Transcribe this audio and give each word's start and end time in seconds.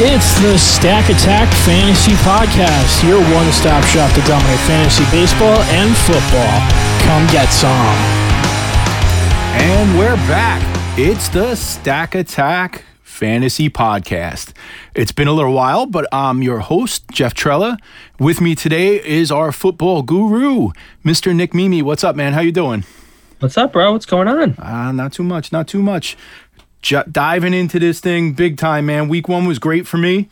It's 0.00 0.40
the 0.40 0.56
Stack 0.56 1.10
Attack 1.10 1.52
Fantasy 1.64 2.12
Podcast, 2.22 3.02
your 3.02 3.20
one 3.34 3.50
stop 3.50 3.82
shop 3.82 4.14
to 4.14 4.20
dominate 4.20 4.60
fantasy 4.60 5.02
baseball 5.10 5.58
and 5.74 5.96
football. 5.96 6.60
Come 7.02 7.26
get 7.32 7.48
some. 7.48 7.96
And 9.60 9.98
we're 9.98 10.14
back. 10.28 10.62
It's 10.96 11.28
the 11.28 11.56
Stack 11.56 12.14
Attack 12.14 12.84
Fantasy 13.02 13.68
Podcast. 13.68 14.52
It's 14.94 15.10
been 15.10 15.26
a 15.26 15.32
little 15.32 15.52
while, 15.52 15.84
but 15.84 16.06
I'm 16.12 16.44
your 16.44 16.60
host, 16.60 17.08
Jeff 17.10 17.34
Trella. 17.34 17.76
With 18.20 18.40
me 18.40 18.54
today 18.54 19.04
is 19.04 19.32
our 19.32 19.50
football 19.50 20.02
guru, 20.02 20.70
Mr. 21.04 21.34
Nick 21.34 21.52
Mimi. 21.54 21.82
What's 21.82 22.04
up, 22.04 22.14
man? 22.14 22.34
How 22.34 22.40
you 22.40 22.52
doing? 22.52 22.84
What's 23.40 23.56
up, 23.56 23.72
bro? 23.72 23.92
What's 23.92 24.06
going 24.06 24.26
on? 24.26 24.54
Uh, 24.58 24.90
not 24.90 25.12
too 25.12 25.22
much, 25.22 25.52
not 25.52 25.68
too 25.68 25.82
much. 25.82 26.16
J- 26.82 27.04
diving 27.10 27.54
into 27.54 27.78
this 27.78 28.00
thing 28.00 28.32
big 28.32 28.56
time, 28.56 28.86
man. 28.86 29.08
Week 29.08 29.28
one 29.28 29.46
was 29.46 29.58
great 29.58 29.86
for 29.86 29.98
me. 29.98 30.28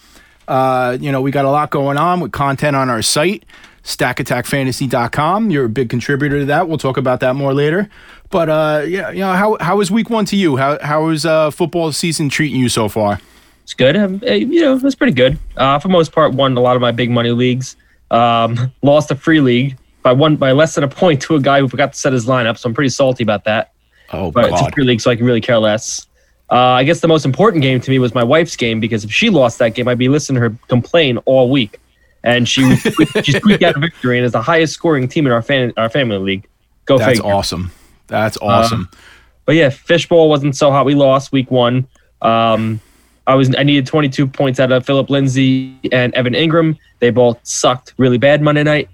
Uh, 0.49 0.97
you 1.01 1.11
know, 1.11 1.21
we 1.21 1.31
got 1.31 1.45
a 1.45 1.51
lot 1.51 1.71
going 1.71 1.97
on 1.97 2.21
with 2.21 2.33
content 2.33 2.77
on 2.77 2.89
our 2.89 3.03
site, 3.03 3.45
stackattackfantasy.com. 3.83 5.51
You're 5.51 5.65
a 5.65 5.69
big 5.69 5.91
contributor 5.91 6.41
to 6.41 6.45
that. 6.47 6.69
We'll 6.69 6.79
talk 6.79 6.97
about 6.97 7.21
that 7.21 7.35
more 7.35 7.53
later. 7.53 7.89
But 8.31 8.49
uh, 8.49 8.85
yeah, 8.87 9.11
you 9.11 9.21
know, 9.21 9.33
how 9.33 9.57
how 9.61 9.77
was 9.77 9.91
week 9.91 10.11
one 10.11 10.25
to 10.27 10.37
you? 10.37 10.57
How 10.57 10.79
how 10.83 11.07
was 11.07 11.25
uh, 11.25 11.51
football 11.51 11.93
season 11.93 12.29
treating 12.29 12.61
you 12.61 12.69
so 12.69 12.89
far? 12.89 13.21
It's 13.63 13.75
good. 13.75 13.97
Um, 13.97 14.23
eh, 14.25 14.35
you 14.35 14.61
know, 14.61 14.81
it's 14.81 14.95
pretty 14.95 15.13
good. 15.13 15.39
Uh, 15.57 15.79
for 15.79 15.89
most 15.89 16.13
part, 16.13 16.33
won 16.35 16.57
a 16.57 16.61
lot 16.61 16.77
of 16.77 16.83
my 16.83 16.93
big 16.93 17.11
money 17.11 17.31
leagues. 17.31 17.77
Um, 18.11 18.73
lost 18.83 19.11
a 19.11 19.17
free 19.17 19.41
league 19.41 19.77
by 20.03 20.13
one 20.13 20.37
by 20.37 20.53
less 20.53 20.77
than 20.77 20.85
a 20.85 20.89
point 20.89 21.23
to 21.23 21.35
a 21.35 21.41
guy 21.41 21.61
who 21.61 21.69
forgot 21.69 21.93
to 21.93 21.99
set 21.99 22.13
his 22.13 22.27
lineup. 22.27 22.59
So 22.59 22.69
I'm 22.69 22.75
pretty 22.75 22.91
salty 22.91 23.25
about 23.25 23.45
that. 23.45 23.73
Oh 24.13 24.31
But 24.31 24.53
it's 24.53 24.61
a 24.61 24.71
free 24.71 24.85
league, 24.85 25.01
so 25.01 25.11
I 25.11 25.17
can 25.17 25.27
really 25.27 25.41
care 25.41 25.59
less. 25.59 26.07
Uh, 26.51 26.55
I 26.55 26.85
guess 26.85 27.01
the 27.01 27.09
most 27.09 27.25
important 27.25 27.63
game 27.63 27.81
to 27.81 27.91
me 27.91 27.99
was 27.99 28.15
my 28.15 28.23
wife's 28.23 28.55
game 28.55 28.79
because 28.79 29.05
if 29.05 29.13
she 29.13 29.31
lost 29.31 29.59
that 29.59 29.75
game, 29.75 29.89
I'd 29.89 29.99
be 29.99 30.09
listening 30.09 30.41
to 30.41 30.49
her 30.49 30.57
complain 30.69 31.19
all 31.19 31.51
week. 31.51 31.81
And 32.23 32.49
she 32.49 32.77
she 33.23 33.33
squeaked 33.33 33.63
out 33.65 33.77
a 33.77 33.81
victory 33.81 34.19
and 34.19 34.25
is 34.25 34.33
the 34.33 34.43
highest 34.43 34.75
scoring 34.75 35.09
team 35.09 35.27
in 35.27 35.33
our 35.33 35.43
fan 35.43 35.73
our 35.77 35.89
family 35.89 36.19
league. 36.19 36.47
Go 36.85 36.99
That's 36.99 37.19
figure. 37.19 37.33
awesome. 37.33 37.71
That's 38.07 38.37
awesome. 38.39 38.89
But 39.45 39.55
yeah, 39.55 39.71
fishbowl 39.71 40.29
wasn't 40.29 40.57
so 40.57 40.71
hot. 40.71 40.87
We 40.87 40.95
lost 40.95 41.33
week 41.33 41.51
one. 41.51 41.87
Um, 42.23 42.81
I 43.27 43.35
was 43.35 43.55
I 43.57 43.63
needed 43.63 43.87
22 43.87 44.27
points 44.27 44.61
out 44.61 44.71
of 44.73 44.87
Phillip 44.87 45.11
Lindsay 45.11 45.79
and 45.91 46.15
Evan 46.15 46.35
Engram. 46.35 46.79
They 47.01 47.11
both 47.11 47.39
sucked 47.45 47.95
really 47.97 48.19
bad 48.19 48.43
Monday 48.43 48.63
night. 48.63 48.89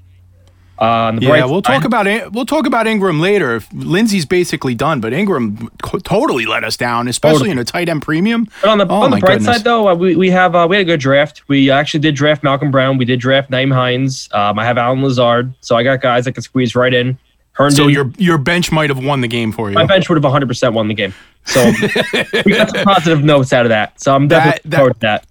Uh, 0.83 0.85
on 0.85 1.17
the 1.17 1.23
yeah, 1.27 1.45
we'll 1.45 1.63
talk 1.63 1.85
about 1.85 2.09
it. 2.09 2.33
We'll 2.33 2.45
talk 2.45 2.67
about 2.67 2.87
Engram 2.87 3.21
later. 3.21 3.63
Lindsay's 3.73 4.27
basically 4.27 4.75
done, 4.75 5.01
but 5.01 5.13
Engram 5.13 5.71
co- 5.81 5.99
totally 6.01 6.45
let 6.45 6.65
us 6.65 6.77
down, 6.77 7.07
especially 7.07 7.35
Totally. 7.39 7.51
in 7.53 7.59
a 7.59 7.65
tight 7.65 7.89
end 7.89 8.03
premium. 8.03 8.49
But 8.61 8.71
on 8.71 8.79
the 8.79 8.87
Oh 8.89 9.03
on 9.03 9.11
the 9.13 9.19
bright 9.19 9.39
goodness. 9.39 9.57
side, 9.59 9.65
though, 9.65 9.87
uh, 9.89 9.95
we, 9.95 10.17
we 10.17 10.29
have 10.31 10.57
uh, 10.57 10.67
we 10.69 10.75
had 10.75 10.83
a 10.83 10.85
good 10.85 10.99
draft. 10.99 11.43
We 11.47 11.71
actually 11.71 12.01
did 12.01 12.17
draft 12.17 12.43
Malcolm 12.43 12.73
Brown. 12.73 12.99
We 12.99 13.05
did 13.05 13.21
draft 13.21 13.49
Nyheim 13.51 13.73
Hines. 13.73 14.29
Um, 14.33 14.59
I 14.59 14.65
have 14.65 14.77
Allen 14.77 15.03
Lazard, 15.03 15.55
so 15.61 15.77
I 15.77 15.85
got 15.85 16.01
guys 16.01 16.25
that 16.25 16.33
can 16.33 16.43
squeeze 16.43 16.75
right 16.75 16.93
in. 16.93 17.17
Herndon, 17.53 17.77
So 17.77 17.87
your 17.87 18.11
your 18.19 18.39
bench 18.39 18.73
might 18.73 18.91
have 18.91 19.05
won 19.05 19.21
the 19.21 19.29
game 19.29 19.53
for 19.53 19.69
you. 19.69 19.75
my 19.75 19.87
bench 19.87 20.09
would 20.09 20.17
have 20.17 20.25
100 20.25 20.49
percent 20.49 20.75
won 20.75 20.89
the 20.89 20.95
game. 20.95 21.15
So 21.45 21.65
we 22.45 22.55
got 22.55 22.71
some 22.75 22.85
positive 22.85 23.23
notes 23.23 23.53
out 23.53 23.67
of 23.67 23.69
that. 23.69 24.01
So 24.01 24.15
I'm 24.15 24.27
definitely 24.27 24.69
That- 24.71 24.85
that- 24.85 24.93
to 24.95 24.99
that. 25.01 25.27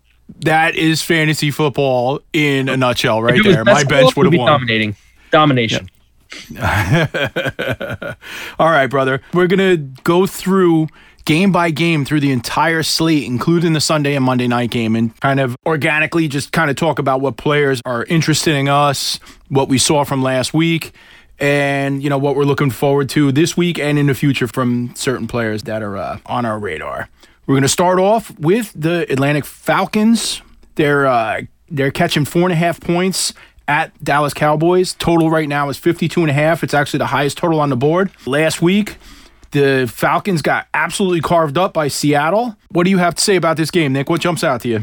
That 0.45 0.75
is 0.75 1.01
fantasy 1.01 1.51
football 1.51 2.21
in 2.31 2.69
a 2.69 2.77
nutshell, 2.77 3.21
right 3.21 3.35
If 3.35 3.41
it 3.43 3.47
was 3.47 3.55
there. 3.57 3.65
My 3.65 3.83
bench 3.83 4.15
would 4.15 4.27
have 4.27 4.33
won. 4.39 4.47
dominating. 4.47 4.95
Domination. 5.31 5.89
All 8.59 8.69
right, 8.69 8.87
brother. 8.87 9.21
We're 9.33 9.47
gonna 9.47 9.77
go 9.77 10.25
through 10.25 10.87
game 11.25 11.51
by 11.51 11.71
game 11.71 12.05
through 12.05 12.19
the 12.19 12.31
entire 12.31 12.83
slate, 12.83 13.23
including 13.23 13.73
the 13.73 13.81
Sunday 13.81 14.15
and 14.15 14.25
Monday 14.25 14.47
night 14.47 14.71
game, 14.71 14.95
and 14.95 15.17
kind 15.19 15.39
of 15.39 15.55
organically 15.65 16.27
just 16.27 16.51
kind 16.51 16.69
of 16.69 16.75
talk 16.75 16.99
about 16.99 17.21
what 17.21 17.37
players 17.37 17.81
are 17.85 18.05
interested 18.05 18.55
in 18.55 18.67
us, 18.67 19.19
what 19.49 19.67
we 19.67 19.77
saw 19.77 20.03
from 20.03 20.21
last 20.23 20.53
week, 20.53 20.93
and 21.39 22.01
you 22.01 22.09
know 22.09 22.17
what 22.17 22.35
we're 22.35 22.45
looking 22.45 22.69
forward 22.69 23.09
to 23.09 23.31
this 23.31 23.57
week 23.57 23.77
and 23.77 23.99
in 23.99 24.07
the 24.07 24.13
future 24.13 24.47
from 24.47 24.93
certain 24.95 25.27
players 25.27 25.63
that 25.63 25.81
are 25.81 25.97
uh, 25.97 26.19
on 26.25 26.45
our 26.45 26.59
radar. 26.59 27.09
We're 27.45 27.55
gonna 27.55 27.67
start 27.67 27.99
off 27.99 28.37
with 28.39 28.71
the 28.75 29.11
Atlanta 29.11 29.41
Falcons. 29.41 30.41
They're 30.75 31.05
uh, 31.05 31.41
they're 31.69 31.91
catching 31.91 32.25
four 32.25 32.43
and 32.43 32.53
a 32.53 32.55
half 32.55 32.79
points 32.79 33.33
at 33.71 34.03
Dallas 34.03 34.33
Cowboys. 34.33 34.93
Total 34.95 35.29
right 35.29 35.47
now 35.47 35.69
is 35.69 35.77
52 35.77 36.19
and 36.21 36.29
a 36.29 36.33
half. 36.33 36.61
It's 36.61 36.73
actually 36.73 36.97
the 36.99 37.05
highest 37.07 37.37
total 37.37 37.61
on 37.61 37.69
the 37.69 37.77
board. 37.77 38.11
Last 38.25 38.61
week, 38.61 38.97
the 39.51 39.89
Falcons 39.91 40.41
got 40.41 40.67
absolutely 40.73 41.21
carved 41.21 41.57
up 41.57 41.73
by 41.73 41.87
Seattle. 41.87 42.57
What 42.71 42.83
do 42.83 42.89
you 42.89 42.97
have 42.97 43.15
to 43.15 43.21
say 43.21 43.37
about 43.37 43.55
this 43.55 43.71
game, 43.71 43.93
Nick? 43.93 44.09
What 44.09 44.19
jumps 44.19 44.43
out 44.43 44.59
to 44.61 44.67
you? 44.67 44.81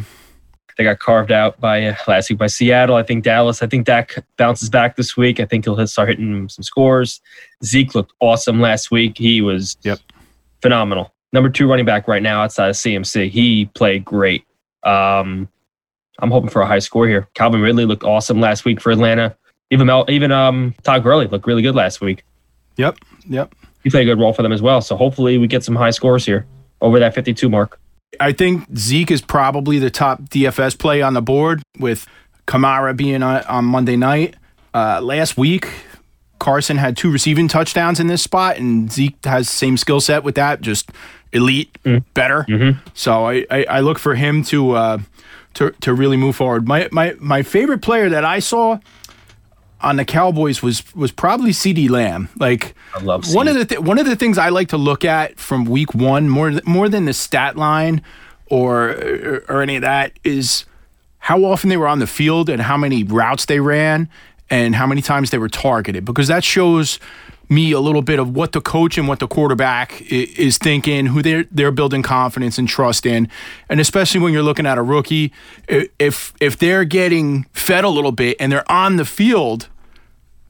They 0.79 0.85
got 0.85 1.01
carved 1.01 1.33
out 1.33 1.61
by 1.61 1.85
uh, 1.87 1.97
last 2.07 2.31
week 2.31 2.39
by 2.39 2.47
Seattle. 2.47 2.97
I 2.97 3.03
think 3.03 3.25
Dallas. 3.25 3.63
I 3.63 3.67
think 3.67 3.85
Dak 3.85 4.25
bounces 4.39 4.71
back 4.71 4.97
this 4.97 5.17
week. 5.17 5.39
I 5.39 5.45
think 5.45 5.65
he'll 5.67 5.87
start 5.87 6.09
hitting 6.09 6.49
some 6.49 6.63
scores. 6.63 7.21
Zeke 7.65 7.95
looked 7.95 8.13
awesome 8.21 8.59
last 8.61 8.91
week. 8.91 9.19
He 9.19 9.43
was 9.43 9.77
Yep. 9.83 9.99
phenomenal. 10.63 11.13
Number 11.33 11.51
two 11.51 11.69
running 11.69 11.85
back 11.85 12.09
right 12.09 12.23
now 12.23 12.43
outside 12.43 12.69
of 12.71 12.77
CMC. 12.77 13.29
He 13.29 13.67
played 13.75 14.03
great. 14.05 14.45
Um, 14.85 15.49
I'm 16.21 16.31
hoping 16.31 16.51
for 16.51 16.63
a 16.63 16.67
high 16.67 16.79
score 16.79 17.07
here. 17.07 17.29
Calvin 17.35 17.61
Ridley 17.61 17.85
looked 17.85 18.05
awesome 18.05 18.41
last 18.41 18.65
week 18.65 18.81
for 18.81 18.91
Atlanta. 18.91 19.37
Even 19.71 19.87
Mel, 19.87 20.05
even 20.09 20.33
um, 20.33 20.75
Todd 20.83 21.03
Gurley 21.03 21.27
looked 21.27 21.47
really 21.47 21.63
good 21.63 21.75
last 21.75 22.01
week. 22.01 22.25
Yep, 22.77 22.99
yep. 23.29 23.55
He 23.83 23.91
played 23.91 24.09
a 24.09 24.15
good 24.15 24.21
role 24.21 24.33
for 24.33 24.43
them 24.43 24.53
as 24.53 24.63
well. 24.63 24.81
So 24.81 24.97
hopefully 24.97 25.39
we 25.39 25.47
get 25.47 25.63
some 25.63 25.77
high 25.77 25.91
scores 25.91 26.25
here 26.25 26.47
over 26.81 26.99
that 26.99 27.15
52 27.15 27.49
mark. 27.49 27.79
I 28.21 28.33
think 28.33 28.65
Zeke 28.77 29.11
is 29.11 29.21
probably 29.21 29.79
the 29.79 29.91
top 29.91 30.23
DFS 30.23 30.79
play 30.79 31.03
on 31.03 31.15
the 31.15 31.23
board 31.23 31.63
with 31.79 32.07
Kamara 32.47 32.97
being 32.97 33.23
on, 33.23 33.43
on 33.45 33.65
Monday 33.65 33.97
night. 33.97 34.35
Uh, 34.75 35.01
last 35.03 35.37
week, 35.37 35.69
Carson 36.39 36.79
had 36.79 36.97
two 36.97 37.11
receiving 37.11 37.49
touchdowns 37.49 38.01
in 38.01 38.07
this 38.07 38.23
spot, 38.23 38.57
and 38.57 38.91
Zeke 38.91 39.17
has 39.25 39.47
the 39.47 39.53
same 39.53 39.77
skill 39.77 40.01
set 40.01 40.25
with 40.25 40.37
that, 40.37 40.61
just 40.61 40.91
elite, 41.33 41.77
better. 42.15 42.47
So 42.95 43.27
I, 43.27 43.45
I, 43.51 43.65
I 43.65 43.81
look 43.81 43.99
for 43.99 44.15
him 44.15 44.43
to 44.45 44.71
uh, 44.73 44.99
to 45.59 45.73
to 45.81 45.93
really 45.93 46.17
move 46.17 46.37
forward. 46.37 46.69
My 46.69 46.89
my 46.93 47.17
my 47.19 47.43
favorite 47.43 47.83
player 47.83 48.09
that 48.09 48.25
I 48.25 48.39
saw 48.39 48.79
on 49.81 49.97
the 49.97 50.05
Cowboys 50.05 50.63
was 50.63 50.95
was 50.95 51.11
probably 51.11 51.51
CeeDee 51.51 51.91
Lamb. 51.91 52.29
Like 52.39 52.77
one 53.35 53.49
of 53.49 53.55
the 53.57 53.65
th- 53.65 53.81
one 53.81 53.99
of 53.99 54.07
the 54.07 54.15
things 54.15 54.39
I 54.39 54.51
like 54.51 54.69
to 54.69 54.77
look 54.77 55.05
at 55.05 55.39
from 55.39 55.65
week 55.65 55.95
one 55.95 56.29
more 56.29 56.51
th- 56.51 56.65
more 56.65 56.89
than 56.89 57.07
the 57.07 57.13
stat 57.13 57.57
line 57.57 58.03
or, 58.47 58.91
or 58.91 59.45
or 59.49 59.63
any 59.63 59.75
of 59.75 59.83
that 59.83 60.13
is 60.23 60.65
how 61.19 61.45
often 61.45 61.69
they 61.71 61.77
were 61.77 61.89
on 61.89 61.99
the 61.99 62.07
field 62.07 62.49
and 62.49 62.63
how 62.63 62.77
many 62.77 63.03
routes 63.03 63.47
they 63.47 63.59
ran 63.59 64.09
and 64.51 64.77
how 64.77 64.87
many 64.87 65.03
times 65.03 65.31
they 65.31 65.39
were 65.39 65.49
targeted 65.49 66.05
because 66.05 66.29
that 66.29 66.45
shows 66.45 67.01
me 67.49 67.73
a 67.73 67.81
little 67.81 68.03
bit 68.03 68.19
of 68.19 68.35
what 68.35 68.53
the 68.53 68.61
coach 68.61 68.99
and 68.99 69.09
what 69.09 69.21
the 69.21 69.27
quarterback 69.27 70.01
is 70.03 70.59
thinking, 70.59 71.07
who 71.07 71.23
they're 71.23 71.45
they're 71.51 71.73
building 71.73 72.03
confidence 72.03 72.59
and 72.59 72.69
trust 72.69 73.07
in, 73.07 73.29
and 73.69 73.81
especially 73.81 74.21
when 74.21 74.33
you're 74.33 74.43
looking 74.43 74.67
at 74.67 74.79
a 74.79 74.83
rookie, 74.83 75.33
if 75.99 76.33
if 76.41 76.59
they're 76.59 76.85
getting 76.85 77.45
fed 77.53 77.85
a 77.85 77.89
little 77.89 78.13
bit 78.13 78.37
and 78.39 78.53
they're 78.53 78.71
on 78.71 78.97
the 78.97 79.05
field, 79.05 79.69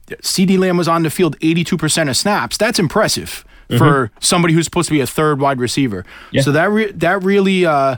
CeeDee 0.07 0.57
Lamb 0.57 0.77
was 0.77 0.87
on 0.87 1.03
the 1.03 1.09
field 1.09 1.39
82% 1.39 2.09
of 2.09 2.17
snaps. 2.17 2.57
That's 2.57 2.79
impressive 2.79 3.45
for 3.77 4.11
somebody 4.19 4.53
who's 4.55 4.65
supposed 4.65 4.87
to 4.87 4.93
be 4.93 4.99
a 4.99 5.05
third 5.07 5.39
wide 5.39 5.59
receiver. 5.59 6.03
Yeah. 6.31 6.41
So 6.41 6.51
that 6.53 6.71
re- 6.71 6.91
that 6.91 7.23
really 7.23 7.65
uh, 7.65 7.97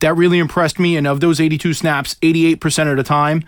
that 0.00 0.14
really 0.14 0.38
impressed 0.38 0.78
me. 0.78 0.96
And 0.96 1.06
of 1.06 1.20
those 1.20 1.40
82 1.40 1.74
snaps, 1.74 2.16
88% 2.22 2.90
of 2.90 2.96
the 2.96 3.04
time 3.04 3.44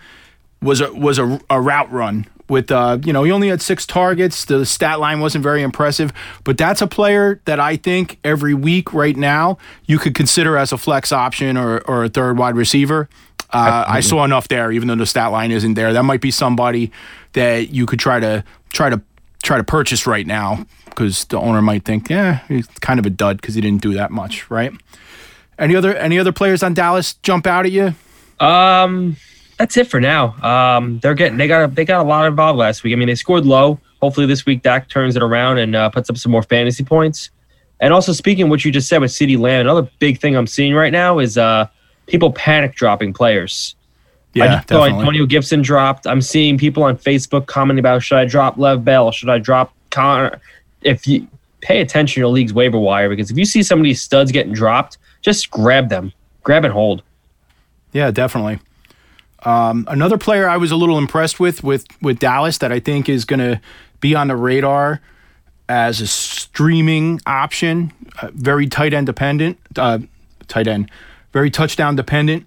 was 0.61 0.81
a 0.81 0.93
was 0.93 1.19
a, 1.19 1.39
a 1.49 1.61
route 1.61 1.91
run. 1.91 2.27
With 2.47 2.71
uh, 2.71 2.99
you 3.03 3.11
know, 3.11 3.23
he 3.23 3.31
only 3.31 3.47
had 3.49 3.61
six 3.61 3.85
targets. 3.85 4.45
The 4.45 4.65
stat 4.65 4.99
line 4.99 5.19
wasn't 5.19 5.43
very 5.43 5.63
impressive, 5.63 6.13
but 6.43 6.57
that's 6.57 6.81
a 6.81 6.87
player 6.87 7.41
that 7.45 7.59
I 7.59 7.75
think 7.75 8.19
every 8.23 8.53
week 8.53 8.93
right 8.93 9.17
now 9.17 9.57
you 9.85 9.97
could 9.97 10.13
consider 10.13 10.55
as 10.55 10.71
a 10.71 10.77
flex 10.77 11.11
option 11.11 11.57
or 11.57 11.79
or 11.81 12.03
a 12.03 12.09
third 12.09 12.37
wide 12.37 12.55
receiver. 12.55 13.09
Uh, 13.51 13.85
I 13.87 14.01
saw 14.01 14.23
enough 14.25 14.47
there, 14.47 14.71
even 14.71 14.87
though 14.87 14.95
the 14.95 15.05
stat 15.05 15.31
line 15.31 15.51
isn't 15.51 15.75
there. 15.75 15.93
That 15.93 16.03
might 16.03 16.19
be 16.19 16.29
somebody 16.31 16.91
that 17.33 17.69
you 17.69 17.85
could 17.85 17.99
try 17.99 18.19
to 18.19 18.43
try 18.73 18.89
to 18.89 19.01
try 19.43 19.57
to 19.57 19.63
purchase 19.63 20.05
right 20.05 20.27
now 20.27 20.65
because 20.85 21.25
the 21.25 21.39
owner 21.39 21.61
might 21.61 21.85
think, 21.85 22.09
yeah, 22.09 22.39
he's 22.47 22.67
kind 22.81 22.99
of 22.99 23.05
a 23.05 23.09
dud 23.09 23.37
because 23.37 23.55
he 23.55 23.61
didn't 23.61 23.81
do 23.81 23.93
that 23.93 24.11
much, 24.11 24.49
right? 24.49 24.71
Any 25.57 25.75
other 25.75 25.95
any 25.95 26.19
other 26.19 26.31
players 26.31 26.63
on 26.63 26.73
Dallas 26.73 27.13
jump 27.15 27.47
out 27.47 27.65
at 27.65 27.71
you? 27.71 27.93
Um, 28.39 29.15
that's 29.57 29.77
it 29.77 29.87
for 29.87 29.99
now. 29.99 30.35
Um, 30.43 30.99
they're 30.99 31.13
getting 31.13 31.37
they 31.37 31.47
got 31.47 31.75
they 31.75 31.85
got 31.85 32.05
a 32.05 32.07
lot 32.07 32.25
involved 32.27 32.57
last 32.59 32.83
week. 32.83 32.93
I 32.93 32.95
mean, 32.95 33.07
they 33.07 33.15
scored 33.15 33.45
low. 33.45 33.79
Hopefully 34.01 34.25
this 34.25 34.45
week 34.45 34.61
Dak 34.61 34.89
turns 34.89 35.15
it 35.15 35.23
around 35.23 35.57
and 35.57 35.75
uh, 35.75 35.89
puts 35.89 36.09
up 36.09 36.17
some 36.17 36.31
more 36.31 36.43
fantasy 36.43 36.83
points. 36.83 37.29
And 37.79 37.93
also 37.93 38.13
speaking 38.13 38.45
of 38.45 38.49
what 38.49 38.63
you 38.63 38.71
just 38.71 38.87
said 38.87 39.01
with 39.01 39.11
CeeDee 39.11 39.37
Lamb, 39.37 39.61
another 39.61 39.89
big 39.99 40.19
thing 40.19 40.35
I'm 40.35 40.47
seeing 40.47 40.73
right 40.73 40.91
now 40.91 41.19
is 41.19 41.37
uh 41.37 41.67
people 42.07 42.31
panic 42.31 42.75
dropping 42.75 43.13
players. 43.13 43.75
I 44.35 44.39
Yeah, 44.39 44.45
just 44.57 44.69
saw 44.69 44.79
definitely. 44.83 44.99
Antonio 44.99 45.25
Gibson 45.25 45.61
dropped. 45.61 46.05
I'm 46.07 46.21
seeing 46.21 46.57
people 46.57 46.83
on 46.83 46.97
Facebook 46.97 47.45
commenting 47.47 47.79
about 47.79 48.03
should 48.03 48.17
I 48.17 48.25
drop 48.25 48.57
Lev 48.57 48.83
Bell? 48.85 49.11
Should 49.11 49.29
I 49.29 49.39
drop 49.39 49.73
Conner? 49.91 50.39
If 50.81 51.07
you 51.07 51.27
pay 51.61 51.81
attention 51.81 52.15
to 52.15 52.19
your 52.21 52.29
league's 52.29 52.53
waiver 52.53 52.77
wire, 52.77 53.09
because 53.09 53.31
if 53.31 53.37
you 53.37 53.45
see 53.45 53.63
some 53.63 53.79
of 53.79 53.83
these 53.85 54.01
studs 54.01 54.31
getting 54.31 54.53
dropped, 54.53 54.97
just 55.21 55.49
grab 55.49 55.89
them, 55.89 56.11
grab 56.43 56.63
and 56.63 56.73
hold. 56.73 57.01
yeah, 57.93 58.11
definitely. 58.11 58.59
Um, 59.45 59.85
another 59.89 60.17
player 60.17 60.49
I 60.49 60.57
was 60.57 60.71
a 60.71 60.75
little 60.75 60.97
impressed 60.97 61.39
with 61.39 61.63
with 61.63 61.85
with 62.01 62.19
Dallas 62.19 62.57
that 62.57 62.71
I 62.71 62.79
think 62.79 63.07
is 63.07 63.25
going 63.25 63.39
to 63.39 63.61
be 63.99 64.15
on 64.15 64.27
the 64.27 64.35
radar 64.35 65.01
as 65.69 66.01
a 66.01 66.07
streaming 66.07 67.19
option, 67.25 67.91
uh, 68.21 68.29
very 68.33 68.67
tight 68.67 68.93
end 68.93 69.05
dependent, 69.05 69.57
uh, 69.77 69.99
tight 70.47 70.67
end, 70.67 70.91
very 71.31 71.49
touchdown 71.49 71.95
dependent, 71.95 72.45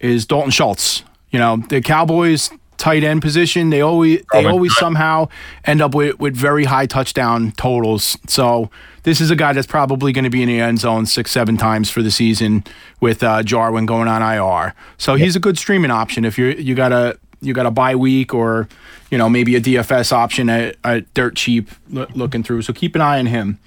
is 0.00 0.26
Dalton 0.26 0.50
Schultz. 0.50 1.04
You 1.30 1.38
know 1.38 1.56
the 1.68 1.80
Cowboys 1.80 2.50
tight 2.84 3.02
end 3.02 3.22
position 3.22 3.70
they 3.70 3.80
always 3.80 4.22
they 4.30 4.44
always 4.44 4.76
somehow 4.76 5.26
end 5.64 5.80
up 5.80 5.94
with, 5.94 6.20
with 6.20 6.36
very 6.36 6.64
high 6.64 6.84
touchdown 6.84 7.50
totals. 7.52 8.18
So 8.28 8.68
this 9.04 9.22
is 9.22 9.30
a 9.30 9.36
guy 9.36 9.54
that's 9.54 9.66
probably 9.66 10.12
going 10.12 10.24
to 10.24 10.30
be 10.30 10.42
in 10.42 10.48
the 10.48 10.60
end 10.60 10.80
zone 10.80 11.06
six 11.06 11.30
seven 11.30 11.56
times 11.56 11.88
for 11.88 12.02
the 12.02 12.10
season 12.10 12.62
with 13.00 13.22
uh, 13.22 13.42
jarwin 13.42 13.86
going 13.86 14.06
on 14.06 14.20
ir 14.20 14.74
so 14.98 15.14
he's 15.14 15.34
a 15.34 15.40
good 15.40 15.56
streaming 15.56 15.90
option 15.90 16.26
if 16.26 16.36
you 16.36 16.48
you 16.48 16.74
got 16.74 16.92
a 16.92 17.18
you 17.40 17.54
got 17.54 17.64
a 17.64 17.70
bye 17.70 17.96
week 17.96 18.34
or 18.34 18.68
you 19.10 19.16
know 19.16 19.30
maybe 19.30 19.56
a 19.56 19.60
dfs 19.62 20.12
option 20.12 20.50
at, 20.50 20.76
at 20.84 21.12
dirt 21.14 21.36
cheap 21.36 21.70
lo- 21.88 22.06
looking 22.14 22.42
through. 22.42 22.60
So 22.60 22.74
keep 22.74 22.94
an 22.94 23.00
eye 23.00 23.18
on 23.18 23.26
him. 23.26 23.58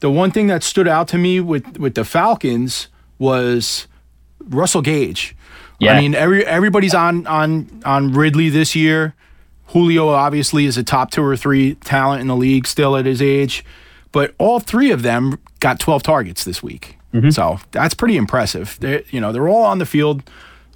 The 0.00 0.10
one 0.10 0.30
thing 0.30 0.46
that 0.46 0.62
stood 0.62 0.86
out 0.86 1.08
to 1.08 1.18
me 1.18 1.40
with 1.40 1.78
with 1.78 1.96
the 1.96 2.04
falcons 2.04 2.86
was 3.18 3.88
russell 4.48 4.82
gage 4.82 5.34
Yeah. 5.82 5.94
I 5.94 6.00
mean, 6.00 6.14
every 6.14 6.46
everybody's 6.46 6.94
on 6.94 7.26
on 7.26 7.82
on 7.84 8.12
Ridley 8.12 8.48
this 8.48 8.74
year. 8.76 9.14
Julio 9.68 10.08
obviously 10.10 10.66
is 10.66 10.76
a 10.76 10.82
top 10.84 11.10
two 11.10 11.22
or 11.24 11.36
three 11.36 11.74
talent 11.76 12.20
in 12.20 12.26
the 12.28 12.36
league 12.36 12.66
still 12.66 12.96
at 12.96 13.06
his 13.06 13.22
age, 13.22 13.64
but 14.12 14.34
all 14.38 14.60
three 14.60 14.90
of 14.90 15.02
them 15.02 15.38
got 15.60 15.80
12 15.80 16.02
targets 16.02 16.44
this 16.44 16.62
week. 16.62 16.98
So 17.30 17.58
that's 17.70 17.94
pretty 17.94 18.16
impressive. 18.16 18.76
They, 18.80 19.04
you 19.10 19.20
know, 19.20 19.32
they're 19.32 19.48
all 19.48 19.64
on 19.64 19.78
the 19.78 19.86
field 19.86 20.22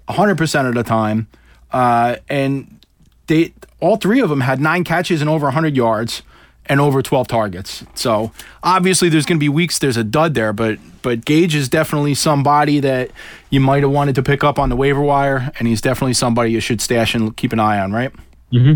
100% 0.08 0.68
of 0.68 0.74
the 0.74 0.82
time, 0.82 1.28
uh, 1.72 2.16
and 2.28 2.78
they 3.26 3.52
all 3.80 3.96
three 3.96 4.20
of 4.20 4.28
them 4.30 4.40
had 4.40 4.60
nine 4.60 4.82
catches 4.84 5.20
and 5.20 5.28
over 5.30 5.46
100 5.46 5.76
yards 5.76 6.22
and 6.68 6.80
over 6.80 7.02
12 7.02 7.28
targets. 7.28 7.84
So 7.94 8.32
obviously 8.62 9.08
there's 9.08 9.26
going 9.26 9.38
to 9.38 9.40
be 9.40 9.48
weeks 9.48 9.78
there's 9.78 9.96
a 9.96 10.04
dud 10.04 10.34
there, 10.34 10.52
but 10.52 10.78
but 11.02 11.24
Gage 11.24 11.54
is 11.54 11.68
definitely 11.68 12.14
somebody 12.14 12.80
that 12.80 13.10
you 13.50 13.60
might 13.60 13.82
have 13.82 13.92
wanted 13.92 14.16
to 14.16 14.22
pick 14.22 14.42
up 14.42 14.58
on 14.58 14.70
the 14.70 14.76
waiver 14.76 15.00
wire, 15.00 15.52
and 15.58 15.68
he's 15.68 15.80
definitely 15.80 16.14
somebody 16.14 16.50
you 16.50 16.60
should 16.60 16.80
stash 16.80 17.14
and 17.14 17.36
keep 17.36 17.52
an 17.52 17.60
eye 17.60 17.78
on, 17.78 17.92
right? 17.92 18.12
Mm-hmm. 18.52 18.74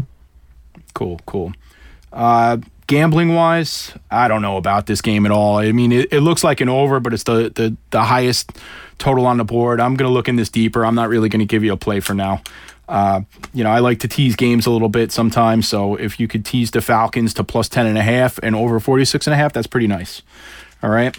Cool, 0.94 1.20
cool. 1.26 1.52
Uh, 2.12 2.58
gambling 2.86 3.34
wise, 3.34 3.92
I 4.10 4.28
don't 4.28 4.42
know 4.42 4.56
about 4.56 4.86
this 4.86 5.00
game 5.00 5.26
at 5.26 5.32
all. 5.32 5.58
I 5.58 5.72
mean, 5.72 5.92
it, 5.92 6.12
it 6.12 6.20
looks 6.20 6.44
like 6.44 6.60
an 6.60 6.68
over, 6.68 7.00
but 7.00 7.12
it's 7.12 7.24
the, 7.24 7.50
the 7.54 7.76
the 7.90 8.02
highest 8.02 8.52
total 8.98 9.26
on 9.26 9.38
the 9.38 9.44
board. 9.44 9.80
I'm 9.80 9.94
gonna 9.94 10.10
look 10.10 10.28
in 10.28 10.36
this 10.36 10.48
deeper. 10.48 10.84
I'm 10.84 10.94
not 10.94 11.08
really 11.08 11.28
gonna 11.28 11.44
give 11.44 11.64
you 11.64 11.72
a 11.72 11.76
play 11.76 12.00
for 12.00 12.14
now. 12.14 12.42
Uh, 12.90 13.22
you 13.54 13.62
know, 13.62 13.70
I 13.70 13.78
like 13.78 14.00
to 14.00 14.08
tease 14.08 14.34
games 14.34 14.66
a 14.66 14.70
little 14.70 14.88
bit 14.88 15.12
sometimes. 15.12 15.68
So 15.68 15.94
if 15.94 16.18
you 16.18 16.26
could 16.26 16.44
tease 16.44 16.72
the 16.72 16.82
Falcons 16.82 17.32
to 17.34 17.44
plus 17.44 17.68
10 17.68 17.86
and 17.86 17.96
a 17.96 18.02
half 18.02 18.38
and 18.42 18.56
over 18.56 18.80
46 18.80 19.28
and 19.28 19.34
a 19.34 19.36
half, 19.36 19.52
that's 19.52 19.68
pretty 19.68 19.86
nice. 19.86 20.22
All 20.82 20.90
right. 20.90 21.16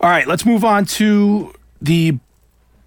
All 0.00 0.10
right, 0.10 0.28
let's 0.28 0.44
move 0.44 0.64
on 0.64 0.84
to 0.84 1.54
the 1.80 2.18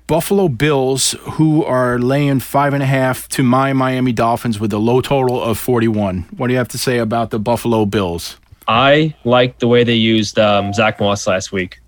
Buffalo 0.05 0.47
Bills, 0.47 1.15
who 1.21 1.63
are 1.63 1.97
laying 1.97 2.39
five 2.39 2.73
and 2.73 2.83
a 2.83 2.85
half 2.85 3.27
to 3.29 3.43
my 3.43 3.73
Miami 3.73 4.11
Dolphins 4.11 4.59
with 4.59 4.71
a 4.73 4.77
low 4.77 5.01
total 5.01 5.41
of 5.41 5.57
41. 5.57 6.27
What 6.37 6.47
do 6.47 6.53
you 6.53 6.57
have 6.57 6.67
to 6.69 6.77
say 6.77 6.99
about 6.99 7.31
the 7.31 7.39
Buffalo 7.39 7.85
Bills? 7.85 8.37
I 8.67 9.15
like 9.23 9.59
the 9.59 9.67
way 9.67 9.83
they 9.83 9.95
used 9.95 10.37
um, 10.37 10.71
Zack 10.73 10.99
Moss 10.99 11.25
last 11.25 11.51
week. 11.51 11.79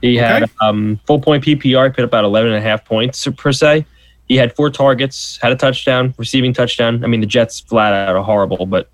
He 0.00 0.16
had 0.16 0.48
um, 0.60 1.00
full 1.06 1.20
point 1.20 1.44
PPR, 1.44 1.94
put 1.94 2.04
about 2.04 2.24
11 2.24 2.52
and 2.52 2.58
a 2.58 2.66
half 2.66 2.84
points 2.84 3.26
per 3.36 3.52
se. 3.52 3.84
He 4.28 4.36
had 4.36 4.54
four 4.54 4.70
targets, 4.70 5.38
had 5.40 5.52
a 5.52 5.56
touchdown, 5.56 6.14
receiving 6.18 6.52
touchdown. 6.52 7.02
I 7.02 7.06
mean, 7.06 7.20
the 7.20 7.26
Jets 7.26 7.60
flat 7.60 7.92
out 7.92 8.14
are 8.14 8.22
horrible, 8.22 8.66
but 8.66 8.90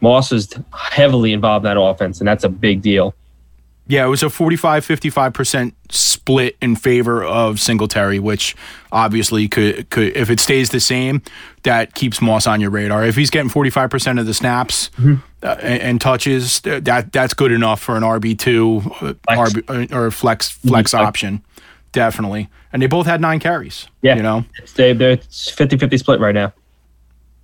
Moss 0.00 0.32
is 0.32 0.52
heavily 0.72 1.32
involved 1.32 1.66
in 1.66 1.74
that 1.74 1.80
offense, 1.80 2.20
and 2.20 2.28
that's 2.28 2.44
a 2.44 2.48
big 2.48 2.82
deal. 2.82 3.14
Yeah, 3.88 4.04
it 4.04 4.08
was 4.08 4.22
a 4.22 4.28
45 4.28 4.86
55% 4.86 5.72
split 5.88 6.58
in 6.60 6.76
favor 6.76 7.24
of 7.24 7.58
Singletary, 7.58 8.18
which 8.18 8.54
obviously 8.92 9.48
could, 9.48 9.88
could 9.88 10.14
if 10.14 10.28
it 10.28 10.40
stays 10.40 10.68
the 10.68 10.78
same, 10.78 11.22
that 11.62 11.94
keeps 11.94 12.20
Moss 12.20 12.46
on 12.46 12.60
your 12.60 12.68
radar. 12.68 13.06
If 13.06 13.16
he's 13.16 13.30
getting 13.30 13.50
45% 13.50 14.20
of 14.20 14.26
the 14.26 14.34
snaps 14.34 14.90
uh, 15.42 15.56
and, 15.62 15.82
and 15.82 16.00
touches, 16.02 16.60
that 16.60 17.12
that's 17.12 17.32
good 17.32 17.50
enough 17.50 17.80
for 17.80 17.96
an 17.96 18.02
RB2 18.02 18.86
uh. 19.02 19.14
RB, 19.26 19.90
or 19.90 20.10
flex 20.10 20.50
flex 20.50 20.90
Flex. 20.90 20.94
option. 20.94 21.42
Definitely. 21.92 22.48
And 22.72 22.82
they 22.82 22.86
both 22.86 23.06
had 23.06 23.20
nine 23.20 23.40
carries. 23.40 23.88
Yeah. 24.02 24.16
You 24.16 24.22
know? 24.22 24.44
It's, 24.58 24.72
they, 24.74 24.92
they're 24.92 25.16
50 25.16 25.78
50 25.78 25.98
split 25.98 26.20
right 26.20 26.34
now. 26.34 26.52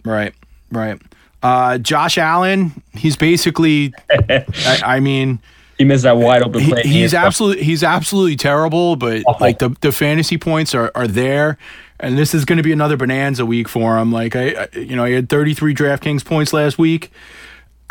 Right, 0.04 0.34
right. 0.70 1.00
Uh, 1.42 1.78
Josh 1.78 2.18
Allen, 2.18 2.82
he's 2.94 3.16
basically, 3.16 3.92
I, 4.10 4.80
I 4.84 5.00
mean, 5.00 5.38
He 5.78 5.84
missed 5.84 6.04
that 6.04 6.16
wide 6.16 6.42
open 6.42 6.60
he- 6.60 6.70
play. 6.70 6.82
he's 6.82 7.12
absolutely 7.14 7.64
he's 7.64 7.82
absolutely 7.82 8.36
terrible, 8.36 8.96
but 8.96 9.22
like 9.40 9.58
the, 9.58 9.70
the 9.80 9.92
fantasy 9.92 10.38
points 10.38 10.74
are, 10.74 10.90
are 10.94 11.06
there, 11.06 11.58
and 12.00 12.16
this 12.16 12.34
is 12.34 12.44
going 12.44 12.56
to 12.58 12.62
be 12.62 12.72
another 12.72 12.96
bonanza 12.96 13.44
week 13.44 13.68
for 13.68 13.98
him. 13.98 14.10
Like 14.12 14.36
I, 14.36 14.68
I 14.74 14.78
you 14.78 14.96
know, 14.96 15.04
he 15.04 15.12
had 15.14 15.28
33 15.28 15.74
DraftKings 15.74 16.24
points 16.24 16.52
last 16.52 16.78
week. 16.78 17.10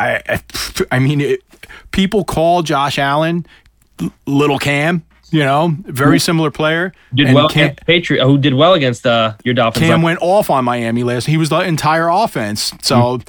I, 0.00 0.20
I, 0.28 0.42
I 0.90 0.98
mean, 0.98 1.20
it, 1.20 1.40
people 1.92 2.24
call 2.24 2.62
Josh 2.62 2.98
Allen 2.98 3.46
Little 4.26 4.58
Cam. 4.58 5.04
You 5.30 5.40
know, 5.40 5.74
very 5.82 6.18
similar 6.20 6.50
player. 6.50 6.92
did 7.14 7.26
And 7.26 7.34
well 7.34 7.48
Cam, 7.48 7.64
against 7.66 7.86
Patriot, 7.86 8.24
who 8.24 8.38
did 8.38 8.54
well 8.54 8.74
against 8.74 9.06
uh, 9.06 9.34
your 9.44 9.54
Dolphins. 9.54 9.84
Cam 9.86 10.02
went 10.02 10.20
off 10.22 10.50
on 10.50 10.64
Miami 10.64 11.02
last. 11.02 11.26
He 11.26 11.36
was 11.36 11.48
the 11.48 11.60
entire 11.60 12.08
offense. 12.08 12.72
So 12.82 13.20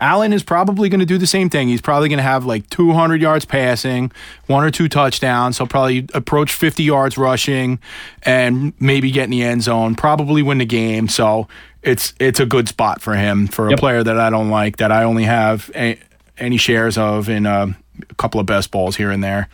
Allen 0.00 0.34
is 0.34 0.42
probably 0.42 0.90
going 0.90 1.00
to 1.00 1.06
do 1.06 1.16
the 1.16 1.26
same 1.26 1.48
thing. 1.48 1.68
He's 1.68 1.80
probably 1.80 2.08
going 2.10 2.18
to 2.18 2.22
have 2.22 2.44
like 2.44 2.68
200 2.68 3.22
yards 3.22 3.46
passing, 3.46 4.12
one 4.46 4.64
or 4.64 4.70
two 4.70 4.88
touchdowns. 4.88 5.56
He'll 5.56 5.66
probably 5.66 6.06
approach 6.12 6.52
50 6.52 6.82
yards 6.82 7.16
rushing, 7.16 7.78
and 8.24 8.74
maybe 8.78 9.10
get 9.10 9.24
in 9.24 9.30
the 9.30 9.42
end 9.42 9.62
zone. 9.62 9.94
Probably 9.94 10.42
win 10.42 10.58
the 10.58 10.66
game. 10.66 11.08
So 11.08 11.48
it's 11.82 12.12
it's 12.20 12.40
a 12.40 12.46
good 12.46 12.68
spot 12.68 13.00
for 13.00 13.14
him 13.14 13.46
for 13.46 13.68
a 13.68 13.70
Yep. 13.70 13.78
player 13.78 14.02
that 14.02 14.18
I 14.20 14.28
don't 14.28 14.50
like 14.50 14.76
that 14.78 14.92
I 14.92 15.04
only 15.04 15.24
have 15.24 15.70
a, 15.74 15.98
any 16.36 16.58
shares 16.58 16.98
of 16.98 17.30
in 17.30 17.46
uh, 17.46 17.68
a 18.10 18.14
couple 18.16 18.40
of 18.40 18.44
best 18.46 18.70
balls 18.70 18.96
here 18.96 19.10
and 19.10 19.24
there, 19.24 19.48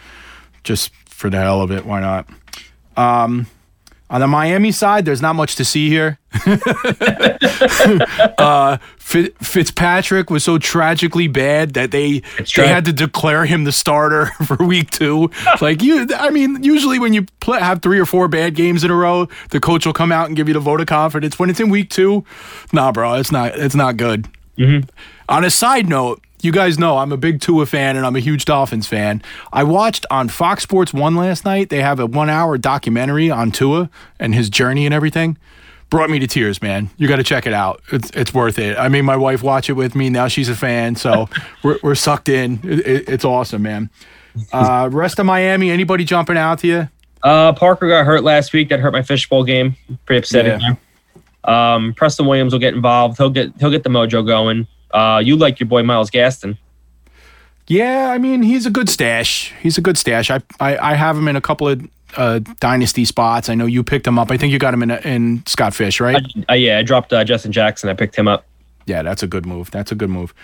just 0.65 0.91
for 1.23 1.31
the 1.31 1.39
hell 1.39 1.63
of 1.63 1.71
it. 1.71 1.87
Why 1.87 2.01
not? 2.01 2.29
Um, 2.97 3.47
on 4.11 4.21
the 4.21 4.27
Miami 4.27 4.73
side, 4.73 5.05
there's 5.05 5.23
not 5.23 5.37
much 5.37 5.55
to 5.57 5.65
see 5.65 5.89
here. 5.89 6.19
uh, 8.39 8.77
Fit- 8.99 9.39
Fitzpatrick 9.39 10.31
was 10.31 10.43
so 10.43 10.59
tragically 10.59 11.29
bad 11.29 11.75
that 11.75 11.93
they 11.93 12.23
It's 12.39 12.53
they 12.55 12.67
had 12.67 12.85
to 12.87 12.93
declare 12.93 13.45
him 13.47 13.63
the 13.65 13.71
starter 13.73 14.27
for 14.47 14.57
week 14.57 14.91
two. 14.91 15.31
like 15.61 15.81
you, 15.81 16.09
I 16.17 16.31
mean, 16.31 16.63
usually 16.65 16.99
when 16.99 17.13
you 17.15 17.23
play, 17.41 17.61
have 17.61 17.81
three 17.83 18.01
or 18.01 18.05
four 18.05 18.27
bad 18.27 18.57
games 18.57 18.83
in 18.83 18.91
a 18.91 18.97
row, 18.97 19.29
the 19.51 19.61
coach 19.61 19.87
will 19.87 19.93
come 19.93 20.11
out 20.11 20.27
and 20.27 20.37
give 20.37 20.49
you 20.49 20.55
the 20.55 20.61
vote 20.61 20.81
of 20.81 20.89
confidence. 20.89 21.39
When 21.39 21.49
it's 21.49 21.61
in 21.61 21.71
week 21.71 21.89
two, 21.89 22.25
nah, 22.73 22.91
bro, 22.91 23.15
it's 23.15 23.31
not. 23.33 23.57
It's 23.57 23.77
not 23.77 23.97
good. 23.97 24.29
On 25.29 25.45
a 25.45 25.51
side 25.51 25.89
note, 25.89 26.21
you 26.43 26.53
guys 26.53 26.79
know 26.79 26.99
I'm 26.99 27.13
a 27.13 27.17
big 27.17 27.41
Tua 27.41 27.67
fan 27.67 27.97
and 27.97 28.05
I'm 28.05 28.17
a 28.17 28.21
huge 28.21 28.45
Dolphins 28.45 28.87
fan. 28.87 29.23
I 29.53 29.65
watched 29.65 30.05
on 30.11 30.29
Fox 30.29 30.63
Sports 30.63 30.93
1 30.93 31.17
last 31.17 31.45
night. 31.45 31.69
They 31.71 31.81
have 31.83 31.99
a 32.01 32.07
one 32.07 32.29
hour 32.31 32.59
documentary 32.59 33.31
on 33.31 33.51
Tua 33.53 33.89
and 34.19 34.35
his 34.35 34.51
journey 34.51 34.85
and 34.87 34.95
everything. 34.95 35.39
Brought 35.91 36.09
me 36.11 36.19
to 36.21 36.27
tears, 36.27 36.63
man. 36.63 36.89
You 36.97 37.07
got 37.07 37.17
to 37.17 37.23
check 37.23 37.47
it 37.47 37.53
out. 37.53 37.83
It's, 37.93 38.11
it's 38.11 38.33
worth 38.33 38.59
it. 38.59 38.79
I 38.79 38.89
made 38.89 39.03
my 39.03 39.17
wife 39.17 39.43
watch 39.43 39.69
it 39.69 39.75
with 39.75 39.95
me. 39.95 40.09
Now 40.11 40.27
she's 40.29 40.49
a 40.49 40.57
fan. 40.57 40.97
So 40.97 41.29
we're, 41.63 41.79
we're 41.83 41.95
sucked 41.95 42.29
in. 42.29 42.61
It, 42.65 42.79
it- 42.87 43.09
it's 43.09 43.25
awesome, 43.25 43.63
man. 43.63 43.91
Uh, 44.53 44.89
rest 44.91 45.19
of 45.19 45.27
Miami, 45.27 45.71
anybody 45.71 46.05
jumping 46.05 46.39
out 46.39 46.59
to 46.61 46.67
you? 46.67 46.89
Uh, 47.23 47.53
Parker 47.53 47.87
got 47.89 48.07
hurt 48.07 48.25
last 48.25 48.53
week. 48.55 48.71
That 48.71 48.81
hurt 48.81 48.93
my 48.95 49.03
fishbowl 49.03 49.45
game. 49.45 49.77
Pretty 50.07 50.21
upsetting. 50.21 50.61
Yeah. 50.61 50.75
Um, 51.45 51.93
Preston 51.95 52.27
Williams 52.27 52.53
will 52.53 52.61
get 52.61 52.75
involved. 52.75 53.19
He'll 53.19 53.31
get 53.31 53.53
he'll 53.59 53.71
get 53.71 53.83
the 53.85 53.91
mojo 53.91 54.27
going. 54.27 54.67
Uh, 54.93 55.21
you 55.25 55.37
like 55.37 55.61
your 55.61 55.69
boy 55.69 55.83
Myles 55.83 56.11
Gaskin. 56.11 56.57
Yeah, 57.69 58.11
I 58.11 58.19
mean 58.19 58.43
he's 58.43 58.67
a 58.67 58.71
good 58.71 58.89
stash. 58.89 59.53
He's 59.63 59.79
a 59.79 59.81
good 59.81 59.97
stash. 59.97 60.31
I 60.31 60.41
I, 60.61 60.77
I 60.93 60.95
have 60.95 61.17
him 61.17 61.29
in 61.29 61.37
a 61.37 61.41
couple 61.41 61.69
of 61.69 61.89
uh, 62.17 62.41
dynasty 62.61 63.05
spots. 63.05 63.49
I 63.49 63.55
know 63.55 63.67
you 63.67 63.83
picked 63.83 64.07
him 64.07 64.19
up. 64.19 64.31
I 64.31 64.37
think 64.37 64.53
you 64.53 64.59
got 64.59 64.75
him 64.75 64.83
in 64.83 64.91
in 64.91 65.43
Scott 65.47 65.75
Fish, 65.75 66.01
right? 66.01 66.23
Uh, 66.51 66.55
yeah, 66.55 66.79
I 66.79 66.83
dropped 66.83 67.13
uh, 67.13 67.25
Justin 67.25 67.53
Jackson. 67.53 67.89
I 67.89 67.95
picked 67.95 68.17
him 68.17 68.29
up. 68.29 68.45
yeah, 68.87 69.03
that's 69.03 69.23
a 69.23 69.27
good 69.27 69.47
move. 69.47 69.71
That's 69.71 69.93
a 69.93 69.95
good 69.95 70.11
move. 70.11 70.35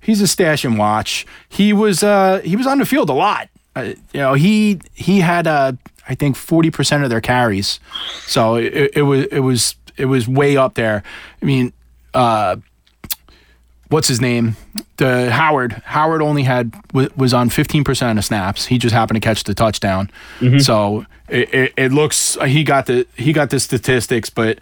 He's 0.00 0.20
a 0.20 0.28
stash 0.28 0.64
and 0.64 0.78
watch. 0.78 1.26
He 1.48 1.72
was 1.72 2.02
uh 2.04 2.40
he 2.44 2.54
was 2.56 2.66
on 2.66 2.78
the 2.78 2.86
field 2.86 3.10
a 3.10 3.14
lot. 3.14 3.48
Uh, 3.74 3.94
you 4.12 4.20
know 4.20 4.34
he 4.34 4.80
he 4.94 5.20
had 5.20 5.46
uh 5.46 5.72
I 6.08 6.14
think 6.14 6.36
forty 6.36 6.70
percent 6.70 7.02
of 7.04 7.10
their 7.10 7.20
carries, 7.20 7.80
so 8.26 8.54
it, 8.54 8.92
it 8.94 9.02
was 9.02 9.26
it 9.26 9.40
was 9.40 9.74
it 9.96 10.06
was 10.06 10.28
way 10.28 10.56
up 10.56 10.74
there. 10.74 11.02
I 11.42 11.44
mean, 11.44 11.72
uh, 12.14 12.56
what's 13.88 14.08
his 14.08 14.20
name? 14.20 14.56
The 14.96 15.30
Howard. 15.30 15.72
Howard 15.84 16.22
only 16.22 16.42
had 16.42 16.72
was 16.92 17.34
on 17.34 17.50
15% 17.50 18.18
of 18.18 18.24
snaps. 18.24 18.66
He 18.66 18.78
just 18.78 18.94
happened 18.94 19.16
to 19.16 19.26
catch 19.26 19.44
the 19.44 19.54
touchdown. 19.54 20.10
Mm-hmm. 20.40 20.58
So 20.58 21.06
it, 21.28 21.54
it, 21.54 21.74
it 21.76 21.92
looks 21.92 22.36
he 22.44 22.64
got 22.64 22.86
the 22.86 23.06
he 23.16 23.32
got 23.32 23.50
the 23.50 23.60
statistics, 23.60 24.30
but 24.30 24.58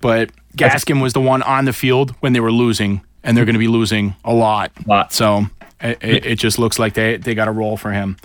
but 0.00 0.30
Gaskin 0.56 1.02
was 1.02 1.12
the 1.12 1.20
one 1.20 1.42
on 1.42 1.64
the 1.64 1.72
field 1.72 2.14
when 2.20 2.32
they 2.32 2.40
were 2.40 2.52
losing, 2.52 3.02
and 3.22 3.36
they're 3.36 3.44
going 3.44 3.54
to 3.54 3.60
be 3.60 3.68
losing 3.68 4.14
a 4.24 4.34
lot. 4.34 4.72
Lot. 4.86 5.12
So 5.12 5.46
it, 5.80 5.98
it, 6.02 6.26
it 6.26 6.38
just 6.38 6.58
looks 6.58 6.78
like 6.78 6.94
they 6.94 7.16
they 7.16 7.34
got 7.34 7.48
a 7.48 7.52
role 7.52 7.76
for 7.76 7.92
him. 7.92 8.16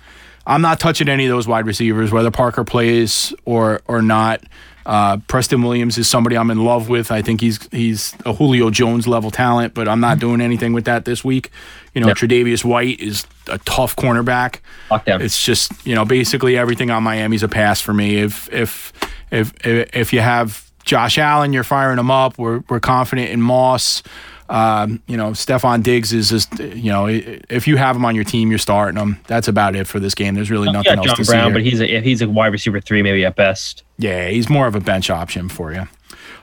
I'm 0.46 0.62
not 0.62 0.80
touching 0.80 1.08
any 1.08 1.26
of 1.26 1.30
those 1.30 1.48
wide 1.48 1.66
receivers, 1.66 2.12
whether 2.12 2.32
Parker 2.32 2.64
plays 2.64 3.34
or 3.46 3.82
or 3.88 4.02
not. 4.02 4.44
Uh, 4.86 5.18
Preston 5.28 5.62
Williams 5.62 5.98
is 5.98 6.10
somebody 6.10 6.38
I'm 6.38 6.52
in 6.52 6.64
love 6.64 6.90
with. 6.90 7.12
I 7.12 7.22
think 7.22 7.42
he's 7.42 7.68
he's 7.72 8.16
a 8.26 8.34
Julio 8.34 8.70
Jones 8.70 9.08
level 9.08 9.32
talent, 9.32 9.74
but 9.74 9.88
I'm 9.88 10.00
not 10.00 10.20
doing 10.20 10.42
anything 10.42 10.74
with 10.74 10.86
that 10.86 11.06
this 11.06 11.24
week. 11.24 11.50
You 11.94 12.02
know, 12.02 12.08
Yep. 12.08 12.18
Tre'Davious 12.18 12.66
White 12.66 13.00
is 13.00 13.26
a 13.48 13.60
tough 13.60 13.96
cornerback. 13.96 14.60
Lockdown. 14.90 15.22
It's 15.22 15.44
just 15.44 15.72
you 15.86 15.96
know 15.96 16.06
basically 16.06 16.58
everything 16.58 16.90
on 16.90 17.04
Miami's 17.04 17.44
a 17.44 17.48
pass 17.48 17.80
for 17.82 17.94
me. 17.94 18.18
If 18.18 18.52
if 18.52 18.92
if 19.32 19.54
if, 19.66 19.90
if 19.96 20.14
you 20.14 20.20
have 20.20 20.70
Josh 20.84 21.18
Allen, 21.18 21.54
you're 21.54 21.64
firing 21.64 21.98
him 22.00 22.12
up. 22.12 22.38
We're 22.38 22.64
we're 22.70 22.80
confident 22.80 23.30
in 23.30 23.42
Moss. 23.42 24.04
Um, 24.50 25.02
you 25.08 25.16
know, 25.16 25.32
Stefon 25.32 25.82
Diggs 25.82 26.12
is 26.14 26.30
just 26.30 26.60
you 26.60 26.92
know 26.92 27.08
if 27.08 27.68
you 27.68 27.78
have 27.78 27.96
him 27.96 28.04
on 28.06 28.14
your 28.14 28.26
team, 28.26 28.50
you're 28.50 28.60
starting 28.60 29.00
him. 29.00 29.20
That's 29.28 29.48
about 29.48 29.76
it 29.76 29.88
for 29.88 30.00
this 30.00 30.14
game. 30.14 30.36
There's 30.36 30.52
really 30.52 30.72
nothing 30.72 30.98
else 30.98 31.08
John 31.08 31.16
to 31.16 31.26
see. 31.26 31.36
Here. 31.38 31.50
but 31.52 31.62
he's 31.64 31.80
a 31.80 32.02
he's 32.02 32.22
a 32.22 32.28
wide 32.28 32.52
receiver 32.52 32.82
three, 32.82 33.02
maybe 33.02 33.24
at 33.26 33.36
best. 33.36 33.84
Yeah, 34.04 34.28
he's 34.28 34.50
more 34.50 34.68
of 34.68 34.76
a 34.76 34.82
bench 34.82 35.10
option 35.10 35.48
for 35.48 35.72
you. 35.72 35.88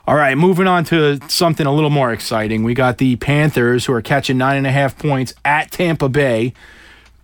All 0.06 0.16
right, 0.16 0.34
moving 0.34 0.66
on 0.66 0.82
to 0.84 1.20
something 1.28 1.66
a 1.66 1.74
little 1.74 1.90
more 1.90 2.10
exciting. 2.10 2.64
We 2.64 2.72
got 2.72 2.96
the 2.96 3.16
Panthers 3.16 3.84
who 3.84 3.92
are 3.92 4.00
catching 4.00 4.38
nine 4.38 4.56
and 4.56 4.66
a 4.66 4.72
half 4.72 4.98
points 4.98 5.34
at 5.44 5.70
Tampa 5.70 6.08
Bay. 6.08 6.54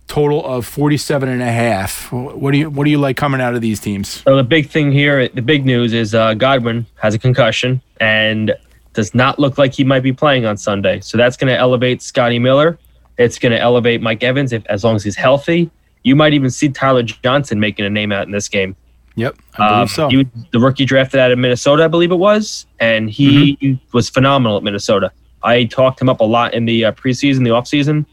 Total 0.05 0.45
of 0.45 0.67
47 0.67 1.27
and 1.27 1.41
a 1.41 1.51
half. 1.51 2.11
What 2.11 2.51
do 2.51 2.59
you 2.59 2.69
what 2.69 2.83
do 2.85 2.91
you 2.91 2.99
like 2.99 3.17
coming 3.17 3.41
out 3.41 3.55
of 3.55 3.61
these 3.61 3.79
teams? 3.79 4.21
So 4.21 4.37
the 4.37 4.43
big 4.43 4.69
thing 4.69 4.91
here, 4.91 5.27
the 5.27 5.41
big 5.41 5.65
news 5.65 5.91
is 5.91 6.13
uh, 6.13 6.35
Godwin 6.35 6.85
has 7.01 7.15
a 7.15 7.19
concussion 7.19 7.81
and 7.99 8.53
does 8.93 9.15
not 9.15 9.39
look 9.39 9.57
like 9.57 9.73
he 9.73 9.83
might 9.83 10.03
be 10.03 10.13
playing 10.13 10.45
on 10.45 10.55
Sunday. 10.55 10.99
So 11.01 11.17
that's 11.17 11.35
going 11.35 11.51
to 11.51 11.57
elevate 11.57 12.03
Scotty 12.03 12.37
Miller. 12.37 12.77
It's 13.17 13.39
going 13.39 13.53
to 13.53 13.59
elevate 13.59 14.03
Mike 14.03 14.21
Evans 14.21 14.53
if 14.53 14.63
as 14.67 14.83
long 14.83 14.95
as 14.95 15.03
he's 15.03 15.15
healthy. 15.15 15.71
You 16.03 16.15
might 16.15 16.33
even 16.33 16.51
see 16.51 16.69
Tyler 16.69 17.01
Johnson 17.01 17.59
making 17.59 17.85
a 17.85 17.89
name 17.89 18.11
out 18.11 18.27
in 18.27 18.31
this 18.31 18.47
game. 18.47 18.75
Yep, 19.17 19.35
I 19.55 19.57
believe 19.57 19.71
Um, 19.81 19.87
so. 19.89 20.09
he 20.09 20.27
the 20.51 20.59
rookie 20.59 20.85
drafted 20.85 21.19
out 21.19 21.31
of 21.31 21.37
Minnesota, 21.39 21.83
I 21.83 21.87
believe 21.89 22.11
it 22.11 22.15
was, 22.19 22.65
and 22.79 23.09
he 23.09 23.57
Mm-hmm. 23.61 23.73
was 23.97 24.09
phenomenal 24.09 24.57
at 24.57 24.63
Minnesota. 24.63 25.11
I 25.43 25.65
talked 25.65 26.01
him 26.01 26.07
up 26.09 26.19
a 26.21 26.23
lot 26.23 26.53
in 26.53 26.65
the 26.65 26.85
uh, 26.85 26.91
preseason, 26.93 27.43
the 27.43 27.49
offseason, 27.51 28.05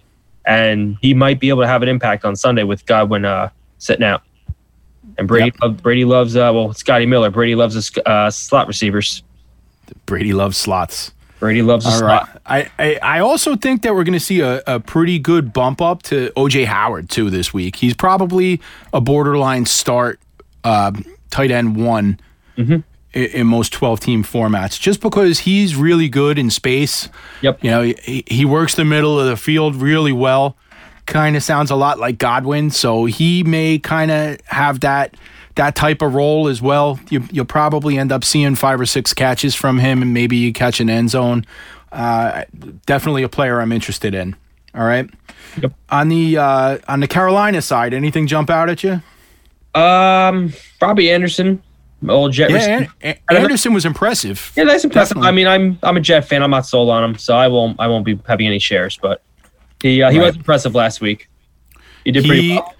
and 0.46 0.96
he 1.00 1.14
might 1.14 1.40
be 1.40 1.48
able 1.50 1.62
to 1.62 1.68
have 1.68 1.82
an 1.82 1.88
impact 1.88 2.24
on 2.24 2.36
Sunday 2.36 2.64
with 2.64 2.84
Godwin 2.86 3.24
uh, 3.24 3.50
sitting 3.78 4.04
out. 4.04 4.22
And 5.18 5.28
Brady, 5.28 5.52
lov- 5.62 5.82
Brady 5.82 6.04
loves 6.04 6.36
uh, 6.36 6.50
well 6.54 6.72
Scotty 6.72 7.06
Miller. 7.06 7.30
Brady 7.30 7.54
loves 7.54 7.74
his 7.74 7.90
uh, 8.06 8.30
slot 8.30 8.66
receivers. 8.66 9.22
Brady 10.06 10.32
loves 10.32 10.56
slots. 10.56 11.12
Brady 11.38 11.60
loves 11.62 11.84
his 11.84 12.00
All 12.00 12.08
right. 12.08 12.24
slot. 12.26 12.42
I, 12.46 12.70
I, 12.78 12.98
I 13.02 13.18
also 13.20 13.54
think 13.56 13.82
that 13.82 13.94
we're 13.94 14.04
going 14.04 14.18
to 14.18 14.24
see 14.24 14.40
a, 14.40 14.62
a 14.66 14.80
pretty 14.80 15.18
good 15.18 15.52
bump 15.52 15.82
up 15.82 16.02
to 16.04 16.30
OJ 16.36 16.64
Howard 16.64 17.10
too 17.10 17.28
this 17.28 17.52
week. 17.52 17.76
He's 17.76 17.92
probably 17.94 18.60
a 18.94 19.00
borderline 19.00 19.66
start 19.66 20.18
uh, 20.64 20.92
tight 21.30 21.50
end 21.50 21.76
one 21.76 22.18
Mm-hmm. 22.56 22.76
i- 23.16 23.18
in, 23.18 23.46
most 23.48 23.72
12 23.72 23.98
team 24.00 24.22
formats 24.22 24.78
just 24.78 25.00
because 25.00 25.40
he's 25.40 25.74
really 25.74 26.08
good 26.08 26.38
in 26.38 26.50
space. 26.50 27.08
Yep. 27.42 27.64
You 27.64 27.70
know, 27.70 27.82
he, 27.82 28.22
he 28.28 28.44
works 28.44 28.76
the 28.76 28.84
middle 28.84 29.18
of 29.18 29.26
the 29.26 29.36
field 29.36 29.74
really 29.76 30.12
well. 30.12 30.56
Kind 31.06 31.36
of 31.36 31.42
sounds 31.42 31.70
a 31.70 31.74
lot 31.76 31.98
like 31.98 32.16
Godwin, 32.18 32.70
so 32.70 33.04
he 33.06 33.42
may 33.42 33.78
kind 33.78 34.10
of 34.10 34.38
have 34.46 34.80
that 34.80 35.16
that 35.56 35.74
type 35.76 36.00
of 36.00 36.14
role 36.14 36.48
as 36.48 36.62
well. 36.62 36.98
You, 37.10 37.24
you'll 37.30 37.44
probably 37.44 37.98
end 37.98 38.10
up 38.10 38.24
seeing 38.24 38.54
five 38.54 38.80
or 38.80 38.86
six 38.86 39.12
catches 39.12 39.54
from 39.54 39.78
him, 39.80 40.00
and 40.00 40.14
maybe 40.14 40.36
you 40.36 40.52
catch 40.52 40.80
an 40.80 40.88
end 40.88 41.10
zone. 41.10 41.44
Uh, 41.92 42.44
definitely 42.86 43.22
a 43.22 43.28
player 43.28 43.60
I'm 43.60 43.70
interested 43.72 44.14
in. 44.14 44.34
All 44.74 44.84
right. 44.84 45.08
Yep. 45.60 45.72
On 45.90 46.08
the 46.08 46.38
uh, 46.38 46.78
on 46.88 47.00
the 47.00 47.06
Carolina 47.08 47.60
side, 47.62 47.92
anything 47.92 48.26
jump 48.26 48.48
out 48.48 48.70
at 48.70 48.82
you? 48.82 49.02
Um, 49.74 50.52
Robbie 50.80 51.10
Anderson, 51.10 51.62
old 52.08 52.32
Jet 52.32 52.50
Yeah. 52.50 52.86
An- 53.02 53.16
An- 53.30 53.36
Anderson 53.36 53.74
was 53.74 53.84
impressive. 53.84 54.52
Yeah, 54.56 54.64
that's 54.64 54.84
impressive. 54.84 55.16
Definitely. 55.16 55.28
I 55.28 55.32
mean, 55.32 55.46
I'm 55.46 55.78
I'm 55.82 55.96
a 55.96 56.00
Jet 56.00 56.22
fan. 56.28 56.42
I'm 56.42 56.50
not 56.50 56.66
sold 56.66 56.90
on 56.90 57.02
him, 57.02 57.18
so 57.18 57.36
I 57.36 57.48
won't 57.48 57.78
I 57.80 57.86
won't 57.88 58.04
be 58.04 58.18
having 58.26 58.46
any 58.46 58.58
shares. 58.58 58.98
But 59.00 59.22
he 59.82 60.02
uh, 60.02 60.10
he 60.10 60.18
Right. 60.18 60.26
was 60.26 60.36
impressive 60.36 60.74
last 60.74 61.00
week. 61.00 61.28
He 62.04 62.12
did 62.12 62.24
pretty 62.24 62.42
He, 62.42 62.54
well. 62.56 62.74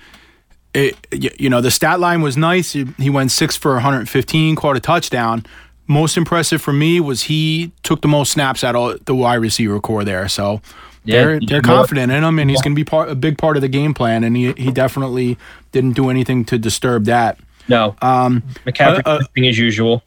it, 0.75 1.41
you 1.41 1.49
know, 1.49 1.61
the 1.61 1.71
stat 1.71 1.99
line 1.99 2.21
was 2.21 2.37
nice. 2.37 2.73
He, 2.73 2.87
he 2.99 3.09
went 3.09 3.31
six 3.33 3.57
for 3.57 3.73
115, 3.75 4.55
caught 4.57 4.77
a 4.77 4.81
touchdown. 4.81 5.47
Most 5.87 6.17
impressive 6.17 6.61
for 6.63 6.73
me 6.75 7.01
was 7.01 7.23
he 7.25 7.73
took 7.83 8.03
the 8.03 8.09
most 8.09 8.33
snaps 8.33 8.63
out 8.65 8.75
of 8.77 9.05
the 9.07 9.15
wide 9.15 9.37
receiver 9.37 9.81
core 9.81 10.05
there. 10.05 10.29
So 10.29 10.61
Yeah, 11.05 11.25
they're 11.25 11.41
they're 11.41 11.63
confident 11.63 12.11
in 12.11 12.25
him, 12.25 12.39
and 12.39 12.49
he's 12.49 12.63
going 12.63 12.73
to 12.73 12.77
be 12.77 12.85
part 12.85 13.11
a 13.11 13.15
big 13.15 13.39
part 13.39 13.57
of 13.57 13.61
the 13.61 13.69
game 13.69 13.95
plan. 13.95 14.25
And 14.25 14.37
he 14.37 14.53
he 14.53 14.71
definitely 14.71 15.39
didn't 15.73 15.93
do 15.93 16.09
anything 16.09 16.45
to 16.47 16.59
disturb 16.59 17.05
that. 17.05 17.39
No, 17.69 17.97
um, 18.03 18.43
McCaffrey 18.67 19.03
uh, 19.07 19.21
uh, 19.21 19.47
as 19.47 19.59
usual. 19.59 20.03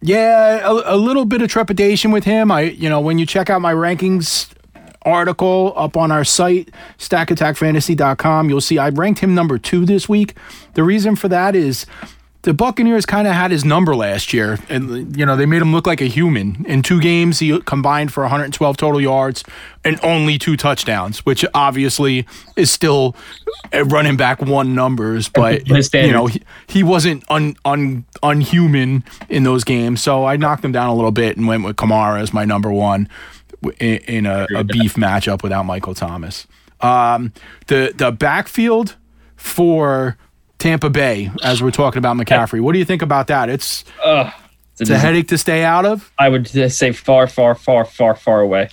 Yeah, 0.00 0.60
a, 0.68 0.94
a 0.94 0.96
little 0.96 1.24
bit 1.24 1.40
of 1.40 1.48
trepidation 1.48 2.10
with 2.10 2.24
him. 2.24 2.50
I, 2.52 2.62
you 2.62 2.90
know, 2.90 3.00
when 3.00 3.18
you 3.18 3.24
check 3.24 3.48
out 3.48 3.62
my 3.62 3.72
rankings 3.72 4.50
article 5.02 5.72
up 5.76 5.96
on 5.96 6.12
our 6.12 6.24
site, 6.24 6.70
stackattackfantasy.com, 6.98 8.48
you'll 8.48 8.60
see 8.60 8.78
I 8.78 8.90
ranked 8.90 9.20
him 9.20 9.34
number 9.34 9.58
two 9.58 9.86
this 9.86 10.08
week. 10.08 10.34
The 10.74 10.82
reason 10.82 11.16
for 11.16 11.28
that 11.28 11.54
is 11.54 11.86
the 12.44 12.52
Buccaneers 12.52 13.06
kind 13.06 13.26
of 13.26 13.32
had 13.32 13.50
his 13.50 13.64
number 13.64 13.96
last 13.96 14.34
year, 14.34 14.58
and 14.68 15.16
you 15.16 15.24
know 15.24 15.34
they 15.34 15.46
made 15.46 15.62
him 15.62 15.72
look 15.72 15.86
like 15.86 16.02
a 16.02 16.06
human. 16.06 16.64
In 16.68 16.82
two 16.82 17.00
games, 17.00 17.38
he 17.38 17.58
combined 17.60 18.12
for 18.12 18.22
112 18.22 18.76
total 18.76 19.00
yards 19.00 19.42
and 19.82 19.98
only 20.02 20.38
two 20.38 20.54
touchdowns, 20.56 21.24
which 21.24 21.44
obviously 21.54 22.26
is 22.54 22.70
still 22.70 23.16
running 23.72 24.18
back 24.18 24.42
one 24.42 24.74
numbers, 24.74 25.30
but 25.30 25.66
you 26.06 26.12
know 26.12 26.26
he, 26.26 26.42
he 26.66 26.82
wasn't 26.82 27.24
un, 27.30 27.56
un 27.64 28.04
unhuman 28.22 29.04
in 29.30 29.44
those 29.44 29.64
games. 29.64 30.02
So 30.02 30.26
I 30.26 30.36
knocked 30.36 30.62
him 30.62 30.72
down 30.72 30.90
a 30.90 30.94
little 30.94 31.12
bit 31.12 31.38
and 31.38 31.48
went 31.48 31.64
with 31.64 31.76
Kamara 31.76 32.20
as 32.20 32.34
my 32.34 32.44
number 32.44 32.70
one 32.70 33.08
in, 33.80 33.96
in 34.06 34.26
a, 34.26 34.46
a 34.54 34.64
beef 34.64 34.96
matchup 34.96 35.42
without 35.42 35.64
Michael 35.64 35.94
Thomas. 35.94 36.46
Um, 36.82 37.32
the 37.68 37.94
the 37.96 38.12
backfield 38.12 38.96
for 39.34 40.18
Tampa 40.64 40.88
Bay, 40.88 41.30
as 41.42 41.62
we're 41.62 41.70
talking 41.70 41.98
about 41.98 42.16
McCaffrey, 42.16 42.58
what 42.58 42.72
do 42.72 42.78
you 42.78 42.86
think 42.86 43.02
about 43.02 43.26
that? 43.26 43.50
It's 43.50 43.84
Ugh, 44.02 44.32
it's 44.80 44.88
a 44.88 44.96
headache 44.96 45.28
to 45.28 45.36
stay 45.36 45.62
out 45.62 45.84
of. 45.84 46.10
I 46.18 46.30
would 46.30 46.46
just 46.46 46.78
say 46.78 46.90
far, 46.90 47.26
far, 47.26 47.54
far, 47.54 47.84
far, 47.84 48.16
far 48.16 48.40
away. 48.40 48.70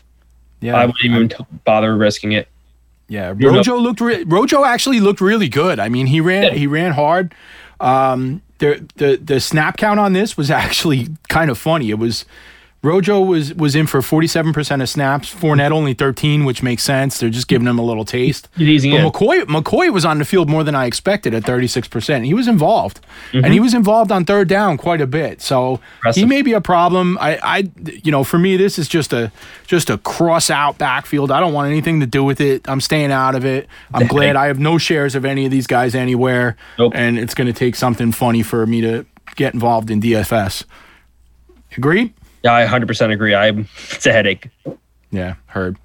Yeah, 0.61 0.77
I 0.77 0.85
wouldn't 0.85 1.03
even 1.03 1.27
t- 1.27 1.35
bother 1.65 1.97
risking 1.97 2.31
it. 2.31 2.47
Yeah, 3.09 3.33
Rojo 3.37 3.75
looked 3.75 3.99
re- 3.99 4.23
Rojo 4.23 4.63
actually 4.63 5.01
looked 5.01 5.19
really 5.19 5.49
good. 5.49 5.81
I 5.81 5.89
mean, 5.89 6.07
he 6.07 6.21
ran 6.21 6.43
Yeah. 6.43 6.53
he 6.53 6.65
ran 6.65 6.93
hard. 6.93 7.35
Um, 7.81 8.41
the 8.59 8.87
the 8.95 9.17
the 9.21 9.41
snap 9.41 9.75
count 9.75 9.99
on 9.99 10.13
this 10.13 10.37
was 10.37 10.49
actually 10.49 11.09
kind 11.27 11.51
of 11.51 11.57
funny. 11.57 11.89
It 11.89 11.99
was 11.99 12.23
Rojo 12.83 13.19
was 13.21 13.53
was 13.53 13.75
in 13.75 13.85
for 13.85 14.01
forty 14.01 14.25
seven 14.25 14.53
percent 14.53 14.81
of 14.81 14.89
snaps. 14.89 15.31
Fournette 15.31 15.69
only 15.71 15.93
thirteen, 15.93 16.45
which 16.45 16.63
makes 16.63 16.81
sense. 16.81 17.19
They're 17.19 17.29
just 17.29 17.47
giving 17.47 17.67
him 17.67 17.77
a 17.77 17.83
little 17.83 18.05
taste. 18.05 18.47
He's 18.57 18.81
But 18.83 18.89
in. 18.95 19.11
McCoy 19.11 19.41
McCoy 19.43 19.93
was 19.93 20.03
on 20.03 20.17
the 20.17 20.25
field 20.25 20.49
more 20.49 20.63
than 20.63 20.73
I 20.73 20.85
expected 20.87 21.35
at 21.35 21.43
thirty 21.43 21.67
six 21.67 21.87
percent. 21.87 22.25
He 22.25 22.33
was 22.33 22.47
involved, 22.47 22.99
and 23.33 23.45
he 23.45 23.51
Mm-hmm. 23.51 23.63
was 23.63 23.73
involved 23.75 24.11
on 24.11 24.25
third 24.25 24.47
down 24.47 24.77
quite 24.77 24.99
a 24.99 25.05
bit. 25.05 25.41
So 25.43 25.79
he 26.15 26.25
may 26.25 26.41
be 26.41 26.53
a 26.53 26.61
problem. 26.61 27.19
I, 27.21 27.37
I, 27.43 27.71
you 28.03 28.11
know, 28.11 28.23
for 28.23 28.39
me, 28.39 28.57
this 28.57 28.79
is 28.79 28.87
just 28.87 29.13
a 29.13 29.31
just 29.67 29.91
a 29.91 29.99
cross 29.99 30.49
out 30.49 30.79
backfield. 30.79 31.29
I 31.29 31.39
don't 31.39 31.53
want 31.53 31.69
anything 31.69 31.99
to 31.99 32.07
do 32.07 32.23
with 32.23 32.41
it. 32.41 32.67
I'm 32.67 32.81
staying 32.81 33.11
out 33.11 33.35
of 33.35 33.45
it. 33.45 33.67
I'm 33.93 34.07
glad 34.07 34.35
I 34.35 34.47
have 34.47 34.57
no 34.57 34.79
shares 34.79 35.13
of 35.13 35.23
any 35.23 35.45
of 35.45 35.51
these 35.51 35.67
guys 35.67 35.93
anywhere, 35.93 36.57
Nope. 36.79 36.93
and 36.95 37.19
it's 37.19 37.35
going 37.35 37.45
to 37.47 37.53
take 37.53 37.75
something 37.75 38.11
funny 38.11 38.41
for 38.41 38.65
me 38.65 38.81
to 38.81 39.05
get 39.35 39.53
involved 39.53 39.91
in 39.91 40.01
DFS. 40.01 40.63
Agreed? 41.77 42.13
Yeah, 42.43 42.53
I 42.53 42.65
100% 42.65 43.11
agree. 43.13 43.33
I 43.33 43.47
it's 43.91 44.05
a 44.05 44.11
headache. 44.11 44.49
Yeah, 45.11 45.35
heard. 45.47 45.77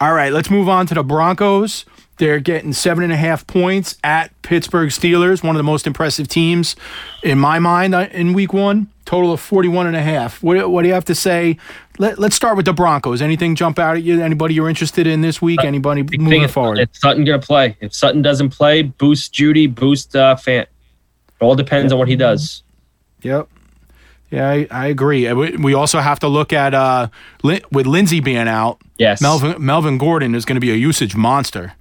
All 0.00 0.12
right, 0.12 0.32
let's 0.32 0.50
move 0.50 0.68
on 0.68 0.86
to 0.86 0.94
the 0.94 1.02
Broncos. 1.02 1.84
They're 2.18 2.40
getting 2.40 2.72
seven 2.72 3.04
and 3.04 3.12
a 3.12 3.16
half 3.16 3.46
points 3.46 3.96
at 4.02 4.30
Pittsburgh 4.42 4.88
Steelers, 4.88 5.42
one 5.42 5.54
of 5.54 5.58
the 5.58 5.64
most 5.64 5.86
impressive 5.86 6.28
teams 6.28 6.74
in 7.22 7.38
my 7.38 7.58
mind 7.58 7.94
uh, 7.94 8.08
in 8.10 8.32
week 8.32 8.52
one. 8.52 8.88
Total 9.04 9.32
of 9.32 9.40
41 9.40 9.86
and 9.86 9.94
a 9.94 10.02
half. 10.02 10.42
What, 10.42 10.70
what 10.70 10.82
do 10.82 10.88
you 10.88 10.94
have 10.94 11.04
to 11.04 11.14
say? 11.14 11.58
Let, 11.98 12.18
let's 12.18 12.34
start 12.34 12.56
with 12.56 12.66
the 12.66 12.72
Broncos. 12.72 13.22
Anything 13.22 13.54
jump 13.54 13.78
out 13.78 13.96
at 13.96 14.02
you? 14.02 14.20
Anybody 14.20 14.54
you're 14.54 14.68
interested 14.68 15.06
in 15.06 15.20
this 15.20 15.40
week? 15.40 15.62
Anybody 15.62 16.02
Big 16.02 16.20
moving 16.20 16.42
is, 16.42 16.50
forward? 16.50 16.78
If 16.78 16.88
Sutton 16.92 17.24
gonna 17.24 17.38
play, 17.38 17.76
if 17.80 17.94
Sutton 17.94 18.22
doesn't 18.22 18.50
play, 18.50 18.82
boost 18.82 19.32
Jeudy, 19.32 19.72
boost 19.72 20.16
uh, 20.16 20.34
Fant. 20.34 20.62
It 20.62 20.68
all 21.40 21.54
depends 21.54 21.92
on 21.92 21.98
what 21.98 22.08
he 22.08 22.16
does. 22.16 22.64
Yep. 23.22 23.48
Yeah, 24.30 24.48
I, 24.50 24.66
I 24.70 24.86
agree. 24.88 25.32
We 25.32 25.56
we 25.56 25.74
also 25.74 26.00
have 26.00 26.18
to 26.20 26.28
look 26.28 26.52
at 26.52 26.74
uh, 26.74 27.08
Lin- 27.42 27.62
with 27.70 27.86
Lindsay 27.86 28.20
being 28.20 28.48
out. 28.48 28.80
Yes. 28.98 29.20
Melvin 29.20 29.64
Melvin 29.64 29.98
Gordon 29.98 30.34
is 30.34 30.44
going 30.44 30.56
to 30.56 30.60
be 30.60 30.70
a 30.72 30.74
usage 30.76 31.14
monster. 31.16 31.74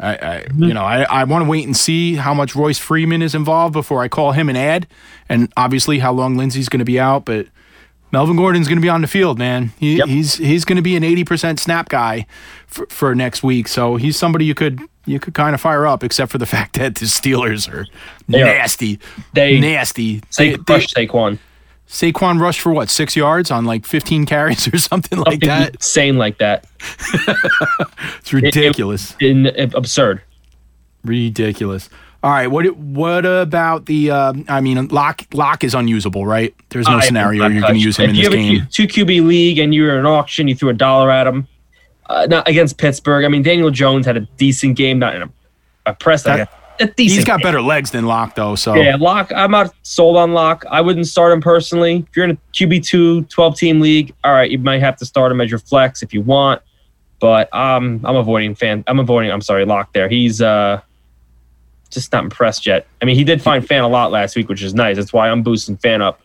I, 0.00 0.14
I 0.16 0.46
you 0.56 0.72
know 0.72 0.84
I, 0.84 1.02
I 1.02 1.24
want 1.24 1.44
to 1.44 1.50
wait 1.50 1.66
and 1.66 1.76
see 1.76 2.14
how 2.14 2.32
much 2.32 2.54
Royce 2.54 2.78
Freeman 2.78 3.20
is 3.20 3.34
involved 3.34 3.72
before 3.72 4.00
I 4.02 4.08
call 4.08 4.32
him 4.32 4.48
an 4.48 4.56
ad, 4.56 4.86
and 5.28 5.52
obviously 5.56 5.98
how 5.98 6.12
long 6.12 6.36
Lindsay's 6.36 6.68
going 6.68 6.78
to 6.78 6.84
be 6.86 6.98
out. 7.00 7.24
But 7.24 7.48
Melvin 8.12 8.36
Gordon's 8.36 8.68
going 8.68 8.78
to 8.78 8.82
be 8.82 8.88
on 8.88 9.02
the 9.02 9.08
field, 9.08 9.38
man. 9.38 9.72
He, 9.78 9.96
Yep. 9.98 10.08
He's 10.08 10.34
he's 10.36 10.64
going 10.64 10.76
to 10.76 10.82
be 10.82 10.96
an 10.96 11.04
eighty 11.04 11.24
percent 11.24 11.58
snap 11.60 11.88
guy 11.88 12.26
for, 12.66 12.86
for 12.86 13.14
next 13.14 13.42
week. 13.42 13.68
So 13.68 13.96
he's 13.96 14.16
somebody 14.16 14.44
you 14.46 14.54
could 14.54 14.80
you 15.04 15.18
could 15.18 15.34
kind 15.34 15.54
of 15.54 15.60
fire 15.60 15.86
up, 15.86 16.02
except 16.04 16.30
for 16.32 16.38
the 16.38 16.46
fact 16.56 16.78
that 16.78 16.94
the 16.94 17.06
Steelers 17.06 17.68
are 17.70 17.84
They 18.28 18.40
are. 18.40 18.44
nasty, 18.46 19.00
They- 19.34 19.58
nasty. 19.60 20.22
Say, 20.30 20.50
They- 20.50 20.56
they- 20.56 20.62
crush 20.62 20.86
Saquon. 20.94 21.38
Saquon 21.88 22.38
rushed 22.40 22.60
for 22.60 22.72
what 22.72 22.90
six 22.90 23.16
yards 23.16 23.50
on 23.50 23.64
like 23.64 23.86
fifteen 23.86 24.26
carries 24.26 24.68
or 24.72 24.76
something 24.78 25.18
like 25.20 25.40
that. 25.40 25.74
insane 25.76 26.18
like 26.18 26.38
that. 26.38 26.66
It's 28.20 28.32
ridiculous. 28.32 29.16
In, 29.20 29.46
absurd. 29.74 30.20
Ridiculous. 31.04 31.88
All 32.22 32.30
right, 32.32 32.48
what 32.48 32.76
what 32.76 33.24
about 33.24 33.86
the? 33.86 34.10
Uh, 34.10 34.32
I 34.48 34.60
mean, 34.60 34.88
lock 34.88 35.22
lock 35.32 35.62
is 35.64 35.72
unusable, 35.74 36.26
right? 36.26 36.54
There's 36.70 36.86
no 36.88 36.96
I- 36.96 37.00
scenario 37.00 37.46
you're 37.46 37.62
going 37.62 37.74
to 37.74 37.78
use 37.80 37.96
him 37.96 38.04
if 38.04 38.10
in 38.10 38.16
you 38.16 38.22
this 38.24 38.34
game. 38.34 38.66
Q- 38.70 38.86
two 38.86 39.04
QB 39.04 39.26
league 39.26 39.58
and 39.58 39.72
you're 39.74 39.92
in 39.94 40.00
an 40.00 40.06
auction, 40.06 40.48
you 40.48 40.54
threw 40.56 40.68
a 40.70 40.74
dollar 40.74 41.10
at 41.10 41.26
him. 41.26 41.46
Uh, 42.06 42.26
not 42.28 42.48
against 42.48 42.76
Pittsburgh. 42.78 43.24
I 43.24 43.28
mean, 43.28 43.42
Daniel 43.42 43.70
Jones 43.70 44.04
had 44.04 44.16
a 44.16 44.20
decent 44.36 44.76
game, 44.76 44.98
not 44.98 45.14
in 45.14 45.22
a, 45.22 45.30
a 45.86 45.94
press. 45.94 46.24
That- 46.24 46.50
a. 46.80 46.92
He's 46.96 47.24
got 47.24 47.38
game. 47.38 47.44
better 47.44 47.62
legs 47.62 47.90
than 47.90 48.06
Lock, 48.06 48.34
though. 48.34 48.54
So 48.54 48.74
Yeah, 48.74 48.96
Lock. 48.96 49.30
I'm 49.34 49.50
not 49.50 49.74
sold 49.82 50.16
on 50.16 50.32
Lock. 50.32 50.64
I 50.70 50.80
wouldn't 50.80 51.06
start 51.06 51.32
him 51.32 51.40
personally. 51.40 52.06
If 52.08 52.16
you're 52.16 52.24
in 52.24 52.32
a 52.32 52.38
QB2 52.52 53.28
12 53.28 53.56
team 53.56 53.80
league, 53.80 54.14
all 54.24 54.32
right, 54.32 54.50
you 54.50 54.58
might 54.58 54.80
have 54.80 54.96
to 54.96 55.06
start 55.06 55.32
him 55.32 55.40
as 55.40 55.50
your 55.50 55.60
flex 55.60 56.02
if 56.02 56.12
you 56.12 56.22
want. 56.22 56.62
But 57.20 57.52
um, 57.54 58.00
I'm 58.04 58.16
avoiding 58.16 58.54
fan. 58.54 58.84
I'm 58.86 58.98
avoiding. 58.98 59.30
I'm 59.32 59.40
sorry, 59.40 59.64
Lock. 59.64 59.92
There, 59.92 60.08
he's 60.08 60.40
uh, 60.40 60.80
just 61.90 62.12
not 62.12 62.24
impressed 62.24 62.66
yet. 62.66 62.86
I 63.02 63.04
mean, 63.04 63.16
he 63.16 63.24
did 63.24 63.42
find 63.42 63.64
Fant 63.64 63.84
a 63.84 63.88
lot 63.88 64.10
last 64.10 64.36
week, 64.36 64.48
which 64.48 64.62
is 64.62 64.74
nice. 64.74 64.96
That's 64.96 65.12
why 65.12 65.28
I'm 65.28 65.42
boosting 65.42 65.76
Fant 65.78 66.00
up. 66.00 66.20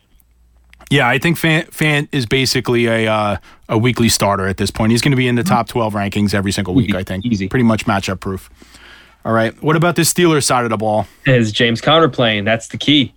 yeah, 0.92 1.08
I 1.08 1.18
think 1.18 1.38
Fant, 1.38 1.70
Fant 1.72 2.08
is 2.12 2.26
basically 2.26 2.86
a 2.86 3.12
uh, 3.12 3.38
a 3.70 3.78
weekly 3.78 4.10
starter 4.10 4.48
at 4.48 4.58
this 4.58 4.70
point. 4.70 4.92
He's 4.92 5.02
going 5.02 5.12
to 5.12 5.18
be 5.18 5.28
in 5.28 5.36
the 5.36 5.44
top 5.44 5.68
twelve 5.68 5.94
rankings 5.94 6.34
every 6.34 6.52
single 6.52 6.76
week. 6.76 6.94
I 6.94 7.04
think 7.04 7.26
easy. 7.26 7.50
pretty 7.50 7.64
much 7.64 7.86
matchup 7.86 8.20
proof. 8.20 8.50
All 9.26 9.32
right, 9.34 9.54
what 9.64 9.76
about 9.76 9.96
the 9.96 10.02
Steelers 10.02 10.44
side 10.44 10.64
of 10.66 10.70
the 10.70 10.78
ball? 10.78 11.08
Is 11.26 11.52
James 11.52 11.80
Conner 11.82 12.10
playing? 12.10 12.44
That's 12.44 12.68
the 12.68 12.78
key. 12.78 13.14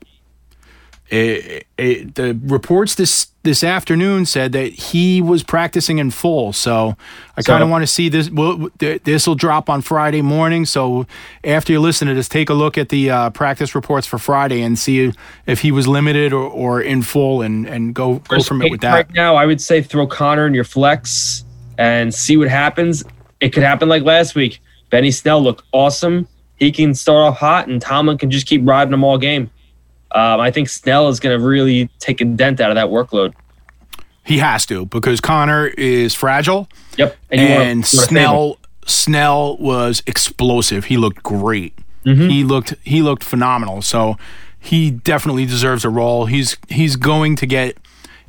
it, 1.08 1.66
it, 1.78 2.14
the 2.16 2.38
reports 2.44 2.94
this 2.96 3.28
this 3.44 3.62
afternoon 3.62 4.26
said 4.26 4.50
that 4.52 4.72
he 4.72 5.22
was 5.22 5.44
practicing 5.44 5.98
in 5.98 6.10
full. 6.10 6.52
So 6.52 6.96
I 7.36 7.42
So- 7.42 7.52
kind 7.52 7.62
of 7.62 7.70
want 7.70 7.82
to 7.82 7.86
see 7.86 8.08
this. 8.08 8.28
Well, 8.28 8.68
this 8.78 9.24
will 9.26 9.36
drop 9.36 9.70
on 9.70 9.82
Friday 9.82 10.20
morning. 10.20 10.64
So 10.66 11.06
after 11.44 11.72
you 11.72 11.80
listen 11.80 12.08
to 12.08 12.14
this, 12.14 12.28
take 12.28 12.50
a 12.50 12.54
look 12.54 12.76
at 12.76 12.88
the 12.88 13.08
uh, 13.10 13.30
practice 13.30 13.76
reports 13.76 14.04
for 14.04 14.18
Friday 14.18 14.62
and 14.62 14.76
see 14.76 15.12
if 15.46 15.60
he 15.60 15.70
was 15.70 15.86
limited 15.86 16.32
or, 16.32 16.48
or 16.48 16.80
in 16.80 17.02
full, 17.02 17.40
and 17.42 17.66
and 17.68 17.94
go 17.94 18.16
go 18.28 18.40
from 18.42 18.62
it 18.62 18.70
with 18.72 18.80
that. 18.80 18.92
Right 18.92 19.12
now, 19.14 19.36
I 19.36 19.46
would 19.46 19.60
say 19.60 19.80
throw 19.82 20.06
Conner 20.08 20.46
in 20.46 20.54
your 20.54 20.64
flex 20.64 21.44
and 21.78 22.12
see 22.12 22.36
what 22.36 22.48
happens. 22.48 23.04
It 23.40 23.50
could 23.52 23.62
happen 23.62 23.88
like 23.88 24.02
last 24.02 24.34
week. 24.34 24.60
Benny 24.90 25.10
Snell 25.10 25.40
looked 25.42 25.62
awesome. 25.72 26.28
He 26.56 26.72
can 26.72 26.94
start 26.94 27.18
off 27.18 27.38
hot, 27.38 27.68
and 27.68 27.80
Tomlin 27.82 28.18
can 28.18 28.30
just 28.30 28.46
keep 28.46 28.62
riding 28.64 28.94
him 28.94 29.04
all 29.04 29.18
game. 29.18 29.50
Um, 30.12 30.40
I 30.40 30.50
think 30.50 30.68
Snell 30.68 31.08
is 31.08 31.20
going 31.20 31.38
to 31.38 31.44
really 31.44 31.90
take 31.98 32.20
a 32.20 32.24
dent 32.24 32.60
out 32.60 32.70
of 32.70 32.76
that 32.76 32.86
workload. 32.86 33.34
He 34.24 34.38
has 34.38 34.64
to 34.66 34.86
because 34.86 35.20
Conner 35.20 35.66
is 35.66 36.14
fragile, 36.14 36.68
Yep. 36.96 37.16
and 37.30 37.58
wanna 37.80 37.84
save. 37.84 38.00
Snell 38.08 38.58
Snell 38.86 39.56
was 39.58 40.02
explosive. 40.06 40.86
He 40.86 40.96
looked 40.96 41.22
great. 41.22 41.76
Mm-hmm. 42.04 42.28
He 42.28 42.44
looked 42.44 42.74
he 42.82 43.02
looked 43.02 43.22
phenomenal. 43.22 43.82
So 43.82 44.16
he 44.58 44.90
definitely 44.90 45.44
deserves 45.46 45.84
a 45.84 45.90
role. 45.90 46.26
He's 46.26 46.56
he's 46.68 46.96
going 46.96 47.36
to 47.36 47.46
get 47.46 47.76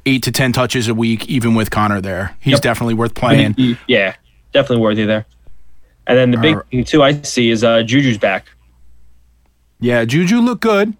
eight 0.05 0.21
to 0.23 0.31
ten 0.31 0.51
touches 0.53 0.87
a 0.87 0.93
week, 0.93 1.27
even 1.27 1.55
with 1.55 1.71
Conner 1.71 1.99
there. 2.01 2.35
He's 2.39 2.53
Yep. 2.53 2.61
definitely 2.61 2.93
worth 2.95 3.13
playing. 3.15 3.55
Yeah, 3.87 4.15
definitely 4.53 4.83
worthy 4.83 5.05
there. 5.05 5.25
And 6.07 6.17
then 6.17 6.31
the 6.31 6.37
big 6.37 6.55
right. 6.55 6.65
thing 6.71 6.83
too 6.83 7.03
I 7.03 7.21
see 7.21 7.49
is 7.49 7.63
uh, 7.63 7.83
Juju's 7.83 8.17
back. 8.17 8.47
Yeah, 9.79 10.05
Juju 10.05 10.39
looked 10.39 10.61
good. 10.61 10.95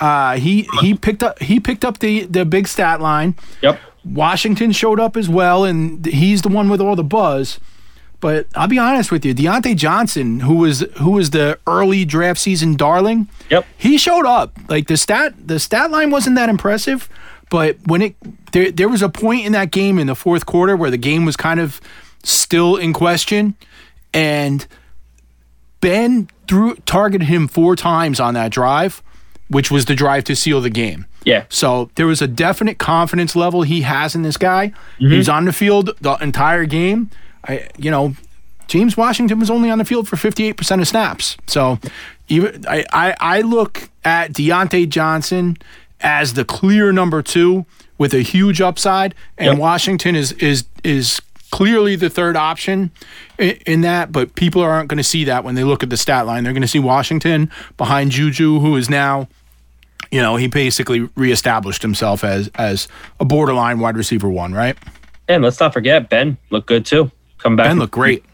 Uh, 0.00 0.36
he 0.36 0.68
he 0.80 0.94
picked 0.94 1.22
up 1.22 1.38
he 1.40 1.60
picked 1.60 1.84
up 1.84 1.98
the 1.98 2.24
the 2.24 2.44
big 2.44 2.68
stat 2.68 3.00
line. 3.00 3.34
Yep. 3.62 3.80
Washington 4.04 4.72
showed 4.72 5.00
up 5.00 5.16
as 5.16 5.28
well, 5.28 5.64
and 5.64 6.04
he's 6.04 6.42
the 6.42 6.48
one 6.48 6.68
with 6.68 6.80
all 6.80 6.94
the 6.94 7.04
buzz. 7.04 7.58
But 8.20 8.46
I'll 8.54 8.68
be 8.68 8.78
honest 8.78 9.10
with 9.12 9.24
you, 9.24 9.34
Diontae 9.34 9.76
Johnson, 9.76 10.40
who 10.40 10.56
was 10.56 10.80
who 10.98 11.12
was 11.12 11.30
the 11.30 11.58
early 11.66 12.04
draft 12.04 12.40
season 12.40 12.74
darling, 12.76 13.28
Yep. 13.50 13.66
he 13.76 13.98
showed 13.98 14.26
up. 14.26 14.58
Like 14.68 14.88
the 14.88 14.96
stat 14.96 15.34
the 15.46 15.58
stat 15.58 15.90
line 15.90 16.10
wasn't 16.10 16.36
that 16.36 16.48
impressive, 16.48 17.08
but 17.50 17.76
when 17.86 18.02
it 18.02 18.16
there 18.52 18.70
there 18.70 18.88
was 18.88 19.02
a 19.02 19.08
point 19.08 19.46
in 19.46 19.52
that 19.52 19.70
game 19.70 19.98
in 19.98 20.06
the 20.06 20.14
fourth 20.14 20.44
quarter 20.46 20.76
where 20.76 20.90
the 20.90 20.98
game 20.98 21.24
was 21.24 21.36
kind 21.36 21.60
of 21.60 21.80
still 22.22 22.76
in 22.76 22.92
question, 22.92 23.54
and 24.14 24.66
Ben 25.80 26.28
threw 26.48 26.74
targeted 26.86 27.28
him 27.28 27.48
four 27.48 27.76
times 27.76 28.20
on 28.20 28.32
that 28.34 28.50
drive, 28.50 29.02
which 29.48 29.70
was 29.70 29.84
the 29.84 29.94
drive 29.94 30.24
to 30.24 30.34
seal 30.36 30.60
the 30.60 30.70
game. 30.70 31.04
Yeah. 31.24 31.44
So 31.48 31.90
there 31.96 32.06
was 32.06 32.22
a 32.22 32.26
definite 32.28 32.78
confidence 32.78 33.34
level 33.36 33.62
he 33.62 33.82
has 33.82 34.14
in 34.14 34.22
this 34.22 34.36
guy. 34.36 34.68
Mm-hmm. 34.98 35.10
He's 35.12 35.28
on 35.28 35.44
the 35.44 35.52
field 35.52 35.90
the 36.00 36.14
entire 36.22 36.64
game. 36.66 37.10
I, 37.46 37.68
you 37.76 37.90
know, 37.90 38.14
James 38.68 38.96
Washington 38.96 39.38
was 39.38 39.50
only 39.50 39.68
on 39.70 39.78
the 39.78 39.84
field 39.84 40.08
for 40.08 40.16
58% 40.16 40.80
of 40.80 40.88
snaps. 40.88 41.36
So 41.46 41.78
even 42.28 42.64
I, 42.66 42.84
I, 42.92 43.14
I 43.20 43.40
look 43.42 43.90
at 44.04 44.32
Diontae 44.32 44.88
Johnson 44.88 45.56
as 46.00 46.34
the 46.34 46.44
clear 46.44 46.92
number 46.92 47.22
two 47.22 47.64
with 47.96 48.12
a 48.12 48.20
huge 48.20 48.60
upside, 48.60 49.14
and 49.38 49.52
Yep. 49.52 49.58
Washington 49.58 50.16
is 50.16 50.32
is 50.32 50.64
is 50.82 51.20
clearly 51.54 51.94
the 51.94 52.10
third 52.10 52.36
option 52.36 52.90
in, 53.38 53.82
that. 53.82 54.10
But 54.10 54.34
people 54.34 54.60
aren't 54.60 54.88
going 54.88 54.98
to 54.98 55.04
see 55.04 55.22
that 55.24 55.44
when 55.44 55.54
they 55.54 55.62
look 55.62 55.84
at 55.84 55.90
the 55.90 55.96
stat 55.96 56.26
line. 56.26 56.42
They're 56.42 56.52
going 56.52 56.62
to 56.62 56.68
see 56.68 56.80
Washington 56.80 57.48
behind 57.76 58.10
Juju, 58.10 58.58
who 58.58 58.74
is 58.76 58.90
now 58.90 59.28
you 60.10 60.20
know, 60.20 60.36
he 60.36 60.46
basically 60.46 61.08
reestablished 61.16 61.82
himself 61.82 62.22
as 62.22 62.48
as 62.54 62.86
a 63.18 63.24
borderline 63.24 63.80
wide 63.80 63.96
receiver 63.96 64.28
one, 64.28 64.52
right? 64.52 64.76
And 65.28 65.42
let's 65.42 65.58
not 65.58 65.72
forget 65.72 66.08
Ben 66.08 66.36
looked 66.50 66.68
good 66.68 66.86
too. 66.86 67.10
Come 67.38 67.56
back. 67.56 67.66
Ben 67.66 67.78
looked 67.78 67.92
great. 67.92 68.24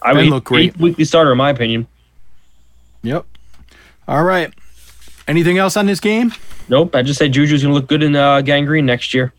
I 0.00 0.14
Ben 0.14 0.22
mean, 0.22 0.30
looked 0.30 0.46
great. 0.46 0.76
Weekly 0.78 1.04
starter, 1.04 1.32
in 1.32 1.38
my 1.38 1.50
opinion. 1.50 1.86
Yep. 3.02 3.24
All 4.08 4.24
right. 4.24 4.52
Anything 5.28 5.58
else 5.58 5.76
on 5.76 5.86
this 5.86 6.00
game? 6.00 6.32
Nope. 6.68 6.96
I 6.96 7.02
just 7.02 7.18
say 7.18 7.28
Juju's 7.28 7.62
gonna 7.62 7.74
look 7.74 7.88
good 7.88 8.02
in 8.02 8.16
uh, 8.16 8.40
gangrene 8.40 8.86
next 8.86 9.14
year. 9.14 9.32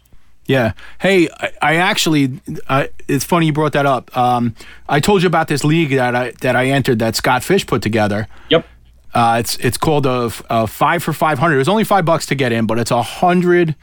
Yeah. 0.45 0.73
Hey, 0.99 1.29
I, 1.39 1.51
I 1.61 1.75
actually, 1.77 2.39
I, 2.67 2.89
it's 3.07 3.23
funny 3.23 3.47
you 3.47 3.53
brought 3.53 3.73
that 3.73 3.85
up. 3.85 4.15
Um, 4.17 4.55
I 4.89 4.99
told 4.99 5.21
you 5.21 5.27
about 5.27 5.47
this 5.47 5.63
league 5.63 5.91
that 5.91 6.15
I 6.15 6.31
that 6.41 6.55
I 6.55 6.67
entered 6.67 6.99
that 6.99 7.15
Scott 7.15 7.43
Fish 7.43 7.65
put 7.65 7.81
together. 7.81 8.27
Yep. 8.49 8.67
Uh, 9.13 9.37
it's 9.39 9.57
it's 9.57 9.77
called 9.77 10.05
a, 10.05 10.31
a 10.49 10.67
five 10.67 11.03
for 11.03 11.13
five 11.13 11.39
hundred. 11.39 11.55
It 11.55 11.59
was 11.59 11.69
only 11.69 11.83
five 11.83 12.03
bucks 12.03 12.25
to 12.27 12.35
get 12.35 12.51
in, 12.51 12.65
but 12.65 12.79
it's 12.79 12.91
a 12.91 13.01
hundred 13.01 13.75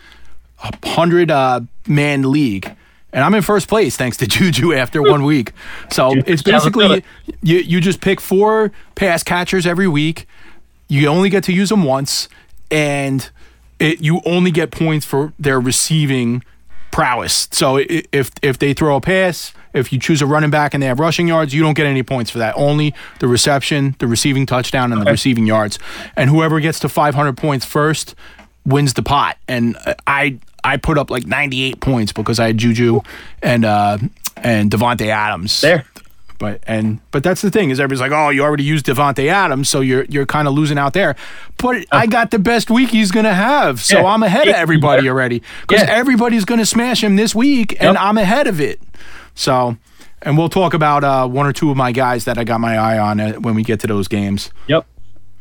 a 0.63 0.89
hundred 0.89 1.31
uh, 1.31 1.61
man 1.87 2.31
league, 2.31 2.75
and 3.13 3.25
I'm 3.25 3.35
in 3.35 3.43
first 3.43 3.69
place 3.69 3.97
thanks 3.97 4.17
to 4.19 4.27
Juju 4.29 4.75
after 4.75 5.03
one 5.03 5.25
week. 5.25 5.53
So 5.91 6.13
it's 6.27 6.43
basically 6.43 7.05
you 7.43 7.59
you 7.59 7.81
just 7.81 8.01
pick 8.01 8.21
four 8.21 8.73
pass 8.97 9.23
catchers 9.23 9.67
every 9.67 9.89
week. 9.89 10.27
You 10.89 11.07
only 11.07 11.31
get 11.31 11.45
to 11.45 11.53
use 11.53 11.69
them 11.69 11.85
once, 11.85 12.29
and 12.71 13.31
it, 13.79 14.01
you 14.03 14.21
only 14.27 14.51
get 14.51 14.73
points 14.73 15.07
for 15.07 15.33
their 15.39 15.61
receiving 15.61 16.43
prowess. 16.91 17.49
So 17.53 17.77
if 17.79 18.31
if 18.43 18.59
they 18.59 18.75
throw 18.75 18.97
a 18.97 19.01
pass, 19.01 19.53
if 19.73 19.93
you 19.93 19.99
choose 19.99 20.23
a 20.23 20.27
running 20.27 20.51
back 20.51 20.75
and 20.75 20.83
they 20.83 20.87
have 20.87 20.99
rushing 20.99 21.29
yards, 21.29 21.55
you 21.55 21.63
don't 21.63 21.75
get 21.75 21.87
any 21.87 22.03
points 22.03 22.31
for 22.31 22.39
that. 22.39 22.55
Only 22.57 22.95
the 23.21 23.29
reception, 23.29 23.97
the 23.99 24.07
receiving 24.07 24.47
touchdown, 24.47 24.93
and 24.93 25.03
the 25.03 25.11
receiving 25.11 25.47
yards. 25.47 25.79
And 26.17 26.31
whoever 26.31 26.61
gets 26.61 26.81
to 26.81 26.89
500 26.89 27.37
points 27.37 27.65
first 27.65 28.15
wins 28.65 28.95
the 28.95 29.03
pot. 29.03 29.37
And 29.49 29.77
I 30.07 30.39
I 30.65 30.77
put 30.77 30.99
up 30.99 31.11
like 31.11 31.27
98 31.27 31.81
points 31.81 32.13
because 32.13 32.39
I 32.39 32.49
had 32.49 32.59
Juju 32.59 33.01
and 33.43 33.65
uh, 33.65 33.99
and 34.37 34.71
Davante 34.71 35.07
Adams 35.07 35.61
There. 35.61 35.85
But 36.41 36.63
and 36.67 37.01
but 37.13 37.23
that's 37.23 37.43
the 37.43 37.51
thing 37.51 37.69
is 37.71 37.79
everybody's 37.79 38.01
like, 38.01 38.13
oh, 38.13 38.31
you 38.31 38.43
already 38.43 38.65
used 38.65 38.87
Davante 38.87 39.29
Adams, 39.29 39.69
so 39.69 39.81
you're 39.83 40.05
you're 40.07 40.25
kind 40.27 40.49
of 40.49 40.55
losing 40.55 40.79
out 40.79 40.95
there. 40.95 41.15
But 41.59 41.85
I 41.93 42.07
got 42.07 42.31
the 42.33 42.39
best 42.39 42.71
week 42.71 42.89
he's 42.89 43.11
gonna 43.13 43.35
have, 43.35 43.81
so 43.81 43.99
Yeah. 44.01 44.07
I'm 44.07 44.23
ahead 44.23 44.49
of 44.49 44.55
everybody 44.55 45.07
already 45.09 45.43
because 45.61 45.83
Yeah. 45.83 45.95
everybody's 45.95 46.47
gonna 46.47 46.65
smash 46.67 47.05
him 47.05 47.17
this 47.17 47.35
week, 47.35 47.73
and 47.79 47.95
Yep. 47.95 47.97
I'm 48.03 48.17
ahead 48.19 48.47
of 48.47 48.59
it. 48.59 48.81
So, 49.35 49.77
and 50.23 50.39
we'll 50.39 50.49
talk 50.49 50.73
about 50.75 51.05
uh, 51.05 51.29
one 51.29 51.45
or 51.47 51.53
two 51.53 51.71
of 51.71 51.77
my 51.77 51.93
guys 51.93 52.25
that 52.25 52.39
I 52.39 52.45
got 52.45 52.59
my 52.59 52.77
eye 52.77 52.99
on 52.99 53.21
uh, 53.21 53.33
when 53.35 53.55
we 53.55 53.63
get 53.63 53.79
to 53.81 53.87
those 53.87 54.09
games. 54.09 54.51
Yep. 54.67 54.87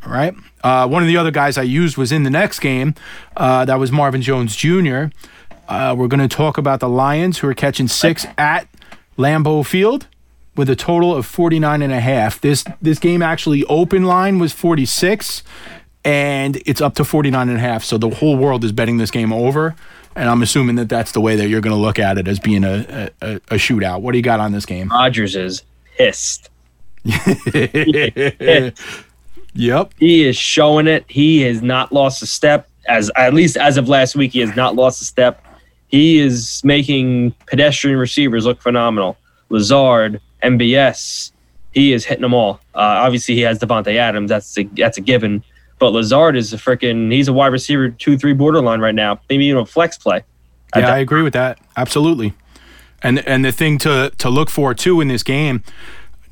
All 0.05 0.11
right. 0.11 0.33
Uh, 0.65 0.85
one 0.87 1.01
of 1.01 1.07
the 1.07 1.15
other 1.17 1.31
guys 1.31 1.57
I 1.57 1.61
used 1.63 1.95
was 1.97 2.11
in 2.11 2.23
the 2.23 2.29
next 2.29 2.59
game. 2.59 2.93
Uh, 3.37 3.63
that 3.65 3.79
was 3.79 3.89
Marvin 3.91 4.21
Jones 4.21 4.53
Jr. 4.55 5.05
Uh, 5.69 5.95
we're 5.97 6.07
going 6.09 6.19
to 6.27 6.33
talk 6.33 6.57
about 6.57 6.79
the 6.81 6.89
Lions 6.89 7.37
who 7.39 7.47
are 7.47 7.53
catching 7.53 7.87
six 7.87 8.25
at 8.37 8.67
Lambeau 9.17 9.65
Field 9.65 10.07
with 10.59 10.69
a 10.69 10.75
total 10.75 11.15
of 11.15 11.25
49 11.25 11.81
and 11.81 11.91
a 11.91 11.99
half. 11.99 12.39
This 12.39 12.63
this 12.81 12.99
game 12.99 13.21
actually 13.21 13.63
open 13.65 14.03
line 14.03 14.37
was 14.37 14.53
46 14.53 15.41
and 16.05 16.61
it's 16.65 16.81
up 16.81 16.95
to 16.95 17.03
49 17.03 17.49
and 17.49 17.57
a 17.57 17.61
half. 17.61 17.83
So 17.83 17.97
the 17.97 18.09
whole 18.09 18.37
world 18.37 18.63
is 18.63 18.71
betting 18.71 18.97
this 18.97 19.09
game 19.09 19.33
over. 19.33 19.75
And 20.15 20.29
I'm 20.29 20.41
assuming 20.41 20.75
that 20.75 20.89
that's 20.89 21.13
the 21.13 21.21
way 21.21 21.35
that 21.35 21.47
you're 21.47 21.61
going 21.61 21.75
to 21.75 21.81
look 21.81 21.97
at 21.97 22.17
it 22.17 22.27
as 22.27 22.39
being 22.39 22.63
a, 22.63 23.09
a, 23.21 23.35
a 23.35 23.55
shootout. 23.55 24.01
What 24.01 24.11
do 24.11 24.17
you 24.17 24.23
got 24.23 24.39
on 24.39 24.51
this 24.51 24.65
game? 24.65 24.89
Rodgers 24.89 25.35
is 25.35 25.63
pissed. 25.97 26.49
Yep. 29.55 29.93
He 29.97 30.27
is 30.27 30.37
showing 30.37 30.87
it. 30.87 31.05
He 31.07 31.41
has 31.41 31.61
not 31.61 31.91
lost 31.91 32.21
a 32.21 32.27
step. 32.27 32.69
As 32.87 33.11
at 33.15 33.33
least 33.33 33.57
as 33.57 33.77
of 33.77 33.89
last 33.89 34.15
week, 34.15 34.31
he 34.31 34.39
has 34.39 34.55
not 34.55 34.75
lost 34.75 35.01
a 35.01 35.05
step. 35.05 35.43
He 35.87 36.19
is 36.19 36.61
making 36.63 37.31
pedestrian 37.47 37.97
receivers 37.97 38.45
look 38.45 38.61
phenomenal. 38.61 39.17
Lazard, 39.49 40.21
MVS, 40.43 41.31
he 41.71 41.93
is 41.93 42.05
hitting 42.05 42.21
them 42.23 42.33
all. 42.33 42.59
Uh, 42.73 42.79
obviously, 43.03 43.35
he 43.35 43.41
has 43.41 43.59
Davante 43.59 43.95
Adams. 43.95 44.29
That's 44.29 44.57
a, 44.57 44.63
that's 44.63 44.97
a 44.97 45.01
given. 45.01 45.43
But 45.79 45.91
Lazard 45.91 46.35
is 46.35 46.53
a 46.53 46.57
freaking. 46.57 47.11
He's 47.11 47.27
a 47.27 47.33
wide 47.33 47.53
receiver 47.53 47.89
two 47.89 48.17
three 48.17 48.33
borderline 48.33 48.81
right 48.81 48.95
now. 48.95 49.19
Maybe 49.29 49.45
even 49.45 49.61
a 49.61 49.65
flex 49.65 49.97
play. 49.97 50.23
Yeah, 50.75 50.93
I 50.93 50.97
agree 50.99 51.21
with 51.21 51.33
that. 51.33 51.59
Absolutely. 51.77 52.33
And 53.01 53.25
and 53.27 53.45
the 53.45 53.51
thing 53.51 53.77
to 53.79 54.11
to 54.17 54.29
look 54.29 54.49
for 54.49 54.73
too 54.73 54.99
in 54.99 55.07
this 55.07 55.23
game, 55.23 55.63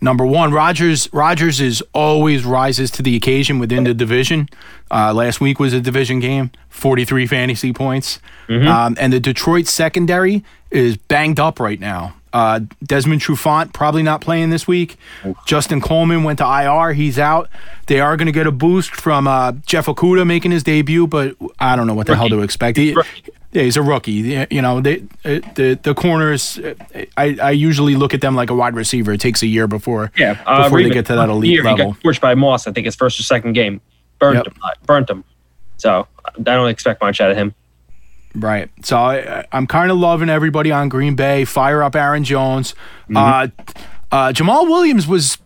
number 0.02 0.26
one, 0.26 0.52
Rodgers 0.52 1.12
Rodgers 1.14 1.62
is 1.62 1.82
always 1.94 2.44
rises 2.44 2.92
to 2.92 3.02
the 3.02 3.16
occasion 3.16 3.58
within 3.58 3.86
the 3.86 3.94
division. 3.94 4.50
Uh, 4.92 5.14
last 5.14 5.40
week 5.40 5.60
was 5.60 5.72
a 5.74 5.80
division 5.80 6.20
game, 6.20 6.52
forty 6.70 7.06
three 7.06 7.26
fantasy 7.26 7.72
points, 7.72 8.20
um, 8.68 8.98
and 9.00 9.14
the 9.14 9.20
Detroit 9.20 9.68
secondary 9.68 10.44
is 10.72 10.98
banged 10.98 11.40
up 11.40 11.60
right 11.60 11.80
now. 11.80 12.17
Uh, 12.34 12.62
Desmond 12.84 13.22
Trufant 13.22 13.74
probably 13.74 14.04
not 14.04 14.22
playing 14.22 14.50
this 14.50 14.68
week. 14.68 14.98
Justin 15.46 15.82
Coleman 15.82 16.24
went 16.24 16.40
to 16.40 16.46
IR. 16.46 16.94
He's 16.94 17.18
out. 17.20 17.50
They 17.88 18.00
are 18.00 18.18
going 18.18 18.26
to 18.28 18.32
get 18.32 18.48
a 18.48 18.52
boost 18.52 18.96
from 18.96 19.28
uh, 19.28 19.54
Jeff 19.66 19.86
Okudah 19.88 20.28
making 20.28 20.52
his 20.52 20.64
debut, 20.64 21.08
but 21.08 21.36
I 21.60 21.76
don't 21.76 21.88
know 21.88 21.94
what 21.94 22.08
the 22.08 22.16
hell 22.16 22.30
to 22.30 22.42
expect. 22.42 22.78
He, 22.78 22.96
yeah, 23.54 23.64
he's 23.64 23.78
a 23.78 23.82
rookie. 23.82 24.46
You 24.52 24.62
know, 24.62 24.82
they, 24.82 24.98
the 25.24 25.80
the 25.82 25.94
corners. 25.96 26.60
I, 27.16 27.38
I 27.42 27.52
usually 27.52 27.96
look 27.96 28.14
at 28.14 28.20
them 28.22 28.36
like 28.36 28.50
a 28.50 28.56
wide 28.56 28.76
receiver. 28.76 29.14
It 29.14 29.22
takes 29.22 29.42
a 29.42 29.48
year 29.48 29.68
before 29.68 30.12
Yeah, 30.18 30.38
uh, 30.46 30.64
before 30.64 30.84
they 30.84 30.90
get 30.90 31.06
to 31.08 31.16
that 31.16 31.30
elite 31.30 31.52
He 31.52 31.62
level. 31.62 31.94
got 31.94 32.02
torched 32.02 32.20
by 32.22 32.36
Moss. 32.36 32.68
I 32.68 32.74
think 32.74 32.86
his 32.86 32.96
first 32.96 33.20
or 33.20 33.24
second 33.24 33.54
game, 33.54 33.80
burnt 34.20 34.36
Yep. 34.36 34.48
him. 34.48 34.54
uh, 34.64 34.70
Burnt 34.86 35.10
him. 35.10 35.24
So 35.78 36.08
I 36.26 36.42
don't 36.42 36.68
expect 36.70 37.02
much 37.02 37.22
out 37.22 37.32
of 37.32 37.38
him. 37.38 37.56
Right. 38.36 38.70
So 38.84 38.98
I, 38.98 39.46
I'm 39.52 39.68
kind 39.68 39.92
of 39.92 39.98
loving 39.98 40.30
everybody 40.30 40.72
on 40.72 40.90
Green 40.90 41.16
Bay. 41.16 41.44
Fire 41.46 41.82
up 41.82 41.96
Aaron 41.96 42.24
Jones. 42.24 42.74
Mm-hmm. 43.10 43.18
Uh, 43.18 43.48
uh, 44.10 44.32
Jamaal 44.32 44.70
Williams 44.70 45.06
was 45.08 45.38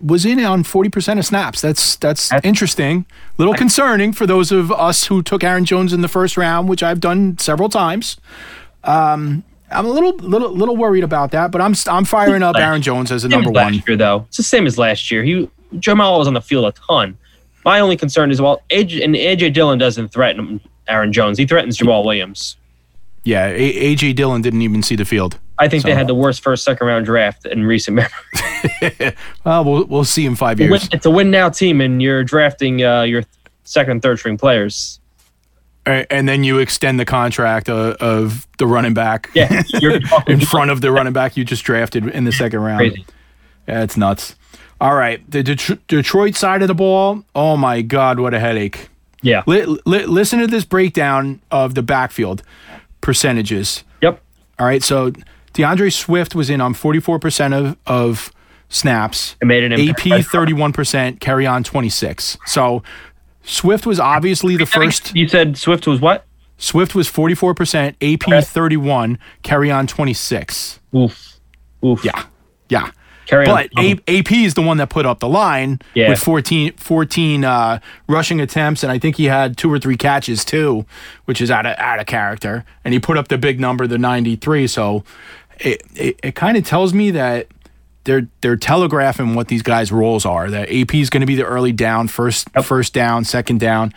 was 0.00 0.24
in 0.24 0.42
on 0.44 0.62
40% 0.62 1.18
of 1.18 1.26
snaps. 1.26 1.60
That's 1.60 1.96
that's 1.96 2.28
That's- 2.28 2.48
interesting. 2.48 3.04
A 3.10 3.34
little 3.36 3.54
concerning 3.54 4.12
for 4.12 4.26
those 4.26 4.52
of 4.52 4.72
us 4.72 5.06
who 5.06 5.22
took 5.22 5.44
Aaron 5.44 5.64
Jones 5.64 5.92
in 5.92 6.00
the 6.00 6.08
first 6.08 6.36
round, 6.36 6.68
which 6.68 6.82
I've 6.82 7.00
done 7.00 7.36
several 7.38 7.68
times. 7.68 8.16
Um, 8.84 9.44
I'm 9.70 9.84
a 9.84 9.90
little 9.90 10.12
little 10.18 10.50
little 10.52 10.76
worried 10.76 11.04
about 11.04 11.32
that, 11.32 11.50
but 11.50 11.60
I'm 11.60 11.74
I'm 11.88 12.04
firing 12.04 12.42
up 12.42 12.56
Aaron 12.56 12.80
Jones 12.82 13.10
as 13.10 13.24
a 13.24 13.28
Same 13.28 13.42
number 13.42 13.50
as 13.50 13.54
last 13.56 13.72
one. 13.72 13.82
year, 13.86 13.96
though. 13.96 14.24
It's 14.28 14.36
the 14.36 14.42
same 14.44 14.66
as 14.66 14.78
last 14.78 15.10
year. 15.10 15.24
He 15.24 15.50
Jamaal 15.74 16.18
was 16.18 16.28
on 16.28 16.34
the 16.34 16.40
field 16.40 16.64
a 16.64 16.72
ton. 16.72 17.18
My 17.64 17.80
only 17.80 17.96
concern 17.96 18.30
is 18.30 18.40
well, 18.40 18.62
AJ, 18.70 19.02
and 19.04 19.14
AJ 19.16 19.52
Dillon 19.54 19.78
doesn't 19.78 20.08
threaten 20.10 20.60
Aaron 20.88 21.12
Jones. 21.12 21.38
He 21.38 21.46
threatens 21.46 21.78
Jamaal 21.78 22.04
Williams. 22.04 22.56
Yeah, 23.24 23.46
A- 23.48 23.94
AJ 23.96 24.14
Dillon 24.16 24.40
didn't 24.42 24.62
even 24.62 24.82
see 24.82 24.94
the 24.96 25.04
field. 25.04 25.38
I 25.58 25.68
think 25.68 25.84
they 25.84 25.94
had 25.94 26.06
the 26.06 26.14
worst 26.14 26.42
first 26.42 26.62
second 26.64 26.86
round 26.86 27.06
draft 27.06 27.44
in 27.46 27.64
recent 27.64 27.96
memory. 27.96 28.10
Well, 29.44 29.64
we'll 29.64 29.84
we'll 29.86 30.04
see 30.04 30.26
in 30.26 30.34
five 30.36 30.58
years. 30.60 30.88
It's 30.92 31.06
a 31.06 31.10
win 31.10 31.30
now 31.30 31.48
team, 31.50 31.80
and 31.80 32.02
you're 32.02 32.24
drafting 32.24 32.82
uh, 32.84 33.02
your 33.02 33.22
second, 33.64 34.02
third 34.02 34.18
string 34.18 34.36
players. 34.38 35.00
And 35.86 36.28
then 36.28 36.42
you 36.42 36.58
extend 36.58 36.98
the 36.98 37.04
contract 37.04 37.68
of, 37.68 37.94
of 37.96 38.46
the 38.58 38.66
running 38.66 38.92
back. 38.92 39.30
Yeah, 39.34 39.62
you're 39.80 40.00
in 40.26 40.40
front 40.40 40.72
of 40.72 40.80
the 40.80 40.90
running 40.90 41.12
back 41.12 41.36
you 41.36 41.44
just 41.44 41.62
drafted 41.64 42.08
in 42.08 42.24
the 42.24 42.32
second 42.32 42.58
round. 42.60 42.78
crazy. 42.78 43.06
Yeah, 43.68 43.84
it's 43.84 43.96
nuts. 43.96 44.34
All 44.80 44.94
right, 44.96 45.28
the 45.30 45.42
Det- 45.44 45.86
Detroit 45.86 46.34
side 46.34 46.62
of 46.62 46.68
the 46.68 46.74
ball. 46.74 47.22
Oh 47.36 47.56
my 47.56 47.82
God, 47.82 48.18
what 48.18 48.34
a 48.34 48.40
headache! 48.40 48.88
Yeah. 49.22 49.42
Li- 49.46 49.64
li- 49.86 50.06
listen 50.06 50.38
to 50.40 50.46
this 50.46 50.64
breakdown 50.64 51.40
of 51.50 51.74
the 51.74 51.82
backfield 51.82 52.42
percentages. 53.00 53.84
Yep. 54.02 54.20
All 54.58 54.66
right, 54.66 54.82
so 54.82 55.12
D'Andre 55.52 55.90
Swift 55.90 56.34
was 56.34 56.50
in 56.50 56.60
on 56.60 56.74
forty 56.74 57.00
four 57.00 57.18
percent 57.18 57.54
of 57.54 57.76
of 57.86 58.32
snaps. 58.68 59.36
It 59.40 59.46
made 59.46 59.64
an 59.64 59.72
impact. 59.72 60.06
AP 60.06 60.24
thirty 60.26 60.52
one 60.52 60.72
percent, 60.72 61.20
Kerryon 61.20 61.64
twenty 61.64 61.88
six. 61.88 62.36
So 62.46 62.82
Swift 63.42 63.86
was 63.86 64.00
obviously 64.00 64.56
the 64.56 64.66
first. 64.66 65.14
You 65.14 65.28
said 65.28 65.56
Swift 65.56 65.86
was 65.86 66.00
what? 66.00 66.24
Swift 66.58 66.94
was 66.94 67.06
forty 67.08 67.34
four 67.34 67.54
percent, 67.54 67.96
AP 68.02 68.44
thirty 68.44 68.76
one, 68.76 69.18
Kerryon 69.44 69.86
twenty 69.88 70.14
six. 70.14 70.80
Oof. 70.94 71.38
Oof. 71.84 72.04
Yeah, 72.04 72.24
yeah. 72.68 72.90
Carry 73.26 73.44
But. 73.46 73.70
A- 73.78 74.00
AP 74.08 74.32
is 74.32 74.54
the 74.54 74.62
one 74.62 74.76
that 74.78 74.88
put 74.88 75.04
up 75.04 75.18
the 75.18 75.28
line 75.28 75.80
Yeah. 75.94 76.08
with 76.08 76.18
14, 76.20 76.72
14 76.76 77.44
uh, 77.44 77.80
rushing 78.08 78.40
attempts, 78.40 78.82
and 78.82 78.90
I 78.92 78.98
think 78.98 79.16
he 79.16 79.24
had 79.26 79.56
two 79.56 79.70
or 79.72 79.78
three 79.78 79.96
catches 79.96 80.44
too, 80.44 80.86
which 81.26 81.40
is 81.40 81.50
out 81.50 81.66
of 81.66 81.76
out 81.78 81.98
of 82.00 82.06
character. 82.06 82.64
And 82.84 82.94
he 82.94 83.00
put 83.00 83.16
up 83.18 83.28
the 83.28 83.36
big 83.38 83.58
number, 83.60 83.86
the 83.86 83.98
ninety 83.98 84.36
three. 84.36 84.66
So 84.66 85.04
it 85.58 85.82
it, 85.94 86.20
it 86.22 86.34
kind 86.34 86.56
of 86.56 86.64
tells 86.64 86.94
me 86.94 87.10
that 87.12 87.48
they're 88.04 88.28
they're 88.42 88.56
telegraphing 88.56 89.34
what 89.34 89.48
these 89.48 89.62
guys' 89.62 89.90
roles 89.90 90.24
are. 90.24 90.48
That 90.48 90.68
AP 90.72 90.94
is 90.94 91.10
going 91.10 91.22
to 91.22 91.26
be 91.26 91.34
the 91.34 91.44
early 91.44 91.72
down, 91.72 92.06
first 92.08 92.48
first 92.62 92.92
down, 92.94 93.24
second 93.24 93.58
down. 93.58 93.92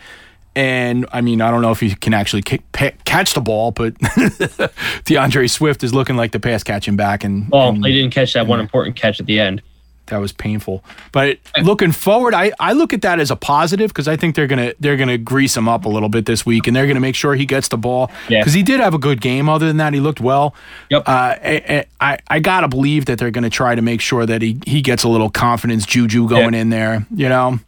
And 0.56 1.06
I 1.12 1.20
mean, 1.20 1.40
I 1.40 1.50
don't 1.50 1.62
know 1.62 1.70
if 1.70 1.80
he 1.80 1.94
can 1.94 2.12
actually 2.12 2.42
kick, 2.42 2.62
pa- 2.72 2.90
catch 3.04 3.34
the 3.34 3.40
ball, 3.40 3.70
but 3.70 3.94
D'Andre 5.04 5.46
Swift 5.46 5.82
is 5.84 5.94
looking 5.94 6.16
like 6.16 6.32
the 6.32 6.40
pass 6.40 6.62
catching 6.62 6.96
back, 6.96 7.24
and, 7.24 7.48
well, 7.50 7.68
and 7.70 7.82
they 7.84 7.92
didn't 7.92 8.12
catch 8.12 8.32
that 8.34 8.46
one 8.46 8.60
important 8.60 8.96
catch 8.96 9.20
at 9.20 9.26
the 9.26 9.38
end. 9.40 9.62
that 10.06 10.18
was 10.18 10.32
painful. 10.32 10.82
But 11.12 11.38
looking 11.62 11.92
forward, 11.92 12.34
I, 12.34 12.50
I 12.58 12.72
look 12.72 12.92
at 12.92 13.02
that 13.02 13.20
as 13.20 13.30
a 13.30 13.36
positive 13.36 13.90
because 13.90 14.08
I 14.08 14.16
think 14.16 14.34
they're 14.34 14.48
gonna 14.48 14.72
they're 14.80 14.96
gonna 14.96 15.18
grease 15.18 15.56
him 15.56 15.68
up 15.68 15.84
a 15.84 15.88
little 15.88 16.08
bit 16.08 16.26
this 16.26 16.44
week, 16.44 16.66
and 16.66 16.74
they're 16.74 16.88
gonna 16.88 16.98
make 16.98 17.14
sure 17.14 17.36
he 17.36 17.46
gets 17.46 17.68
the 17.68 17.78
ball 17.78 18.10
Yeah. 18.28 18.40
because 18.40 18.52
he 18.52 18.64
did 18.64 18.80
have 18.80 18.92
a 18.92 18.98
good 18.98 19.20
game. 19.20 19.48
Other 19.48 19.68
than 19.68 19.76
that, 19.76 19.94
he 19.94 20.00
looked 20.00 20.20
well. 20.20 20.54
Yep. 20.90 21.02
Uh, 21.06 21.10
I, 21.12 21.86
I 22.00 22.18
I 22.26 22.40
gotta 22.40 22.66
believe 22.66 23.04
that 23.06 23.18
they're 23.20 23.30
gonna 23.30 23.50
try 23.50 23.76
to 23.76 23.82
make 23.82 24.00
sure 24.00 24.26
that 24.26 24.42
he 24.42 24.58
he 24.66 24.82
gets 24.82 25.04
a 25.04 25.08
little 25.08 25.30
confidence 25.30 25.86
juju 25.86 26.28
going 26.28 26.54
in 26.54 26.70
there. 26.70 27.06
You 27.14 27.28
know. 27.28 27.60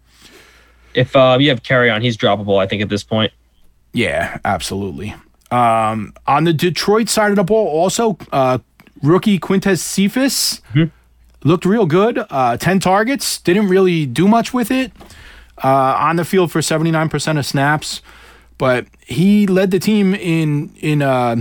If 0.95 1.15
uh, 1.17 1.37
you 1.41 1.49
have 1.51 1.63
Kerryon, 1.63 2.03
he's 2.03 2.17
droppable. 2.17 2.59
I 2.59 2.67
think 2.67 2.83
at 2.83 2.89
this 2.89 3.03
point. 3.03 3.33
Yeah, 3.93 4.39
absolutely. 4.45 5.15
Um, 5.51 6.15
on 6.27 6.45
the 6.45 6.53
Detroit 6.53 7.09
side 7.09 7.31
of 7.31 7.37
the 7.37 7.45
ball, 7.45 7.67
also 7.69 8.17
uh, 8.33 8.59
rookie 9.03 9.39
Quintez 9.39 9.79
Cephus 9.81 10.63
looked 11.45 11.65
real 11.67 11.85
good. 11.87 12.25
Uh, 12.31 12.57
Ten 12.57 12.81
targets, 12.81 13.39
didn't 13.41 13.69
really 13.69 14.07
do 14.07 14.27
much 14.29 14.55
with 14.55 14.71
it. 14.71 14.93
Uh, 15.63 15.95
on 15.99 16.17
the 16.17 16.25
field 16.25 16.51
for 16.51 16.61
seventy 16.63 16.91
nine 16.91 17.09
percent 17.09 17.39
of 17.39 17.45
snaps, 17.47 18.01
but 18.59 18.87
he 19.07 19.47
led 19.47 19.71
the 19.71 19.79
team 19.79 20.15
in 20.15 20.71
in 20.81 21.03
uh, 21.03 21.37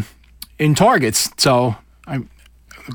in 0.60 0.76
targets. 0.76 1.32
So 1.38 1.76
I 2.06 2.20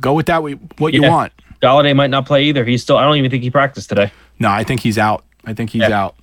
go 0.01 0.13
with 0.13 0.27
that. 0.27 0.43
What 0.79 0.93
you 0.95 1.03
Yeah. 1.03 1.09
want? 1.11 1.33
Golladay 1.63 1.97
might 1.97 2.11
not 2.11 2.27
play 2.27 2.45
either. 2.45 2.65
He's 2.65 2.83
still. 2.83 2.99
I 2.99 3.05
don't 3.05 3.17
even 3.17 3.31
think 3.31 3.43
he 3.43 3.51
practiced 3.51 3.89
today. 3.89 4.13
No, 4.39 4.51
I 4.51 4.63
think 4.63 4.81
he's 4.83 4.99
out. 4.99 5.25
I 5.47 5.55
think 5.55 5.71
he's 5.71 5.81
Yeah. 5.81 6.01
out. 6.05 6.15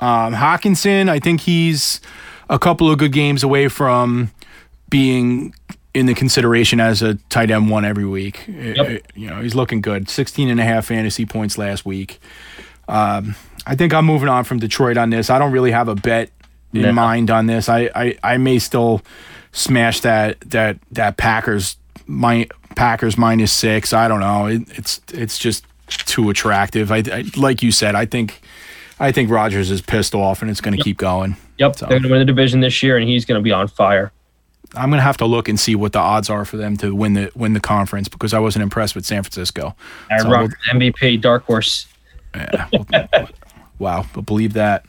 Um, 0.00 0.34
Hockenson, 0.34 1.08
I 1.08 1.18
think 1.18 1.42
he's 1.42 2.00
a 2.50 2.58
couple 2.58 2.90
of 2.90 2.98
good 2.98 3.12
games 3.12 3.42
away 3.42 3.68
from 3.68 4.30
being 4.90 5.54
in 5.94 6.06
the 6.06 6.14
consideration 6.14 6.80
as 6.80 7.02
a 7.02 7.14
tight 7.30 7.50
end 7.50 7.70
one 7.70 7.84
every 7.84 8.04
week. 8.04 8.44
Uh, 8.48 8.52
You 9.14 9.30
know, 9.30 9.40
he's 9.40 9.54
looking 9.54 9.80
good. 9.80 10.08
16 10.08 10.48
and 10.48 10.60
a 10.60 10.64
half 10.64 10.86
fantasy 10.86 11.24
points 11.24 11.56
last 11.56 11.86
week. 11.86 12.20
Um, 12.88 13.34
I 13.66 13.76
think 13.76 13.94
I'm 13.94 14.04
moving 14.04 14.28
on 14.28 14.44
from 14.44 14.58
Detroit 14.58 14.96
on 14.96 15.10
this. 15.10 15.30
I 15.30 15.38
don't 15.38 15.52
really 15.52 15.70
have 15.70 15.88
a 15.88 15.94
bet 15.94 16.30
in 16.88 16.94
mind 16.94 17.30
on 17.30 17.46
this. 17.46 17.68
I, 17.68 17.88
I, 17.94 18.18
I 18.22 18.36
may 18.36 18.58
still 18.58 19.00
smash 19.52 20.00
that 20.00 20.40
that 20.40 20.76
that 20.90 21.16
Packers 21.16 21.76
my 22.06 22.48
Packers 22.74 23.16
minus 23.16 23.52
six. 23.52 23.92
I 23.92 24.08
don't 24.08 24.18
know. 24.20 24.46
It, 24.46 24.62
it's 24.76 25.00
it's 25.14 25.38
just 25.38 25.64
too 25.88 26.28
attractive. 26.30 26.90
I, 26.90 26.98
I 27.12 27.24
like 27.36 27.62
you 27.62 27.70
said. 27.70 27.94
I 27.94 28.04
think 28.06 28.40
I 29.00 29.12
think 29.12 29.30
Rodgers 29.30 29.70
is 29.70 29.80
pissed 29.80 30.14
off 30.14 30.40
and 30.42 30.50
it's 30.50 30.60
going 30.60 30.76
to 30.76 30.82
keep 30.82 30.96
going. 30.98 31.36
Yep. 31.58 31.76
So- 31.76 31.86
They're 31.86 31.98
going 31.98 32.04
to 32.04 32.10
win 32.10 32.18
the 32.20 32.24
division 32.24 32.60
this 32.60 32.82
year, 32.82 32.96
and 32.96 33.08
he's 33.08 33.24
going 33.24 33.38
to 33.40 33.42
be 33.42 33.52
on 33.52 33.68
fire. 33.68 34.12
I'm 34.76 34.90
going 34.90 34.98
to 34.98 35.04
have 35.04 35.16
to 35.18 35.26
look 35.26 35.48
and 35.48 35.58
see 35.60 35.74
what 35.76 35.92
the 35.92 36.00
odds 36.00 36.28
are 36.30 36.44
for 36.44 36.56
them 36.56 36.76
to 36.78 36.94
win 36.94 37.12
the 37.14 37.30
win 37.36 37.52
the 37.52 37.60
conference 37.60 38.08
because 38.08 38.34
I 38.34 38.40
wasn't 38.40 38.64
impressed 38.64 38.96
with 38.96 39.06
San 39.06 39.22
Francisco. 39.22 39.76
Aaron 40.10 40.22
So 40.24 40.30
Rodgers, 40.30 40.58
MVP, 40.72 41.20
dark 41.20 41.44
horse. 41.44 41.86
Yeah, 42.34 42.68
we'll, 42.72 42.86
Wow, 43.78 44.06
but 44.14 44.22
believe 44.22 44.52
that. 44.54 44.84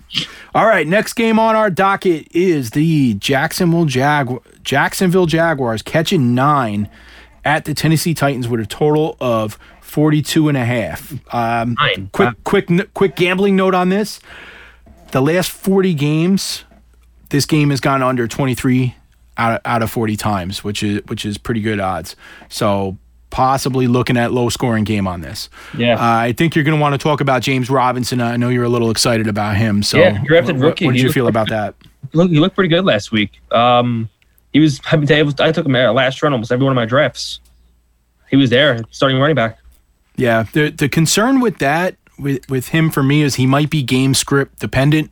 All 0.56 0.66
right, 0.66 0.88
next 0.88 1.14
game 1.14 1.38
on 1.40 1.56
our 1.56 1.70
docket 1.70 2.28
is 2.32 2.72
the 2.72 3.16
Jacksonville 3.16 3.86
Jag 3.86 4.30
Jacksonville 4.64 5.26
Jaguars 5.28 5.82
catching 5.84 6.34
nine 6.34 6.90
at 7.44 7.66
the 7.66 7.74
Tennessee 7.76 8.14
Titans 8.16 8.48
with 8.48 8.60
a 8.62 8.66
total 8.66 9.18
of 9.20 9.60
42 9.96 10.50
and 10.50 10.58
a 10.58 10.66
half. 10.66 11.14
Um, 11.34 11.76
Nine. 11.80 12.10
quick 12.12 12.28
Wow. 12.28 12.34
quick 12.44 12.94
quick 12.94 13.16
gambling 13.16 13.56
note 13.56 13.74
on 13.74 13.88
this. 13.88 14.20
The 15.14 15.22
last 15.22 15.50
40 15.52 15.94
games, 15.94 16.66
this 17.30 17.46
game 17.46 17.70
has 17.70 17.80
gone 17.80 18.04
under 18.04 18.28
23 18.28 18.94
out 19.38 19.54
of, 19.54 19.62
out 19.64 19.82
of 19.82 19.90
40 19.90 20.18
times, 20.18 20.66
which 20.66 20.84
is 20.84 21.00
which 21.08 21.26
is 21.26 21.38
pretty 21.38 21.62
good 21.62 21.80
odds. 21.80 22.18
So 22.50 22.98
possibly 23.30 23.88
looking 23.88 24.18
at 24.18 24.34
low 24.34 24.50
scoring 24.50 24.84
game 24.84 25.08
on 25.08 25.22
this. 25.22 25.50
Yeah. 25.78 25.94
Uh, 25.96 26.00
I 26.20 26.34
think 26.34 26.56
you're 26.56 26.66
going 26.66 26.78
to 26.78 26.82
want 26.82 26.92
to 26.94 26.98
talk 26.98 27.22
about 27.22 27.42
James 27.42 27.70
Robinson. 27.70 28.20
I 28.20 28.36
know 28.36 28.50
you're 28.50 28.66
a 28.66 28.70
little 28.70 28.92
excited 28.92 29.28
about 29.30 29.56
him. 29.56 29.82
So 29.82 29.98
Yeah, 29.98 30.22
drafted 30.26 30.58
what- 30.58 30.66
rookie. 30.66 30.88
What, 30.88 30.94
did 30.96 31.04
you 31.04 31.12
feel 31.14 31.28
about 31.28 31.48
that? 31.50 31.74
Look, 32.12 32.30
he 32.32 32.40
looked 32.40 32.56
pretty 32.56 32.68
good 32.70 32.84
last 32.84 33.14
week. 33.14 33.32
Um, 33.54 34.10
he 34.52 34.60
was. 34.60 34.82
I, 34.92 34.98
mean, 34.98 35.10
I 35.40 35.52
took 35.54 35.66
him 35.66 35.76
at 35.78 35.94
last 35.94 36.22
run 36.22 36.34
almost 36.34 36.52
every 36.52 36.66
one 36.66 36.74
of 36.74 36.76
my 36.76 36.86
drafts. 36.86 37.40
He 38.30 38.36
was 38.36 38.50
there, 38.50 38.82
starting 38.92 39.20
running 39.20 39.36
back. 39.38 39.60
Yeah, 40.18 40.44
the 40.54 40.70
the 40.70 40.90
concern 40.90 41.40
with 41.40 41.58
that 41.60 41.96
with 42.18 42.50
with 42.50 42.70
him 42.70 42.90
for 42.90 43.04
me 43.04 43.22
is 43.22 43.36
he 43.36 43.46
might 43.46 43.70
be 43.70 43.84
game 43.84 44.14
script 44.14 44.60
dependent. 44.60 45.12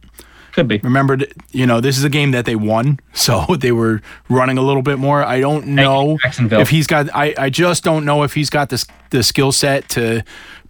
Could 0.53 0.67
be. 0.67 0.77
Remember, 0.77 1.17
you 1.51 1.65
know, 1.65 1.81
this 1.81 1.97
is 1.97 2.03
a 2.03 2.09
game 2.09 2.29
that 2.31 2.45
they 2.45 2.55
won, 2.55 2.99
so 3.13 3.45
they 3.57 3.71
were 3.71 4.01
running 4.29 4.57
a 4.57 4.61
little 4.61 4.83
bit 4.83 4.99
more. 4.99 5.23
I 5.23 5.39
don't 5.39 5.67
know 5.67 6.17
if 6.23 6.69
he's 6.69 6.87
got. 6.87 7.09
I, 7.13 7.33
I 7.37 7.49
just 7.49 7.83
don't 7.83 8.05
know 8.05 8.23
if 8.23 8.33
he's 8.33 8.49
got 8.49 8.69
this 8.69 8.85
the 9.09 9.23
skill 9.23 9.51
set 9.51 9.89
to 9.89 10.23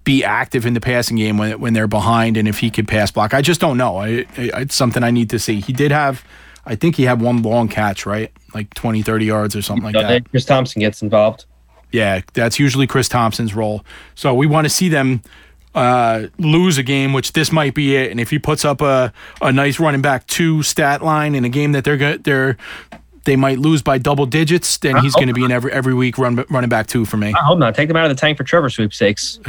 be 0.04 0.24
active 0.24 0.66
in 0.66 0.74
the 0.74 0.82
passing 0.82 1.18
game 1.18 1.38
when 1.38 1.60
when 1.60 1.74
they're 1.74 1.88
behind, 1.88 2.38
and 2.38 2.48
if 2.48 2.60
he 2.60 2.70
could 2.70 2.88
pass 2.88 3.12
block. 3.12 3.34
I 3.34 3.42
just 3.42 3.60
don't 3.60 3.78
know. 3.78 3.98
I, 3.98 4.26
I, 4.38 4.62
it's 4.62 4.76
something 4.76 5.04
I 5.04 5.12
need 5.12 5.30
to 5.32 5.40
see. 5.40 5.60
He 5.60 5.74
did 5.74 5.92
have, 5.92 6.24
I 6.66 6.76
think 6.76 6.96
he 6.96 7.04
had 7.04 7.22
one 7.22 7.42
long 7.42 7.68
catch, 7.68 8.06
right, 8.06 8.32
like 8.54 8.74
20, 8.74 9.02
30 9.02 9.26
yards 9.26 9.56
or 9.56 9.62
something 9.62 9.84
like 9.84 9.96
that. 9.96 10.30
Chris 10.30 10.46
Thompson 10.46 10.80
gets 10.80 11.02
involved. 11.02 11.46
Yeah, 11.94 12.22
that's 12.34 12.58
usually 12.60 12.88
Chris 12.88 13.08
Thompson's 13.08 13.54
role. 13.54 13.86
So 14.16 14.34
we 14.34 14.48
want 14.48 14.66
to 14.66 14.70
see 14.70 14.90
them 14.90 15.22
uh, 15.76 16.28
lose 16.40 16.80
a 16.80 16.84
game, 16.84 17.14
which 17.14 17.34
this 17.34 17.52
might 17.52 17.76
be 17.76 17.96
it. 17.96 18.10
And 18.10 18.20
if 18.20 18.32
he 18.32 18.40
puts 18.40 18.66
up 18.66 18.82
a, 18.82 19.14
a 19.42 19.52
nice 19.52 19.80
running 19.80 20.02
back 20.02 20.26
two 20.26 20.64
stat 20.64 21.04
line 21.04 21.36
in 21.36 21.46
a 21.46 21.50
game 21.50 21.72
that 21.74 21.84
they're 21.84 21.98
go- 21.98 22.18
they're 22.18 22.58
they 23.26 23.36
might 23.36 23.60
lose 23.60 23.82
by 23.82 24.00
double 24.00 24.26
digits, 24.26 24.78
then 24.80 24.98
he's 24.98 25.14
going 25.14 25.28
to 25.30 25.34
be 25.34 25.46
in 25.46 25.52
every 25.52 25.72
every 25.72 25.94
week 25.94 26.18
run, 26.18 26.44
running 26.50 26.70
back 26.70 26.88
two 26.88 27.06
for 27.06 27.18
me. 27.18 27.28
I 27.34 27.44
hope 27.46 27.60
not. 27.60 27.76
Take 27.76 27.88
them 27.88 27.96
out 27.96 28.10
of 28.10 28.16
the 28.16 28.20
tank 28.20 28.38
for 28.38 28.44
Trevor 28.44 28.70
sweepstakes. 28.70 29.40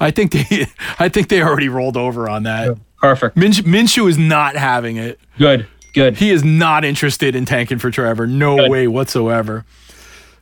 I 0.00 0.10
think 0.10 0.32
they 0.32 0.66
I 0.98 1.10
think 1.10 1.28
they 1.28 1.42
already 1.42 1.68
rolled 1.68 1.98
over 1.98 2.28
on 2.28 2.44
that. 2.44 2.76
Perfect. 2.98 3.36
Minsh, 3.36 3.60
Minshew 3.62 4.08
is 4.08 4.18
not 4.18 4.56
having 4.56 4.96
it. 4.96 5.20
Good. 5.38 5.66
Good. 5.92 6.16
He 6.16 6.30
is 6.30 6.44
not 6.44 6.84
interested 6.84 7.34
in 7.34 7.44
tanking 7.44 7.78
for 7.78 7.90
Trevor. 7.90 8.26
No 8.26 8.56
Good. 8.56 8.70
way 8.70 8.86
whatsoever. 8.88 9.64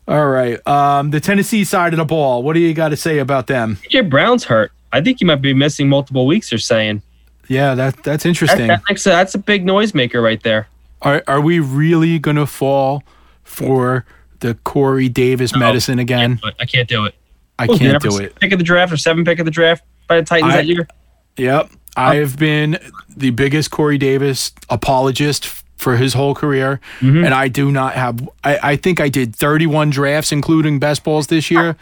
All 0.08 0.26
right. 0.28 0.66
Um, 0.66 1.10
the 1.10 1.20
Tennessee 1.20 1.64
side 1.64 1.92
of 1.92 1.98
the 1.98 2.04
ball. 2.04 2.42
What 2.42 2.54
do 2.54 2.60
you 2.60 2.72
got 2.74 2.88
to 2.88 2.96
say 2.96 3.18
about 3.18 3.46
them? 3.46 3.76
AJ 3.90 4.08
Brown's 4.08 4.44
hurt. 4.44 4.72
I 4.90 5.02
think 5.02 5.18
he 5.18 5.24
might 5.26 5.42
be 5.42 5.52
missing 5.52 5.88
multiple 5.88 6.26
weeks. 6.26 6.48
They're 6.50 6.58
saying 6.58 7.02
Yeah, 7.46 7.74
that 7.74 8.02
that's 8.02 8.24
interesting. 8.24 8.68
that 8.68 8.82
makes 8.88 9.06
a, 9.06 9.10
that's 9.10 9.34
a 9.34 9.38
big 9.38 9.66
noisemaker 9.66 10.22
right 10.22 10.42
there. 10.42 10.66
Are 11.02 11.22
are 11.28 11.40
we 11.42 11.60
really 11.60 12.18
gonna 12.18 12.46
fall 12.46 13.04
for 13.44 14.06
the 14.40 14.54
Corey 14.64 15.08
Davis 15.10 15.54
medicine 15.54 15.98
again? 15.98 16.40
I 16.58 16.64
can't 16.64 16.88
do 16.88 17.04
it. 17.04 17.14
I 17.58 17.64
What 17.66 17.72
was 17.72 17.78
can't 17.80 18.02
do 18.02 18.16
it. 18.18 18.34
Pick 18.40 18.52
of 18.52 18.58
the 18.58 18.64
draft 18.64 18.92
or 18.92 18.96
seven 18.96 19.24
pick 19.26 19.38
of 19.40 19.44
the 19.44 19.50
draft 19.50 19.84
by 20.08 20.16
the 20.20 20.24
Titans 20.24 20.54
I- 20.54 20.56
that 20.56 20.66
year. 20.66 20.88
Yep. 21.36 21.70
I've 21.96 22.38
been 22.38 22.78
the 23.16 23.30
biggest 23.30 23.70
Corey 23.72 23.98
Davis 23.98 24.52
apologist 24.70 25.64
for 25.78 25.96
his 25.96 26.12
whole 26.14 26.34
career. 26.34 26.80
Mm-hmm. 27.00 27.24
And 27.24 27.32
I 27.32 27.48
do 27.48 27.72
not 27.72 27.94
have 27.94 28.28
I, 28.44 28.58
I 28.72 28.76
think 28.76 29.00
I 29.00 29.08
did 29.08 29.34
31 29.34 29.90
drafts, 29.90 30.30
including 30.32 30.78
best 30.78 31.02
balls 31.04 31.28
this 31.28 31.50
year. 31.50 31.76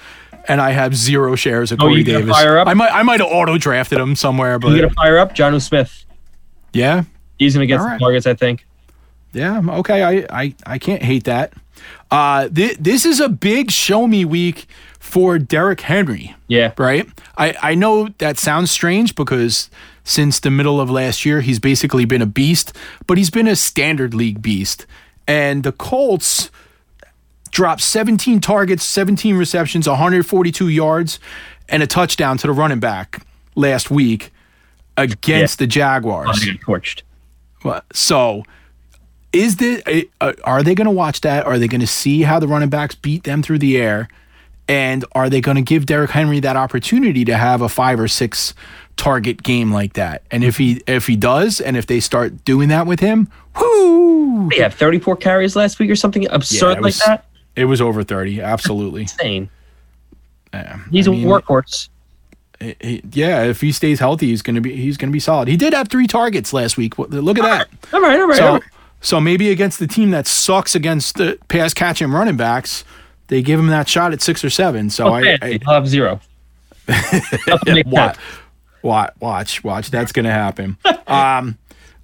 And 0.49 0.61
I 0.61 0.71
have 0.71 0.95
zero 0.95 1.35
shares 1.35 1.73
of 1.73 1.81
Oh, 1.81 1.87
Corey 1.89 2.05
Davis. 2.05 2.31
fire 2.31 2.57
up? 2.59 2.69
I 2.69 2.75
might 2.75 2.93
I 2.93 3.03
might 3.03 3.19
have 3.21 3.29
auto 3.31 3.59
drafted 3.59 3.99
him 3.99 4.15
somewhere, 4.15 4.59
but 4.61 4.69
You 4.69 4.83
gonna 4.83 4.95
fire 4.95 5.19
up 5.19 5.35
Jonnu 5.35 5.61
Smith? 5.61 6.05
yeah. 6.73 7.03
He's 7.39 7.55
gonna 7.55 7.67
get 7.67 7.79
All 7.81 7.85
some 7.85 7.91
right. 7.93 8.01
targets, 8.01 8.27
I 8.27 8.35
think. 8.35 8.65
Yeah, 9.33 9.61
okay. 9.81 10.03
I, 10.03 10.27
I, 10.43 10.55
I 10.65 10.79
can't 10.79 11.03
hate 11.03 11.25
that. 11.25 11.53
Uh, 12.11 12.49
th- 12.49 12.79
this 12.79 13.05
is 13.05 13.21
a 13.21 13.29
big 13.29 13.71
show 13.71 14.07
me 14.07 14.25
week 14.25 14.67
for 14.99 15.39
Derrick 15.39 15.83
Henry, 15.83 16.35
Yeah. 16.49 16.73
right? 16.79 17.07
I, 17.37 17.55
I 17.63 17.75
know 17.75 18.09
that 18.19 18.39
sounds 18.39 18.71
strange 18.71 19.15
because 19.15 19.69
since 20.07 20.39
the 20.39 20.53
middle 20.53 20.81
of 20.81 20.89
last 20.89 21.27
year, 21.27 21.41
he's 21.41 21.59
basically 21.59 22.05
been 22.05 22.23
a 22.23 22.27
beast, 22.27 22.73
but 23.09 23.19
he's 23.19 23.29
been 23.29 23.49
a 23.49 23.57
standard 23.57 24.15
league 24.15 24.41
beast. 24.41 24.87
And 25.27 25.65
the 25.65 25.73
Colts 25.73 26.49
dropped 27.51 27.83
17 27.83 28.41
targets, 28.41 28.85
17 28.85 29.37
receptions, 29.37 29.89
142 29.89 30.69
yards, 30.69 31.19
and 31.69 31.83
a 31.83 31.89
touchdown 31.89 32.39
to 32.39 32.47
the 32.47 32.53
running 32.53 32.79
back 32.79 33.27
last 33.57 33.91
week 33.91 34.33
against 34.97 35.59
the 35.59 35.67
Jaguars. 35.67 36.39
Torched. 36.65 37.03
So, 37.93 38.45
is 39.33 39.57
the 39.57 40.09
uh, 40.21 40.35
are 40.45 40.63
they 40.63 40.77
going 40.77 40.87
to 40.87 40.93
watch 40.93 41.23
that? 41.23 41.45
Are 41.47 41.59
they 41.59 41.67
going 41.67 41.81
to 41.81 41.87
see 41.87 42.23
how 42.23 42.39
the 42.39 42.47
running 42.47 42.69
backs 42.69 42.95
beat 42.95 43.25
them 43.25 43.43
through 43.43 43.59
the 43.59 43.77
air? 43.77 44.09
And 44.69 45.05
are 45.13 45.29
they 45.29 45.41
going 45.41 45.57
to 45.57 45.63
give 45.63 45.87
Derrick 45.87 46.11
Henry 46.11 46.39
that 46.41 46.57
opportunity 46.57 47.25
to 47.25 47.37
have 47.37 47.61
a 47.61 47.69
five 47.69 47.99
or 47.99 48.09
six 48.09 48.55
target 48.97 49.43
game 49.43 49.73
like 49.73 49.95
that? 49.95 50.23
And 50.31 50.43
if 50.45 50.57
he 50.59 50.83
if 50.87 51.07
he 51.07 51.17
does, 51.17 51.61
and 51.61 51.77
if 51.77 51.87
they 51.87 52.01
start 52.01 52.45
doing 52.45 52.69
that 52.71 52.87
with 52.87 53.01
him, 53.01 53.29
whoo! 53.59 54.49
Have 54.59 54.75
34 54.75 55.17
carries 55.17 55.57
last 55.57 55.79
week 55.79 55.91
or 55.91 55.97
something 55.97 56.27
absurd 56.31 56.79
it 56.79 56.83
like 56.83 56.95
that. 57.07 57.25
It 57.57 57.65
was 57.65 57.81
over 57.81 58.03
thirty, 58.05 58.41
absolutely. 58.43 59.03
Insane. 59.03 59.49
Yeah, 60.53 60.79
He's 60.91 61.09
I 61.09 61.13
a 61.13 61.15
mean, 61.15 61.27
workhorse. 61.27 61.89
he- 62.61 62.77
he- 62.81 63.03
yeah, 63.13 63.45
if 63.45 63.61
he 63.61 63.73
stays 63.73 63.99
healthy, 63.99 64.27
he's 64.29 64.43
gonna 64.43 64.61
be 64.61 64.77
he's 64.77 64.97
gonna 64.97 65.13
be 65.13 65.21
solid. 65.21 65.49
He 65.49 65.57
did 65.57 65.73
have 65.73 65.89
three 65.89 66.07
targets 66.07 66.53
last 66.53 66.77
week. 66.77 66.99
Look 66.99 67.39
at 67.39 67.43
that. 67.45 67.69
All 67.95 68.01
right, 68.01 68.19
all 68.21 68.27
right. 68.29 68.37
So, 68.37 68.53
right. 68.55 68.63
so 69.01 69.21
maybe 69.21 69.51
against 69.51 69.79
the 69.79 69.87
team 69.87 70.11
that 70.11 70.27
sucks 70.27 70.75
against 70.75 71.17
the 71.17 71.39
pass 71.49 71.73
catching 71.75 72.11
running 72.11 72.37
backs, 72.37 72.85
they 73.29 73.41
give 73.43 73.59
him 73.59 73.69
that 73.69 73.89
shot 73.89 74.13
at 74.13 74.21
six 74.23 74.45
or 74.45 74.51
seven. 74.51 74.91
So 74.91 75.07
Oh, 75.09 75.13
I, 75.15 75.21
man, 75.23 75.39
I 75.43 75.59
I'll 75.67 75.75
have 75.75 75.89
zero. 75.89 76.21
Nothing 76.89 77.75
makes 77.75 78.19
watch, 78.83 79.13
watch, 79.21 79.65
watch. 79.65 79.91
That's 79.91 80.13
gonna 80.13 80.33
happen. 80.33 80.77
um, 81.07 81.59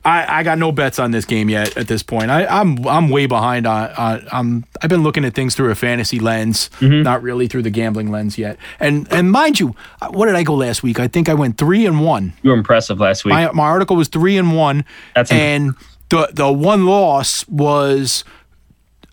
I, 0.04 0.40
I 0.40 0.42
got 0.42 0.58
no 0.58 0.72
bets 0.72 0.98
on 0.98 1.12
this 1.12 1.24
game 1.24 1.48
yet 1.48 1.76
at 1.76 1.86
this 1.86 2.02
point. 2.02 2.28
I, 2.32 2.44
I'm 2.46 2.84
I'm 2.88 3.08
way 3.08 3.26
behind 3.26 3.66
on, 3.68 3.90
on 3.92 4.26
I'm 4.32 4.64
I've 4.82 4.90
been 4.90 5.04
looking 5.04 5.24
at 5.24 5.32
things 5.34 5.54
through 5.54 5.70
a 5.70 5.76
fantasy 5.76 6.18
lens, 6.18 6.70
Mm-hmm. 6.80 7.02
not 7.02 7.22
really 7.22 7.46
through 7.46 7.62
the 7.62 7.70
gambling 7.70 8.10
lens 8.10 8.36
yet. 8.36 8.56
And 8.80 9.06
and 9.12 9.30
mind 9.30 9.60
you, 9.60 9.76
uh, 10.00 10.08
what 10.10 10.26
did 10.26 10.34
I 10.34 10.42
go 10.42 10.54
last 10.54 10.82
week? 10.82 10.98
I 10.98 11.06
think 11.06 11.28
I 11.28 11.34
went 11.34 11.56
three 11.56 11.86
and 11.86 12.00
one. 12.04 12.32
You 12.42 12.50
were 12.50 12.56
impressive 12.56 12.98
last 12.98 13.24
week. 13.24 13.30
My 13.32 13.52
my 13.52 13.62
article 13.64 13.94
was 13.94 14.08
three 14.08 14.36
and 14.36 14.56
one, 14.56 14.84
That's 15.14 15.30
and 15.30 15.74
the 16.08 16.28
the 16.32 16.50
one 16.50 16.84
loss 16.84 17.46
was 17.48 18.24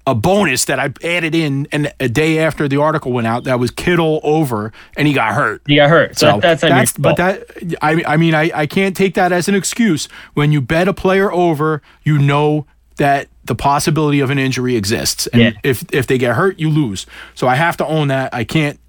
a 0.07 0.15
bonus 0.15 0.65
that 0.65 0.79
I 0.79 0.91
added 1.05 1.35
in, 1.35 1.67
and 1.71 1.93
a 1.99 2.09
day 2.09 2.39
after 2.39 2.67
the 2.67 2.77
article 2.77 3.11
went 3.11 3.27
out, 3.27 3.43
that 3.43 3.59
was 3.59 3.69
Kittle 3.69 4.19
over, 4.23 4.71
and 4.97 5.07
he 5.07 5.13
got 5.13 5.33
hurt. 5.33 5.61
he 5.67 5.75
got 5.75 5.89
hurt. 5.89 6.17
So, 6.17 6.35
So 6.35 6.39
that's, 6.39 6.63
your 6.63 6.87
but 6.97 7.17
that 7.17 7.43
I 7.81 8.03
I 8.07 8.17
mean 8.17 8.33
I 8.33 8.51
I 8.55 8.65
can't 8.65 8.95
take 8.97 9.13
that 9.15 9.31
as 9.31 9.47
an 9.47 9.55
excuse. 9.55 10.07
When 10.33 10.51
you 10.51 10.61
bet 10.61 10.87
a 10.87 10.93
player 10.93 11.31
over, 11.31 11.81
you 12.03 12.17
know 12.17 12.65
that 12.97 13.27
the 13.45 13.55
possibility 13.55 14.19
of 14.19 14.29
an 14.29 14.37
injury 14.39 14.75
exists, 14.75 15.27
and 15.27 15.41
Yeah. 15.41 15.51
if 15.63 15.83
if 15.93 16.07
they 16.07 16.17
get 16.17 16.35
hurt, 16.35 16.59
you 16.59 16.69
lose. 16.69 17.05
So 17.35 17.47
I 17.47 17.55
have 17.55 17.77
to 17.77 17.85
own 17.85 18.07
that. 18.07 18.33
I 18.33 18.43
can't 18.43 18.79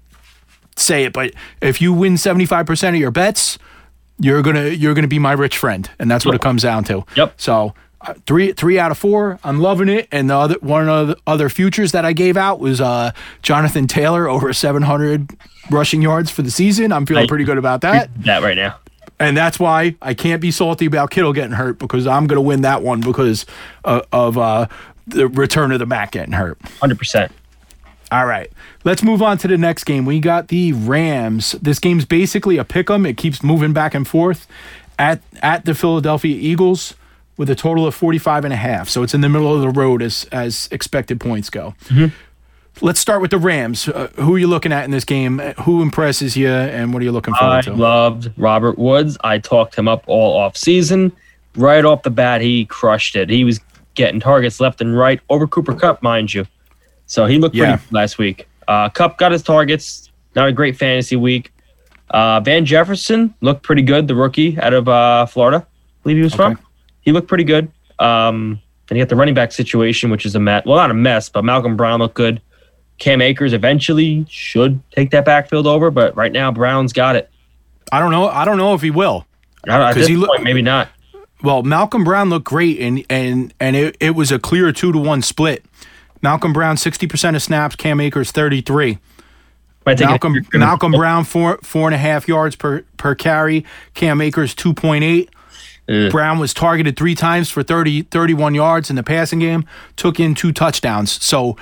say 0.75 1.03
it, 1.03 1.13
but 1.13 1.33
if 1.61 1.81
you 1.81 1.93
win 1.93 2.17
seventy 2.17 2.45
five 2.45 2.65
percent 2.65 2.95
of 2.95 2.99
your 2.99 3.11
bets, 3.11 3.59
you're 4.19 4.41
gonna 4.41 4.69
you're 4.69 4.93
gonna 4.93 5.07
be 5.07 5.19
my 5.19 5.33
rich 5.33 5.57
friend, 5.57 5.89
and 5.99 6.09
that's 6.09 6.25
what 6.25 6.33
it 6.35 6.41
comes 6.41 6.63
down 6.63 6.83
to. 6.85 7.05
Yep. 7.15 7.33
So. 7.37 7.73
Uh, 8.03 8.15
three 8.25 8.51
three 8.53 8.79
out 8.79 8.89
of 8.89 8.97
four. 8.97 9.39
I'm 9.43 9.59
loving 9.59 9.87
it. 9.87 10.07
And 10.11 10.29
the 10.29 10.35
other 10.35 10.55
one 10.61 10.89
of 10.89 11.07
the 11.09 11.17
other 11.27 11.49
futures 11.49 11.91
that 11.91 12.03
I 12.03 12.13
gave 12.13 12.35
out 12.35 12.59
was 12.59 12.81
uh, 12.81 13.11
Jonathan 13.43 13.85
Taylor 13.87 14.27
over 14.27 14.51
700 14.53 15.29
rushing 15.69 16.01
yards 16.01 16.31
for 16.31 16.41
the 16.41 16.49
season. 16.51 16.91
I'm 16.91 17.05
feeling 17.05 17.25
I- 17.25 17.27
pretty 17.27 17.43
good 17.43 17.59
about 17.59 17.81
that. 17.81 18.09
that 18.23 18.41
right 18.41 18.55
now. 18.57 18.77
And 19.19 19.37
that's 19.37 19.59
why 19.59 19.95
I 20.01 20.15
can't 20.15 20.41
be 20.41 20.49
salty 20.49 20.87
about 20.87 21.11
Kittle 21.11 21.31
getting 21.31 21.51
hurt 21.51 21.77
because 21.77 22.07
I'm 22.07 22.25
going 22.25 22.37
to 22.37 22.41
win 22.41 22.61
that 22.61 22.81
one 22.81 23.01
because 23.01 23.45
uh, 23.85 24.01
of 24.11 24.35
uh, 24.35 24.65
the 25.05 25.27
return 25.27 25.71
of 25.71 25.77
the 25.77 25.85
Mack 25.85 26.13
getting 26.13 26.33
hurt. 26.33 26.57
100%. 26.79 27.29
All 28.11 28.25
right, 28.25 28.51
let's 28.83 29.03
move 29.03 29.21
on 29.21 29.37
to 29.37 29.47
the 29.47 29.59
next 29.59 29.83
game. 29.83 30.05
We 30.05 30.19
got 30.19 30.47
the 30.47 30.73
Rams. 30.73 31.51
This 31.61 31.77
game's 31.77 32.03
basically 32.03 32.57
a 32.57 32.65
pick 32.65 32.89
'em. 32.89 33.05
It 33.05 33.15
keeps 33.15 33.41
moving 33.43 33.71
back 33.73 33.93
and 33.93 34.05
forth 34.07 34.47
at 34.99 35.21
at 35.41 35.63
the 35.65 35.73
Philadelphia 35.75 36.35
Eagles 36.35 36.95
with 37.37 37.49
a 37.49 37.55
total 37.55 37.87
of 37.87 37.95
45 37.95 38.45
and 38.45 38.53
a 38.53 38.57
half. 38.57 38.89
So 38.89 39.03
it's 39.03 39.13
in 39.13 39.21
the 39.21 39.29
middle 39.29 39.53
of 39.55 39.61
the 39.61 39.69
road 39.69 40.01
as 40.01 40.25
as 40.31 40.67
expected 40.71 41.19
points 41.19 41.49
go. 41.49 41.73
let's 42.81 42.99
start 42.99 43.21
with 43.21 43.31
the 43.31 43.37
Rams. 43.37 43.87
Uh, 43.87 44.07
who 44.15 44.35
are 44.35 44.39
you 44.39 44.47
looking 44.47 44.71
at 44.71 44.85
in 44.85 44.91
this 44.91 45.05
game? 45.05 45.39
Who 45.63 45.81
impresses 45.81 46.35
you, 46.37 46.49
and 46.49 46.93
what 46.93 47.01
are 47.01 47.05
you 47.05 47.11
looking 47.11 47.33
forward 47.33 47.55
I 47.55 47.61
to? 47.61 47.73
loved 47.73 48.31
Robert 48.37 48.77
Woods. 48.77 49.17
I 49.23 49.37
talked 49.39 49.75
him 49.75 49.87
up 49.87 50.03
all 50.07 50.37
off 50.37 50.55
season. 50.57 51.11
Right 51.55 51.83
off 51.83 52.03
the 52.03 52.09
bat, 52.09 52.41
he 52.41 52.65
crushed 52.65 53.15
it. 53.15 53.29
He 53.29 53.43
was 53.43 53.59
getting 53.95 54.19
targets 54.21 54.59
left 54.61 54.79
and 54.79 54.97
right 54.97 55.19
over 55.29 55.47
Cooper 55.47 55.73
Kupp, 55.75 56.01
mind 56.01 56.33
you. 56.33 56.45
So 57.07 57.25
he 57.25 57.39
looked 57.39 57.55
Yeah. 57.55 57.75
pretty 57.77 57.93
last 57.95 58.17
week. 58.17 58.47
Uh, 58.69 58.87
Cup 58.87 59.17
got 59.17 59.33
his 59.33 59.43
targets. 59.43 60.09
Not 60.33 60.47
a 60.47 60.53
great 60.53 60.77
fantasy 60.77 61.17
week. 61.17 61.51
Uh, 62.09 62.39
Van 62.39 62.65
Jefferson 62.65 63.33
looked 63.41 63.63
pretty 63.63 63.81
good. 63.81 64.07
The 64.07 64.15
rookie 64.15 64.57
out 64.59 64.73
of 64.73 64.87
uh, 64.87 65.25
Florida, 65.25 65.65
I 65.67 66.03
believe 66.03 66.17
he 66.17 66.23
was 66.23 66.33
Okay. 66.33 66.55
from. 66.55 66.59
He 67.01 67.11
looked 67.11 67.27
pretty 67.27 67.43
good. 67.43 67.71
Um, 67.99 68.59
then 68.87 68.97
you 68.97 69.03
got 69.03 69.09
the 69.09 69.15
running 69.15 69.33
back 69.33 69.51
situation, 69.51 70.09
which 70.09 70.25
is 70.25 70.35
a 70.35 70.39
mess. 70.39 70.63
Well, 70.65 70.77
not 70.77 70.91
a 70.91 70.95
mess, 70.95 71.29
but 71.29 71.43
Malcolm 71.43 71.75
Brown 71.77 71.99
looked 71.99 72.15
good. 72.15 72.41
Cam 72.99 73.21
Akers 73.21 73.53
eventually 73.53 74.25
should 74.29 74.79
take 74.91 75.09
that 75.11 75.25
backfield 75.25 75.65
over, 75.65 75.89
but 75.91 76.15
right 76.15 76.31
now 76.31 76.51
Brown's 76.51 76.93
got 76.93 77.15
it. 77.15 77.29
I 77.91 77.99
don't 77.99 78.11
know. 78.11 78.27
I 78.27 78.45
don't 78.45 78.57
know 78.57 78.73
if 78.73 78.81
he 78.81 78.91
will. 78.91 79.25
I 79.67 79.77
don't- 79.77 79.87
At 79.87 79.95
this 79.95 80.07
he 80.07 80.15
look- 80.15 80.29
point, 80.29 80.43
maybe 80.43 80.61
not. 80.61 80.89
Well, 81.43 81.63
Malcolm 81.63 82.03
Brown 82.03 82.29
looked 82.29 82.45
great, 82.45 82.79
and 82.79 83.03
and 83.09 83.51
and 83.59 83.75
it, 83.75 83.97
it 83.99 84.11
was 84.11 84.31
a 84.31 84.37
clear 84.37 84.71
two 84.71 84.91
to 84.91 84.99
one 84.99 85.23
split. 85.23 85.65
Malcolm 86.21 86.53
Brown 86.53 86.77
sixty 86.77 87.07
percent 87.07 87.35
of 87.35 87.41
snaps, 87.41 87.75
Cam 87.75 87.99
Akers 87.99 88.29
thirty 88.31 88.61
three. 88.61 88.99
Malcolm 90.11 90.33
Malcolm 90.59 90.91
Brown 90.99 91.23
four 91.23 91.57
four 91.63 91.87
and 91.87 91.95
a 91.95 91.97
half 91.97 92.27
yards 92.27 92.55
per 92.55 92.83
per 92.97 93.15
carry. 93.15 93.65
Cam 93.95 94.21
Akers 94.21 94.53
two 94.53 94.75
point 94.75 95.03
eight. 95.03 95.31
Ugh. 95.89 96.11
Brown 96.11 96.39
was 96.39 96.53
targeted 96.53 96.95
three 96.95 97.15
times 97.15 97.49
for 97.49 97.63
30, 97.63 98.03
31 98.03 98.55
yards 98.55 98.89
in 98.89 98.95
the 98.95 99.03
passing 99.03 99.39
game. 99.39 99.65
Took 99.95 100.19
in 100.19 100.35
two 100.35 100.51
touchdowns. 100.51 101.11
So 101.23 101.57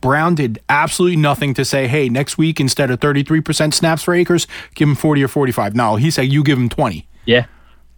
Brown 0.00 0.34
did 0.34 0.60
absolutely 0.68 1.16
nothing 1.16 1.54
to 1.54 1.64
say, 1.64 1.86
hey, 1.88 2.08
next 2.08 2.36
week 2.38 2.60
instead 2.60 2.90
of 2.90 3.00
thirty 3.00 3.22
three 3.22 3.40
percent 3.40 3.72
snaps 3.74 4.02
for 4.02 4.14
Akers, 4.14 4.46
give 4.74 4.88
him 4.88 4.94
forty 4.96 5.22
or 5.22 5.28
forty 5.28 5.52
five. 5.52 5.74
No, 5.76 5.96
he 5.96 6.10
said 6.10 6.22
you 6.32 6.42
give 6.42 6.58
him 6.58 6.68
twenty, 6.68 7.06
Yeah. 7.24 7.46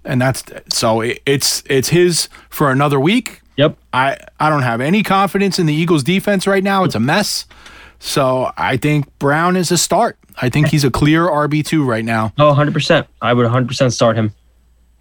and 0.05 0.21
that's 0.21 0.45
so 0.69 1.01
it, 1.01 1.21
it's 1.25 1.63
it's 1.67 1.89
his 1.89 2.29
for 2.51 2.71
another 2.71 3.01
week. 3.01 3.41
Yep. 3.57 3.79
I, 3.93 4.19
I 4.39 4.51
don't 4.51 4.63
have 4.65 4.81
any 4.83 5.03
confidence 5.03 5.59
in 5.59 5.67
the 5.67 5.73
Eagles 5.73 6.03
defense 6.03 6.47
right 6.47 6.63
now. 6.65 6.85
It's 6.85 6.95
a 6.97 7.01
mess. 7.01 7.47
So 8.01 8.51
I 8.59 8.77
think 8.77 9.17
Brown 9.19 9.57
is 9.57 9.71
a 9.73 9.79
start. 9.79 10.19
I 10.43 10.49
think 10.51 10.69
he's 10.69 10.83
a 10.85 10.91
clear 10.91 11.27
RB2 11.29 11.87
right 11.87 12.05
now. 12.05 12.33
Oh, 12.37 12.53
100%. 12.53 13.07
I 13.23 13.33
would 13.33 13.47
100% 13.47 13.93
start 13.93 14.17
him. 14.17 14.35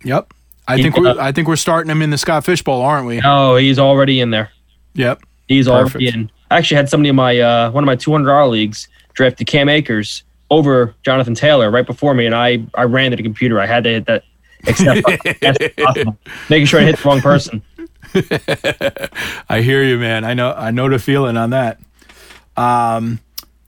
Yep. 0.03 0.33
I 0.67 0.81
think 0.81 0.97
we're 0.97 1.19
I 1.19 1.31
think 1.31 1.47
we're 1.47 1.55
starting 1.55 1.89
him 1.89 2.01
in 2.01 2.09
the 2.09 2.17
Scott 2.17 2.45
Fishbowl, 2.45 2.81
aren't 2.81 3.07
we? 3.07 3.21
Oh, 3.23 3.55
he's 3.55 3.79
already 3.79 4.19
in 4.19 4.29
there. 4.29 4.51
Yep. 4.93 5.21
He's 5.47 5.67
Perfect. 5.67 5.95
already 5.95 6.07
in. 6.07 6.31
I 6.49 6.57
actually 6.57 6.77
had 6.77 6.89
somebody 6.89 7.09
in 7.09 7.15
my 7.15 7.39
uh, 7.39 7.71
one 7.71 7.83
of 7.83 7.85
my 7.85 7.95
$200 7.95 8.49
leagues 8.49 8.87
drafted 9.13 9.47
Cam 9.47 9.69
Akers 9.69 10.23
over 10.49 10.93
Jonathan 11.03 11.33
Taylor 11.33 11.71
right 11.71 11.85
before 11.85 12.13
me, 12.13 12.25
and 12.25 12.35
I, 12.35 12.63
I 12.75 12.83
ran 12.83 13.11
to 13.11 13.17
the 13.17 13.23
computer. 13.23 13.59
I 13.59 13.65
had 13.65 13.83
to 13.85 13.89
hit 13.89 14.05
that 14.05 14.23
accept 14.67 15.03
button 15.03 15.19
as 15.25 15.37
fast 15.37 15.61
as 15.61 15.71
possible, 15.83 16.17
making 16.49 16.67
sure 16.67 16.79
I 16.79 16.83
hit 16.83 16.97
the 16.97 17.09
wrong 17.09 17.21
person. 17.21 17.61
I 19.49 19.61
hear 19.61 19.83
you, 19.83 19.97
man. 19.97 20.23
I 20.23 20.33
know 20.33 20.53
I 20.53 20.71
know 20.71 20.87
the 20.87 20.99
feeling 20.99 21.35
on 21.35 21.49
that. 21.49 21.79
Um 22.55 23.19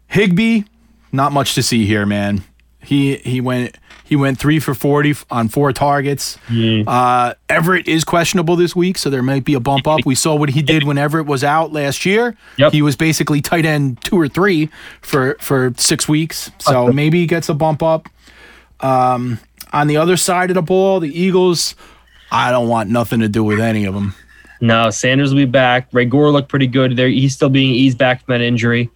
Higbee, 0.07 0.63
not 1.11 1.31
much 1.33 1.55
to 1.55 1.63
see 1.63 1.85
here, 1.85 2.05
man. 2.05 2.43
He 2.81 3.17
he 3.17 3.41
went 3.41 3.77
he 4.05 4.15
went 4.15 4.39
three 4.39 4.59
for 4.59 4.73
forty 4.73 5.13
on 5.29 5.49
four 5.49 5.73
targets. 5.73 6.37
Uh, 6.87 7.33
Everett 7.49 7.87
is 7.87 8.03
questionable 8.03 8.55
this 8.55 8.75
week, 8.75 8.97
so 8.97 9.09
there 9.09 9.23
might 9.23 9.43
be 9.43 9.55
a 9.55 9.59
bump 9.59 9.87
up. 9.87 10.05
We 10.05 10.15
saw 10.15 10.35
what 10.35 10.49
he 10.49 10.61
did 10.61 10.83
when 10.83 10.97
Everett 10.97 11.25
was 11.25 11.43
out 11.43 11.73
last 11.73 12.05
year. 12.05 12.37
Yep. 12.57 12.71
He 12.71 12.81
was 12.81 12.95
basically 12.95 13.41
tight 13.41 13.65
end 13.65 14.01
two 14.03 14.17
or 14.19 14.27
three 14.27 14.69
for 15.01 15.35
for 15.41 15.73
six 15.77 16.07
weeks, 16.07 16.51
so 16.59 16.93
maybe 16.93 17.19
he 17.19 17.25
gets 17.27 17.49
a 17.49 17.53
bump 17.53 17.83
up. 17.83 18.07
Um, 18.79 19.39
on 19.73 19.87
the 19.87 19.97
other 19.97 20.15
side 20.17 20.49
of 20.51 20.55
the 20.55 20.61
ball, 20.61 20.99
the 20.99 21.09
Eagles, 21.09 21.75
I 22.31 22.51
don't 22.51 22.67
want 22.67 22.89
nothing 22.89 23.19
to 23.21 23.27
do 23.27 23.43
with 23.43 23.59
any 23.59 23.85
of 23.85 23.93
them. 23.93 24.13
No, 24.61 24.89
Sanders 24.89 25.33
will 25.33 25.41
be 25.41 25.45
back. 25.45 25.91
Reagor 25.91 26.31
looked 26.31 26.49
pretty 26.49 26.67
good. 26.67 26.95
There, 26.95 27.09
he's 27.09 27.33
still 27.33 27.49
being 27.49 27.73
eased 27.73 27.97
back 27.97 28.23
from 28.23 28.33
that 28.33 28.41
injury. 28.41 28.89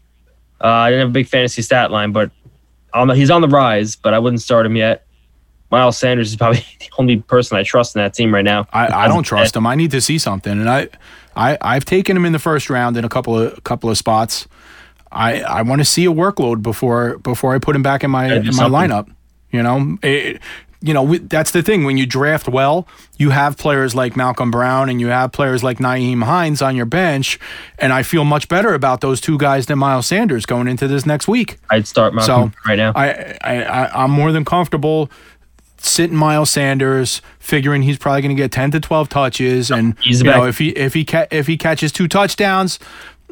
Uh, 0.61 0.67
I 0.67 0.89
didn't 0.89 1.01
have 1.01 1.09
a 1.09 1.13
big 1.13 1.27
fantasy 1.27 1.61
stat 1.61 1.91
line, 1.91 2.11
but 2.11 2.31
on 2.93 3.07
the, 3.09 3.15
he's 3.15 3.29
on 3.31 3.41
the 3.41 3.47
rise. 3.47 3.95
But 3.95 4.13
I 4.13 4.19
wouldn't 4.19 4.41
start 4.41 4.65
him 4.65 4.75
yet. 4.75 5.05
Miles 5.71 5.97
Sanders 5.97 6.29
is 6.29 6.35
probably 6.35 6.59
the 6.79 6.89
only 6.97 7.17
person 7.17 7.57
I 7.57 7.63
trust 7.63 7.95
in 7.95 8.01
that 8.01 8.13
team 8.13 8.33
right 8.33 8.43
now. 8.45 8.67
I, 8.73 8.87
I 9.05 9.07
don't 9.07 9.23
trust 9.33 9.55
him. 9.55 9.67
I 9.67 9.75
need 9.75 9.91
to 9.91 10.01
see 10.01 10.17
something, 10.17 10.51
and 10.51 10.69
I, 10.69 10.87
I 11.35 11.57
I've 11.61 11.85
taken 11.85 12.17
him 12.17 12.25
in 12.25 12.33
the 12.33 12.39
first 12.39 12.69
round 12.69 12.97
in 12.97 13.05
a 13.05 13.09
couple 13.09 13.37
of 13.37 13.63
couple 13.63 13.89
of 13.89 13.97
spots. 13.97 14.47
I 15.11 15.41
I 15.41 15.61
want 15.63 15.79
to 15.81 15.85
see 15.85 16.05
a 16.05 16.11
workload 16.11 16.61
before 16.61 17.17
before 17.19 17.53
I 17.53 17.59
put 17.59 17.75
him 17.75 17.83
back 17.83 18.03
in 18.03 18.11
my 18.11 18.33
in 18.33 18.45
my 18.45 18.51
something. 18.51 18.71
lineup. 18.73 19.11
You 19.51 19.63
know, 19.63 19.97
It- 20.03 20.41
you 20.81 20.93
know 20.93 21.17
that's 21.17 21.51
the 21.51 21.61
thing. 21.61 21.83
When 21.83 21.97
you 21.97 22.05
draft 22.05 22.47
well, 22.47 22.87
you 23.17 23.31
have 23.31 23.57
players 23.57 23.95
like 23.95 24.15
Malcolm 24.15 24.49
Brown 24.49 24.89
and 24.89 25.01
you 25.01 25.07
have 25.07 25.31
players 25.31 25.63
like 25.63 25.79
Nyheim 25.79 26.23
Hines 26.23 26.61
on 26.61 26.75
your 26.75 26.85
bench, 26.85 27.39
and 27.77 27.91
I 27.91 28.03
feel 28.03 28.23
much 28.23 28.47
better 28.47 28.73
about 28.73 29.01
those 29.01 29.19
two 29.19 29.37
guys 29.37 29.65
than 29.65 29.77
Miles 29.79 30.07
Sanders 30.07 30.45
going 30.45 30.67
into 30.67 30.87
this 30.87 31.05
next 31.05 31.27
week. 31.27 31.57
I'd 31.69 31.87
start 31.87 32.13
Malcolm 32.13 32.53
So 32.53 32.69
right 32.69 32.77
now. 32.77 32.93
I, 32.95 33.37
I, 33.41 33.63
I 33.63 34.03
I'm 34.03 34.11
more 34.11 34.31
than 34.31 34.45
comfortable 34.45 35.11
sitting 35.81 36.15
Miles 36.15 36.49
Sanders, 36.49 37.21
figuring 37.39 37.81
he's 37.83 37.97
probably 37.97 38.21
going 38.21 38.35
to 38.35 38.41
get 38.41 38.51
10 38.51 38.71
to 38.71 38.79
12 38.79 39.09
touches, 39.09 39.71
and 39.71 39.97
He's 39.99 40.21
you 40.21 40.29
know 40.29 40.45
if 40.45 40.57
he 40.57 40.69
if 40.69 40.93
he 40.93 41.05
ca- 41.05 41.27
if 41.31 41.47
he 41.47 41.57
catches 41.57 41.91
two 41.91 42.07
touchdowns. 42.07 42.79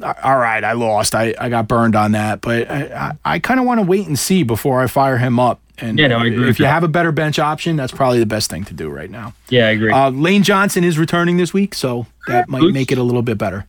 All 0.01 0.37
right, 0.37 0.63
I 0.63 0.73
lost. 0.73 1.15
I, 1.15 1.33
I 1.39 1.49
got 1.49 1.67
burned 1.67 1.95
on 1.95 2.11
that, 2.11 2.41
but 2.41 2.69
I, 2.69 2.83
I, 3.25 3.33
I 3.33 3.39
kind 3.39 3.59
of 3.59 3.65
want 3.65 3.79
to 3.79 3.85
wait 3.85 4.05
and 4.07 4.17
see 4.17 4.43
before 4.43 4.81
I 4.81 4.87
fire 4.87 5.17
him 5.17 5.39
up. 5.39 5.59
And 5.79 5.97
Yeah, 5.97 6.07
no, 6.07 6.17
I 6.19 6.25
agree 6.27 6.49
if 6.49 6.59
you 6.59 6.65
that. 6.65 6.71
have 6.71 6.83
a 6.83 6.87
better 6.87 7.11
bench 7.11 7.39
option, 7.39 7.75
that's 7.75 7.91
probably 7.91 8.19
the 8.19 8.25
best 8.25 8.49
thing 8.49 8.63
to 8.65 8.73
do 8.73 8.89
right 8.89 9.09
now. 9.09 9.33
yeah, 9.49 9.67
I 9.67 9.71
agree. 9.71 9.91
Uh, 9.91 10.09
Lane 10.09 10.43
Johnson 10.43 10.83
is 10.83 10.97
returning 10.99 11.37
this 11.37 11.53
week, 11.53 11.73
so 11.75 12.05
that 12.27 12.47
might 12.49 12.61
Oops. 12.63 12.73
make 12.73 12.91
it 12.91 12.97
a 12.97 13.03
little 13.03 13.21
bit 13.23 13.37
better. 13.37 13.65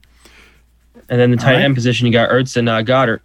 and 1.08 1.18
then 1.20 1.30
the 1.30 1.36
tight 1.38 1.54
right. 1.54 1.62
end 1.62 1.74
position, 1.74 2.06
you 2.06 2.12
got 2.12 2.28
Ertz 2.30 2.56
and 2.56 2.68
uh, 2.68 2.82
Goedert. 2.82 3.20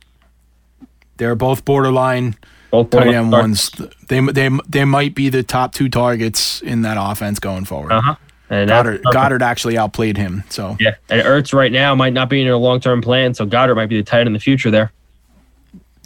They're 1.17 1.35
both 1.35 1.63
borderline 1.65 2.35
Both 2.71 2.89
tight 2.89 3.07
end 3.07 3.31
ones. 3.31 3.69
They 4.07 4.19
they 4.19 4.49
they 4.67 4.85
might 4.85 5.13
be 5.15 5.29
the 5.29 5.43
top 5.43 5.73
two 5.73 5.89
targets 5.89 6.61
in 6.61 6.81
that 6.81 6.97
offense 6.99 7.39
going 7.39 7.65
forward. 7.65 7.91
Uh-huh. 7.91 8.15
And 8.53 8.69
Goedert. 8.69 9.01
Goedert 9.03 9.41
actually 9.41 9.77
outplayed 9.77 10.15
him. 10.17 10.43
So 10.49 10.77
Yeah, 10.79 10.95
and 11.09 11.21
Ertz 11.23 11.53
right 11.53 11.71
now 11.71 11.95
might 11.95 12.13
not 12.13 12.29
be 12.29 12.41
in 12.41 12.47
a 12.47 12.57
long 12.57 12.79
term 12.79 13.01
plan, 13.01 13.33
so 13.33 13.45
Goedert 13.45 13.75
might 13.75 13.87
be 13.89 13.97
the 13.97 14.03
tight 14.03 14.19
end 14.21 14.27
in 14.27 14.33
the 14.33 14.39
future 14.39 14.69
there. 14.71 14.91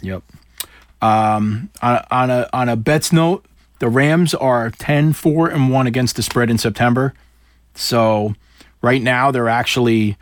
yep. 0.02 0.22
Um, 1.00 1.70
on, 1.80 2.04
on 2.10 2.30
a 2.30 2.48
on 2.52 2.68
a 2.68 2.76
bets 2.76 3.12
note, 3.12 3.44
the 3.78 3.88
Rams 3.88 4.34
are 4.34 4.70
10 4.70 5.12
4 5.12 5.48
and 5.48 5.70
1 5.70 5.86
against 5.86 6.16
the 6.16 6.22
spread 6.22 6.50
in 6.50 6.58
September. 6.58 7.14
So 7.74 8.34
right 8.82 9.00
now 9.02 9.30
they're 9.30 9.48
actually 9.48 10.16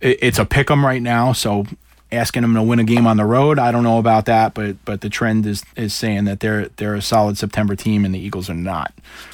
it- 0.00 0.18
it's 0.22 0.38
a 0.38 0.44
pick 0.46 0.70
'em 0.70 0.84
right 0.86 1.02
now, 1.02 1.32
so 1.32 1.66
asking 2.12 2.42
them 2.42 2.54
to 2.54 2.62
win 2.62 2.78
a 2.78 2.84
game 2.84 3.06
on 3.06 3.16
the 3.16 3.24
road, 3.24 3.58
I 3.58 3.72
don't 3.72 3.82
know 3.82 3.98
about 3.98 4.26
that, 4.26 4.54
but 4.54 4.76
but 4.84 5.00
the 5.00 5.08
trend 5.08 5.46
is 5.46 5.64
is 5.76 5.94
saying 5.94 6.24
that 6.24 6.40
they're 6.40 6.68
they're 6.76 6.94
a 6.94 7.02
solid 7.02 7.38
September 7.38 7.74
team 7.74 8.04
and 8.04 8.14
the 8.14 8.18
Eagles 8.18 8.50
are 8.50 8.54
not. 8.54 8.92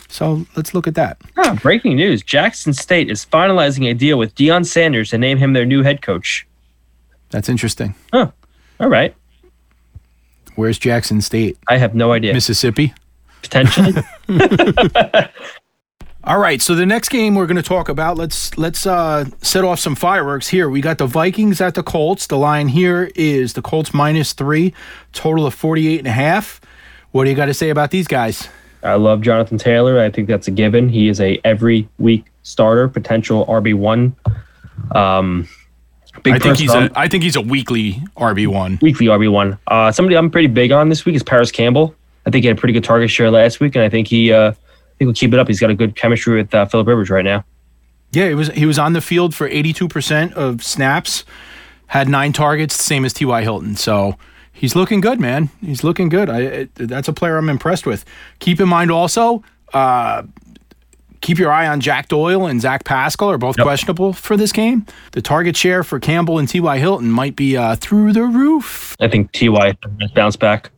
So 0.09 0.47
let's 0.57 0.73
look 0.73 0.87
at 0.87 0.95
that. 0.95 1.21
Ah, 1.37 1.59
breaking 1.61 1.97
news: 1.97 2.23
Jackson 2.23 2.73
State 2.73 3.11
is 3.11 3.27
finalizing 3.27 3.91
a 3.91 3.95
deal 3.95 4.19
with 4.19 4.35
Deion 4.35 4.64
Sanders 4.64 5.11
to 5.11 5.19
name 5.19 5.38
him 5.38 5.53
their 5.53 5.67
new 5.67 5.83
head 5.83 6.01
coach. 6.01 6.47
That's 7.31 7.49
interesting. 7.49 7.95
Huh. 8.12 8.31
All 8.81 8.88
right. 8.88 9.14
Where's 10.55 10.79
Jackson 10.79 11.21
State? 11.21 11.59
I 11.69 11.77
have 11.77 11.95
no 11.95 12.12
idea. 12.12 12.33
Mississippi? 12.33 12.95
Potentially. 13.43 13.93
All 16.29 16.37
right, 16.37 16.61
so 16.61 16.75
the 16.75 16.85
next 16.85 17.09
game 17.09 17.37
we're 17.37 17.47
going 17.47 17.57
to 17.57 17.62
talk 17.62 17.88
about, 17.88 18.19
let's 18.19 18.59
let's 18.59 18.87
uh, 18.87 19.25
set 19.41 19.64
off 19.64 19.79
some 19.79 19.95
fireworks 19.95 20.49
here. 20.49 20.69
We 20.69 20.83
got 20.83 20.99
the 20.99 21.07
Vikings 21.07 21.59
at 21.62 21.75
the 21.75 21.83
Colts. 21.83 22.27
The 22.27 22.37
line 22.37 22.69
here 22.69 23.11
is 23.14 23.55
the 23.55 23.62
Colts 23.62 23.95
minus 23.95 24.35
three, 24.35 24.75
total 25.14 25.47
of 25.47 25.55
48 25.55 26.01
and 26.01 26.07
a 26.07 26.11
half. 26.11 26.61
What 27.12 27.25
do 27.25 27.31
you 27.31 27.37
got 27.37 27.47
to 27.47 27.55
say 27.55 27.71
about 27.71 27.93
these 27.93 28.07
guys? 28.07 28.47
I 28.83 28.97
love 28.97 29.23
Jonathan 29.23 29.57
Taylor. 29.57 29.99
I 29.99 30.11
think 30.11 30.29
that's 30.29 30.47
a 30.49 30.51
given. 30.51 30.91
He 30.91 31.09
is 31.09 31.19
a 31.19 31.41
every 31.45 31.88
week 31.99 32.27
starter, 32.43 32.88
potential 32.88 33.47
RB 33.47 33.73
one. 33.73 34.14
Um, 34.93 35.49
big 36.23 36.35
I 36.35 36.38
think 36.41 36.59
he's 36.59 36.75
a 36.75 36.91
I 36.95 37.09
think 37.09 37.23
he's 37.23 37.37
a 37.37 37.41
weekly 37.41 38.03
RB 38.19 38.49
one. 38.49 38.79
weekly 38.83 39.07
RB 39.07 39.33
one. 39.33 39.57
Uh, 39.67 39.91
somebody 39.93 40.14
I'm 40.14 40.31
pretty 40.31 40.49
big 40.49 40.73
on 40.73 40.91
this 40.91 41.07
week 41.07 41.17
is 41.17 41.23
Parris 41.23 41.51
Campbell. 41.51 41.95
I 42.26 42.31
think 42.31 42.43
he 42.43 42.49
had 42.49 42.59
a 42.59 42.61
pretty 42.61 42.74
good 42.74 42.85
target 42.85 43.09
share 43.09 43.31
last 43.31 43.61
week, 43.61 43.74
and 43.76 43.83
I 43.83 43.89
think 43.89 44.09
he 44.09 44.31
uh, 44.31 44.53
think 44.99 45.07
will 45.07 45.14
keep 45.14 45.32
it 45.32 45.38
up. 45.38 45.46
He's 45.49 45.61
got 45.61 45.70
a 45.70 45.74
good 45.74 45.96
chemistry 45.96 46.36
with 46.36 46.55
uh, 46.55 46.66
Philip 46.66 46.86
Rivers 46.86 47.11
right 47.11 47.24
now. 47.24 47.44
Yeah, 48.12 48.28
he 48.28 48.34
was 48.34 48.49
he 48.49 48.66
was 48.66 48.78
on 48.78 48.92
the 48.94 49.01
field 49.01 49.34
for 49.34 49.46
82 49.46 49.88
percent 49.88 50.32
of 50.34 50.62
snaps, 50.64 51.24
had 51.88 52.09
nine 52.09 52.32
targets, 52.32 52.82
same 52.82 53.05
as 53.05 53.12
T.Y. 53.12 53.42
Hilton. 53.42 53.76
So 53.76 54.16
he's 54.53 54.74
looking 54.74 55.01
good, 55.01 55.20
man. 55.20 55.51
He's 55.61 55.84
looking 55.84 56.09
good. 56.09 56.30
I 56.30 56.40
it, 56.40 56.74
that's 56.74 57.09
a 57.09 57.12
player 57.12 57.36
I'm 57.36 57.49
impressed 57.51 57.86
with. 57.86 58.05
Keep 58.38 58.61
in 58.61 58.68
mind 58.68 58.90
also. 58.90 59.42
Uh, 59.74 60.22
keep 61.20 61.36
your 61.38 61.51
eye 61.51 61.66
on 61.66 61.80
Jack 61.80 62.09
Doyle 62.09 62.46
and 62.46 62.61
Zach 62.61 62.84
Pascal 62.84 63.30
are 63.30 63.38
both 63.38 63.59
Yep. 63.59 63.64
questionable 63.64 64.12
for 64.12 64.36
this 64.36 64.53
game. 64.53 64.86
The 65.12 65.20
target 65.20 65.57
share 65.57 65.82
for 65.82 65.99
Campbell 66.01 66.38
and 66.38 66.49
T.Y. 66.49 66.78
Hilton 66.78 67.11
might 67.11 67.36
be 67.36 67.57
uh, 67.57 67.74
through 67.76 68.12
the 68.12 68.22
roof. 68.22 68.96
I 69.01 69.09
think 69.09 69.32
Ty 69.32 69.76
bounced 70.14 70.38
back. 70.38 70.70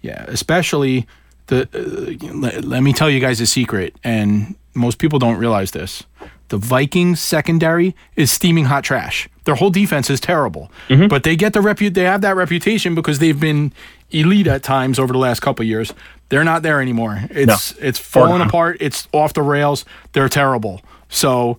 Yeah, 0.00 0.24
especially 0.26 1.06
the. 1.46 1.68
Uh, 1.72 2.34
let, 2.34 2.64
let 2.64 2.82
me 2.82 2.92
tell 2.92 3.10
you 3.10 3.20
guys 3.20 3.40
a 3.40 3.46
secret, 3.46 3.94
and 4.04 4.54
most 4.74 4.98
people 4.98 5.18
don't 5.18 5.36
realize 5.38 5.70
this. 5.72 6.04
The 6.48 6.56
Vikings 6.58 7.20
secondary 7.20 7.94
is 8.16 8.30
steaming 8.30 8.66
hot 8.66 8.84
trash. 8.84 9.28
Their 9.44 9.54
whole 9.54 9.70
defense 9.70 10.08
is 10.10 10.20
terrible, 10.20 10.70
but 11.08 11.22
they 11.22 11.36
get 11.36 11.52
the 11.52 11.60
repu- 11.60 11.92
They 11.92 12.04
have 12.04 12.20
that 12.22 12.36
reputation 12.36 12.94
because 12.94 13.18
they've 13.18 13.38
been 13.38 13.72
elite 14.10 14.46
at 14.46 14.62
times 14.62 14.98
over 14.98 15.12
the 15.12 15.18
last 15.18 15.40
couple 15.40 15.62
of 15.62 15.68
years. 15.68 15.92
They're 16.28 16.44
not 16.44 16.62
there 16.62 16.80
anymore. 16.80 17.20
It's 17.30 17.72
it's 17.80 17.98
falling 17.98 18.40
apart. 18.48 18.78
It's 18.80 19.06
off 19.12 19.32
the 19.34 19.42
rails. 19.42 19.84
They're 20.12 20.28
terrible. 20.28 20.80
So 21.08 21.58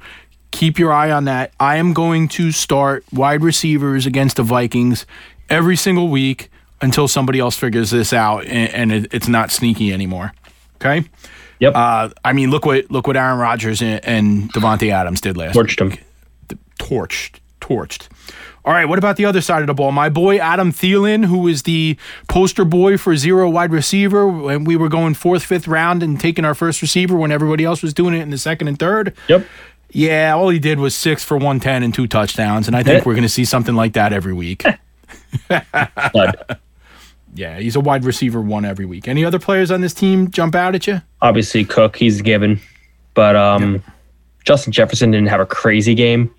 keep 0.51 0.79
your 0.79 0.91
eye 0.91 1.11
on 1.11 1.25
that. 1.25 1.51
I 1.59 1.77
am 1.77 1.93
going 1.93 2.27
to 2.29 2.51
start 2.51 3.03
wide 3.11 3.41
receivers 3.43 4.05
against 4.05 4.37
the 4.37 4.43
Vikings 4.43 5.05
every 5.49 5.75
single 5.75 6.07
week 6.09 6.49
until 6.85 7.07
somebody 7.07 7.39
else 7.39 7.57
figures 7.57 7.89
this 7.89 8.13
out 8.13 8.45
and, 8.45 8.73
and 8.73 8.91
it, 8.91 9.13
it's 9.13 9.27
not 9.27 9.51
sneaky 9.51 9.91
anymore. 9.91 10.31
Okay. 10.75 11.03
Yep. 11.59 11.73
Uh, 11.75 12.09
I 12.23 12.33
mean, 12.33 12.51
look 12.51 12.65
what 12.65 12.89
look 12.91 13.07
what 13.07 13.17
Aaron 13.17 13.39
Rodgers 13.39 13.81
and, 13.81 14.03
and 14.05 14.53
Davante 14.53 14.91
Adams 14.91 15.19
did 15.19 15.35
last. 15.35 15.55
Torched 15.55 15.81
him. 15.81 15.89
week. 15.89 16.03
Torched, 16.79 17.39
torched. 17.59 18.07
All 18.65 18.73
right, 18.73 18.85
what 18.85 18.97
about 18.97 19.15
the 19.15 19.25
other 19.25 19.41
side 19.41 19.61
of 19.61 19.67
the 19.67 19.73
ball? 19.73 19.91
My 19.91 20.09
boy 20.09 20.37
Adam 20.37 20.71
Thielen, 20.71 21.25
who 21.25 21.47
is 21.47 21.63
the 21.63 21.97
poster 22.27 22.65
boy 22.65 22.97
for 22.97 23.15
zero 23.15 23.49
wide 23.49 23.71
receiver 23.71 24.27
when 24.27 24.63
we 24.63 24.75
were 24.75 24.89
going 24.89 25.13
fourth, 25.13 25.43
fifth 25.43 25.67
round 25.67 26.01
and 26.01 26.19
taking 26.19 26.45
our 26.45 26.55
first 26.55 26.81
receiver 26.81 27.15
when 27.15 27.31
everybody 27.31 27.63
else 27.63 27.83
was 27.83 27.93
doing 27.93 28.15
it 28.15 28.21
in 28.21 28.31
the 28.31 28.37
second 28.37 28.67
and 28.67 28.79
third. 28.79 29.13
Yep. 29.27 29.45
Yeah, 29.91 30.33
all 30.35 30.49
he 30.49 30.59
did 30.59 30.79
was 30.79 30.93
six 30.95 31.23
for 31.23 31.37
110 31.37 31.83
and 31.83 31.93
two 31.93 32.07
touchdowns, 32.07 32.67
and 32.67 32.75
I 32.75 32.83
think 32.83 33.05
we're 33.05 33.13
going 33.13 33.23
to 33.23 33.29
see 33.29 33.45
something 33.45 33.75
like 33.75 33.93
that 33.93 34.11
every 34.11 34.33
week. 34.33 34.63
Yeah, 37.35 37.59
he's 37.59 37.75
a 37.75 37.81
wide 37.81 38.05
receiver 38.05 38.41
one 38.41 38.63
every 38.63 38.85
week. 38.85 39.09
Any 39.09 39.25
other 39.25 39.39
players 39.39 39.69
on 39.69 39.81
this 39.81 39.93
team 39.93 40.31
jump 40.31 40.55
out 40.55 40.73
at 40.73 40.87
you? 40.87 41.01
Obviously, 41.21 41.65
Cook, 41.65 41.97
he's 41.97 42.21
given. 42.21 42.61
But 43.13 43.35
um, 43.35 43.83
Justin 44.45 44.71
Jefferson 44.71 45.11
didn't 45.11 45.27
have 45.27 45.41
a 45.41 45.45
crazy 45.45 45.93
game. 45.95 46.33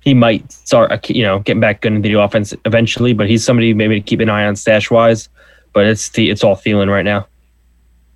He 0.00 0.14
might 0.14 0.50
start, 0.50 0.90
uh, 0.90 0.98
you 1.08 1.22
know, 1.22 1.40
getting 1.40 1.60
back 1.60 1.82
good 1.82 1.92
into 1.92 2.08
the 2.08 2.18
offense 2.18 2.54
eventually, 2.64 3.12
but 3.12 3.28
he's 3.28 3.44
somebody 3.44 3.74
maybe 3.74 4.00
to 4.00 4.04
keep 4.04 4.20
an 4.20 4.30
eye 4.30 4.46
on 4.46 4.56
stash 4.56 4.90
wise. 4.90 5.28
But 5.74 5.84
it's 5.86 6.08
the 6.08 6.30
it's 6.30 6.42
all 6.42 6.56
feeling 6.56 6.88
right 6.88 7.04
now. 7.04 7.26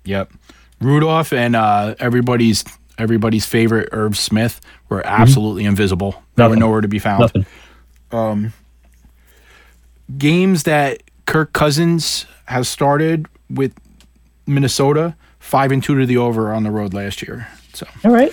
Yep. 0.05 0.31
Rudolph 0.81 1.31
and 1.31 1.55
uh, 1.55 1.93
everybody's 1.99 2.65
everybody's 2.97 3.45
favorite 3.45 3.89
Irv 3.91 4.17
Smith 4.17 4.61
were 4.89 5.05
absolutely 5.05 5.65
invisible. 5.65 6.23
They 6.35 6.47
were 6.47 6.55
nowhere 6.55 6.81
to 6.81 6.87
be 6.87 6.99
found. 6.99 7.21
Nothing. 7.21 7.45
Games 10.17 10.63
that 10.63 11.01
Kirk 11.25 11.53
Cousins 11.53 12.25
has 12.45 12.67
started 12.67 13.27
with 13.49 13.73
Minnesota, 14.47 15.15
five 15.39 15.71
and 15.71 15.83
two 15.83 15.97
to 15.99 16.05
the 16.05 16.17
over 16.17 16.53
on 16.53 16.63
the 16.63 16.71
road 16.71 16.93
last 16.93 17.21
year. 17.21 17.47
So 17.73 17.87
All 18.03 18.11
right. 18.11 18.31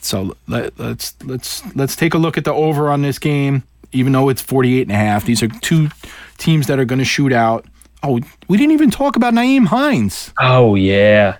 so 0.00 0.36
let, 0.46 0.78
let's 0.78 1.14
let's 1.24 1.62
let's 1.74 1.96
take 1.96 2.14
a 2.14 2.18
look 2.18 2.36
at 2.38 2.44
the 2.44 2.52
over 2.52 2.90
on 2.90 3.02
this 3.02 3.18
game. 3.18 3.62
Even 3.92 4.12
though 4.12 4.28
it's 4.28 4.42
48 4.42 4.82
and 4.82 4.92
a 4.92 4.94
half, 4.96 5.24
these 5.24 5.42
are 5.42 5.48
two 5.48 5.88
teams 6.36 6.66
that 6.66 6.78
are 6.78 6.84
going 6.84 6.98
to 6.98 7.04
shoot 7.06 7.32
out. 7.32 7.64
Oh, 8.02 8.20
we 8.46 8.58
didn't 8.58 8.72
even 8.72 8.90
talk 8.90 9.16
about 9.16 9.32
Nyheim 9.34 9.66
Hines. 9.66 10.32
Oh 10.38 10.74
yeah. 10.74 11.38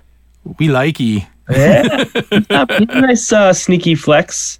We 0.57 0.67
like 0.69 0.97
he. 0.97 1.27
Yeah. 1.49 2.05
nice 2.49 3.31
uh, 3.31 3.53
sneaky 3.53 3.93
flex. 3.95 4.59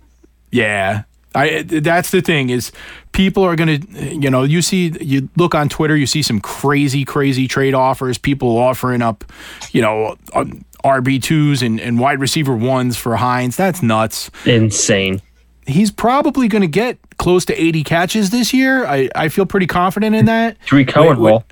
Yeah. 0.51 1.03
I 1.35 1.61
that's 1.61 2.09
the 2.09 2.21
thing 2.21 2.49
is 2.49 2.71
people 3.11 3.43
are 3.43 3.55
going 3.55 3.81
to 3.81 4.15
you 4.15 4.29
know 4.31 4.43
you 4.43 4.61
see 4.61 4.93
you 4.99 5.29
look 5.37 5.53
on 5.53 5.69
Twitter 5.69 5.95
you 5.95 6.07
see 6.07 6.21
some 6.23 6.39
crazy 6.41 7.05
crazy 7.05 7.47
trade 7.47 7.73
offers 7.75 8.17
people 8.17 8.57
offering 8.57 9.01
up 9.01 9.23
you 9.71 9.81
know 9.81 10.15
um, 10.33 10.65
RB2s 10.83 11.61
and, 11.63 11.79
and 11.79 11.99
wide 11.99 12.19
receiver 12.19 12.55
ones 12.55 12.97
for 12.97 13.15
Hines 13.17 13.55
that's 13.55 13.83
nuts 13.83 14.31
Insane. 14.45 15.21
he's 15.67 15.91
probably 15.91 16.47
going 16.47 16.61
to 16.63 16.67
get 16.67 16.97
close 17.17 17.45
to 17.45 17.53
80 17.61 17.83
catches 17.83 18.29
this 18.31 18.51
year 18.53 18.85
I, 18.87 19.09
I 19.15 19.29
feel 19.29 19.45
pretty 19.45 19.67
confident 19.67 20.15
in 20.15 20.25
that 20.25 20.57
Three 20.63 20.85
Cohen 20.85 21.19
wait. 21.19 21.29
roll. 21.29 21.43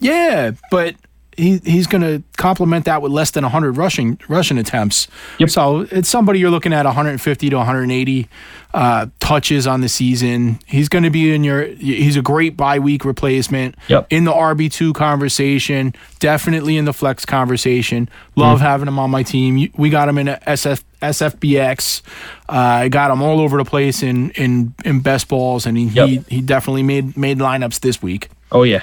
yeah 0.00 0.52
but 0.70 0.94
he 1.36 1.58
he's 1.64 1.86
going 1.86 2.02
to 2.02 2.22
complement 2.36 2.84
that 2.86 3.00
with 3.02 3.12
less 3.12 3.30
than 3.30 3.44
100 3.44 3.76
rushing 3.76 4.18
rushing 4.28 4.58
attempts. 4.58 5.08
Yep. 5.38 5.50
So 5.50 5.80
it's 5.90 6.08
somebody 6.08 6.38
you're 6.38 6.50
looking 6.50 6.72
at 6.72 6.84
150 6.86 7.50
to 7.50 7.56
180 7.56 8.28
uh, 8.74 9.06
touches 9.20 9.66
on 9.66 9.80
the 9.80 9.88
season. 9.88 10.58
He's 10.66 10.88
going 10.88 11.02
to 11.04 11.10
be 11.10 11.34
in 11.34 11.42
your. 11.44 11.64
He's 11.66 12.16
a 12.16 12.22
great 12.22 12.56
bye 12.56 12.78
week 12.78 13.04
replacement. 13.04 13.74
Yep. 13.88 14.06
In 14.10 14.24
the 14.24 14.32
RB 14.32 14.70
two 14.70 14.92
conversation, 14.92 15.94
definitely 16.18 16.76
in 16.76 16.84
the 16.84 16.92
flex 16.92 17.24
conversation. 17.24 18.08
Love 18.36 18.58
Mm-hmm. 18.58 18.66
having 18.66 18.88
him 18.88 18.98
on 18.98 19.10
my 19.10 19.22
team. 19.22 19.70
We 19.76 19.90
got 19.90 20.08
him 20.08 20.18
in 20.18 20.28
a 20.28 20.36
SF. 20.46 20.82
SFBX, 21.02 22.02
uh, 22.48 22.52
I 22.52 22.88
got 22.88 23.10
him 23.10 23.22
all 23.22 23.40
over 23.40 23.56
the 23.56 23.64
place 23.64 24.02
in 24.02 24.30
in 24.32 24.74
in 24.84 25.00
best 25.00 25.28
balls, 25.28 25.64
and 25.66 25.76
he 25.78 25.84
Yep. 25.86 26.08
he, 26.08 26.18
he 26.28 26.40
definitely 26.42 26.82
made 26.82 27.16
made 27.16 27.38
lineups 27.38 27.80
this 27.80 28.02
week. 28.02 28.28
Oh 28.52 28.62
yeah. 28.64 28.82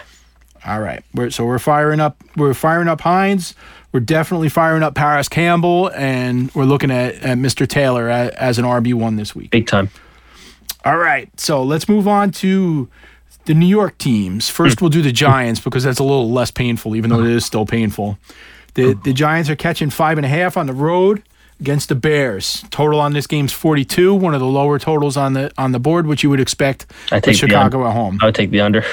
All 0.66 0.80
right. 0.80 1.03
We're, 1.14 1.30
so 1.30 1.45
we're 1.45 1.60
firing 1.60 1.99
up. 1.99 2.22
We're 2.36 2.53
firing 2.53 2.88
up 2.88 3.01
Hines. 3.01 3.55
We're 3.91 4.01
definitely 4.01 4.49
firing 4.49 4.84
up 4.84 4.95
Parris 4.95 5.30
Campbell, 5.30 5.89
and 5.95 6.53
we're 6.53 6.66
looking 6.66 6.91
at, 6.91 7.16
at 7.16 7.38
Mr. 7.38 7.68
Taylor 7.68 8.10
as, 8.10 8.32
as 8.32 8.60
an 8.60 8.66
RB 8.66 8.93
one 8.93 9.16
this 9.16 9.34
week. 9.34 9.49
Big 9.51 9.66
time. 9.68 9.89
All 10.84 10.97
right. 10.97 11.30
So 11.39 11.64
let's 11.64 11.88
move 11.88 12.08
on 12.08 12.32
to 12.32 12.89
the 13.45 13.53
New 13.53 13.66
York 13.66 13.97
teams. 13.97 14.49
First, 14.49 14.80
hmm. 14.80 14.86
we'll 14.86 14.89
do 14.89 15.01
the 15.01 15.12
Giants 15.12 15.60
because 15.60 15.84
that's 15.84 15.99
a 15.99 16.03
little 16.03 16.30
less 16.30 16.51
painful, 16.51 16.95
even 16.95 17.10
though 17.10 17.22
it 17.22 17.32
is 17.32 17.45
still 17.45 17.66
painful. 17.66 18.18
The 18.76 18.93
hmm. 18.93 19.01
the 19.01 19.14
Giants 19.14 19.49
are 19.49 19.55
catching 19.55 19.89
five 19.89 20.18
and 20.18 20.26
a 20.26 20.30
half 20.30 20.58
on 20.58 20.68
the 20.68 20.74
road 20.74 21.24
against 21.60 21.89
the 21.89 21.95
Bears. 21.95 22.64
Total 22.70 22.99
on 22.99 23.14
this 23.14 23.26
game's 23.26 23.53
forty 23.53 23.86
two, 23.86 24.14
one 24.14 24.34
of 24.34 24.39
the 24.39 24.45
lower 24.45 24.78
totals 24.78 25.18
on 25.18 25.34
the 25.34 25.51
on 25.58 25.72
the 25.72 25.80
board, 25.80 26.05
which 26.08 26.24
you 26.24 26.30
would 26.30 26.39
expect 26.39 26.86
I 27.12 27.20
take 27.20 27.24
the 27.24 27.34
Chicago 27.34 27.88
at 27.88 27.93
home. 27.93 28.20
I 28.22 28.26
would 28.26 28.36
take 28.36 28.51
the 28.51 28.62
under. 28.62 28.84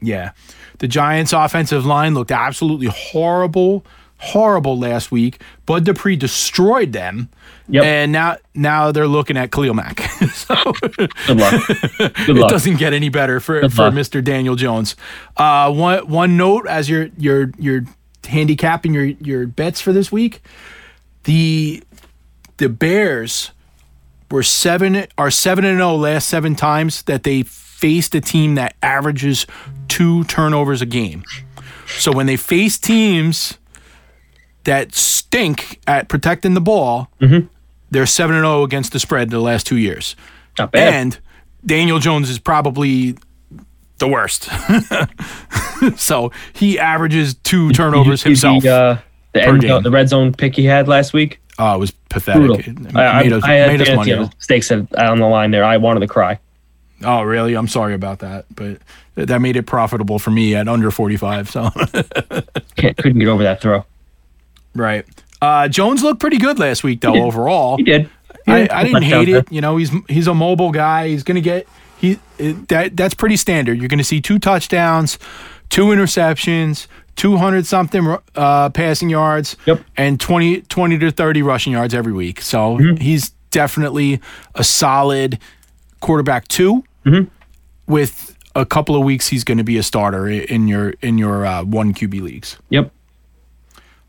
Yeah. 0.00 0.32
The 0.78 0.88
Giants' 0.88 1.32
offensive 1.32 1.86
line 1.86 2.14
looked 2.14 2.32
absolutely 2.32 2.88
horrible, 2.88 3.84
horrible 4.18 4.78
last 4.78 5.12
week. 5.12 5.40
Bud 5.66 5.84
Dupree 5.84 6.16
destroyed 6.16 6.92
them. 6.92 7.28
Yep. 7.68 7.84
And 7.84 8.12
now 8.12 8.36
now 8.54 8.92
they're 8.92 9.08
looking 9.08 9.36
at 9.38 9.50
Khalil 9.50 9.72
Mack. 9.74 10.00
so 10.34 10.54
Good 10.82 11.10
luck. 11.38 11.66
Good 11.98 12.28
luck. 12.28 12.50
it 12.50 12.52
doesn't 12.52 12.76
get 12.76 12.92
any 12.92 13.08
better 13.08 13.40
for, 13.40 13.60
Good 13.62 13.72
for 13.72 13.82
luck. 13.84 13.94
Mr. 13.94 14.22
Daniel 14.22 14.54
Jones. 14.56 14.96
Uh, 15.36 15.72
one 15.72 16.06
one 16.08 16.36
note 16.36 16.66
as 16.66 16.90
you're 16.90 17.08
you're 17.16 17.50
you're 17.58 17.84
handicapping 18.26 18.92
your 18.92 19.04
your 19.04 19.46
bets 19.46 19.80
for 19.80 19.92
this 19.94 20.12
week. 20.12 20.42
The 21.24 21.82
the 22.58 22.68
Bears 22.68 23.50
were 24.30 24.42
seven 24.42 25.06
are 25.16 25.30
seven 25.30 25.64
and 25.64 25.78
zero 25.78 25.94
last 25.94 26.28
seven 26.28 26.54
times 26.54 27.02
that 27.04 27.22
they 27.22 27.44
faced 27.74 28.14
a 28.14 28.20
team 28.20 28.54
that 28.54 28.76
averages 28.82 29.46
two 29.88 30.24
turnovers 30.24 30.80
a 30.80 30.86
game. 30.86 31.24
So 31.98 32.12
when 32.12 32.26
they 32.26 32.36
face 32.36 32.78
teams 32.78 33.58
that 34.64 34.94
stink 34.94 35.80
at 35.86 36.08
protecting 36.08 36.54
the 36.54 36.60
ball, 36.60 37.10
they're 37.90 38.06
seven 38.06 38.36
and 38.36 38.44
zero 38.44 38.62
against 38.62 38.92
the 38.92 38.98
spread 38.98 39.30
the 39.30 39.40
last 39.40 39.66
two 39.66 39.76
years. 39.76 40.16
Not 40.58 40.72
bad. 40.72 40.94
And 40.94 41.18
Daniel 41.66 41.98
Jones 41.98 42.30
is 42.30 42.38
probably 42.38 43.16
the 43.98 44.08
worst. 44.08 44.48
so 45.96 46.30
he 46.52 46.78
averages 46.78 47.34
two 47.34 47.72
turnovers 47.72 48.22
Did 48.22 48.30
you 48.30 48.36
see 48.36 48.48
himself. 48.48 48.62
The, 48.62 48.70
uh, 48.70 48.98
the, 49.32 49.42
end 49.42 49.84
the 49.84 49.90
red 49.90 50.08
zone 50.08 50.32
pick 50.32 50.54
he 50.54 50.64
had 50.64 50.86
last 50.86 51.12
week. 51.12 51.40
oh, 51.58 51.74
it 51.74 51.78
was 51.78 51.90
pathetic. 51.90 52.46
Brutal. 52.46 52.86
It 52.86 52.96
I, 52.96 53.06
I, 53.06 53.22
made 53.24 53.32
us, 53.32 53.42
I 53.44 53.52
had 53.54 53.68
made 53.68 53.88
us 53.88 53.96
money. 53.96 54.30
stakes 54.38 54.70
on 54.70 54.86
the 55.18 55.26
line 55.26 55.50
there. 55.50 55.64
I 55.64 55.76
wanted 55.76 56.00
to 56.00 56.06
cry. 56.06 56.38
Oh, 57.04 57.22
really? 57.22 57.54
I'm 57.54 57.68
sorry 57.68 57.94
about 57.94 58.20
that, 58.20 58.46
but 58.54 58.78
that 59.14 59.40
made 59.40 59.56
it 59.56 59.64
profitable 59.64 60.18
for 60.18 60.30
me 60.30 60.54
at 60.54 60.68
under 60.68 60.90
45. 60.90 61.50
So, 61.50 61.70
Can't, 62.76 62.96
couldn't 62.96 63.18
get 63.18 63.28
over 63.28 63.42
that 63.42 63.60
throw. 63.60 63.84
right. 64.74 65.04
Uh, 65.42 65.68
Jones 65.68 66.02
looked 66.02 66.20
pretty 66.20 66.38
good 66.38 66.58
last 66.58 66.82
week, 66.84 67.00
though. 67.02 67.12
did. 67.12 67.22
Overall, 67.22 67.76
He 67.76 67.82
did. 67.82 68.08
I, 68.46 68.62
Yeah, 68.62 68.78
I 68.78 68.84
didn't 68.84 69.02
hate 69.02 69.28
it. 69.28 69.50
You 69.52 69.60
know, 69.60 69.76
he's 69.76 69.90
he's 70.08 70.26
a 70.26 70.34
mobile 70.34 70.70
guy. 70.72 71.08
He's 71.08 71.22
gonna 71.22 71.40
get 71.42 71.66
he 71.98 72.18
it, 72.38 72.68
that 72.68 72.96
that's 72.96 73.14
pretty 73.14 73.36
standard. 73.36 73.78
You're 73.78 73.88
gonna 73.88 74.04
see 74.04 74.20
two 74.20 74.38
touchdowns, 74.38 75.18
two 75.68 75.86
interceptions, 75.86 76.86
200 77.16 77.66
something 77.66 78.16
uh, 78.36 78.70
passing 78.70 79.10
yards, 79.10 79.56
Yep. 79.66 79.82
and 79.96 80.18
20 80.20 80.62
20 80.62 80.98
to 80.98 81.10
30 81.10 81.42
rushing 81.42 81.72
yards 81.74 81.92
every 81.94 82.12
week. 82.12 82.40
So 82.40 82.78
Mm-hmm. 82.78 82.96
he's 82.96 83.30
definitely 83.50 84.20
a 84.54 84.64
solid 84.64 85.38
quarterback 86.00 86.48
2 86.48 86.84
Mm-hmm. 87.04 87.92
With 87.92 88.36
a 88.54 88.64
couple 88.64 88.96
of 88.96 89.04
weeks, 89.04 89.28
he's 89.28 89.44
going 89.44 89.58
to 89.58 89.64
be 89.64 89.76
a 89.78 89.82
starter 89.82 90.28
in 90.28 90.68
your 90.68 90.94
in 91.02 91.18
your 91.18 91.44
uh, 91.44 91.64
one 91.64 91.92
QB 91.92 92.20
leagues. 92.22 92.58
Yep. 92.70 92.90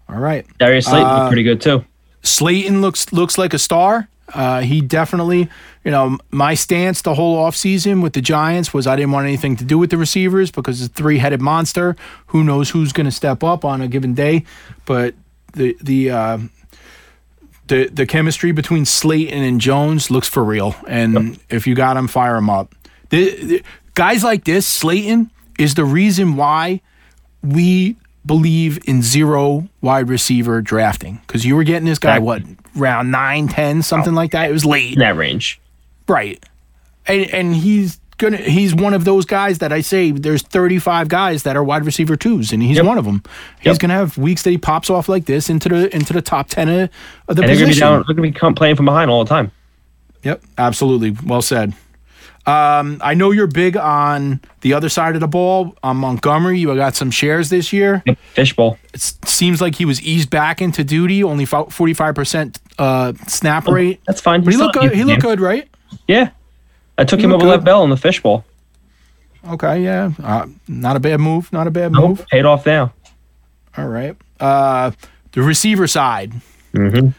All 0.07 0.19
right. 0.19 0.45
Darius 0.59 0.85
Slayton 0.85 1.07
Uh, 1.07 1.27
pretty 1.27 1.43
good 1.43 1.61
too. 1.61 1.83
Slayton 2.23 2.81
looks 2.81 3.11
looks 3.11 3.37
like 3.37 3.53
a 3.53 3.59
star. 3.59 4.07
Uh, 4.33 4.61
he 4.61 4.81
definitely, 4.81 5.47
you 5.83 5.91
know, 5.91 6.17
my 6.31 6.55
stance 6.55 7.03
the 7.03 7.13
whole 7.13 7.37
offseason 7.37 8.01
with 8.01 8.13
the 8.13 8.21
Giants 8.21 8.73
was 8.73 8.87
I 8.87 8.95
didn't 8.95 9.11
want 9.11 9.27
anything 9.27 9.55
to 9.57 9.63
do 9.63 9.77
with 9.77 9.91
the 9.91 9.97
receivers 9.97 10.49
because 10.49 10.81
it's 10.81 10.91
a 10.91 10.93
three 10.93 11.19
headed 11.19 11.41
monster. 11.41 11.95
Who 12.27 12.43
knows 12.43 12.71
who's 12.71 12.91
going 12.91 13.05
to 13.05 13.11
step 13.11 13.43
up 13.43 13.63
on 13.63 13.81
a 13.81 13.87
given 13.87 14.15
day? 14.15 14.45
But 14.85 15.13
the 15.53 15.77
the 15.81 16.09
uh, 16.09 16.37
the 17.67 17.87
the 17.87 18.05
chemistry 18.05 18.51
between 18.51 18.85
Slayton 18.85 19.43
and 19.43 19.61
Jones 19.61 20.09
looks 20.09 20.27
for 20.27 20.43
real. 20.43 20.75
And 20.87 21.39
if 21.49 21.67
you 21.67 21.75
got 21.75 21.97
him, 21.97 22.07
fire 22.07 22.35
him 22.35 22.49
up. 22.49 22.73
The, 23.09 23.45
the- 23.45 23.63
guys 23.93 24.23
like 24.23 24.43
this, 24.43 24.65
Slayton, 24.65 25.31
is 25.59 25.75
the 25.75 25.85
reason 25.85 26.35
why 26.35 26.81
we 27.43 27.95
believe 28.25 28.79
in 28.87 29.01
zero 29.03 29.67
wide 29.81 30.09
receiver 30.09 30.59
drafting 30.61 31.21
because 31.27 31.45
you 31.45 31.55
were 31.55 31.63
getting 31.63 31.85
this 31.85 31.99
guy 31.99 32.17
what 32.17 32.41
round 32.75 33.11
9 33.11 33.47
10 33.47 33.83
something 33.83 34.13
oh. 34.13 34.15
like 34.15 34.31
that 34.31 34.49
it 34.49 34.51
was 34.51 34.65
late 34.65 34.97
that 34.97 35.15
range. 35.15 35.61
right 36.07 36.43
and 37.05 37.31
and 37.31 37.55
he's 37.55 37.99
gonna 38.17 38.37
he's 38.37 38.73
one 38.73 38.95
of 38.95 39.05
those 39.05 39.25
guys 39.25 39.59
that 39.59 39.71
i 39.71 39.79
say 39.79 40.09
there's 40.09 40.41
35 40.41 41.07
guys 41.07 41.43
that 41.43 41.55
are 41.55 41.63
wide 41.63 41.85
receiver 41.85 42.15
twos 42.15 42.51
and 42.51 42.63
he's 42.63 42.77
Yep. 42.77 42.85
one 42.85 42.97
of 42.97 43.05
them 43.05 43.21
he's 43.59 43.73
Yep. 43.73 43.77
gonna 43.77 43.93
have 43.93 44.17
weeks 44.17 44.41
that 44.41 44.49
he 44.49 44.57
pops 44.57 44.89
off 44.89 45.07
like 45.07 45.25
this 45.25 45.47
into 45.47 45.69
the 45.69 45.95
into 45.95 46.11
the 46.11 46.21
top 46.23 46.47
10 46.49 46.67
of, 46.67 46.89
of 47.27 47.35
the 47.35 47.43
And 47.43 47.49
they're 47.49 47.57
gonna 47.59 47.73
be 47.73 47.79
down. 47.79 48.03
They're 48.07 48.15
gonna 48.15 48.31
be 48.31 48.55
playing 48.55 48.75
from 48.75 48.85
behind 48.85 49.11
all 49.11 49.23
the 49.23 49.29
time. 49.29 49.51
Yep, 50.23 50.41
absolutely. 50.57 51.15
Well 51.23 51.43
said. 51.43 51.75
Um, 52.47 52.99
I 53.01 53.15
know 53.15 53.31
you're 53.31 53.47
big 53.47 53.75
on 53.75 54.39
the 54.61 54.73
other 54.73 54.87
side 54.89 55.15
of 55.15 55.21
the 55.21 55.27
ball 55.27 55.75
on 55.81 55.97
Montgomery. 55.97 56.59
You 56.59 56.75
got 56.75 56.95
some 56.95 57.09
shares 57.09 57.49
this 57.49 57.73
year. 57.73 58.03
Fishbowl. 58.33 58.77
It 58.93 59.01
seems 59.01 59.61
like 59.61 59.75
he 59.75 59.85
was 59.85 59.99
eased 60.03 60.29
back 60.29 60.61
into 60.61 60.83
duty, 60.83 61.23
only 61.23 61.45
forty 61.45 61.93
five 61.95 62.13
percent 62.13 62.59
uh, 62.77 63.13
snap 63.27 63.67
rate. 63.67 63.99
That's 64.05 64.21
fine. 64.21 64.43
But 64.43 64.53
he 64.53 64.57
looked 64.57 64.75
good. 64.75 64.93
He 64.93 65.03
looked 65.03 65.21
good, 65.23 65.39
right? 65.39 65.67
Yeah. 66.07 66.29
I 66.97 67.03
took 67.03 67.19
him 67.19 67.31
looked 67.31 67.43
over. 67.43 67.51
Lev 67.51 67.63
Bell 67.65 67.83
in 67.83 67.89
the 67.89 67.97
fishbowl. 67.97 68.45
Okay, 69.47 69.83
yeah, 69.83 70.11
uh, 70.23 70.47
not 70.67 70.95
a 70.95 70.99
bad 70.99 71.19
move. 71.19 71.51
Not 71.53 71.67
a 71.67 71.71
bad 71.71 71.91
Nope. 71.91 72.09
move. 72.09 72.27
Paid 72.27 72.45
off 72.45 72.65
now. 72.65 72.93
All 73.77 73.87
right. 73.87 74.15
Uh, 74.39 74.91
the 75.33 75.41
receiver 75.41 75.87
side, 75.87 76.33
Mm-hmm. 76.73 77.09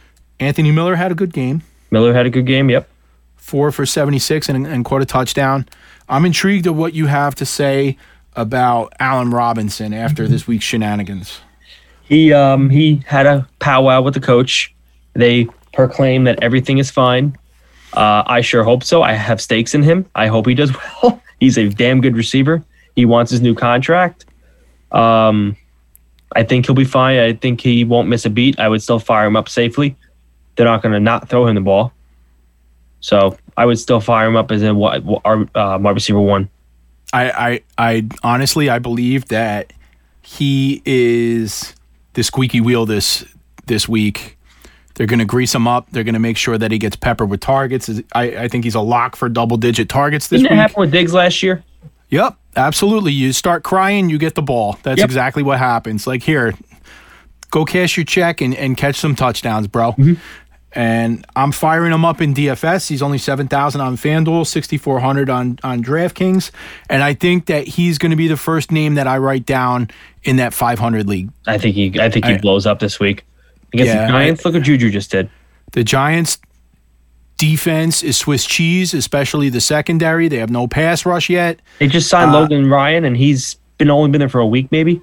Anthony 0.40 0.70
Miller 0.72 0.96
had 0.96 1.12
a 1.12 1.14
good 1.14 1.32
game. 1.32 1.62
Miller 1.90 2.12
had 2.12 2.26
a 2.26 2.30
good 2.30 2.46
game. 2.46 2.68
Yep. 2.68 2.88
Four 3.46 3.70
for 3.70 3.86
76 3.86 4.48
and, 4.48 4.66
and 4.66 4.84
caught 4.84 5.02
a 5.02 5.06
touchdown. 5.06 5.68
I'm 6.08 6.24
intrigued 6.24 6.66
of 6.66 6.76
what 6.76 6.94
you 6.94 7.06
have 7.06 7.36
to 7.36 7.46
say 7.46 7.96
about 8.34 8.92
Allen 8.98 9.30
Robinson 9.30 9.94
after 9.94 10.26
this 10.26 10.48
week's 10.48 10.64
shenanigans. 10.64 11.40
He 12.02 12.32
um 12.32 12.70
he 12.70 13.02
had 13.06 13.26
a 13.26 13.48
powwow 13.60 14.02
with 14.02 14.14
the 14.14 14.20
coach. 14.20 14.74
They 15.14 15.46
proclaim 15.72 16.24
that 16.24 16.42
everything 16.42 16.78
is 16.78 16.90
fine. 16.90 17.36
Uh, 17.92 18.24
I 18.26 18.40
sure 18.40 18.64
hope 18.64 18.82
so. 18.82 19.02
I 19.02 19.12
have 19.12 19.40
stakes 19.40 19.74
in 19.74 19.82
him. 19.82 20.06
I 20.14 20.26
hope 20.26 20.46
he 20.46 20.54
does 20.54 20.72
well. 21.02 21.22
He's 21.38 21.56
a 21.56 21.68
damn 21.68 22.00
good 22.00 22.16
receiver. 22.16 22.64
He 22.96 23.04
wants 23.04 23.30
his 23.30 23.40
new 23.40 23.54
contract. 23.54 24.26
Um, 24.90 25.56
I 26.34 26.42
think 26.42 26.66
he'll 26.66 26.74
be 26.74 26.84
fine. 26.84 27.18
I 27.18 27.32
think 27.32 27.60
he 27.60 27.84
won't 27.84 28.08
miss 28.08 28.26
a 28.26 28.30
beat. 28.30 28.58
I 28.58 28.68
would 28.68 28.82
still 28.82 28.98
fire 28.98 29.26
him 29.26 29.36
up 29.36 29.48
safely. 29.48 29.96
They're 30.56 30.66
not 30.66 30.82
going 30.82 30.92
to 30.92 31.00
not 31.00 31.28
throw 31.28 31.46
him 31.46 31.54
the 31.54 31.60
ball. 31.60 31.92
So 33.06 33.38
I 33.56 33.64
would 33.66 33.78
still 33.78 34.00
fire 34.00 34.26
him 34.26 34.34
up 34.34 34.50
as 34.50 34.64
a 34.64 34.70
our 35.24 35.46
uh, 35.54 35.78
wide 35.80 35.94
receiver 35.94 36.20
one. 36.20 36.48
I, 37.12 37.30
I, 37.30 37.60
I 37.78 38.06
honestly, 38.24 38.68
I 38.68 38.80
believe 38.80 39.26
that 39.26 39.72
he 40.22 40.82
is 40.84 41.72
the 42.14 42.24
squeaky 42.24 42.60
wheel 42.60 42.84
this 42.84 43.24
this 43.66 43.88
week. 43.88 44.36
They're 44.94 45.06
going 45.06 45.20
to 45.20 45.24
grease 45.24 45.54
him 45.54 45.68
up. 45.68 45.86
They're 45.92 46.02
going 46.02 46.14
to 46.14 46.18
make 46.20 46.36
sure 46.36 46.58
that 46.58 46.72
he 46.72 46.78
gets 46.78 46.96
peppered 46.96 47.30
with 47.30 47.38
targets. 47.38 47.88
I, 48.12 48.22
I 48.24 48.48
think 48.48 48.64
he's 48.64 48.74
a 48.74 48.80
lock 48.80 49.14
for 49.14 49.28
double 49.28 49.56
digit 49.56 49.88
targets 49.88 50.26
this 50.26 50.40
Didn't 50.42 50.56
week. 50.56 50.60
happen 50.60 50.80
with 50.80 50.90
Diggs 50.90 51.14
last 51.14 51.44
year? 51.44 51.62
Yep, 52.08 52.34
absolutely. 52.56 53.12
You 53.12 53.32
start 53.32 53.62
crying, 53.62 54.10
you 54.10 54.18
get 54.18 54.34
the 54.34 54.42
ball. 54.42 54.78
That's 54.82 54.98
Yep. 54.98 55.04
exactly 55.04 55.44
what 55.44 55.58
happens. 55.58 56.08
Like 56.08 56.24
here, 56.24 56.54
go 57.52 57.64
cash 57.64 57.96
your 57.96 58.04
check 58.04 58.40
and, 58.40 58.52
and 58.56 58.76
catch 58.76 58.96
some 58.96 59.14
touchdowns, 59.14 59.68
bro. 59.68 59.92
Mm-hmm. 59.92 60.14
And 60.76 61.24
I'm 61.34 61.52
firing 61.52 61.90
him 61.92 62.04
up 62.04 62.20
in 62.20 62.34
DFS. 62.34 62.86
He's 62.88 63.00
only 63.00 63.16
seven 63.16 63.48
thousand 63.48 63.80
on 63.80 63.96
FanDuel, 63.96 64.46
sixty 64.46 64.76
four 64.76 65.00
hundred 65.00 65.30
on 65.30 65.58
on 65.64 65.82
DraftKings, 65.82 66.50
and 66.90 67.02
I 67.02 67.14
think 67.14 67.46
that 67.46 67.66
he's 67.66 67.96
going 67.96 68.10
to 68.10 68.16
be 68.16 68.28
the 68.28 68.36
first 68.36 68.70
name 68.70 68.94
that 68.96 69.06
I 69.06 69.16
write 69.16 69.46
down 69.46 69.88
in 70.22 70.36
that 70.36 70.52
five 70.52 70.78
hundred 70.78 71.08
league. 71.08 71.30
I 71.46 71.56
think 71.56 71.74
he 71.76 71.98
I 71.98 72.10
think 72.10 72.26
he 72.26 72.34
I- 72.34 72.38
blows 72.38 72.66
up 72.66 72.78
this 72.78 73.00
week 73.00 73.24
against 73.72 73.88
Yeah, 73.94 74.02
the 74.06 74.12
Giants. 74.12 74.44
look 74.44 74.52
what 74.52 74.62
Juju 74.64 74.90
just 74.90 75.10
did. 75.10 75.30
The 75.72 75.82
Giants. 75.82 76.38
Defense 77.38 78.02
is 78.02 78.16
Swiss 78.16 78.46
cheese, 78.46 78.94
especially 78.94 79.50
the 79.50 79.60
secondary. 79.60 80.26
They 80.26 80.38
have 80.38 80.48
no 80.48 80.66
pass 80.66 81.04
rush 81.04 81.28
yet. 81.28 81.60
They 81.78 81.86
just 81.86 82.08
signed 82.08 82.30
Uh, 82.30 82.40
Logan 82.40 82.70
Ryan, 82.70 83.04
and 83.04 83.14
he's 83.14 83.56
been 83.76 83.90
only 83.90 84.10
been 84.10 84.20
there 84.20 84.30
for 84.30 84.40
a 84.40 84.46
week, 84.46 84.68
maybe. 84.72 85.02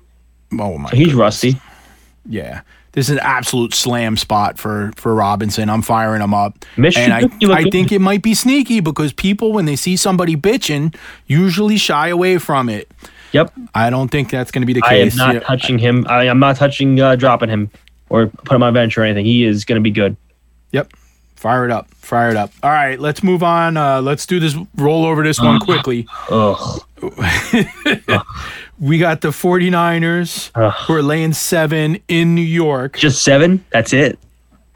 Oh 0.59 0.80
my! 0.80 0.89
So 0.89 0.95
he's 0.95 1.07
goodness. 1.07 1.19
rusty. 1.19 1.61
Yeah. 2.28 2.61
This 2.94 3.10
is 3.10 3.14
an 3.18 3.20
absolute 3.24 3.74
slam 3.74 4.18
spot 4.18 4.58
for 4.60 4.91
for 4.96 5.14
Robinson. 5.14 5.70
I'm 5.70 5.82
firing 5.82 6.22
him 6.22 6.34
up. 6.34 6.64
Michigan, 6.78 7.12
and 7.12 7.52
I, 7.52 7.56
I 7.56 7.64
think 7.70 7.91
it 7.91 8.00
might 8.00 8.22
be 8.22 8.34
sneaky 8.36 8.80
because 8.80 9.12
people, 9.14 9.52
when 9.52 9.66
they 9.66 9.76
see 9.76 9.98
somebody 9.98 10.36
bitching, 10.36 10.96
usually 11.26 11.78
shy 11.78 12.08
away 12.10 12.38
from 12.38 12.70
it. 12.70 12.89
Yep. 13.32 13.52
I 13.74 13.89
don't 13.89 14.10
think 14.10 14.30
that's 14.30 14.52
going 14.52 14.62
to 14.62 14.68
be 14.68 14.74
the 14.74 14.82
case. 14.82 15.20
I 15.20 15.24
am 15.24 15.34
not 15.34 15.34
Yeah, 15.34 15.39
touching 15.41 15.80
him. 15.80 16.06
I 16.08 16.26
am 16.26 16.38
not 16.38 16.56
touching 16.56 17.00
uh, 17.00 17.16
dropping 17.16 17.50
him 17.50 17.72
or 18.10 18.28
put 18.28 18.56
him 18.56 18.62
on 18.62 18.76
bench 18.76 18.96
or 18.96 19.04
anything. 19.04 19.26
He 19.26 19.44
is 19.44 19.66
going 19.66 19.78
to 19.78 19.84
be 19.84 19.89
good. 19.89 20.16
Yep. 20.72 20.94
Fire 21.36 21.66
it 21.66 21.72
up. 21.72 21.89
Fire 21.96 22.30
it 22.30 22.38
up. 22.38 22.52
All 22.62 22.70
right, 22.70 23.00
let's 23.00 23.24
move 23.24 23.41
on. 23.41 23.76
Uh, 23.76 24.02
let's 24.02 24.26
do 24.28 24.39
this, 24.39 24.56
roll 24.76 25.04
over 25.04 25.24
this 25.24 25.41
one 25.41 25.60
quickly. 25.60 26.08
Ugh. 26.30 26.82
We 28.84 28.98
got 28.98 29.22
the 29.22 29.30
49ers 29.30 30.52
Ugh. 30.56 30.74
who 30.88 30.94
are 30.96 31.02
laying 31.04 31.32
seven 31.34 32.00
in 32.10 32.36
New 32.36 32.42
York. 32.42 32.98
Just 32.98 33.24
seven. 33.24 33.64
That's 33.72 33.94
it. 33.94 34.20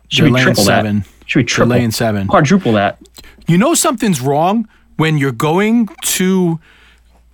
Should 0.07 0.23
They're 0.23 0.29
be 0.29 0.33
laying 0.35 0.45
triple 0.45 0.63
seven. 0.63 0.99
that. 0.99 1.07
Should 1.25 1.39
be 1.39 1.43
They're 1.43 1.47
triple. 1.47 1.69
laying 1.71 1.91
seven. 1.91 2.27
Quadruple 2.27 2.71
that. 2.73 2.99
You 3.47 3.57
know 3.57 3.73
something's 3.73 4.21
wrong 4.21 4.67
when 4.95 5.17
you're 5.17 5.33
going 5.33 5.89
to 6.03 6.59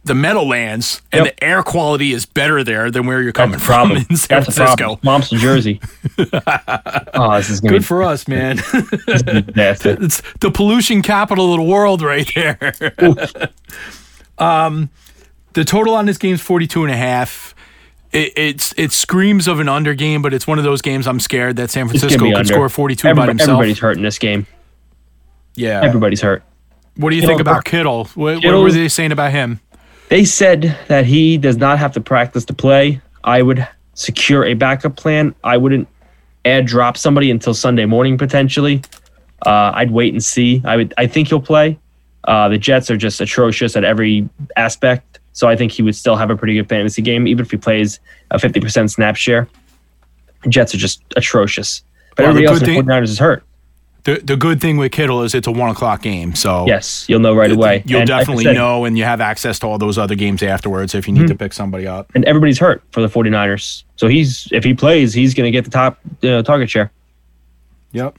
the 0.05 0.15
Meadowlands 0.15 1.01
and 1.11 1.25
Yep. 1.25 1.35
the 1.37 1.43
air 1.43 1.61
quality 1.63 2.11
is 2.11 2.25
better 2.25 2.63
there 2.63 2.89
than 2.89 3.05
where 3.05 3.21
you're 3.21 3.31
coming 3.31 3.59
from 3.59 3.91
in 3.95 4.03
San 4.15 4.41
That's 4.43 4.55
Francisco. 4.55 4.99
Mom's 5.03 5.29
from 5.29 5.37
Jersey. 5.37 5.79
oh, 7.13 7.35
this 7.37 7.49
is 7.51 7.61
Good 7.61 7.81
to 7.81 7.87
for 7.87 8.01
us, 8.03 8.27
man. 8.27 8.57
be 8.57 8.63
it's 9.07 10.21
the 10.39 10.51
pollution 10.51 11.03
capital 11.03 11.53
of 11.53 11.57
the 11.59 11.63
world 11.71 12.01
right 12.01 12.29
there. 12.33 12.73
um, 14.39 14.89
the 15.53 15.63
total 15.65 15.93
on 15.95 16.05
this 16.05 16.17
game 16.17 16.33
is 16.33 16.41
42 16.41 16.83
and 16.83 16.91
a 16.91 16.97
half. 16.97 17.55
It, 18.11 18.33
it's 18.37 18.73
it 18.77 18.91
screams 18.91 19.47
of 19.47 19.59
an 19.59 19.67
under 19.69 19.93
game, 19.95 20.21
but 20.21 20.33
it's 20.33 20.45
one 20.45 20.57
of 20.59 20.63
those 20.63 20.81
games 20.81 21.07
I'm 21.07 21.19
scared 21.19 21.55
that 21.55 21.71
San 21.71 21.87
Francisco 21.87 22.31
could 22.31 22.47
score 22.47 22.69
42 22.69 23.15
by 23.15 23.27
himself. 23.27 23.49
Everybody's 23.49 23.79
hurt 23.79 23.97
in 23.97 24.03
this 24.03 24.19
game. 24.19 24.45
yeah. 25.55 25.81
Everybody's 25.83 26.21
hurt. 26.21 26.43
what 26.97 27.09
do 27.09 27.15
you 27.15 27.21
Kittle- 27.21 27.37
think 27.37 27.41
about 27.41 27.65
Kittle? 27.65 28.05
What, 28.15 28.43
what 28.43 28.53
were 28.53 28.71
they 28.71 28.87
saying 28.87 29.11
about 29.11 29.31
him? 29.31 29.59
They 30.09 30.25
said 30.25 30.77
that 30.89 31.05
he 31.07 31.37
does 31.39 31.57
not 31.57 31.79
have 31.79 31.93
to 31.93 32.01
practice 32.01 32.45
to 32.45 32.53
play. 32.53 33.01
I 33.23 33.41
would 33.41 33.67
secure 33.95 34.45
a 34.45 34.53
backup 34.53 34.95
plan. 34.95 35.33
I 35.43 35.57
wouldn't 35.57 35.87
add 36.45 36.67
drop 36.67 36.97
somebody 36.97 37.31
until 37.31 37.53
Sunday 37.55 37.85
morning 37.85 38.17
potentially. 38.19 38.83
Uh, 39.43 39.71
I'd 39.73 39.89
wait 39.91 40.13
and 40.13 40.23
see. 40.23 40.61
I 40.65 40.75
would. 40.77 40.93
I 40.97 41.07
think 41.07 41.29
he'll 41.29 41.41
play. 41.41 41.79
Uh, 42.25 42.47
the 42.47 42.57
Jets 42.59 42.91
are 42.91 42.97
just 42.97 43.19
atrocious 43.21 43.75
at 43.75 43.83
every 43.83 44.29
aspect, 44.55 45.19
so 45.33 45.47
I 45.49 45.55
think 45.55 45.71
he 45.71 45.81
would 45.81 45.95
still 45.95 46.15
have 46.15 46.29
a 46.29 46.35
pretty 46.37 46.53
good 46.55 46.69
fantasy 46.69 47.01
game, 47.01 47.27
even 47.27 47.43
if 47.45 47.51
he 47.51 47.57
plays 47.57 47.99
a 48.31 48.39
fifty 48.39 48.59
percent 48.59 48.89
snap 48.91 49.15
share. 49.15 49.47
Jets 50.49 50.73
are 50.73 50.77
just 50.77 51.01
atrocious, 51.15 51.83
but 52.15 52.23
Well, 52.23 52.33
the 52.33 52.39
everybody 52.45 52.53
else 52.53 52.61
in 52.61 52.65
thing- 52.67 52.83
49ers 52.83 53.09
is 53.09 53.19
hurt. 53.19 53.43
The 54.05 54.15
the 54.21 54.35
good 54.35 54.59
thing 54.59 54.75
with 54.75 54.91
Kittle 54.91 55.23
is 55.23 55.33
it's 55.33 55.47
a 55.47 55.51
one 55.51 55.69
o'clock 55.69 56.01
game, 56.01 56.35
so 56.35 56.65
Yes, 56.67 57.05
you'll 57.07 57.21
know 57.21 57.33
right 57.33 57.49
away. 57.49 57.83
You'll 57.85 58.01
And 58.01 58.09
like 58.09 58.19
definitely 58.19 58.43
said, 58.43 58.55
know, 58.55 58.83
and 58.83 58.97
you 58.97 59.05
have 59.05 59.21
access 59.21 59.59
to 59.59 59.67
all 59.67 59.77
those 59.77 59.97
other 59.97 60.15
games 60.15 60.43
afterwards 60.43 60.93
if 60.93 61.07
you 61.07 61.13
need 61.13 61.27
to 61.27 61.35
pick 61.35 61.53
somebody 61.53 61.87
up. 61.87 62.11
and 62.13 62.25
everybody's 62.25 62.59
hurt 62.59 62.83
for 62.91 62.99
the 62.99 63.07
49ers. 63.07 63.83
So 63.95 64.09
he's 64.09 64.49
if 64.51 64.65
he 64.65 64.73
plays, 64.73 65.13
he's 65.13 65.33
going 65.33 65.45
to 65.47 65.51
get 65.51 65.63
the 65.63 65.71
top 65.71 65.99
uh, 66.21 66.41
target 66.43 66.69
share. 66.69 66.91
Yep. 67.93 68.17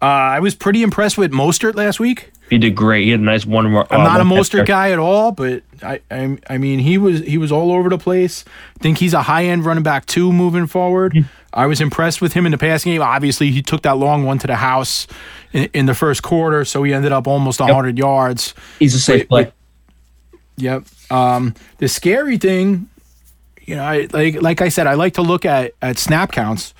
Uh, 0.00 0.04
I 0.06 0.40
was 0.40 0.56
pretty 0.56 0.82
impressed 0.82 1.16
with 1.16 1.30
Mostert 1.30 1.76
last 1.76 2.00
week. 2.00 2.32
He 2.52 2.58
did 2.58 2.74
great. 2.74 3.04
He 3.04 3.12
had 3.12 3.20
a 3.20 3.22
nice 3.22 3.46
one. 3.46 3.74
Uh, 3.74 3.86
I'm 3.90 4.04
not 4.04 4.20
a 4.20 4.24
Mostert 4.24 4.66
guy 4.66 4.90
at 4.90 4.98
all, 4.98 5.32
but 5.32 5.62
I, 5.82 6.02
I 6.10 6.36
I 6.50 6.58
mean 6.58 6.80
he 6.80 6.98
was 6.98 7.20
he 7.20 7.38
was 7.38 7.50
all 7.50 7.72
over 7.72 7.88
the 7.88 7.96
place. 7.96 8.44
I 8.78 8.82
think 8.82 8.98
he's 8.98 9.14
a 9.14 9.22
high 9.22 9.46
end 9.46 9.64
running 9.64 9.82
back 9.82 10.04
too 10.04 10.30
moving 10.34 10.66
forward. 10.66 11.16
I 11.54 11.64
was 11.64 11.80
impressed 11.80 12.20
with 12.20 12.34
him 12.34 12.44
in 12.44 12.52
the 12.52 12.58
passing 12.58 12.92
game. 12.92 13.00
Obviously, 13.00 13.50
he 13.52 13.62
took 13.62 13.80
that 13.84 13.96
long 13.96 14.24
one 14.24 14.38
to 14.38 14.46
the 14.46 14.56
house 14.56 15.06
in, 15.54 15.70
in 15.72 15.86
the 15.86 15.94
first 15.94 16.22
quarter, 16.22 16.66
so 16.66 16.82
he 16.82 16.92
ended 16.92 17.10
up 17.10 17.26
almost 17.26 17.58
100 17.58 17.96
yards. 17.96 18.52
He's 18.78 18.94
a 18.94 19.00
safe 19.00 19.20
Wait, 19.20 19.28
play. 19.30 19.44
wait. 19.44 19.52
Yep. 20.56 20.84
Um, 21.10 21.54
the 21.78 21.88
scary 21.88 22.36
thing, 22.36 22.90
you 23.62 23.76
know, 23.76 23.82
I 23.82 24.08
like 24.12 24.42
like 24.42 24.60
I 24.60 24.68
said, 24.68 24.86
I 24.86 24.92
like 24.92 25.14
to 25.14 25.22
look 25.22 25.46
at 25.46 25.72
at 25.80 25.96
snap 25.96 26.32
counts, 26.32 26.74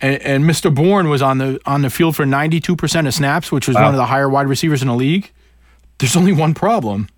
and, 0.00 0.20
and 0.22 0.44
Mr. 0.44 0.74
Bourne 0.74 1.08
was 1.08 1.22
on 1.22 1.38
the 1.38 1.60
on 1.66 1.82
the 1.82 1.90
field 1.90 2.16
for 2.16 2.24
92% 2.24 3.06
of 3.06 3.14
snaps, 3.14 3.50
which 3.52 3.66
was 3.68 3.76
Wow. 3.76 3.84
one 3.86 3.94
of 3.94 3.98
the 3.98 4.06
higher 4.06 4.28
wide 4.28 4.46
receivers 4.46 4.82
in 4.82 4.88
the 4.88 4.94
league. 4.94 5.30
There's 5.98 6.16
only 6.16 6.32
one 6.32 6.54
problem. 6.54 7.08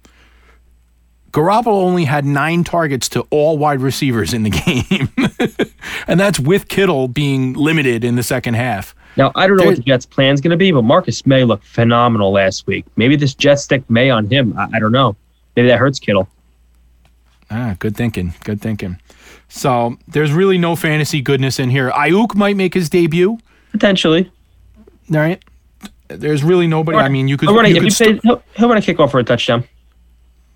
Garoppolo 1.32 1.82
only 1.82 2.04
had 2.04 2.24
nine 2.26 2.62
targets 2.62 3.08
to 3.10 3.22
all 3.30 3.56
wide 3.56 3.80
receivers 3.80 4.34
in 4.34 4.42
the 4.42 4.50
game. 4.50 5.08
and 6.06 6.20
that's 6.20 6.38
with 6.38 6.68
Kittle 6.68 7.08
being 7.08 7.54
limited 7.54 8.04
in 8.04 8.16
the 8.16 8.22
second 8.22 8.54
half. 8.54 8.94
Now 9.16 9.32
I 9.34 9.46
don't 9.46 9.56
know 9.56 9.64
what 9.64 9.76
the 9.76 9.82
Jets' 9.82 10.04
plan's 10.04 10.40
going 10.42 10.50
to 10.50 10.56
be, 10.58 10.72
but 10.72 10.82
Marcus 10.82 11.24
Maye 11.26 11.44
looked 11.44 11.64
phenomenal 11.66 12.32
last 12.32 12.66
week. 12.66 12.84
Maybe 12.96 13.16
this 13.16 13.34
Jets 13.34 13.62
stick 13.64 13.88
Maye 13.88 14.10
on 14.10 14.26
him. 14.28 14.54
I, 14.58 14.68
I 14.74 14.78
don't 14.78 14.92
know. 14.92 15.16
Maybe 15.56 15.68
that 15.68 15.78
hurts 15.78 15.98
Kittle. 15.98 16.28
Ah, 17.50 17.76
good 17.78 17.96
thinking. 17.96 18.34
Good 18.44 18.60
thinking. 18.60 18.98
So 19.54 19.98
there's 20.08 20.32
really 20.32 20.56
no 20.56 20.74
fantasy 20.74 21.20
goodness 21.20 21.58
in 21.58 21.68
here. 21.68 21.90
Aiyuk 21.90 22.34
might 22.34 22.56
make 22.56 22.72
his 22.72 22.88
debut. 22.88 23.38
Potentially. 23.70 24.30
All 25.10 25.18
right. 25.18 25.42
There's 26.08 26.42
really 26.42 26.66
nobody. 26.66 26.96
I 26.96 27.08
mean, 27.08 27.28
you 27.28 27.36
could. 27.36 27.50
He'll 27.50 27.56
run 27.56 27.66
a, 27.66 27.68
you 27.68 27.76
if 27.76 27.80
could 27.80 27.84
you 27.84 27.90
st- 27.90 28.22
play, 28.22 28.30
he'll, 28.30 28.42
he'll 28.56 28.68
run 28.70 28.78
a 28.78 28.80
kickoff 28.80 29.10
for 29.10 29.18
a 29.20 29.24
touchdown. 29.24 29.64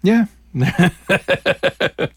Yeah. 0.02 0.26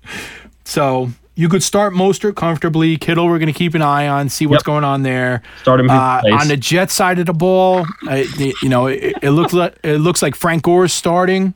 so 0.64 1.10
you 1.36 1.50
could 1.50 1.64
start 1.64 1.94
Mostert 1.94 2.36
comfortably. 2.36 2.98
Kittle, 2.98 3.28
we're 3.28 3.40
going 3.40 3.52
to 3.52 3.58
keep 3.58 3.76
an 3.76 3.82
eye 3.82 4.08
on, 4.08 4.30
see 4.30 4.46
what's 4.46 4.62
Yep. 4.62 4.66
going 4.66 4.84
on 4.86 5.04
there. 5.04 5.42
Start 5.62 5.82
him 5.82 5.90
Uh, 5.90 6.22
on 6.32 6.48
the 6.48 6.58
Jet 6.58 6.92
side 6.92 7.20
of 7.20 7.26
the 7.26 7.34
ball, 7.34 7.86
uh, 8.10 8.24
you 8.62 8.70
know, 8.70 8.88
it, 8.88 9.16
it 9.22 9.32
looks 9.32 9.52
like 9.54 9.78
it 9.84 9.98
looks 9.98 10.22
like 10.22 10.36
Frank 10.36 10.64
Gore's 10.64 10.94
starting. 10.94 11.56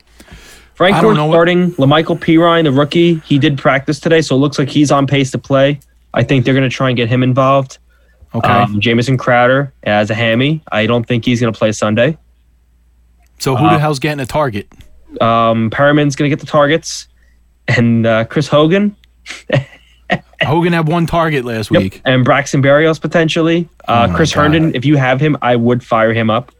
Frank 0.74 0.94
don't 0.96 1.02
Gore's 1.14 1.18
what- 1.18 1.32
starting. 1.34 1.72
La'Mical 1.72 2.18
Perine, 2.18 2.64
the 2.64 2.72
rookie, 2.72 3.16
he 3.26 3.38
did 3.38 3.56
practice 3.58 4.00
today, 4.00 4.20
so 4.22 4.34
it 4.34 4.38
looks 4.38 4.58
like 4.58 4.68
he's 4.68 4.90
on 4.90 5.06
pace 5.06 5.30
to 5.32 5.38
play. 5.38 5.78
I 6.12 6.22
think 6.22 6.44
they're 6.44 6.54
going 6.54 6.68
to 6.68 6.74
try 6.74 6.88
and 6.90 6.96
get 6.96 7.08
him 7.08 7.22
involved. 7.22 7.78
Okay. 8.34 8.48
Um, 8.48 8.80
Jamison 8.80 9.16
Crowder 9.16 9.72
as 9.84 10.10
a 10.10 10.14
hammy. 10.14 10.62
I 10.72 10.86
don't 10.86 11.04
think 11.06 11.24
he's 11.24 11.40
going 11.40 11.52
to 11.52 11.58
play 11.58 11.70
Sunday. 11.72 12.18
so 13.38 13.54
who 13.56 13.66
uh, 13.66 13.74
the 13.74 13.78
hell's 13.78 13.98
getting 14.00 14.20
a 14.20 14.26
target? 14.26 14.66
Um, 15.20 15.70
Perriman's 15.70 16.16
going 16.16 16.28
to 16.28 16.36
get 16.36 16.40
the 16.44 16.50
targets, 16.50 17.06
and 17.68 18.04
uh, 18.06 18.24
Chris 18.24 18.48
Hogan 18.48 18.96
Hogan 20.42 20.72
had 20.72 20.88
one 20.88 21.06
target 21.06 21.44
last 21.44 21.70
Yep. 21.70 21.82
week. 21.82 22.02
and 22.04 22.24
Braxton 22.24 22.62
Berrios 22.62 23.00
potentially. 23.00 23.68
Uh, 23.88 24.08
Oh 24.10 24.14
Chris 24.16 24.34
God. 24.34 24.42
Herndon, 24.42 24.74
if 24.74 24.84
you 24.84 24.96
have 24.96 25.20
him, 25.20 25.36
I 25.40 25.56
would 25.56 25.82
fire 25.84 26.12
him 26.12 26.28
up. 26.30 26.52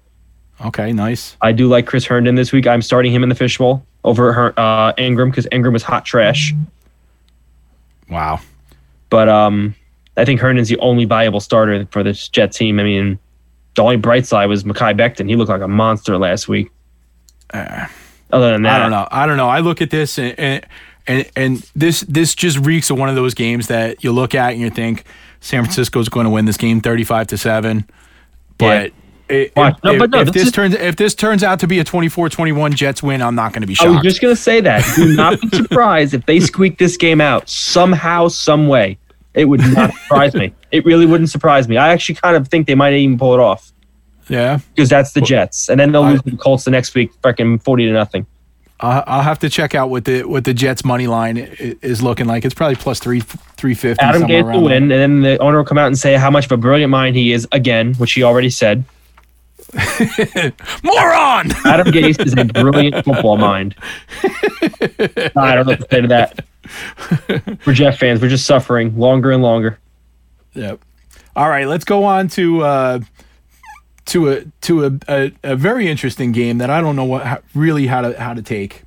Okay, 0.64 0.92
nice. 0.92 1.36
I 1.42 1.52
do 1.52 1.66
like 1.68 1.86
Chris 1.86 2.06
Herndon 2.06 2.36
this 2.36 2.52
week. 2.52 2.66
I'm 2.66 2.80
starting 2.80 3.12
him 3.12 3.22
in 3.22 3.28
the 3.28 3.34
fishbowl 3.34 3.84
over 4.04 4.32
Her- 4.32 4.54
uh, 4.58 4.92
Engram 4.94 5.30
because 5.30 5.46
Engram 5.46 5.74
is 5.76 5.82
hot 5.82 6.04
trash. 6.04 6.54
Wow. 8.08 8.40
But 9.10 9.28
um, 9.28 9.74
I 10.16 10.24
think 10.24 10.40
Herndon's 10.40 10.68
the 10.68 10.78
only 10.78 11.04
viable 11.04 11.40
starter 11.40 11.86
for 11.90 12.02
this 12.02 12.28
Jet 12.28 12.52
team. 12.52 12.78
I 12.78 12.84
mean, 12.84 13.18
the 13.76 13.82
only 13.82 13.96
bright 13.96 14.26
side 14.26 14.46
was 14.46 14.64
Mekhi 14.64 14.96
Becton. 14.98 15.28
He 15.28 15.36
looked 15.36 15.50
like 15.50 15.60
a 15.62 15.68
monster 15.68 16.18
last 16.18 16.48
week. 16.48 16.70
Other 17.52 18.52
than 18.52 18.62
that, 18.62 18.76
I 18.76 18.78
don't 18.80 18.90
know. 18.90 19.08
I 19.10 19.26
don't 19.26 19.36
know. 19.36 19.48
I 19.48 19.60
look 19.60 19.80
at 19.80 19.90
this 19.90 20.18
and 20.18 20.38
and 20.38 20.66
and, 21.06 21.30
and 21.36 21.70
this 21.76 22.00
this 22.02 22.34
just 22.34 22.58
reeks 22.58 22.90
of 22.90 22.98
one 22.98 23.08
of 23.08 23.14
those 23.14 23.34
games 23.34 23.68
that 23.68 24.02
you 24.02 24.10
look 24.12 24.34
at 24.34 24.52
and 24.52 24.60
you 24.60 24.70
think 24.70 25.04
San 25.40 25.62
Francisco's 25.62 26.08
going 26.08 26.24
to 26.24 26.30
win 26.30 26.44
this 26.46 26.56
game 26.56 26.80
35 26.80 27.28
to 27.28 27.38
7. 27.38 27.84
But 28.58 28.86
i- 28.86 28.92
If, 29.28 29.56
No, 29.56 29.72
but 29.82 30.10
no, 30.10 30.20
if 30.20 30.32
this 30.32 30.46
is- 30.46 30.52
turns 30.52 30.74
if 30.74 30.96
this 30.96 31.14
turns 31.14 31.42
out 31.42 31.60
to 31.60 31.66
be 31.66 31.78
a 31.78 31.84
24-21 31.84 32.74
Jets 32.74 33.02
win, 33.02 33.22
I'm 33.22 33.34
not 33.34 33.52
going 33.52 33.62
to 33.62 33.66
be 33.66 33.74
shocked. 33.74 33.88
I 33.88 33.92
was 33.92 34.02
just 34.02 34.20
gonna 34.20 34.36
say 34.36 34.60
that. 34.60 34.84
Do 34.96 35.14
not 35.16 35.40
be 35.40 35.48
surprised 35.56 36.12
if 36.14 36.26
they 36.26 36.40
squeak 36.40 36.78
this 36.78 36.96
game 36.96 37.20
out 37.20 37.48
somehow, 37.48 38.28
some 38.28 38.68
way. 38.68 38.98
It 39.32 39.46
would 39.46 39.60
not 39.60 39.92
surprise 39.94 40.34
me. 40.34 40.52
It 40.70 40.84
really 40.84 41.06
wouldn't 41.06 41.30
surprise 41.30 41.68
me. 41.68 41.76
I 41.76 41.88
actually 41.88 42.16
kind 42.16 42.36
of 42.36 42.46
think 42.48 42.66
they 42.66 42.74
might 42.76 42.92
even 42.94 43.18
pull 43.18 43.34
it 43.34 43.40
off 43.40 43.72
yeah. 44.28 44.58
because 44.74 44.88
that's 44.88 45.12
the 45.12 45.20
Jets, 45.20 45.68
and 45.68 45.80
then 45.80 45.90
they'll 45.90 46.06
lose 46.06 46.22
to 46.22 46.30
the 46.30 46.36
Colts 46.36 46.64
the 46.64 46.70
next 46.70 46.94
week, 46.94 47.10
freaking 47.20 47.60
forty 47.62 47.86
to 47.86 47.92
nothing. 47.92 48.26
I'll, 48.80 49.02
I'll 49.06 49.22
have 49.22 49.38
to 49.40 49.48
check 49.48 49.74
out 49.74 49.88
what 49.90 50.04
the 50.04 50.24
what 50.24 50.44
the 50.44 50.54
Jets 50.54 50.84
money 50.84 51.06
line 51.06 51.36
is 51.58 52.02
looking 52.02 52.26
like. 52.26 52.44
It's 52.44 52.54
probably 52.54 52.76
plus 52.76 52.98
3 53.00 53.20
350 53.20 54.02
Adam 54.02 54.20
somewhere 54.20 54.42
Gase 54.42 54.44
will 54.44 54.50
around 54.50 54.62
there. 54.62 54.80
win, 54.80 54.82
and 54.82 54.90
then 54.90 55.20
the 55.22 55.38
owner 55.38 55.58
will 55.58 55.64
come 55.64 55.78
out 55.78 55.86
and 55.86 55.98
say 55.98 56.14
how 56.14 56.30
much 56.30 56.44
of 56.46 56.52
a 56.52 56.56
brilliant 56.56 56.90
mind 56.90 57.16
he 57.16 57.32
is 57.32 57.48
again, 57.52 57.94
which 57.94 58.12
he 58.12 58.22
already 58.22 58.50
said. 58.50 58.84
Moron. 60.82 61.50
Adam 61.64 61.88
Gase 61.88 62.24
is 62.24 62.34
a 62.36 62.44
brilliant 62.44 63.04
football 63.04 63.36
mind. 63.36 63.74
I 64.22 65.54
don't 65.54 65.66
know 65.66 65.72
what 65.72 65.80
to 65.80 65.86
say 65.90 66.00
to 66.00 66.08
that. 66.08 66.44
We're 67.66 67.74
Jets 67.74 67.98
fans. 67.98 68.20
We're 68.20 68.28
just 68.28 68.46
suffering 68.46 68.96
longer 68.98 69.30
and 69.32 69.42
longer. 69.42 69.78
Yep. 70.54 70.80
All 71.36 71.48
right, 71.48 71.66
let's 71.66 71.84
go 71.84 72.04
on 72.04 72.28
to 72.28 72.62
uh, 72.62 73.00
to 74.06 74.30
a 74.30 74.44
to 74.62 74.86
a, 74.86 74.92
a, 75.08 75.32
a 75.42 75.56
very 75.56 75.88
interesting 75.88 76.32
game 76.32 76.58
that 76.58 76.70
I 76.70 76.80
don't 76.80 76.94
know 76.96 77.04
what 77.04 77.26
how, 77.26 77.38
really 77.54 77.86
how 77.86 78.02
to 78.02 78.18
how 78.20 78.34
to 78.34 78.42
take. 78.42 78.82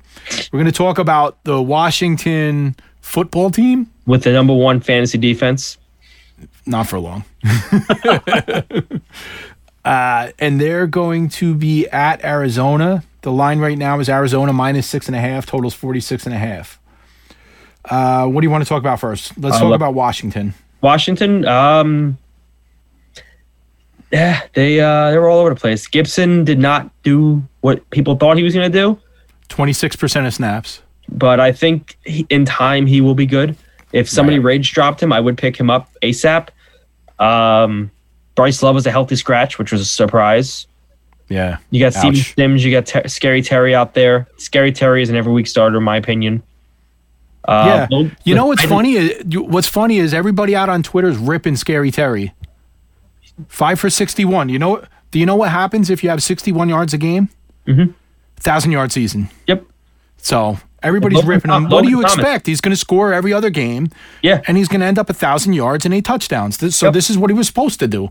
We're 0.52 0.58
going 0.58 0.66
to 0.66 0.76
talk 0.76 0.98
about 0.98 1.42
the 1.44 1.60
Washington 1.62 2.74
football 3.00 3.50
team. 3.50 3.90
With 4.06 4.22
the 4.22 4.32
number 4.32 4.54
one 4.54 4.80
fantasy 4.80 5.18
defense, 5.18 5.76
Not 6.64 6.86
for 6.86 6.98
long. 6.98 7.24
Uh, 9.88 10.32
and 10.38 10.60
they're 10.60 10.86
going 10.86 11.28
to 11.40 11.54
be 11.54 11.86
at 11.88 12.22
Arizona. 12.24 13.02
The 13.22 13.32
line 13.32 13.58
right 13.58 13.78
now 13.78 13.98
is 14.00 14.08
Arizona 14.08 14.52
minus 14.52 14.86
six 14.86 15.06
and 15.08 15.16
a 15.16 15.20
half. 15.20 15.46
Totals 15.46 15.74
forty 15.74 16.00
six 16.00 16.26
and 16.26 16.34
a 16.34 16.38
half. 16.38 16.78
Uh, 17.84 18.26
what 18.26 18.40
do 18.42 18.46
you 18.46 18.50
want 18.50 18.62
to 18.64 18.68
talk 18.68 18.80
about 18.80 19.00
first? 19.00 19.32
Let's 19.38 19.56
Uh, 19.56 19.60
talk 19.60 19.74
about 19.74 19.94
Washington. 19.94 20.54
Washington, 20.82 21.44
um, 21.46 22.18
yeah, 24.12 24.42
they 24.54 24.80
uh, 24.80 25.10
they 25.10 25.18
were 25.18 25.28
all 25.28 25.38
over 25.40 25.50
the 25.50 25.60
place. 25.60 25.86
Gibson 25.86 26.44
did 26.44 26.58
not 26.58 26.90
do 27.02 27.42
what 27.60 27.88
people 27.90 28.16
thought 28.16 28.36
he 28.36 28.42
was 28.42 28.54
going 28.54 28.70
to 28.70 28.78
do, 28.78 28.98
Twenty 29.48 29.72
six 29.72 29.96
percent 29.96 30.26
of 30.26 30.32
snaps. 30.34 30.80
but 31.10 31.40
I 31.40 31.52
think 31.52 31.96
he, 32.04 32.26
in 32.30 32.44
time 32.44 32.86
he 32.86 33.00
will 33.00 33.14
be 33.14 33.26
good. 33.26 33.56
If 33.92 34.08
somebody 34.08 34.38
rage 34.38 34.72
dropped 34.72 35.02
him, 35.02 35.12
I 35.12 35.20
would 35.20 35.36
pick 35.38 35.56
him 35.58 35.70
up 35.70 35.88
ASAP. 36.02 36.48
Um, 37.18 37.90
Bryce 38.38 38.62
Love 38.62 38.76
was 38.76 38.86
a 38.86 38.90
healthy 38.92 39.16
scratch, 39.16 39.58
which 39.58 39.72
was 39.72 39.80
a 39.80 39.84
surprise. 39.84 40.68
Yeah. 41.28 41.56
You 41.70 41.80
got 41.80 41.92
Steven 41.92 42.16
Ouch. 42.20 42.34
Sims, 42.36 42.64
you 42.64 42.70
got 42.70 42.86
Ter- 42.86 43.08
Scary 43.08 43.42
Terry 43.42 43.74
out 43.74 43.94
there. 43.94 44.28
Scary 44.38 44.70
Terry 44.70 45.02
is 45.02 45.10
an 45.10 45.16
every 45.16 45.32
week 45.32 45.48
starter, 45.48 45.78
in 45.78 45.82
my 45.82 45.96
opinion. 45.96 46.42
Uh, 47.46 47.64
Yeah. 47.66 47.86
Lo- 47.90 48.10
You 48.22 48.34
know 48.36 48.46
what's 48.46 48.62
I- 48.62 48.66
funny? 48.68 48.94
Is, 48.94 49.24
what's 49.36 49.66
funny 49.66 49.98
is 49.98 50.14
everybody 50.14 50.54
out 50.54 50.68
on 50.68 50.84
Twitter 50.84 51.08
is 51.08 51.16
ripping 51.18 51.56
Scary 51.56 51.90
Terry. 51.90 52.32
Five 53.48 53.78
for 53.80 53.90
sixty-one. 53.90 54.48
You 54.48 54.58
know? 54.58 54.82
Do 55.10 55.18
you 55.18 55.26
know 55.26 55.36
what 55.36 55.50
happens 55.50 55.90
if 55.90 56.02
you 56.04 56.10
have 56.10 56.22
sixty-one 56.22 56.68
yards 56.68 56.94
a 56.94 56.98
game? 56.98 57.28
Mhm. 57.66 57.92
Thousand 58.36 58.70
yard 58.72 58.92
season. 58.92 59.30
Yep. 59.48 59.64
So 60.18 60.58
everybody's 60.82 61.16
Logan 61.16 61.28
ripping 61.30 61.50
him. 61.50 61.62
Thom- 61.64 61.70
What 61.70 61.82
do 61.84 61.90
you 61.90 61.96
Thomas. 62.02 62.14
expect? 62.14 62.46
He's 62.46 62.60
going 62.60 62.70
to 62.72 62.76
score 62.76 63.12
every 63.12 63.32
other 63.32 63.50
game, 63.50 63.88
Yeah. 64.22 64.40
and 64.46 64.56
he's 64.56 64.68
going 64.68 64.80
to 64.80 64.86
end 64.86 64.98
up 64.98 65.10
a 65.10 65.12
thousand 65.12 65.52
yards 65.54 65.84
and 65.84 65.92
eight 65.94 66.04
touchdowns. 66.04 66.56
So 66.74 66.86
Yep. 66.86 66.94
this 66.94 67.10
is 67.10 67.18
what 67.18 67.30
he 67.30 67.34
was 67.34 67.46
supposed 67.48 67.78
to 67.80 67.86
do, 67.88 68.10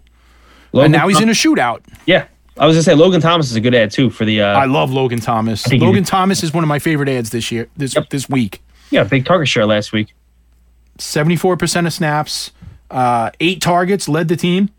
Logan 0.74 0.86
and 0.86 0.92
now 1.02 1.08
he's 1.08 1.22
in 1.22 1.30
a 1.30 1.34
shootout. 1.34 1.82
Yeah. 2.06 2.26
I 2.60 2.66
was 2.66 2.76
gonna 2.76 2.84
say 2.84 2.96
Logan 2.96 3.22
Thomas 3.22 3.50
is 3.52 3.56
a 3.56 3.62
good 3.62 3.76
ad 3.76 3.92
too 3.92 4.10
for 4.10 4.26
the. 4.26 4.42
Uh, 4.42 4.48
I 4.58 4.66
love 4.66 4.92
Logan 4.92 5.20
Thomas. 5.20 5.72
Logan 5.72 6.04
Thomas 6.04 6.44
is 6.44 6.54
one 6.54 6.64
of 6.64 6.68
my 6.68 6.80
favorite 6.80 7.08
ads 7.10 7.30
this 7.30 7.52
year. 7.52 7.68
This 7.78 7.94
Yep. 7.96 8.10
this 8.10 8.28
week. 8.30 8.62
yeah, 8.90 9.04
big 9.04 9.26
target 9.26 9.48
share 9.48 9.66
last 9.68 9.92
week. 9.92 10.14
Seventy-four 10.98 11.58
percent 11.58 11.86
of 11.86 11.94
snaps, 11.94 12.52
uh, 12.90 13.30
eight 13.40 13.62
targets, 13.62 14.10
led 14.10 14.28
the 14.28 14.36
team. 14.36 14.70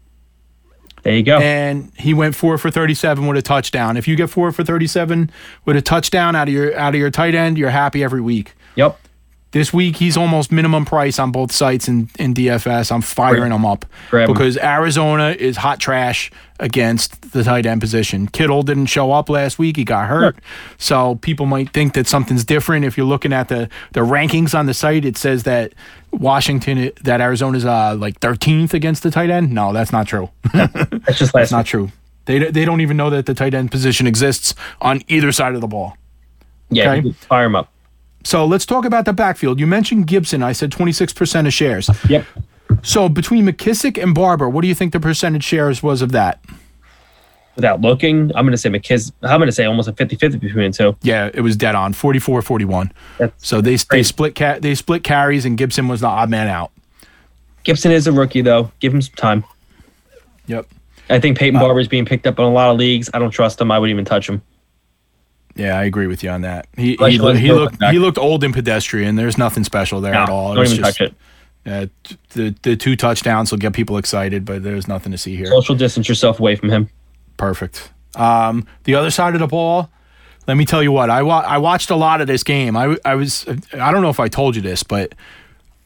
There 1.05 1.15
you 1.15 1.23
go. 1.23 1.39
and 1.39 1.93
he 1.97 2.13
went 2.13 2.35
four 2.35 2.59
for 2.59 2.73
37 2.73 3.25
with 3.29 3.37
a 3.39 3.43
touchdown. 3.43 3.97
If 3.97 4.09
you 4.09 4.17
get 4.17 4.29
four 4.29 4.51
for 4.51 4.65
37 4.65 5.31
with 5.65 5.77
a 5.77 5.81
touchdown 5.81 6.35
out 6.35 6.49
of 6.49 6.55
your 6.55 6.77
out 6.77 6.95
of 6.95 6.99
your 7.01 7.11
tight 7.11 7.37
end, 7.37 7.57
you're 7.57 7.71
happy 7.71 8.03
every 8.03 8.21
week. 8.21 8.55
yep. 8.75 8.99
This 9.53 9.73
week 9.73 9.97
he's 9.97 10.17
almost 10.17 10.53
minimum 10.53 10.85
price 10.85 11.19
on 11.19 11.33
both 11.33 11.53
sites 11.53 11.89
in, 11.89 12.11
in 12.19 12.35
DFS. 12.35 12.93
I'm 12.93 13.01
firing 13.01 13.51
him 13.51 13.65
up 13.65 13.87
Grab 14.11 14.29
him. 14.29 14.35
because 14.35 14.59
Arizona 14.59 15.31
is 15.39 15.57
hot 15.57 15.81
trash 15.81 16.31
against 16.61 17.33
the 17.33 17.43
tight 17.43 17.65
end 17.65 17.81
position. 17.81 18.27
Kittle 18.27 18.63
didn't 18.63 18.87
show 18.87 19.13
up 19.13 19.31
last 19.31 19.59
week; 19.59 19.77
he 19.77 19.85
got 19.85 20.09
hurt, 20.09 20.37
so 20.77 21.15
people 21.17 21.47
might 21.47 21.71
think 21.71 21.95
that 21.95 22.07
something's 22.07 22.45
different. 22.45 22.85
If 22.85 22.99
you're 22.99 23.07
looking 23.07 23.33
at 23.33 23.49
the 23.49 23.71
the 23.93 24.01
rankings 24.01 24.59
on 24.59 24.67
the 24.67 24.75
site, 24.75 25.07
it 25.07 25.17
says 25.17 25.45
that 25.45 25.73
Washington, 26.11 26.91
that 27.05 27.21
Arizona's 27.21 27.65
uh, 27.65 27.97
like 27.97 28.21
13th 28.21 28.75
against 28.75 29.03
the 29.03 29.11
tight 29.11 29.31
end. 29.31 29.53
No, 29.53 29.73
that's 29.73 29.93
not 29.93 30.07
true. 30.07 30.31
That's 30.53 31.19
just 31.19 31.21
last 31.21 31.33
That's 31.33 31.53
not 31.53 31.67
true. 31.67 31.91
They, 32.25 32.51
they 32.51 32.67
don't 32.67 32.83
even 32.83 32.99
know 32.99 33.09
that 33.09 33.25
the 33.25 33.33
tight 33.33 33.55
end 33.55 33.71
position 33.71 34.07
exists 34.07 34.55
on 34.83 35.01
either 35.09 35.33
side 35.33 35.55
of 35.55 35.63
the 35.63 35.67
ball. 35.67 35.97
Yeah, 36.69 36.93
okay. 36.93 37.13
fire 37.13 37.47
him 37.47 37.57
up. 37.57 37.73
So 38.29 38.45
let's 38.45 38.67
talk 38.67 38.85
about 38.85 39.07
the 39.07 39.15
backfield. 39.15 39.59
You 39.59 39.67
mentioned 39.67 40.07
Gibson. 40.07 40.43
I 40.43 40.53
said 40.53 40.71
26% 40.71 41.47
of 41.47 41.53
shares. 41.55 41.89
Yep. 42.11 42.27
So 42.83 43.09
between 43.09 43.47
McKissic 43.47 44.01
and 44.01 44.15
Barber, 44.15 44.51
what 44.51 44.61
do 44.61 44.69
you 44.69 44.75
think 44.75 44.93
the 44.93 45.01
percentage 45.01 45.45
shares 45.45 45.83
was 45.83 46.03
of 46.03 46.13
that? 46.13 46.39
Without 47.57 47.81
looking, 47.81 48.31
I'm 48.37 48.45
gonna 48.45 48.59
say 48.59 48.69
McKiss. 48.69 49.13
I'm 49.23 49.41
gonna 49.41 49.51
say 49.51 49.65
almost 49.65 49.89
a 49.89 49.95
50-50 49.95 50.41
between 50.41 50.71
the 50.73 50.77
two. 50.77 50.97
Yeah, 51.01 51.31
it 51.33 51.41
was 51.41 51.57
dead 51.57 51.75
on 51.75 51.95
44 51.95 52.43
41. 52.43 52.93
That's 53.17 53.49
So 53.49 53.63
they 53.63 53.77
they 53.77 54.03
split 54.03 54.35
ca- 54.35 54.59
they 54.59 54.75
split 54.75 55.03
carries 55.05 55.47
and 55.47 55.57
Gibson 55.57 55.89
was 55.89 56.03
the 56.03 56.07
odd 56.09 56.29
man 56.29 56.49
out. 56.49 56.71
Gibson 57.65 57.93
is 57.93 58.07
a 58.07 58.13
rookie 58.13 58.43
though. 58.43 58.71
Give 58.79 58.93
him 58.93 59.01
some 59.01 59.15
time. 59.15 59.43
Yep. 60.49 60.67
I 61.09 61.19
think 61.19 61.39
Peyton 61.39 61.59
Uh, 61.59 61.75
is 61.77 61.89
being 61.89 62.05
picked 62.05 62.27
up 62.27 62.39
in 62.39 62.45
a 62.45 62.51
lot 62.53 62.71
of 62.71 62.77
leagues. 62.77 63.09
I 63.15 63.19
don't 63.19 63.31
trust 63.31 63.59
him. 63.59 63.71
I 63.71 63.79
wouldn't 63.79 63.95
even 63.95 64.05
touch 64.05 64.29
him. 64.29 64.43
Yeah, 65.59 65.79
I 65.79 65.85
agree 65.85 66.07
with 66.07 66.23
you 66.23 66.31
on 66.31 66.43
that. 66.43 66.69
He 66.77 66.95
Unless 66.95 67.11
he, 67.13 67.17
you 67.19 67.33
he 67.35 67.53
looked 67.53 67.83
he 67.85 67.99
looked 67.99 68.17
old 68.19 68.45
and 68.45 68.55
pedestrian. 68.55 69.17
There's 69.17 69.37
nothing 69.37 69.65
special 69.65 70.01
there 70.01 70.13
No, 70.15 70.23
at 70.23 70.29
all. 70.31 70.53
It 70.53 70.57
don't 70.57 70.65
even 70.67 70.77
just- 70.79 70.99
touch 70.99 71.09
it. 71.09 71.15
Uh, 71.67 71.87
the 72.31 72.55
the 72.63 72.77
two 72.77 72.97
touchdowns 72.97 73.51
will 73.51 73.59
get 73.59 73.73
people 73.75 73.99
excited, 73.99 74.45
but 74.47 74.63
there's 74.63 74.89
nothing 74.89 75.13
to 75.13 75.19
see 75.19 75.37
here. 75.37 75.47
Social 75.47 75.75
distance 75.75 76.09
yourself 76.09 76.39
away 76.41 76.57
from 76.57 76.71
him. 76.71 76.89
Perfect. 77.37 77.91
Um, 78.15 78.67
the 78.85 78.95
other 78.95 79.11
side 79.11 79.35
of 79.35 79.41
the 79.41 79.47
ball, 79.49 79.91
let 80.47 80.57
me 80.57 80.65
tell 80.65 80.83
you 80.83 80.93
what 80.93 81.11
I 81.11 81.23
wa- 81.23 81.45
I 81.47 81.59
watched 81.59 81.91
a 81.91 81.97
lot 81.97 82.21
of 82.23 82.27
this 82.27 82.43
game. 82.43 82.75
I 82.77 82.97
I 83.05 83.17
was 83.17 83.45
I 83.75 83.91
don't 83.91 84.01
know 84.01 84.09
if 84.09 84.21
I 84.21 84.29
told 84.29 84.57
you 84.57 84.63
this, 84.63 84.83
but 84.83 85.15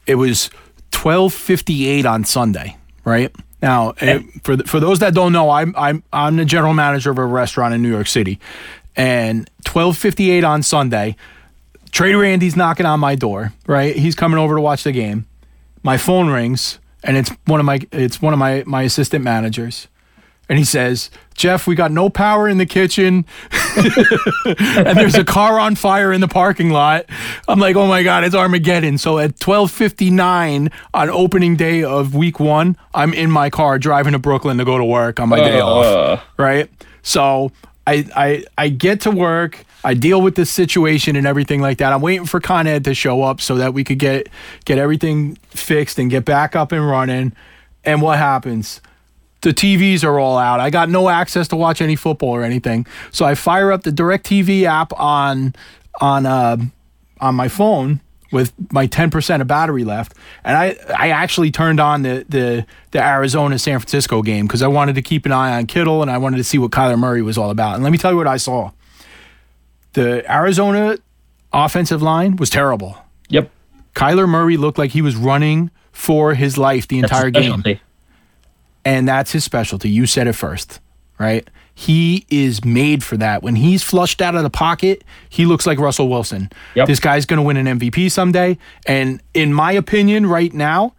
it 0.05 0.15
was 0.15 0.49
12:58 0.91 2.05
on 2.05 2.23
Sunday, 2.23 2.77
right? 3.03 3.31
Now, 3.61 3.93
for 4.43 4.57
for 4.65 4.79
those 4.79 4.99
that 4.99 5.13
don't 5.13 5.33
know, 5.33 5.49
I'm 5.49 5.73
I'm 5.77 6.03
I'm 6.13 6.37
the 6.37 6.45
general 6.45 6.73
manager 6.73 7.11
of 7.11 7.17
a 7.17 7.25
restaurant 7.25 7.73
in 7.73 7.81
New 7.81 7.89
York 7.91 8.07
City, 8.07 8.39
and 8.95 9.49
12:58 9.65 10.43
on 10.43 10.63
Sunday, 10.63 11.15
Trader 11.91 12.23
Andy's 12.23 12.55
knocking 12.55 12.85
on 12.85 12.99
my 12.99 13.15
door, 13.15 13.53
right? 13.67 13.95
He's 13.95 14.15
coming 14.15 14.39
over 14.39 14.55
to 14.55 14.61
watch 14.61 14.83
the 14.83 14.91
game. 14.91 15.25
My 15.83 15.97
phone 15.97 16.29
rings, 16.29 16.79
and 17.03 17.17
it's 17.17 17.29
one 17.45 17.59
of 17.59 17.65
my 17.65 17.79
it's 17.91 18.21
one 18.21 18.33
of 18.33 18.39
my 18.39 18.63
my 18.65 18.83
assistant 18.83 19.23
managers 19.23 19.87
and 20.49 20.59
he 20.59 20.65
says, 20.65 21.09
Jeff, 21.35 21.65
we 21.67 21.73
got 21.73 21.91
no 21.91 22.09
power 22.09 22.49
in 22.49 22.57
the 22.57 22.65
kitchen. 22.65 23.25
and 23.75 24.97
there's 24.97 25.15
a 25.15 25.23
car 25.23 25.57
on 25.57 25.75
fire 25.75 26.11
in 26.11 26.19
the 26.21 26.27
parking 26.27 26.69
lot. 26.69 27.05
I'm 27.47 27.59
like, 27.59 27.75
oh 27.77 27.87
my 27.87 28.03
God, 28.03 28.23
it's 28.25 28.35
Armageddon. 28.35 28.97
So 28.97 29.19
at 29.19 29.31
1259 29.39 30.69
on 30.93 31.09
opening 31.09 31.55
day 31.55 31.83
of 31.83 32.13
week 32.13 32.39
one, 32.39 32.77
I'm 32.93 33.13
in 33.13 33.31
my 33.31 33.49
car 33.49 33.79
driving 33.79 34.13
to 34.13 34.19
Brooklyn 34.19 34.57
to 34.57 34.65
go 34.65 34.77
to 34.77 34.85
work 34.85 35.19
on 35.19 35.29
my 35.29 35.39
day 35.39 35.59
off. 35.61 35.85
Uh, 35.85 36.23
Right. 36.37 36.69
So 37.03 37.51
I, 37.85 38.05
I 38.15 38.45
I 38.57 38.69
get 38.69 39.01
to 39.01 39.11
work. 39.11 39.65
I 39.83 39.93
deal 39.93 40.21
with 40.21 40.35
this 40.35 40.49
situation 40.49 41.15
and 41.15 41.27
everything 41.27 41.59
like 41.59 41.79
that. 41.79 41.91
I'm 41.91 42.01
waiting 42.01 42.25
for 42.25 42.39
Con 42.39 42.67
Ed 42.67 42.85
to 42.85 42.93
show 42.93 43.23
up 43.23 43.41
so 43.41 43.55
that 43.55 43.73
we 43.73 43.83
could 43.83 43.99
get 43.99 44.29
get 44.65 44.77
everything 44.77 45.35
fixed 45.49 45.99
and 45.99 46.09
get 46.09 46.25
back 46.25 46.55
up 46.55 46.71
and 46.71 46.87
running. 46.87 47.33
And 47.83 48.01
what 48.01 48.17
happens? 48.17 48.81
the 49.43 49.53
TVs 49.53 50.03
are 50.03 50.19
all 50.19 50.37
out. 50.37 50.59
I 50.61 50.69
got 50.69 50.89
no 50.89 51.09
access 51.09 51.49
to 51.49 51.55
watch 51.55 51.81
any 51.81 51.95
football 51.95 52.29
or 52.29 52.43
anything. 52.43 52.87
So 53.11 53.25
I 53.25 53.35
fire 53.35 53.71
up 53.71 53.83
the 53.83 53.91
DirecTV 53.91 54.63
app 54.63 54.97
on 54.97 55.53
on 56.01 56.25
uh, 56.25 56.57
on 57.19 57.35
my 57.35 57.49
phone 57.49 57.99
with 58.33 58.51
my 58.73 58.87
10% 58.87 59.39
of 59.41 59.47
battery 59.47 59.85
left. 59.85 60.13
And 60.43 60.57
I 60.57 60.75
I 60.97 61.09
actually 61.11 61.51
turned 61.51 61.79
on 61.79 62.01
the 62.01 62.25
the 62.27 62.65
the 62.91 63.01
Arizona 63.01 63.57
San 63.57 63.79
Francisco 63.79 64.21
game 64.21 64.47
cuz 64.47 64.61
I 64.61 64.67
wanted 64.67 64.95
to 64.95 65.01
keep 65.01 65.25
an 65.25 65.31
eye 65.31 65.55
on 65.55 65.67
Kittle 65.67 66.01
and 66.01 66.11
I 66.11 66.17
wanted 66.17 66.37
to 66.37 66.43
see 66.43 66.57
what 66.57 66.71
Kyler 66.71 66.99
Murray 66.99 67.21
was 67.21 67.37
all 67.37 67.49
about. 67.51 67.75
And 67.75 67.83
let 67.83 67.91
me 67.91 67.97
tell 67.97 68.11
you 68.11 68.17
what 68.17 68.27
I 68.27 68.37
saw. 68.37 68.71
The 69.93 70.29
Arizona 70.29 70.97
offensive 71.53 72.01
line 72.01 72.35
was 72.35 72.49
terrible. 72.49 72.97
yep. 73.29 73.49
Kyler 73.95 74.27
Murray 74.27 74.57
looked 74.57 74.79
like 74.79 74.91
he 74.91 75.03
was 75.03 75.15
running 75.15 75.69
for 75.91 76.33
his 76.33 76.57
life 76.57 76.87
the 76.87 76.99
That's 76.99 77.13
entire 77.13 77.29
game 77.29 77.63
and 78.85 79.07
that's 79.07 79.31
his 79.31 79.43
specialty. 79.43 79.89
You 79.89 80.05
said 80.05 80.27
it 80.27 80.33
first, 80.33 80.79
right? 81.19 81.47
He 81.75 82.25
is 82.29 82.63
made 82.63 83.03
for 83.03 83.17
that. 83.17 83.41
When 83.41 83.55
he's 83.55 83.81
flushed 83.83 84.21
out 84.21 84.35
of 84.35 84.43
the 84.43 84.49
pocket, 84.49 85.03
he 85.29 85.45
looks 85.45 85.65
like 85.65 85.79
Russell 85.79 86.07
Wilson. 86.07 86.51
Yep. 86.75 86.87
This 86.87 86.99
guy's 86.99 87.25
going 87.25 87.37
to 87.37 87.43
win 87.43 87.57
an 87.57 87.79
MVP 87.79 88.11
someday. 88.11 88.57
And 88.85 89.21
in 89.33 89.53
my 89.53 89.71
opinion, 89.71 90.27
right 90.27 90.53
now, 90.53 90.93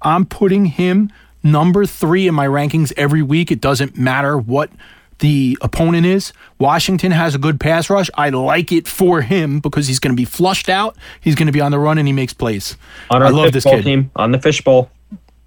I'm 0.00 0.24
putting 0.24 0.66
him 0.66 1.10
number 1.42 1.86
three 1.86 2.28
in 2.28 2.34
my 2.34 2.46
rankings 2.46 2.92
every 2.96 3.22
week. 3.22 3.50
It 3.50 3.60
doesn't 3.60 3.96
matter 3.96 4.38
what 4.38 4.70
the 5.18 5.56
opponent 5.60 6.06
is. 6.06 6.32
Washington 6.58 7.12
has 7.12 7.34
a 7.34 7.38
good 7.38 7.60
pass 7.60 7.88
rush. 7.88 8.10
I 8.14 8.30
like 8.30 8.72
it 8.72 8.86
for 8.88 9.22
him 9.22 9.60
because 9.60 9.86
he's 9.86 9.98
going 9.98 10.14
to 10.14 10.16
be 10.16 10.24
flushed 10.24 10.68
out. 10.68 10.96
He's 11.20 11.34
going 11.34 11.46
to 11.46 11.52
be 11.52 11.60
on 11.60 11.70
the 11.70 11.78
run 11.78 11.98
and 11.98 12.06
he 12.06 12.12
makes 12.12 12.32
plays. 12.32 12.76
On 13.10 13.22
I 13.22 13.28
love 13.28 13.52
this 13.52 13.64
kid. 13.64 13.82
team, 13.82 14.10
on 14.16 14.32
the 14.32 14.40
fishbowl. 14.40 14.90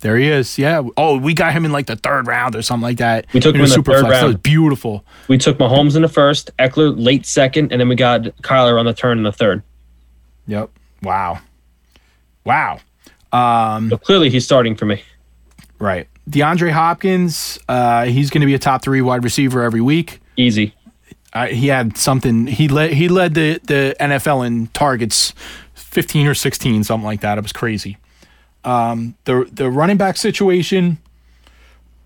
There 0.01 0.17
he 0.17 0.27
is. 0.27 0.57
Yeah. 0.57 0.83
Oh, 0.97 1.17
we 1.17 1.33
got 1.33 1.53
him 1.53 1.65
in 1.65 1.71
like 1.71 1.87
the 1.87 1.95
third 1.95 2.27
round 2.27 2.55
or 2.55 2.61
something 2.61 2.83
like 2.83 2.97
that. 2.97 3.25
We 3.33 3.39
took 3.39 3.55
him 3.55 3.61
in 3.61 3.69
the 3.69 3.75
third 3.75 3.85
Superflex. 4.05 4.09
That 4.09 4.25
was 4.25 4.35
beautiful. 4.35 5.03
We 5.27 5.37
took 5.37 5.57
Mahomes 5.57 5.95
in 5.95 6.01
the 6.01 6.07
first, 6.09 6.51
Ekeler 6.59 6.93
late 6.97 7.25
second, 7.25 7.71
and 7.71 7.79
then 7.81 7.89
we 7.89 7.95
got 7.95 8.21
Kyler 8.43 8.77
on 8.79 8.85
the 8.85 8.93
turn 8.93 9.17
in 9.17 9.23
the 9.23 9.31
third. 9.31 9.63
Yep. 10.47 10.69
Wow. 11.01 11.39
Wow. 12.43 12.79
Um, 13.31 13.89
So 13.89 13.97
clearly 13.97 14.29
he's 14.29 14.45
starting 14.45 14.75
for 14.75 14.85
me. 14.85 15.01
Right. 15.79 16.07
DeAndre 16.29 16.71
Hopkins, 16.71 17.59
uh, 17.67 18.05
he's 18.05 18.29
going 18.29 18.41
to 18.41 18.47
be 18.47 18.53
a 18.53 18.59
top 18.59 18.81
three 18.83 19.01
wide 19.01 19.23
receiver 19.23 19.63
every 19.63 19.81
week. 19.81 20.21
Easy. 20.37 20.73
Uh, 21.33 21.47
he 21.47 21.67
had 21.67 21.97
something. 21.97 22.47
He 22.47 22.67
led. 22.67 22.93
He 22.93 23.09
led 23.09 23.33
the 23.33 23.59
the 23.63 23.93
NFL 23.99 24.47
in 24.47 24.67
targets, 24.67 25.33
fifteen 25.73 26.27
or 26.27 26.33
sixteen, 26.33 26.83
something 26.85 27.05
like 27.05 27.21
that. 27.21 27.37
It 27.37 27.41
was 27.41 27.51
crazy. 27.51 27.97
Um, 28.65 29.15
the 29.25 29.47
the 29.51 29.69
running 29.69 29.97
back 29.97 30.17
situation 30.17 30.97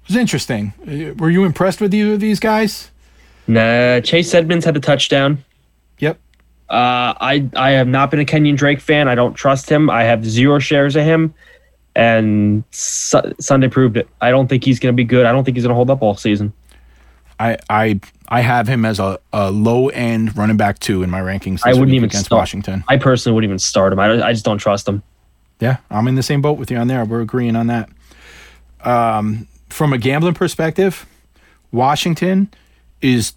was 0.07 0.16
interesting. 0.16 0.74
Were 1.18 1.30
you 1.30 1.45
impressed 1.45 1.80
with 1.82 1.93
either 1.93 2.14
of 2.14 2.20
these 2.20 2.39
guys? 2.39 2.91
Nah, 3.47 4.01
Chase 4.01 4.34
Edmonds 4.34 4.66
had 4.66 4.76
the 4.76 4.80
touchdown. 4.80 5.43
Yep. 5.99 6.20
Uh, 6.70 7.16
I 7.20 7.49
I 7.55 7.72
have 7.72 7.88
not 7.88 8.12
been 8.12 8.20
a 8.20 8.26
Kenyan 8.26 8.55
Drake 8.57 8.80
fan. 8.80 9.07
I 9.07 9.16
don't 9.16 9.34
trust 9.34 9.70
him. 9.70 9.89
I 9.89 10.03
have 10.03 10.24
zero 10.26 10.60
shares 10.60 10.95
of 10.95 11.03
him, 11.03 11.34
and 11.95 12.64
Su- 12.72 13.34
Sunday 13.39 13.70
proved 13.70 13.97
it. 13.97 14.07
I 14.22 14.30
don't 14.30 14.47
think 14.47 14.64
he's 14.64 14.80
going 14.80 14.93
to 14.93 14.95
be 14.95 15.03
good. 15.03 15.26
I 15.26 15.32
don't 15.32 15.43
think 15.45 15.57
he's 15.57 15.64
going 15.64 15.72
to 15.72 15.76
hold 15.76 15.89
up 15.89 16.01
all 16.01 16.16
season. 16.16 16.53
I 17.39 17.57
I 17.70 17.99
I 18.28 18.41
have 18.41 18.68
him 18.68 18.86
as 18.86 18.99
a, 18.99 19.20
a 19.34 19.49
low 19.49 19.89
end 19.89 20.38
running 20.38 20.57
back 20.57 20.78
two 20.80 21.01
in 21.03 21.10
my 21.10 21.22
rankings. 21.22 21.62
I 21.64 21.74
wouldn't 21.74 21.93
even 21.93 22.10
against 22.10 22.26
start. 22.26 22.41
Washington. 22.41 22.84
I 22.88 22.97
personally 22.97 23.34
wouldn't 23.34 23.49
even 23.49 23.60
start 23.60 23.93
him. 23.93 23.99
I, 23.99 24.28
I 24.28 24.34
just 24.34 24.45
don't 24.45 24.57
trust 24.60 24.88
him. 24.88 25.01
Yeah, 25.60 25.78
I'm 25.89 26.07
in 26.07 26.16
the 26.16 26.24
same 26.24 26.41
boat 26.41 26.57
with 26.57 26.72
you 26.72 26.78
on 26.78 26.88
there. 26.88 27.03
We're 27.05 27.22
agreeing 27.22 27.55
on 27.55 27.68
that. 27.68 27.89
Um, 28.84 29.47
from 29.70 29.93
a 29.93 29.97
gambling 29.97 30.34
perspective, 30.34 31.05
Washington 31.72 32.51
is 33.01 33.34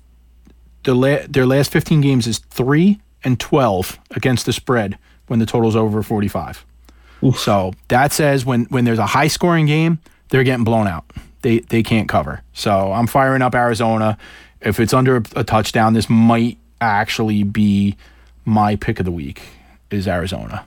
the 0.85 0.95
la- 0.95 1.27
their 1.29 1.47
last 1.47 1.71
15 1.73 2.01
games 2.01 2.27
is 2.27 2.39
three 2.39 3.01
and 3.25 3.39
12 3.39 3.99
against 4.13 4.47
the 4.47 4.53
spread 4.53 4.99
when 5.27 5.39
the 5.39 5.47
total's 5.47 5.77
over 5.77 6.03
45. 6.03 6.65
So 7.35 7.73
that 7.89 8.13
says 8.13 8.45
when 8.45 8.65
when 8.65 8.85
there's 8.85 8.99
a 8.99 9.07
high 9.07 9.29
scoring 9.29 9.67
game, 9.67 10.01
they're 10.31 10.43
getting 10.43 10.65
blown 10.65 10.89
out. 10.89 11.05
They 11.43 11.61
they 11.61 11.83
can't 11.85 12.09
cover. 12.09 12.43
So 12.53 12.93
I'm 12.93 13.07
firing 13.07 13.43
up 13.43 13.55
Arizona. 13.55 14.19
If 14.61 14.81
it's 14.81 14.93
under 14.93 15.17
a, 15.19 15.23
a 15.37 15.45
touchdown, 15.45 15.95
this 15.95 16.11
might 16.11 16.59
actually 16.81 17.45
be 17.45 17.97
my 18.45 18.75
pick 18.75 18.99
of 18.99 19.05
the 19.05 19.13
week. 19.13 19.43
Is 19.91 20.09
Arizona 20.09 20.65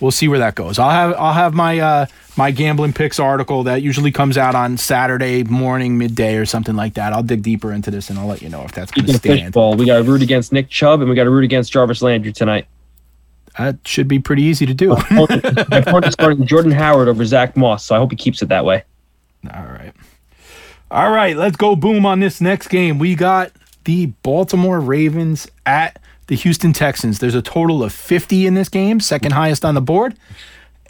we'll 0.00 0.10
see 0.10 0.28
where 0.28 0.38
that 0.38 0.54
goes. 0.54 0.78
I'll 0.78 0.90
have 0.90 1.14
I'll 1.16 1.32
have 1.32 1.54
my 1.54 1.78
uh, 1.78 2.06
my 2.36 2.50
gambling 2.50 2.92
picks 2.92 3.18
article 3.18 3.64
that 3.64 3.82
usually 3.82 4.12
comes 4.12 4.38
out 4.38 4.54
on 4.54 4.76
Saturday 4.76 5.44
morning, 5.44 5.98
midday, 5.98 6.36
or 6.36 6.46
something 6.46 6.76
like 6.76 6.94
that. 6.94 7.12
I'll 7.12 7.22
dig 7.22 7.42
deeper 7.42 7.72
into 7.72 7.90
this 7.90 8.10
and 8.10 8.18
I'll 8.18 8.26
let 8.26 8.42
you 8.42 8.48
know 8.48 8.62
if 8.62 8.72
that's 8.72 8.90
going 8.92 9.06
to 9.06 9.14
stand. 9.14 9.40
fishbowl, 9.40 9.74
we 9.74 9.86
got 9.86 9.98
to 9.98 10.04
root 10.04 10.22
against 10.22 10.52
Nick 10.52 10.68
Chubb 10.68 11.00
and 11.00 11.10
we 11.10 11.16
got 11.16 11.24
to 11.24 11.30
root 11.30 11.44
against 11.44 11.72
Jarvis 11.72 12.02
Landry 12.02 12.32
tonight. 12.32 12.66
That 13.58 13.76
should 13.84 14.06
be 14.06 14.20
pretty 14.20 14.42
easy 14.44 14.66
to 14.66 14.74
do. 14.74 14.90
My 15.10 15.78
opponent 15.78 16.06
is 16.06 16.12
starting 16.12 16.46
Jordan 16.46 16.70
Howard 16.70 17.08
over 17.08 17.24
Zack 17.24 17.56
Moss, 17.56 17.84
so 17.84 17.96
I 17.96 17.98
hope 17.98 18.12
he 18.12 18.16
keeps 18.16 18.40
it 18.40 18.48
that 18.50 18.64
way. 18.64 18.84
All 19.52 19.64
right. 19.64 19.92
All 20.90 21.10
right, 21.10 21.36
Let's 21.36 21.56
go 21.56 21.76
boom 21.76 22.06
on 22.06 22.20
this 22.20 22.40
next 22.40 22.68
game. 22.68 22.98
We 22.98 23.14
got 23.14 23.52
the 23.84 24.06
Baltimore 24.22 24.80
Ravens 24.80 25.46
at 25.66 25.97
the 26.28 26.36
Houston 26.36 26.72
Texans. 26.72 27.18
There's 27.18 27.34
a 27.34 27.42
total 27.42 27.82
of 27.82 27.92
50 27.92 28.46
in 28.46 28.54
this 28.54 28.68
game, 28.68 29.00
second 29.00 29.32
highest 29.32 29.64
on 29.64 29.74
the 29.74 29.80
board. 29.80 30.14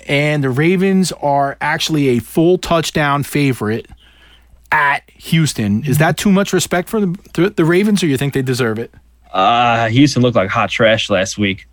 And 0.07 0.45
the 0.45 0.51
Ravens 0.51 1.13
are 1.13 1.57
actually 1.61 2.09
a 2.09 2.19
full 2.19 2.59
touchdown 2.59 3.23
favorite 3.23 3.87
at 4.71 5.09
Houston. 5.11 5.85
Is 5.85 5.99
that 5.99 6.17
too 6.17 6.31
much 6.31 6.53
respect 6.53 6.89
for 6.89 7.01
the, 7.01 7.53
the, 7.57 7.65
Ravens, 7.65 8.03
or 8.03 8.07
you 8.07 8.17
think 8.17 8.35
they 8.35 8.43
deserve 8.43 8.79
it? 8.79 8.93
Uh, 9.33 9.89
Houston 9.89 10.23
looked 10.23 10.37
like 10.37 10.51
hot 10.51 10.71
trash 10.71 11.11
last 11.11 11.39
week. 11.39 11.67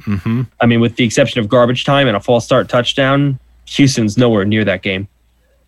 Mm-hmm. 0.00 0.42
I 0.60 0.66
mean, 0.66 0.80
with 0.80 0.96
the 0.96 1.04
exception 1.04 1.40
of 1.40 1.48
garbage 1.48 1.84
time 1.84 2.06
and 2.06 2.16
a 2.16 2.20
false 2.20 2.44
start 2.44 2.68
touchdown, 2.68 3.38
Houston's 3.66 4.16
nowhere 4.16 4.44
near 4.44 4.64
that 4.64 4.82
game. 4.82 5.08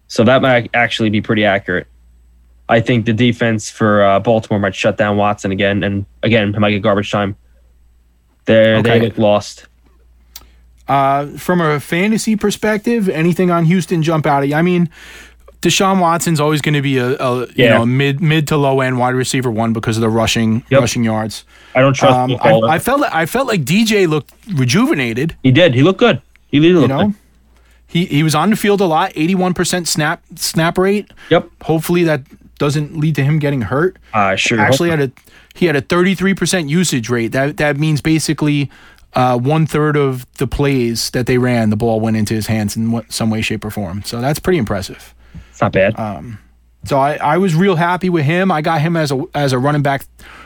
So 0.08 0.24
that 0.24 0.42
might 0.42 0.70
actually 0.74 1.10
be 1.10 1.20
pretty 1.20 1.44
accurate. 1.44 1.86
I 2.72 2.80
think 2.80 3.06
the 3.06 3.12
defense 3.12 3.70
for 3.70 4.02
uh, 4.02 4.18
Baltimore 4.20 4.58
might 4.58 4.74
shut 4.74 4.96
down 4.96 5.16
Watson 5.16 5.52
again, 5.52 5.82
and 5.84 6.04
again, 6.22 6.54
it 6.54 6.58
might 6.58 6.70
get 6.70 6.82
garbage 6.82 7.10
time. 7.10 7.36
They're, 8.46 8.76
Okay. 8.76 8.98
They 8.98 9.06
look 9.06 9.18
lost. 9.18 9.66
Uh, 10.88 11.26
from 11.38 11.60
a 11.60 11.78
fantasy 11.78 12.34
perspective, 12.36 13.08
anything 13.08 13.50
on 13.50 13.64
Houston 13.66 14.02
jump 14.02 14.26
out 14.26 14.42
at 14.42 14.48
you? 14.48 14.54
I 14.56 14.62
mean, 14.62 14.90
Deshaun 15.60 16.00
Watson's 16.00 16.40
always 16.40 16.60
going 16.60 16.74
to 16.74 16.82
be 16.82 16.98
a, 16.98 17.14
a 17.18 17.40
you 17.40 17.46
Yeah. 17.56 17.78
know 17.78 17.86
mid 17.86 18.20
mid 18.20 18.48
to 18.48 18.56
low 18.56 18.80
end 18.80 18.98
wide 18.98 19.14
receiver 19.14 19.48
one 19.50 19.72
because 19.72 19.96
of 19.96 20.00
the 20.00 20.08
rushing 20.10 20.64
Yep. 20.70 20.80
rushing 20.80 21.04
yards. 21.04 21.44
I 21.76 21.80
don't 21.80 21.94
trust 21.94 22.16
Um, 22.18 22.36
I, 22.42 22.74
I 22.74 22.78
felt 22.80 23.00
like, 23.00 23.14
I 23.14 23.26
felt 23.26 23.46
like 23.46 23.62
DJ 23.64 24.08
looked 24.08 24.32
rejuvenated. 24.54 25.36
He 25.44 25.52
did. 25.52 25.74
He 25.74 25.82
looked 25.82 26.00
good. 26.00 26.20
He 26.48 26.58
did 26.58 26.68
You 26.68 26.80
look 26.80 26.88
know, 26.88 27.06
good. 27.06 27.14
he 27.86 28.06
he 28.06 28.22
was 28.24 28.34
on 28.34 28.50
the 28.50 28.56
field 28.56 28.80
a 28.80 28.86
lot, 28.86 29.12
81% 29.12 29.86
snap 29.86 30.22
snap 30.34 30.76
rate. 30.78 31.12
Yep. 31.30 31.48
Hopefully 31.62 32.02
that 32.04 32.22
doesn't 32.62 32.96
lead 32.96 33.16
to 33.16 33.24
him 33.24 33.40
getting 33.40 33.62
hurt. 33.62 33.96
Uh, 34.14 34.36
sure. 34.36 34.60
Actually 34.60 34.90
had 34.90 35.00
a 35.00 35.10
he 35.52 35.66
had 35.66 35.74
a 35.74 35.82
33% 35.82 36.68
usage 36.68 37.10
rate. 37.10 37.32
That 37.32 37.56
that 37.56 37.76
means 37.76 38.00
basically 38.00 38.70
uh, 39.14 39.36
one 39.36 39.66
third 39.66 39.96
of 39.96 40.32
the 40.34 40.46
plays 40.46 41.10
that 41.10 41.26
they 41.26 41.38
ran, 41.38 41.70
the 41.70 41.76
ball 41.76 41.98
went 41.98 42.16
into 42.16 42.34
his 42.34 42.46
hands 42.46 42.76
in 42.76 42.92
what, 42.92 43.12
some 43.12 43.30
way, 43.30 43.42
shape, 43.42 43.64
or 43.64 43.70
form. 43.70 44.04
So 44.04 44.20
that's 44.20 44.38
pretty 44.38 44.58
impressive. 44.58 45.12
it's 45.50 45.60
not 45.60 45.72
bad. 45.72 45.98
So 46.84 46.98
I, 46.98 47.14
I 47.16 47.36
was 47.38 47.52
real 47.56 47.74
happy 47.74 48.08
with 48.08 48.24
him. 48.24 48.52
I 48.52 48.62
got 48.62 48.80
him 48.80 48.96
as 48.96 49.10
a 49.10 49.24
as 49.34 49.52
a 49.52 49.58
running 49.58 49.82
back 49.82 50.04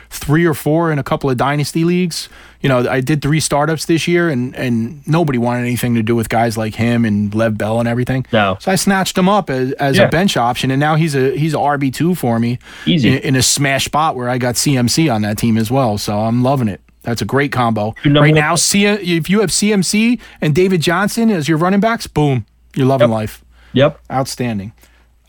three 0.09 0.45
or 0.45 0.53
four 0.53 0.91
in 0.91 0.99
a 0.99 1.03
couple 1.03 1.29
of 1.29 1.37
dynasty 1.37 1.83
leagues. 1.83 2.29
You 2.61 2.69
know, 2.69 2.89
I 2.89 3.01
did 3.01 3.21
three 3.21 3.39
startups 3.39 3.85
this 3.85 4.07
year 4.07 4.29
and 4.29 4.55
and 4.55 5.05
nobody 5.07 5.37
wanted 5.37 5.61
anything 5.61 5.95
to 5.95 6.01
do 6.03 6.15
with 6.15 6.29
guys 6.29 6.57
like 6.57 6.75
him 6.75 7.05
and 7.05 7.33
Lev 7.35 7.57
Bell 7.57 7.79
and 7.79 7.87
everything. 7.87 8.25
No. 8.33 8.57
So 8.59 8.71
I 8.71 8.75
snatched 8.75 9.17
him 9.17 9.29
up 9.29 9.49
as, 9.49 9.71
as 9.73 9.97
Yeah. 9.97 10.03
a 10.05 10.09
bench 10.09 10.37
option 10.37 10.71
and 10.71 10.79
now 10.79 10.95
he's 10.95 11.15
a 11.15 11.37
he's 11.37 11.53
a 11.53 11.57
RB 11.57 11.93
two 11.93 12.15
for 12.15 12.39
me. 12.39 12.57
Easy. 12.85 13.09
In, 13.09 13.17
in 13.19 13.35
a 13.35 13.41
smash 13.43 13.85
spot 13.85 14.15
where 14.15 14.29
I 14.29 14.37
got 14.37 14.55
CMC 14.55 15.13
on 15.13 15.21
that 15.23 15.37
team 15.37 15.57
as 15.57 15.69
well. 15.69 15.97
So 15.97 16.17
I'm 16.19 16.41
loving 16.43 16.67
it. 16.67 16.81
That's 17.03 17.21
a 17.21 17.25
great 17.25 17.51
combo. 17.53 17.95
Right 18.05 18.33
now, 18.33 18.55
C- 18.55 18.85
if 18.85 19.29
you 19.29 19.39
have 19.41 19.49
CMC 19.49 20.19
and 20.41 20.53
David 20.53 20.81
Johnson 20.81 21.29
as 21.29 21.47
your 21.47 21.57
running 21.57 21.79
backs, 21.79 22.05
boom, 22.05 22.45
you're 22.75 22.85
loving 22.87 23.07
Yep. 23.09 23.13
life. 23.15 23.45
yep. 23.71 23.99
Outstanding. 24.11 24.73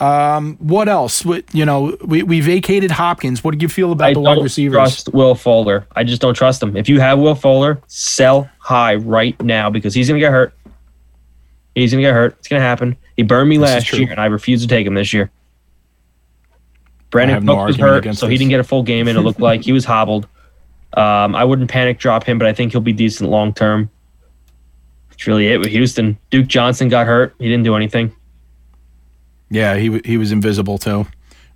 Um, 0.01 0.57
what 0.59 0.89
else? 0.89 1.25
What, 1.25 1.53
you 1.53 1.65
know, 1.65 1.97
we, 2.05 2.23
we 2.23 2.41
vacated 2.41 2.91
Hopkins. 2.91 3.43
What 3.43 3.59
do 3.59 3.63
you 3.63 3.69
feel 3.69 3.93
about 3.93 4.11
I 4.11 4.15
the 4.15 4.21
wide 4.21 4.35
don't 4.37 4.45
receivers? 4.45 4.75
trust 4.75 5.13
Will 5.13 5.35
Fuller. 5.35 5.87
I 5.97 6.05
just 6.05 6.23
don't 6.23 6.35
trust 6.35 6.63
him. 6.63 6.77
If 6.77 6.89
you 6.89 7.01
have 7.01 7.19
Will 7.19 7.35
Fuller, 7.35 7.81
sell 7.89 8.49
high 8.59 8.95
right 8.95 9.41
now 9.43 9.71
because 9.71 9.95
he's 9.95 10.09
gonna 10.09 10.21
get 10.21 10.31
hurt. 10.31 10.55
He's 11.75 11.93
gonna 11.93 12.03
get 12.03 12.15
hurt. 12.15 12.37
It's 12.39 12.49
gonna 12.49 12.63
happen. 12.63 12.97
He 13.17 13.25
burned 13.25 13.49
me 13.49 13.59
This 13.59 13.71
last 13.71 13.93
year, 13.93 14.09
and 14.11 14.21
I 14.21 14.27
refuse 14.27 14.63
to 14.63 14.69
take 14.69 14.87
him 14.87 14.95
this 14.95 15.13
year. 15.13 15.31
Brandin 17.11 17.31
have 17.31 17.45
no 17.45 17.65
was 17.65 17.77
hurt, 17.77 18.15
so 18.15 18.29
he 18.29 18.37
didn't 18.37 18.51
get 18.51 18.61
a 18.61 18.65
full 18.65 18.83
game, 18.83 19.09
and 19.09 19.19
it 19.19 19.23
looked 19.23 19.41
like 19.41 19.63
he 19.63 19.73
was 19.73 19.85
hobbled. 19.85 20.29
Um, 20.95 21.35
I 21.35 21.45
wouldn't 21.45 21.71
panic 21.71 21.99
drop 21.99 22.25
him, 22.25 22.39
but 22.39 22.47
I 22.47 22.53
think 22.53 22.73
he'll 22.73 22.81
be 22.81 22.93
decent 22.93 23.31
long 23.31 23.53
term. 23.53 23.91
That's 25.11 25.27
really 25.27 25.49
it 25.49 25.59
with 25.59 25.71
Houston. 25.71 26.19
Duke 26.31 26.47
Johnson 26.47 26.89
got 26.89 27.07
hurt. 27.07 27.35
He 27.39 27.49
didn't 27.49 27.65
do 27.65 27.75
anything. 27.75 28.15
Yeah, 29.51 29.77
he 29.77 30.01
he 30.05 30.17
was 30.19 30.31
invisible 30.33 30.79
too, 30.79 31.07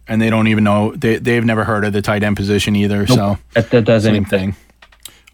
and 0.08 0.20
they 0.20 0.30
don't 0.30 0.48
even 0.48 0.64
know 0.64 0.92
they 0.96 1.16
they've 1.18 1.44
never 1.44 1.64
heard 1.64 1.84
of 1.84 1.92
the 1.92 2.02
tight 2.02 2.22
end 2.22 2.36
position 2.36 2.74
either. 2.76 3.06
So 3.06 3.38
That, 3.54 3.70
that 3.70 3.84
does 3.84 4.04
same 4.04 4.14
anything. 4.16 4.52
thing. 4.52 4.56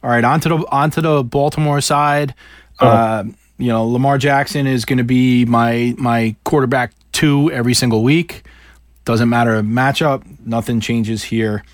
All 0.03 0.11
right, 0.11 0.25
onto 0.25 0.49
the 0.49 0.57
onto 0.71 1.01
the 1.01 1.23
Baltimore 1.25 1.81
side. 1.81 2.35
Uh, 2.81 3.25
you 3.59 3.69
know, 3.69 3.85
Lamar 3.87 4.19
Jackson 4.19 4.67
is 4.69 4.85
going 4.85 4.99
to 4.99 5.05
be 5.05 5.45
my 5.45 5.95
my 5.99 6.37
quarterback 6.45 6.93
two 7.13 7.51
every 7.51 7.75
single 7.75 8.03
week. 8.05 8.45
Doesn't 9.05 9.29
matter 9.29 9.61
matchup. 9.63 10.23
Nothing 10.45 10.81
changes 10.81 11.25
here. 11.25 11.65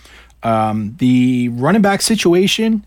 Um, 0.42 0.94
the 0.98 1.48
running 1.50 1.82
back 1.82 2.00
situation 2.02 2.84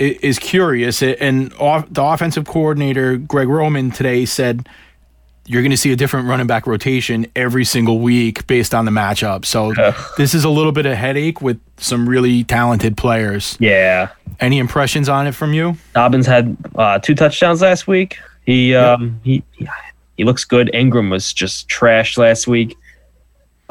i- 0.00 0.18
is 0.22 0.38
curious, 0.38 1.02
and 1.02 1.52
off, 1.54 1.86
the 1.90 2.02
offensive 2.02 2.44
coordinator 2.46 3.16
Greg 3.16 3.48
Roman 3.48 3.90
today 3.90 4.24
said 4.24 4.68
you're 5.46 5.62
going 5.62 5.70
to 5.70 5.76
see 5.76 5.92
a 5.92 5.96
different 5.96 6.26
running 6.28 6.46
back 6.46 6.66
rotation 6.66 7.26
every 7.36 7.64
single 7.64 7.98
week 7.98 8.46
based 8.46 8.74
on 8.74 8.84
the 8.84 8.90
matchup. 8.90 9.44
So 9.44 9.74
this 10.16 10.34
is 10.34 10.44
a 10.44 10.48
little 10.48 10.72
bit 10.72 10.86
of 10.86 10.96
headache 10.96 11.42
with 11.42 11.60
some 11.76 12.08
really 12.08 12.44
talented 12.44 12.96
players. 12.96 13.56
Yeah. 13.60 14.10
Any 14.40 14.58
impressions 14.58 15.08
on 15.08 15.26
it 15.26 15.32
from 15.32 15.52
you? 15.52 15.76
Dobbins 15.94 16.26
had 16.26 16.56
uh, 16.76 16.98
two 16.98 17.14
touchdowns 17.14 17.60
last 17.60 17.86
week. 17.86 18.18
He 18.44 18.74
um 18.74 19.20
he, 19.24 19.42
he 20.16 20.24
looks 20.24 20.44
good. 20.44 20.70
Ingram 20.74 21.10
was 21.10 21.32
just 21.32 21.68
trash 21.68 22.18
last 22.18 22.46
week. 22.46 22.76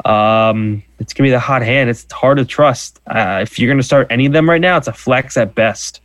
Um, 0.04 0.82
it's 0.98 1.12
gonna 1.12 1.28
be 1.28 1.30
the 1.30 1.38
hot 1.38 1.62
hand. 1.62 1.90
It's 1.90 2.10
hard 2.12 2.38
to 2.38 2.44
trust. 2.44 3.00
Uh, 3.06 3.40
if 3.42 3.58
you're 3.58 3.70
gonna 3.70 3.82
start 3.82 4.08
any 4.10 4.26
of 4.26 4.32
them 4.32 4.48
right 4.48 4.60
now, 4.60 4.76
it's 4.76 4.88
a 4.88 4.92
flex 4.92 5.36
at 5.36 5.54
best. 5.54 6.00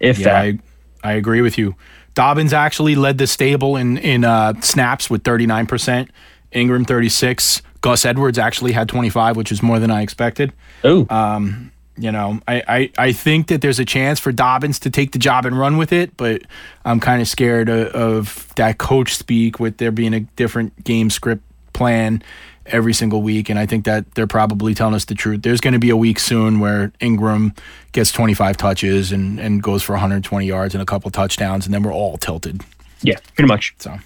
If 0.00 0.18
Yeah, 0.18 0.24
that. 0.24 0.36
I, 0.36 0.58
I 1.04 1.12
agree 1.14 1.42
with 1.42 1.58
you. 1.58 1.74
Dobbins 2.14 2.52
actually 2.52 2.94
led 2.94 3.18
the 3.18 3.26
stable 3.26 3.76
in 3.76 3.98
in 3.98 4.24
uh, 4.24 4.60
snaps 4.60 5.08
with 5.08 5.22
39%, 5.22 6.08
Ingram 6.52 6.84
36. 6.84 7.62
Gus 7.80 8.04
Edwards 8.04 8.38
actually 8.38 8.72
had 8.72 8.88
25, 8.88 9.36
which 9.36 9.50
is 9.50 9.62
more 9.62 9.78
than 9.80 9.90
I 9.90 10.02
expected. 10.02 10.52
Ooh, 10.84 11.06
You 11.98 12.10
know, 12.10 12.40
I, 12.48 12.62
I, 12.68 12.90
I 12.96 13.12
think 13.12 13.48
that 13.48 13.60
there's 13.60 13.78
a 13.78 13.84
chance 13.84 14.18
for 14.18 14.32
Dobbins 14.32 14.78
to 14.80 14.90
take 14.90 15.12
the 15.12 15.18
job 15.18 15.44
and 15.44 15.58
run 15.58 15.76
with 15.76 15.92
it, 15.92 16.16
but 16.16 16.42
I'm 16.86 17.00
kind 17.00 17.20
of 17.20 17.28
scared 17.28 17.68
of, 17.68 17.88
of 17.88 18.54
that 18.56 18.78
coach 18.78 19.14
speak 19.14 19.60
with 19.60 19.76
there 19.76 19.90
being 19.90 20.14
a 20.14 20.20
different 20.20 20.84
game 20.84 21.10
script 21.10 21.42
plan 21.74 22.22
every 22.72 22.92
single 22.94 23.22
week. 23.22 23.48
And 23.48 23.58
I 23.58 23.66
think 23.66 23.84
that 23.84 24.14
they're 24.14 24.26
probably 24.26 24.74
telling 24.74 24.94
us 24.94 25.04
the 25.04 25.14
truth. 25.14 25.42
There's 25.42 25.60
going 25.60 25.74
to 25.74 25.78
be 25.78 25.90
a 25.90 25.96
week 25.96 26.18
soon 26.18 26.58
where 26.58 26.92
Ingram 27.00 27.54
gets 27.92 28.10
25 28.12 28.56
touches 28.56 29.12
and, 29.12 29.38
and 29.38 29.62
goes 29.62 29.82
for 29.82 29.92
120 29.92 30.46
yards 30.46 30.74
and 30.74 30.82
a 30.82 30.86
couple 30.86 31.10
touchdowns, 31.10 31.66
and 31.66 31.74
then 31.74 31.82
we're 31.82 31.92
all 31.92 32.16
tilted. 32.16 32.62
yeah, 33.02 33.18
pretty 33.34 33.48
much. 33.48 33.74
So, 33.78 33.98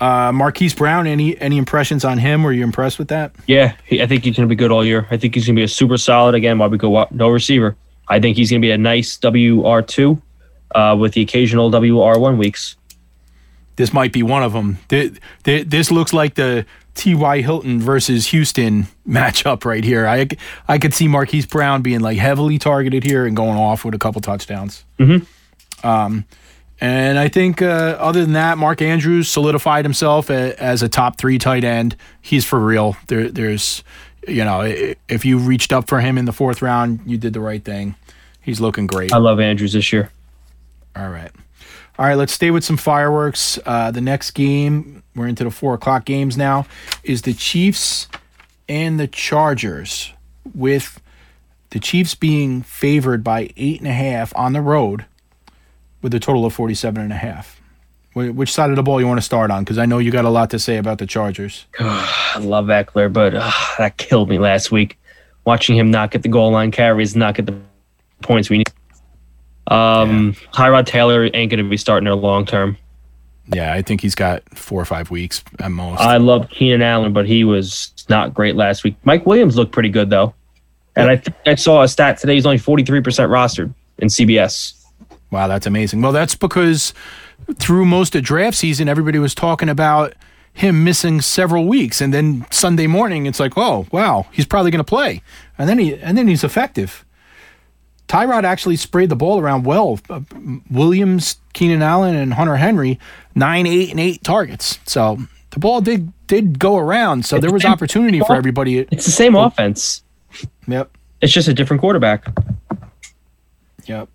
uh, 0.00 0.32
Marquise 0.32 0.74
Brown, 0.74 1.06
any 1.06 1.38
any 1.40 1.56
impressions 1.56 2.04
on 2.04 2.18
him? 2.18 2.42
Were 2.42 2.52
you 2.52 2.64
impressed 2.64 2.98
with 2.98 3.08
that? 3.08 3.32
Yeah, 3.46 3.74
I 3.92 4.06
think 4.06 4.24
he's 4.24 4.36
gonna 4.36 4.48
be 4.48 4.56
good 4.56 4.72
all 4.72 4.84
year. 4.84 5.06
I 5.10 5.16
think 5.16 5.34
he's 5.34 5.46
gonna 5.46 5.56
be 5.56 5.62
a 5.62 5.68
super 5.68 5.96
solid 5.96 6.34
again. 6.34 6.58
While 6.58 6.70
we 6.70 6.78
go 6.78 7.06
no 7.10 7.28
receiver. 7.28 7.76
I 8.08 8.20
think 8.20 8.36
he's 8.36 8.50
gonna 8.50 8.60
be 8.60 8.70
a 8.72 8.76
nice 8.78 9.16
WR 9.22 9.80
two, 9.80 10.20
uh, 10.74 10.96
with 10.98 11.12
the 11.14 11.22
occasional 11.22 11.70
WR 11.70 12.18
one 12.18 12.36
weeks. 12.38 12.76
this 13.76 13.92
might 13.92 14.12
be 14.12 14.22
one 14.22 14.42
of 14.42 14.52
them. 14.52 14.78
This 14.88 15.90
looks 15.90 16.12
like 16.12 16.34
the 16.34 16.66
T.Y. 16.94 17.40
Hilton 17.40 17.80
versus 17.80 18.28
Houston 18.28 18.86
matchup 19.08 19.64
right 19.64 19.84
here. 19.84 20.06
I, 20.06 20.28
I 20.68 20.78
could 20.78 20.94
see 20.94 21.08
Marquise 21.08 21.46
Brown 21.46 21.82
being 21.82 22.00
like 22.00 22.18
heavily 22.18 22.58
targeted 22.58 23.04
here 23.04 23.26
and 23.26 23.36
going 23.36 23.56
off 23.58 23.84
with 23.84 23.94
a 23.94 23.98
couple 23.98 24.20
touchdowns. 24.20 24.84
Mhm. 24.98 25.26
Um, 25.82 26.24
and 26.80 27.18
I 27.18 27.28
think 27.28 27.62
uh, 27.62 27.96
other 28.00 28.22
than 28.22 28.32
that, 28.32 28.58
Mark 28.58 28.82
Andrews 28.82 29.28
solidified 29.28 29.84
himself 29.84 30.28
a, 30.28 30.60
as 30.60 30.82
a 30.82 30.88
top 30.88 31.18
three 31.18 31.38
tight 31.38 31.62
end. 31.64 31.94
He's 32.20 32.44
for 32.44 32.58
real. 32.58 32.96
There, 33.06 33.30
there's, 33.30 33.84
you 34.26 34.44
know, 34.44 34.62
if 35.08 35.24
you 35.24 35.38
reached 35.38 35.72
up 35.72 35.86
for 35.88 36.00
him 36.00 36.18
in 36.18 36.24
the 36.24 36.32
fourth 36.32 36.62
round, 36.62 37.00
you 37.06 37.16
did 37.16 37.32
the 37.32 37.40
right 37.40 37.64
thing. 37.64 37.94
He's 38.40 38.60
looking 38.60 38.86
great. 38.86 39.12
I 39.12 39.18
love 39.18 39.38
Andrews 39.40 39.72
this 39.72 39.92
year. 39.92 40.10
All 40.96 41.08
right. 41.08 41.30
All 41.96 42.06
right, 42.06 42.16
let's 42.16 42.32
stay 42.32 42.50
with 42.50 42.64
some 42.64 42.76
fireworks. 42.76 43.56
Uh, 43.64 43.92
the 43.92 44.00
next 44.00 44.32
game, 44.32 45.03
we're 45.14 45.28
into 45.28 45.44
the 45.44 45.50
four 45.50 45.74
o'clock 45.74 46.04
games 46.04 46.36
now, 46.36 46.66
is 47.02 47.22
the 47.22 47.34
Chiefs 47.34 48.08
and 48.68 48.98
the 48.98 49.06
Chargers, 49.06 50.12
with 50.54 51.00
the 51.70 51.78
Chiefs 51.78 52.14
being 52.14 52.62
favored 52.62 53.24
by 53.24 53.50
eight 53.56 53.80
and 53.80 53.88
a 53.88 53.92
half 53.92 54.32
on 54.36 54.52
the 54.52 54.60
road 54.60 55.04
with 56.02 56.14
a 56.14 56.20
total 56.20 56.44
of 56.44 56.52
47 56.52 57.02
and 57.02 57.12
a 57.12 57.16
half. 57.16 57.60
Which 58.14 58.52
side 58.52 58.70
of 58.70 58.76
the 58.76 58.82
ball 58.82 59.00
you 59.00 59.08
want 59.08 59.18
to 59.18 59.24
start 59.24 59.50
on? 59.50 59.64
Because 59.64 59.76
I 59.76 59.86
know 59.86 59.98
you 59.98 60.12
got 60.12 60.24
a 60.24 60.30
lot 60.30 60.50
to 60.50 60.58
say 60.60 60.76
about 60.76 60.98
the 60.98 61.06
Chargers. 61.06 61.66
I 61.80 62.38
love 62.38 62.66
Ekeler, 62.66 63.12
but 63.12 63.34
uh, 63.34 63.50
that 63.78 63.96
killed 63.96 64.28
me 64.28 64.38
last 64.38 64.70
week. 64.70 64.98
Watching 65.44 65.76
him 65.76 65.90
not 65.90 66.12
get 66.12 66.22
the 66.22 66.28
goal 66.28 66.52
line 66.52 66.70
carries, 66.70 67.16
not 67.16 67.34
get 67.34 67.46
the 67.46 67.58
points 68.22 68.48
we 68.48 68.58
need. 68.58 68.72
Um, 69.66 70.34
Tyrod 70.52 70.86
Taylor 70.86 71.24
ain't 71.24 71.50
going 71.50 71.62
to 71.62 71.68
be 71.68 71.76
starting 71.76 72.04
there 72.04 72.14
long 72.14 72.46
term. 72.46 72.76
Yeah, 73.52 73.74
I 73.74 73.82
think 73.82 74.00
he's 74.00 74.14
got 74.14 74.42
four 74.56 74.80
or 74.80 74.84
five 74.84 75.10
weeks 75.10 75.44
at 75.58 75.70
most. 75.70 76.00
I 76.00 76.16
love 76.16 76.48
Keenan 76.48 76.82
Allen, 76.82 77.12
but 77.12 77.26
he 77.26 77.44
was 77.44 77.92
not 78.08 78.32
great 78.32 78.56
last 78.56 78.84
week. 78.84 78.96
Mike 79.04 79.26
Williams 79.26 79.56
looked 79.56 79.72
pretty 79.72 79.90
good 79.90 80.08
though, 80.10 80.34
and 80.96 81.10
I 81.10 81.16
think 81.16 81.36
I 81.46 81.54
saw 81.54 81.82
a 81.82 81.88
stat 81.88 82.18
today. 82.18 82.34
He's 82.34 82.46
only 82.46 82.58
forty 82.58 82.84
three 82.84 83.00
percent 83.02 83.30
rostered 83.30 83.74
in 83.98 84.08
CBS. 84.08 84.74
Wow, 85.30 85.48
that's 85.48 85.66
amazing. 85.66 86.00
Well, 86.00 86.12
that's 86.12 86.34
because 86.34 86.94
through 87.56 87.84
most 87.84 88.14
of 88.14 88.22
draft 88.22 88.56
season, 88.56 88.88
everybody 88.88 89.18
was 89.18 89.34
talking 89.34 89.68
about 89.68 90.14
him 90.54 90.84
missing 90.84 91.20
several 91.20 91.66
weeks, 91.66 92.00
and 92.00 92.14
then 92.14 92.46
Sunday 92.50 92.86
morning, 92.86 93.26
it's 93.26 93.40
like, 93.40 93.54
oh, 93.58 93.86
wow, 93.90 94.26
he's 94.30 94.46
probably 94.46 94.70
going 94.70 94.78
to 94.78 94.84
play, 94.84 95.20
and 95.58 95.68
then 95.68 95.78
he 95.78 95.96
and 95.96 96.16
then 96.16 96.28
he's 96.28 96.44
effective. 96.44 97.04
Tyrod 98.14 98.44
actually 98.44 98.76
sprayed 98.76 99.08
the 99.08 99.16
ball 99.16 99.40
around 99.40 99.64
well. 99.64 99.98
Uh, 100.08 100.20
Williams, 100.70 101.38
Keenan 101.52 101.82
Allen, 101.82 102.14
and 102.14 102.34
Hunter 102.34 102.56
Henry, 102.56 103.00
nine, 103.34 103.66
eight, 103.66 103.90
and 103.90 103.98
eight 103.98 104.22
targets. 104.22 104.78
So 104.86 105.18
the 105.50 105.58
ball 105.58 105.80
did 105.80 106.12
did 106.28 106.60
go 106.60 106.76
around. 106.76 107.26
So 107.26 107.38
there 107.38 107.52
was 107.52 107.64
opportunity 107.64 108.20
for 108.20 108.36
everybody. 108.36 108.78
It's 108.78 109.04
the 109.04 109.10
same 109.10 109.34
offense. 109.34 110.04
Yep. 110.68 110.96
It's 111.20 111.32
just 111.32 111.48
a 111.48 111.54
different 111.54 111.80
quarterback. 111.80 112.26
Yep. 113.86 114.08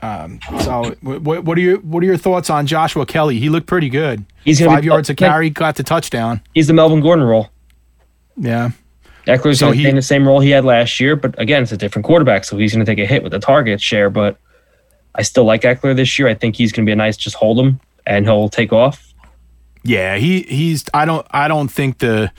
Um, 0.00 0.40
so, 0.60 0.94
what, 1.02 1.44
what 1.44 1.58
are 1.58 1.60
your 1.60 1.78
what 1.78 2.02
are 2.02 2.06
your 2.06 2.16
thoughts 2.16 2.50
on 2.50 2.66
Joshua 2.66 3.06
Kelley? 3.06 3.38
He 3.38 3.48
looked 3.48 3.66
pretty 3.66 3.88
good. 3.88 4.24
He's 4.44 4.64
five 4.64 4.82
be- 4.82 4.86
yards 4.86 5.10
a 5.10 5.14
carry, 5.14 5.50
got 5.50 5.76
the 5.76 5.82
touchdown. 5.82 6.40
He's 6.54 6.66
the 6.66 6.72
Melvin 6.72 7.00
Gordon 7.00 7.24
role. 7.24 7.50
Yeah, 8.36 8.70
Ekeler's 9.26 9.58
So 9.58 9.66
going 9.66 9.76
to 9.76 9.82
stay 9.82 9.90
in 9.90 9.96
the 9.96 10.02
same 10.02 10.26
role 10.26 10.40
he 10.40 10.50
had 10.50 10.64
last 10.64 11.00
year, 11.00 11.16
but 11.16 11.38
again, 11.40 11.62
it's 11.62 11.72
a 11.72 11.76
different 11.76 12.04
quarterback, 12.04 12.44
so 12.44 12.56
he's 12.58 12.74
going 12.74 12.84
to 12.84 12.90
take 12.90 13.02
a 13.02 13.06
hit 13.06 13.22
with 13.22 13.32
the 13.32 13.38
target 13.38 13.80
share. 13.80 14.10
But 14.10 14.36
I 15.14 15.22
still 15.22 15.44
like 15.44 15.62
Ekeler 15.62 15.96
this 15.96 16.18
year. 16.18 16.28
I 16.28 16.34
think 16.34 16.56
he's 16.56 16.72
going 16.72 16.84
to 16.84 16.88
be 16.88 16.92
a 16.92 16.96
nice 16.96 17.16
just 17.16 17.36
hold 17.36 17.58
him 17.58 17.80
and 18.06 18.26
he'll 18.26 18.48
take 18.48 18.72
off. 18.72 19.14
Yeah, 19.82 20.16
he 20.16 20.42
he's 20.42 20.84
I 20.92 21.04
don't 21.04 21.26
I 21.30 21.48
don't 21.48 21.68
think 21.68 21.98
the 21.98 22.32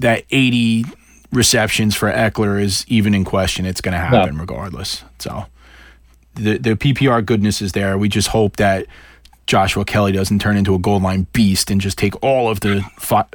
that 0.00 0.24
80 0.30 0.84
receptions 1.32 1.94
for 1.94 2.10
Ekeler 2.10 2.62
is 2.62 2.84
even 2.88 3.14
in 3.14 3.24
question. 3.24 3.66
It's 3.66 3.80
going 3.80 3.92
to 3.92 3.98
happen 3.98 4.36
no. 4.36 4.40
regardless. 4.40 5.04
So 5.18 5.46
the 6.34 6.58
the 6.58 6.70
PPR 6.76 7.24
goodness 7.24 7.60
is 7.60 7.72
there. 7.72 7.98
We 7.98 8.08
just 8.08 8.28
hope 8.28 8.56
that 8.56 8.86
Joshua 9.46 9.84
Kelley 9.84 10.12
doesn't 10.12 10.40
turn 10.40 10.56
into 10.56 10.74
a 10.74 10.78
goal 10.78 11.00
line 11.00 11.26
beast 11.32 11.70
and 11.70 11.80
just 11.80 11.98
take 11.98 12.22
all 12.22 12.48
of 12.48 12.60
the 12.60 12.82
five, 12.98 13.26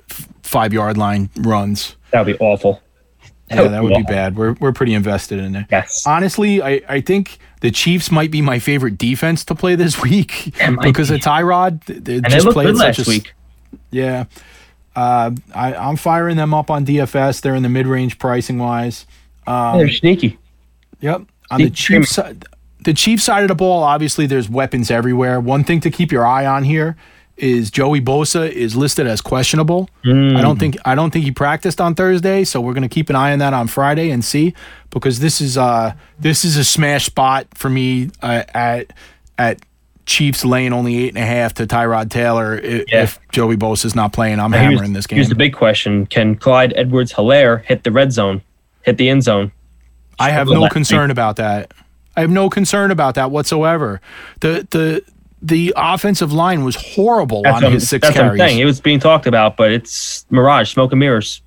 five 0.43 0.71
yard 0.71 0.97
line 0.97 1.29
runs. 1.35 1.95
That 2.13 2.25
would 2.25 2.37
be 2.37 2.39
awful. 2.39 2.81
yeah, 3.49 3.67
that 3.67 3.83
would 3.83 3.95
be 3.95 4.03
bad. 4.03 4.37
We're 4.37 4.53
we're 4.53 4.71
pretty 4.71 4.93
invested 4.93 5.39
in 5.39 5.55
it. 5.55 5.65
Yes. 5.71 6.05
Honestly, 6.05 6.61
I, 6.61 6.81
I 6.87 7.01
think 7.01 7.39
the 7.61 7.71
Chiefs 7.71 8.11
might 8.11 8.29
be 8.29 8.41
my 8.41 8.59
favorite 8.59 8.99
defense 8.99 9.43
to 9.45 9.55
play 9.55 9.75
this 9.75 10.01
week 10.03 10.53
because 10.81 11.09
be. 11.09 11.15
of 11.15 11.21
Tyrod. 11.21 11.83
They 11.85 12.17
and 12.17 12.29
just 12.29 12.45
they 12.45 12.53
played 12.53 12.77
such 12.77 12.99
last 12.99 13.07
a, 13.07 13.09
week. 13.09 13.33
Yeah. 13.89 14.25
Uh, 14.95 15.31
I, 15.55 15.73
I'm 15.73 15.95
firing 15.95 16.37
them 16.37 16.53
up 16.53 16.69
on 16.69 16.85
DFS. 16.85 17.41
They're 17.41 17.55
in 17.55 17.63
the 17.63 17.69
mid 17.69 17.87
range 17.87 18.19
pricing 18.19 18.59
wise. 18.59 19.07
Um, 19.47 19.79
They're 19.79 19.89
sneaky. 19.89 20.37
Yep. 21.01 21.23
On 21.49 21.61
the 21.61 21.71
Chiefs 21.71 22.11
side, 22.11 22.45
the 22.81 22.93
Chiefs 22.93 23.23
side 23.23 23.41
of 23.41 23.47
the 23.47 23.55
ball, 23.55 23.81
obviously, 23.81 24.27
there's 24.27 24.49
weapons 24.49 24.91
everywhere. 24.91 25.39
One 25.39 25.63
thing 25.63 25.79
to 25.81 25.89
keep 25.89 26.11
your 26.11 26.27
eye 26.27 26.45
on 26.45 26.63
here 26.63 26.95
is 27.37 27.71
Joey 27.71 27.99
Bosa 27.99 28.49
is 28.49 28.75
listed 28.75 29.07
as 29.07 29.21
questionable. 29.21 29.89
Mm. 30.05 30.37
I 30.37 30.41
don't 30.41 30.59
think 30.59 30.77
I 30.85 30.95
don't 30.95 31.11
think 31.11 31.25
he 31.25 31.31
practiced 31.31 31.81
on 31.81 31.95
Thursday, 31.95 32.43
so 32.43 32.61
we're 32.61 32.73
going 32.73 32.83
to 32.83 32.89
keep 32.89 33.09
an 33.09 33.15
eye 33.15 33.33
on 33.33 33.39
that 33.39 33.53
on 33.53 33.67
Friday 33.67 34.11
and 34.11 34.23
see 34.23 34.53
because 34.91 35.19
this 35.19 35.41
is 35.41 35.57
uh 35.57 35.93
this 36.19 36.45
is 36.45 36.57
a 36.57 36.63
smash 36.63 37.05
spot 37.05 37.47
for 37.55 37.69
me 37.69 38.11
uh, 38.21 38.43
at 38.53 38.93
at 39.37 39.59
Chiefs 40.05 40.43
laying 40.43 40.73
only 40.73 40.97
eight 40.97 41.09
and 41.09 41.17
a 41.17 41.25
half 41.25 41.53
to 41.55 41.65
Tyrod 41.65 42.09
Taylor 42.09 42.57
if, 42.57 42.91
yeah. 42.91 43.03
if 43.03 43.19
Joey 43.31 43.55
Bosa 43.55 43.85
is 43.85 43.95
not 43.95 44.11
playing. 44.11 44.39
I'm 44.39 44.51
hammering 44.51 44.79
here's, 44.79 44.91
this 44.91 45.07
game. 45.07 45.17
Here's 45.17 45.29
the 45.29 45.35
big 45.35 45.53
question: 45.53 46.05
Can 46.05 46.35
Clyde 46.35 46.73
Edwards-Helaire 46.75 47.63
hit 47.63 47.83
the 47.83 47.91
red 47.91 48.11
zone, 48.11 48.41
hit 48.81 48.97
the 48.97 49.09
end 49.09 49.23
zone? 49.23 49.51
I 50.19 50.31
have 50.31 50.47
no 50.47 50.67
concern 50.67 51.09
about 51.09 51.37
that. 51.37 51.73
I 52.15 52.21
have 52.21 52.29
no 52.29 52.49
concern 52.49 52.91
about 52.91 53.15
that 53.15 53.31
whatsoever. 53.31 54.01
The 54.41 54.67
the 54.69 55.03
the 55.43 55.73
offensive 55.75 56.31
line 56.31 56.63
was 56.63 56.75
horrible 56.75 57.43
that's 57.43 57.63
on 57.63 57.73
his 57.73 57.87
six 57.87 58.07
that's 58.07 58.15
carries. 58.15 58.41
I'm. 58.41 58.57
It 58.57 58.65
was 58.65 58.79
being 58.79 58.99
talked 58.99 59.27
about, 59.27 59.57
but 59.57 59.71
it's 59.71 60.25
mirage, 60.31 60.71
smoke 60.71 60.91
and 60.91 60.99
mirrors. 60.99 61.41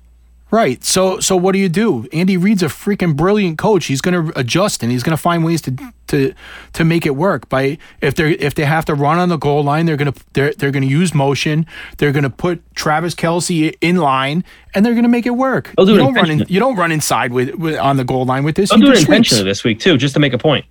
Right. 0.49 0.81
So 0.81 1.19
so 1.19 1.35
what 1.35 1.51
do 1.51 1.59
you 1.59 1.67
do? 1.67 2.07
Andy 2.13 2.37
Reid's 2.37 2.63
a 2.63 2.67
freaking 2.67 3.17
brilliant 3.17 3.57
coach. 3.57 3.87
He's 3.87 3.99
going 3.99 4.31
to 4.31 4.39
adjust 4.39 4.81
and 4.81 4.89
he's 4.89 5.03
going 5.03 5.15
to 5.15 5.21
find 5.21 5.43
ways 5.43 5.61
to 5.63 5.75
to 6.07 6.33
to 6.71 6.85
make 6.85 7.05
it 7.05 7.17
work. 7.17 7.49
By 7.49 7.77
if 7.99 8.15
they 8.15 8.31
if 8.33 8.55
they 8.55 8.63
have 8.63 8.85
to 8.85 8.93
run 8.93 9.19
on 9.19 9.27
the 9.27 9.35
goal 9.35 9.61
line, 9.63 9.87
they're 9.87 9.97
going 9.97 10.13
to 10.13 10.23
they're 10.31 10.53
they're 10.53 10.71
going 10.71 10.83
to 10.83 10.89
use 10.89 11.13
motion. 11.13 11.65
They're 11.97 12.13
going 12.13 12.23
to 12.23 12.29
put 12.29 12.63
Travis 12.75 13.13
Kelce 13.13 13.75
in 13.81 13.97
line 13.97 14.45
and 14.73 14.85
they're 14.85 14.93
going 14.93 15.03
to 15.03 15.09
make 15.09 15.25
it 15.25 15.31
work. 15.31 15.73
They'll 15.75 15.85
do 15.85 15.93
you 15.93 15.97
don't 15.97 16.13
run 16.13 16.31
in, 16.31 16.45
you 16.47 16.61
don't 16.61 16.77
run 16.77 16.93
inside 16.93 17.33
with, 17.33 17.55
with 17.55 17.77
on 17.77 17.97
the 17.97 18.05
goal 18.05 18.23
line 18.23 18.45
with 18.45 18.55
this. 18.55 18.69
They'll 18.69 18.79
do 18.79 18.93
it 18.93 18.99
intentionally 18.99 19.43
this 19.43 19.65
week 19.65 19.81
too, 19.81 19.97
just 19.97 20.13
to 20.13 20.21
make 20.21 20.31
a 20.31 20.37
point. 20.37 20.65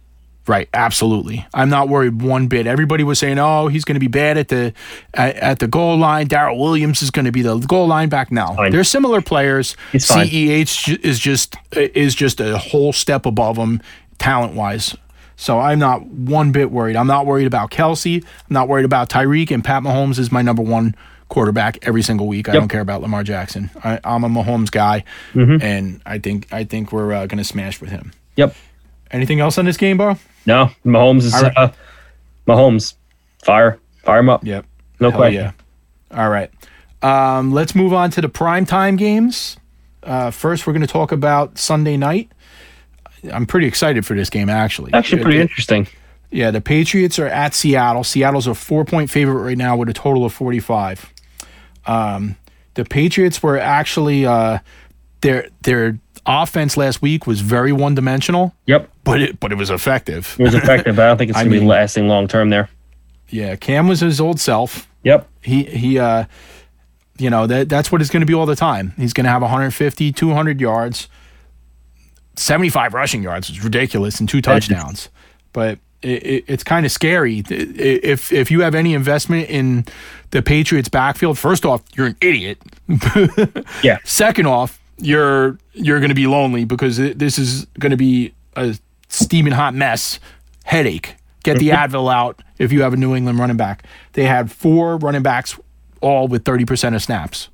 Right, 0.49 0.69
absolutely. 0.73 1.45
I'm 1.53 1.69
not 1.69 1.89
worried 1.89 2.23
one 2.23 2.47
bit. 2.47 2.69
Everybody 2.69 3.03
was 3.03 3.19
saying, 3.19 3.39
"Oh, 3.39 3.67
he's 3.67 3.85
going 3.85 3.95
to 3.95 4.01
be 4.01 4.07
bad 4.07 4.39
at 4.39 4.49
the 4.49 4.73
at, 5.15 5.35
at 5.37 5.59
the 5.59 5.67
goal 5.67 5.97
line." 5.97 6.29
Darrel 6.29 6.59
Williams 6.59 7.03
is 7.03 7.11
going 7.11 7.25
to 7.25 7.33
be 7.33 7.43
the 7.43 7.59
goal 7.59 7.89
line 7.89 8.09
back 8.09 8.31
now. 8.31 8.55
Fine. 8.55 8.71
They're 8.71 8.85
similar 8.85 9.21
players. 9.21 9.77
CEH 9.93 10.99
is 11.05 11.19
just 11.19 11.57
is 11.73 12.15
just 12.15 12.41
a 12.41 12.59
whole 12.59 12.93
step 12.93 13.27
above 13.27 13.57
him 13.57 13.81
talent 14.19 14.55
wise. 14.55 14.97
So 15.37 15.59
I'm 15.59 15.79
not 15.79 16.07
one 16.07 16.53
bit 16.53 16.71
worried. 16.71 16.97
I'm 16.97 17.07
not 17.07 17.27
worried 17.27 17.47
about 17.47 17.71
Kelce. 17.71 18.23
I'm 18.23 18.55
not 18.55 18.69
worried 18.69 18.87
about 18.87 19.11
Tyreek. 19.11 19.51
And 19.51 19.63
Pat 19.63 19.83
Mahomes 19.83 20.19
is 20.19 20.33
my 20.33 20.43
number 20.43 20.63
one 20.63 20.95
quarterback 21.29 21.87
every 21.87 22.03
single 22.03 22.27
week. 22.27 22.49
I 22.49 22.53
yep. 22.53 22.63
don't 22.63 22.69
care 22.69 22.81
about 22.81 23.03
Lamar 23.03 23.23
Jackson. 23.23 23.71
I, 23.83 24.01
am 24.05 24.25
a 24.25 24.29
Mahomes 24.29 24.71
guy, 24.71 25.05
mm-hmm. 25.35 25.63
and 25.63 26.01
I 26.07 26.19
think 26.19 26.53
I 26.53 26.65
think 26.65 26.93
we're 26.93 27.13
uh, 27.13 27.27
going 27.27 27.39
to 27.39 27.45
smash 27.45 27.81
with 27.81 27.91
him. 27.91 28.13
Yep. 28.37 28.55
Anything 29.11 29.41
else 29.41 29.59
on 29.59 29.65
this 29.65 29.77
game, 29.77 29.97
bro? 29.97 30.17
No, 30.47 30.71
Mahomes 30.85 31.25
is 31.25 31.33
right. 31.35 31.53
uh, 31.57 31.73
Mahomes. 32.47 32.95
Fire, 33.45 33.79
fire 34.03 34.21
him 34.21 34.29
up. 34.29 34.45
Yep, 34.45 34.65
no 35.01 35.11
Hell 35.11 35.19
question. 35.19 35.43
Yeah. 35.43 35.53
All 36.19 36.31
right, 36.31 36.51
um, 37.03 37.53
let's 37.53 37.75
move 37.75 37.93
on 37.93 38.11
to 38.13 38.21
the 38.21 38.29
prime 38.29 38.65
time 38.65 38.97
games. 38.97 39.57
Uh, 40.03 40.31
first, 40.31 40.67
we're 40.67 40.73
going 40.73 40.87
to 40.87 40.93
talk 40.93 41.13
about 41.13 41.59
Sunday 41.59 41.97
night. 41.97 42.31
I'm 43.33 43.47
pretty 43.47 43.67
excited 43.67 44.07
for 44.07 44.15
this 44.15 44.31
game, 44.31 44.49
actually. 44.49 44.93
Actually, 44.93 45.23
pretty 45.23 45.41
interesting. 45.41 45.89
Yeah, 46.31 46.51
the 46.51 46.61
Patriots 46.61 47.19
are 47.19 47.27
at 47.27 47.55
Seattle. 47.55 48.05
Seattle's 48.05 48.47
a 48.47 48.55
four 48.55 48.85
point 48.85 49.11
favorite 49.11 49.43
right 49.43 49.59
now 49.59 49.77
with 49.77 49.89
a 49.89 49.93
total 49.93 50.25
of 50.25 50.33
45. 50.33 51.13
Um, 51.87 52.37
the 52.75 52.85
Patriots 52.85 53.43
were 53.43 53.59
actually 53.59 54.27
uh, 54.27 54.59
their 55.21 55.49
their 55.63 55.99
offense 56.27 56.77
last 56.77 57.03
week 57.03 57.27
was 57.27 57.41
very 57.41 57.73
one 57.73 57.95
dimensional. 57.95 58.55
Yep. 58.67 58.91
But 59.05 59.23
it 59.23 59.41
but 59.41 59.53
it 59.53 59.57
was 59.57 59.71
effective. 59.71 60.37
It 60.39 60.43
was 60.43 60.55
effective, 60.63 60.97
but 60.97 61.05
I 61.05 61.09
don't 61.09 61.19
think 61.19 61.31
it's 61.31 61.39
gonna 61.39 61.51
mean, 61.51 61.61
be 61.61 61.67
lasting 61.67 62.09
long 62.09 62.29
term 62.29 62.51
there. 62.51 62.69
Yeah, 63.29 63.57
Cam 63.57 63.89
was 63.89 64.01
his 64.01 64.21
old 64.21 64.41
self. 64.41 64.89
Yep. 65.03 65.29
He 65.43 65.65
he 65.65 65.99
uh 65.99 66.25
you 67.19 67.31
know, 67.31 67.47
that 67.47 67.69
that's 67.69 67.91
what 67.91 68.01
it's 68.01 68.11
going 68.11 68.21
to 68.21 68.27
be 68.27 68.35
all 68.35 68.47
the 68.47 68.57
time. 68.57 68.93
He's 68.97 69.13
going 69.13 69.25
to 69.25 69.31
have 69.31 69.43
150, 69.43 70.13
200 70.13 70.61
yards, 70.61 71.09
75 72.37 72.95
rushing 72.95 73.23
yards. 73.23 73.49
It's 73.49 73.63
ridiculous 73.63 74.21
and 74.21 74.29
two 74.29 74.43
touchdowns. 74.43 75.09
But 75.53 75.79
it, 76.03 76.23
it, 76.23 76.45
it's 76.47 76.63
kind 76.63 76.85
of 76.85 76.93
scary 76.93 77.43
if 77.49 78.33
if 78.33 78.51
you 78.51 78.61
have 78.61 78.75
any 78.75 78.95
investment 78.95 79.49
in 79.49 79.87
the 80.31 80.43
Patriots 80.43 80.89
backfield. 80.89 81.39
First 81.39 81.65
off, 81.65 81.83
you're 81.95 82.09
an 82.09 82.17
idiot. 82.21 82.59
yeah. 83.83 83.99
Second 84.05 84.47
off, 84.47 84.79
you're 84.99 85.59
you're 85.73 85.99
going 85.99 86.11
to 86.11 86.15
be 86.15 86.27
lonely 86.27 86.65
because 86.65 86.97
this 86.97 87.39
is 87.39 87.67
going 87.79 87.91
to 87.91 87.97
be 87.97 88.35
a 88.55 88.77
steaming 89.09 89.53
hot 89.53 89.75
mess. 89.75 90.19
Headache. 90.65 91.17
Get 91.43 91.59
the 91.59 91.69
Advil 91.71 92.13
out 92.13 92.43
if 92.59 92.73
you 92.73 92.83
have 92.83 92.93
a 92.93 92.97
New 92.97 93.15
England 93.15 93.39
running 93.39 93.57
back. 93.57 93.85
They 94.15 94.25
had 94.25 94.51
four 94.51 94.97
running 94.97 95.23
backs, 95.23 95.59
all 96.01 96.29
with 96.29 96.45
thirty 96.45 96.65
percent 96.65 96.95
of 96.95 97.03
snaps. 97.03 97.49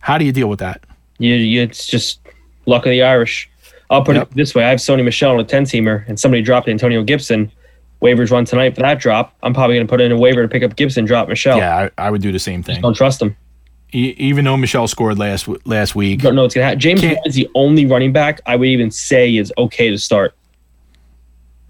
How 0.00 0.16
do 0.16 0.24
you 0.24 0.32
deal 0.32 0.48
with 0.48 0.60
that? 0.60 0.84
You, 1.18 1.34
you, 1.34 1.62
it's 1.62 1.86
just 1.86 2.20
luck 2.66 2.86
of 2.86 2.90
the 2.90 3.02
Irish. 3.02 3.50
I'll 3.90 4.04
put 4.04 4.16
yep. 4.16 4.30
it 4.30 4.36
this 4.36 4.54
way: 4.54 4.64
I 4.64 4.70
have 4.70 4.78
Sony 4.78 5.04
Michel 5.04 5.32
on 5.32 5.40
a 5.40 5.44
ten 5.44 5.64
teamer, 5.64 6.06
and 6.08 6.18
somebody 6.18 6.42
dropped 6.42 6.68
Antonio 6.68 7.02
Gibson. 7.02 7.50
Waivers 8.00 8.30
run 8.30 8.44
tonight 8.44 8.76
for 8.76 8.82
that 8.82 9.00
drop. 9.00 9.34
I'm 9.42 9.52
probably 9.52 9.74
going 9.74 9.86
to 9.86 9.90
put 9.90 10.00
in 10.00 10.12
a 10.12 10.16
waiver 10.16 10.42
to 10.42 10.48
pick 10.48 10.62
up 10.62 10.76
Gibson, 10.76 11.04
drop 11.04 11.28
Michel. 11.28 11.58
Yeah, 11.58 11.90
I, 11.98 12.06
I 12.06 12.10
would 12.10 12.22
do 12.22 12.30
the 12.30 12.38
same 12.38 12.62
thing. 12.62 12.76
Just 12.76 12.82
don't 12.82 12.94
trust 12.94 13.20
him 13.20 13.36
even 13.92 14.44
though 14.44 14.56
Michel 14.56 14.88
scored 14.88 15.18
last 15.18 15.48
last 15.66 15.94
week. 15.94 16.20
Don't 16.20 16.34
know 16.34 16.42
what's 16.42 16.54
gonna 16.54 16.66
happen. 16.66 16.80
James 16.80 17.02
is 17.24 17.34
the 17.34 17.48
only 17.54 17.86
running 17.86 18.12
back 18.12 18.40
I 18.46 18.56
would 18.56 18.68
even 18.68 18.90
say 18.90 19.36
is 19.36 19.52
okay 19.58 19.90
to 19.90 19.98
start. 19.98 20.34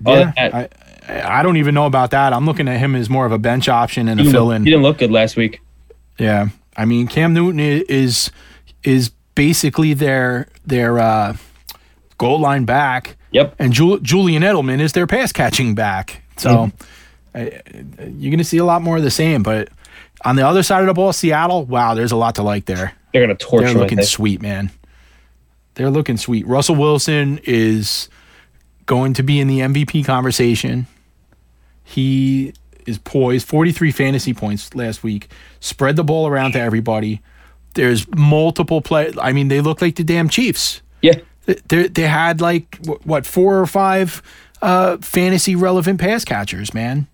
Yeah, 0.07 0.33
I, 0.37 0.69
I 1.09 1.43
don't 1.43 1.57
even 1.57 1.75
know 1.75 1.87
about 1.87 2.11
that. 2.13 2.33
I'm 2.33 2.47
looking 2.47 2.69
at 2.69 2.79
him 2.79 2.95
as 2.95 3.11
more 3.11 3.27
of 3.27 3.33
a 3.33 3.39
bench 3.39 3.69
option 3.69 4.09
and 4.09 4.21
a 4.21 4.31
fill 4.31 4.51
in. 4.51 4.65
He 4.65 4.71
didn't 4.71 4.83
look 4.83 4.99
good 4.99 5.11
last 5.11 5.37
week. 5.37 5.61
Yeah, 6.19 6.49
I 6.77 6.85
mean 6.85 7.09
Cam 7.09 7.35
Newton 7.35 7.61
is 7.61 8.31
is 8.85 9.11
basically 9.35 9.95
their 9.95 10.49
their 10.67 10.99
uh, 10.99 11.37
goal 12.19 12.41
line 12.41 12.65
back. 12.65 13.17
Yep. 13.31 13.55
And 13.59 13.73
Jul- 13.73 13.99
Julian 13.99 14.43
Edelman 14.43 14.81
is 14.81 14.93
their 14.93 15.07
pass 15.07 15.33
catching 15.33 15.75
back. 15.75 16.23
So 16.37 16.51
mm-hmm. 16.51 17.39
I, 17.39 17.61
you're 18.09 18.31
going 18.31 18.39
to 18.39 18.45
see 18.45 18.59
a 18.59 18.65
lot 18.65 18.83
more 18.83 18.97
of 18.97 19.03
the 19.03 19.11
same, 19.11 19.43
but 19.43 19.69
on 20.25 20.37
the 20.37 20.47
other 20.47 20.63
side 20.63 20.81
of 20.81 20.87
the 20.87 20.95
ball, 20.95 21.13
Seattle, 21.13 21.65
wow, 21.65 21.95
there's 21.95 22.13
a 22.13 22.17
lot 22.17 22.35
to 22.37 22.43
like 22.43 22.65
there. 22.67 22.93
They're 23.13 23.27
going 23.27 23.37
to 23.37 23.45
torture. 23.45 23.67
They're 23.67 23.75
looking 23.75 24.03
sweet, 24.03 24.43
man. 24.43 24.71
They're 25.75 25.91
looking 25.91 26.17
sweet. 26.17 26.47
Russell 26.47 26.75
Wilson 26.75 27.41
is 27.45 28.09
going 28.87 29.15
to 29.15 29.23
be 29.23 29.39
in 29.39 29.47
the 29.47 29.61
MVP 29.61 30.05
conversation. 30.05 30.87
He 31.85 32.53
is 32.87 32.99
poised. 32.99 33.47
43 33.47 33.93
fantasy 33.93 34.35
points 34.35 34.75
last 34.75 35.03
week. 35.03 35.31
Spread 35.61 35.97
the 35.97 36.05
ball 36.05 36.27
around 36.27 36.53
to 36.53 36.61
everybody. 36.61 37.23
There's 37.75 38.07
multiple 38.17 38.81
play. 38.81 39.13
I 39.21 39.33
mean, 39.33 39.49
they 39.49 39.61
look 39.61 39.81
like 39.81 39.97
the 39.97 40.05
damn 40.05 40.29
Chiefs. 40.29 40.83
Yeah. 41.01 41.21
They 41.69 41.89
they 41.89 42.03
had 42.03 42.41
like 42.41 42.79
what 43.05 43.25
four 43.25 43.59
or 43.59 43.67
five 43.67 44.21
uh, 44.61 44.99
fantasy 44.99 45.55
relevant 45.55 46.01
pass 46.01 46.25
catchers, 46.25 46.75
man. 46.75 47.07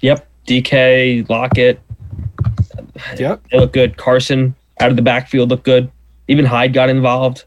Yep. 0.00 0.28
DK, 0.46 1.28
Lockett, 1.28 1.80
Yep. 3.16 3.42
They 3.50 3.58
look 3.58 3.72
good. 3.72 3.96
Carson 3.96 4.54
out 4.80 4.90
of 4.90 4.96
the 4.96 5.02
backfield 5.02 5.50
looked 5.50 5.64
good. 5.64 5.90
Even 6.28 6.44
Hyde 6.44 6.72
got 6.72 6.88
involved. 6.88 7.44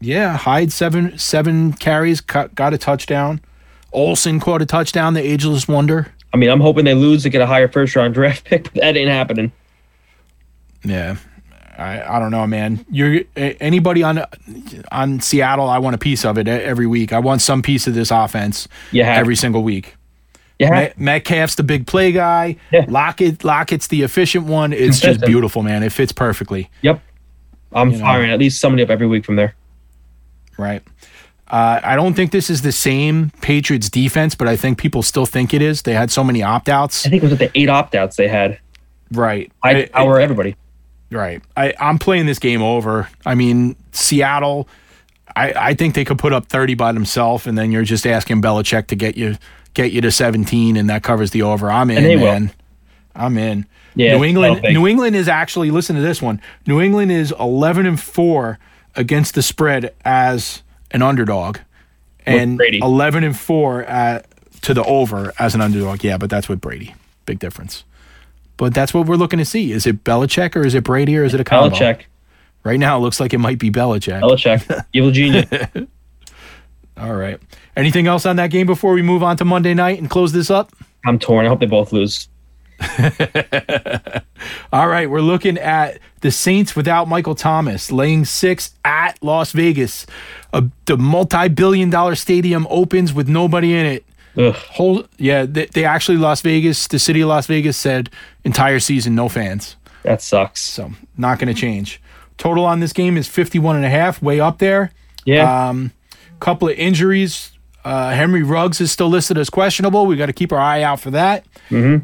Yeah, 0.00 0.36
Hyde 0.36 0.72
seven 0.72 1.18
seven 1.18 1.72
carries, 1.72 2.20
got, 2.20 2.54
got 2.54 2.72
a 2.74 2.78
touchdown. 2.78 3.40
Olsen 3.92 4.38
caught 4.38 4.62
a 4.62 4.66
touchdown. 4.66 5.14
The 5.14 5.20
ageless 5.20 5.66
wonder. 5.66 6.12
I 6.32 6.36
mean, 6.36 6.50
I'm 6.50 6.60
hoping 6.60 6.84
they 6.84 6.94
lose 6.94 7.22
to 7.24 7.30
get 7.30 7.40
a 7.40 7.46
higher 7.46 7.68
first 7.68 7.96
round 7.96 8.14
draft 8.14 8.44
pick. 8.46 8.64
but 8.64 8.74
That 8.74 8.96
ain't 8.96 9.08
happening. 9.10 9.50
Yeah, 10.84 11.16
I 11.76 12.02
I 12.02 12.18
don't 12.20 12.30
know, 12.30 12.46
man. 12.46 12.84
You're 12.90 13.22
anybody 13.36 14.02
on 14.04 14.22
on 14.92 15.20
Seattle. 15.20 15.68
I 15.68 15.78
want 15.78 15.94
a 15.94 15.98
piece 15.98 16.24
of 16.24 16.38
it 16.38 16.46
every 16.46 16.86
week. 16.86 17.12
I 17.12 17.18
want 17.18 17.40
some 17.40 17.62
piece 17.62 17.86
of 17.88 17.94
this 17.94 18.10
offense. 18.10 18.68
Yeah, 18.92 19.12
every 19.16 19.34
single 19.36 19.62
week. 19.64 19.96
Yeah. 20.58 20.70
Met- 20.70 20.98
Metcalf's 20.98 21.54
the 21.54 21.62
big 21.62 21.86
play 21.86 22.10
guy. 22.12 22.56
Yeah. 22.72 22.84
Lockett, 22.88 23.44
Lockett's 23.44 23.86
the 23.86 24.02
efficient 24.02 24.46
one. 24.46 24.72
It's 24.72 24.98
just 25.08 25.20
beautiful, 25.20 25.62
man. 25.62 25.82
It 25.82 25.92
fits 25.92 26.12
perfectly. 26.12 26.70
Yep. 26.82 27.00
I'm 27.72 27.90
You 27.90 27.98
know. 27.98 28.04
firing 28.04 28.30
at 28.30 28.38
least 28.38 28.60
somebody 28.60 28.82
up 28.82 28.90
every 28.90 29.06
week 29.06 29.24
from 29.24 29.36
there. 29.36 29.54
Right. 30.56 30.82
Uh, 31.46 31.80
I 31.82 31.96
don't 31.96 32.14
think 32.14 32.30
this 32.32 32.50
is 32.50 32.62
the 32.62 32.72
same 32.72 33.30
Patriots 33.40 33.88
defense, 33.88 34.34
but 34.34 34.48
I 34.48 34.56
think 34.56 34.78
people 34.78 35.02
still 35.02 35.24
think 35.26 35.54
it 35.54 35.62
is. 35.62 35.82
They 35.82 35.94
had 35.94 36.10
so 36.10 36.22
many 36.24 36.42
opt 36.42 36.68
outs. 36.68 37.06
I 37.06 37.10
think 37.10 37.22
it 37.22 37.26
was 37.26 37.32
at 37.32 37.38
the 37.38 37.50
eight 37.58 37.68
opt 37.68 37.94
outs 37.94 38.16
they 38.16 38.28
had. 38.28 38.58
Right. 39.12 39.50
I 39.62 39.88
I- 39.94 40.22
everybody. 40.22 40.56
Right. 41.10 41.40
I, 41.56 41.72
I'm 41.80 41.98
playing 41.98 42.26
this 42.26 42.38
game 42.38 42.60
over. 42.60 43.08
I 43.24 43.34
mean, 43.34 43.76
Seattle, 43.92 44.68
I, 45.34 45.52
I 45.70 45.74
think 45.74 45.94
they 45.94 46.04
could 46.04 46.18
put 46.18 46.34
up 46.34 46.46
30 46.48 46.74
by 46.74 46.92
themselves, 46.92 47.46
and 47.46 47.56
then 47.56 47.72
you're 47.72 47.84
just 47.84 48.06
asking 48.06 48.42
Belichick 48.42 48.88
to 48.88 48.94
get 48.96 49.16
you 49.16 49.38
get 49.74 49.92
you 49.92 50.00
to 50.00 50.10
17, 50.10 50.76
and 50.76 50.90
that 50.90 51.02
covers 51.02 51.30
the 51.30 51.42
over. 51.42 51.70
I'm 51.70 51.90
in, 51.90 52.20
will. 52.20 52.26
man. 52.26 52.52
I'm 53.14 53.36
in. 53.36 53.66
Yeah, 53.94 54.16
New 54.16 54.24
England. 54.24 54.62
New 54.62 54.86
England 54.86 55.16
is 55.16 55.28
actually 55.28 55.70
listen 55.70 55.96
to 55.96 56.02
this 56.02 56.22
one. 56.22 56.40
New 56.66 56.80
England 56.80 57.10
is 57.10 57.32
11 57.38 57.86
and 57.86 58.00
four 58.00 58.58
against 58.94 59.34
the 59.34 59.42
spread 59.42 59.94
as 60.04 60.62
an 60.90 61.02
underdog, 61.02 61.58
and 62.24 62.60
11 62.60 63.24
and 63.24 63.36
four 63.36 63.82
at, 63.84 64.26
to 64.62 64.74
the 64.74 64.84
over 64.84 65.32
as 65.38 65.54
an 65.54 65.60
underdog. 65.60 66.04
Yeah, 66.04 66.16
but 66.16 66.30
that's 66.30 66.48
with 66.48 66.60
Brady. 66.60 66.94
Big 67.26 67.38
difference. 67.38 67.84
But 68.56 68.74
that's 68.74 68.92
what 68.92 69.06
we're 69.06 69.16
looking 69.16 69.38
to 69.38 69.44
see. 69.44 69.72
Is 69.72 69.86
it 69.86 70.04
Belichick 70.04 70.56
or 70.56 70.66
is 70.66 70.74
it 70.74 70.84
Brady 70.84 71.16
or 71.16 71.24
is 71.24 71.32
it 71.34 71.40
a 71.40 71.44
combo? 71.44 71.74
Belichick. 71.74 72.02
Right 72.64 72.78
now, 72.78 72.98
it 72.98 73.00
looks 73.00 73.20
like 73.20 73.32
it 73.32 73.38
might 73.38 73.58
be 73.58 73.70
Belichick. 73.70 74.20
Belichick. 74.20 74.84
Evil 74.92 75.10
genius. 75.10 75.48
All 76.98 77.14
right. 77.14 77.40
Anything 77.76 78.06
else 78.06 78.26
on 78.26 78.36
that 78.36 78.50
game 78.50 78.66
before 78.66 78.92
we 78.92 79.02
move 79.02 79.22
on 79.22 79.36
to 79.36 79.44
Monday 79.44 79.74
night 79.74 79.98
and 79.98 80.10
close 80.10 80.32
this 80.32 80.50
up? 80.50 80.72
I'm 81.06 81.18
torn. 81.18 81.46
I 81.46 81.48
hope 81.48 81.60
they 81.60 81.66
both 81.66 81.92
lose. 81.92 82.28
All 84.72 84.88
right. 84.88 85.08
We're 85.08 85.20
looking 85.20 85.58
at 85.58 85.98
the 86.20 86.30
Saints 86.30 86.74
without 86.74 87.08
Michael 87.08 87.34
Thomas, 87.34 87.92
laying 87.92 88.24
six 88.24 88.74
at 88.84 89.22
Las 89.22 89.52
Vegas. 89.52 90.06
Uh, 90.52 90.62
the 90.86 90.96
multi 90.96 91.48
billion 91.48 91.90
dollar 91.90 92.14
stadium 92.14 92.66
opens 92.70 93.12
with 93.12 93.28
nobody 93.28 93.74
in 93.74 93.86
it. 93.86 94.04
Ugh. 94.36 94.54
Whole, 94.54 95.04
yeah, 95.16 95.46
they, 95.46 95.66
they 95.66 95.84
actually, 95.84 96.18
Las 96.18 96.40
Vegas, 96.42 96.86
the 96.86 96.98
city 96.98 97.20
of 97.20 97.28
Las 97.28 97.46
Vegas 97.46 97.76
said 97.76 98.10
entire 98.44 98.78
season, 98.78 99.14
no 99.14 99.28
fans. 99.28 99.76
That 100.02 100.22
sucks. 100.22 100.60
So 100.60 100.92
not 101.16 101.38
going 101.38 101.52
to 101.52 101.60
change. 101.60 102.00
Total 102.36 102.64
on 102.64 102.80
this 102.80 102.92
game 102.92 103.16
is 103.16 103.26
51 103.26 103.76
and 103.76 103.84
a 103.84 103.90
half, 103.90 104.22
way 104.22 104.38
up 104.38 104.58
there. 104.58 104.92
Yeah. 105.24 105.68
Um, 105.68 105.92
couple 106.38 106.68
of 106.68 106.76
injuries. 106.78 107.52
Uh, 107.84 108.10
Henry 108.10 108.42
Ruggs 108.42 108.80
is 108.80 108.92
still 108.92 109.08
listed 109.08 109.38
as 109.38 109.48
questionable. 109.48 110.04
We 110.06 110.16
got 110.16 110.26
to 110.26 110.32
keep 110.32 110.52
our 110.52 110.58
eye 110.58 110.82
out 110.82 111.00
for 111.00 111.10
that. 111.12 111.46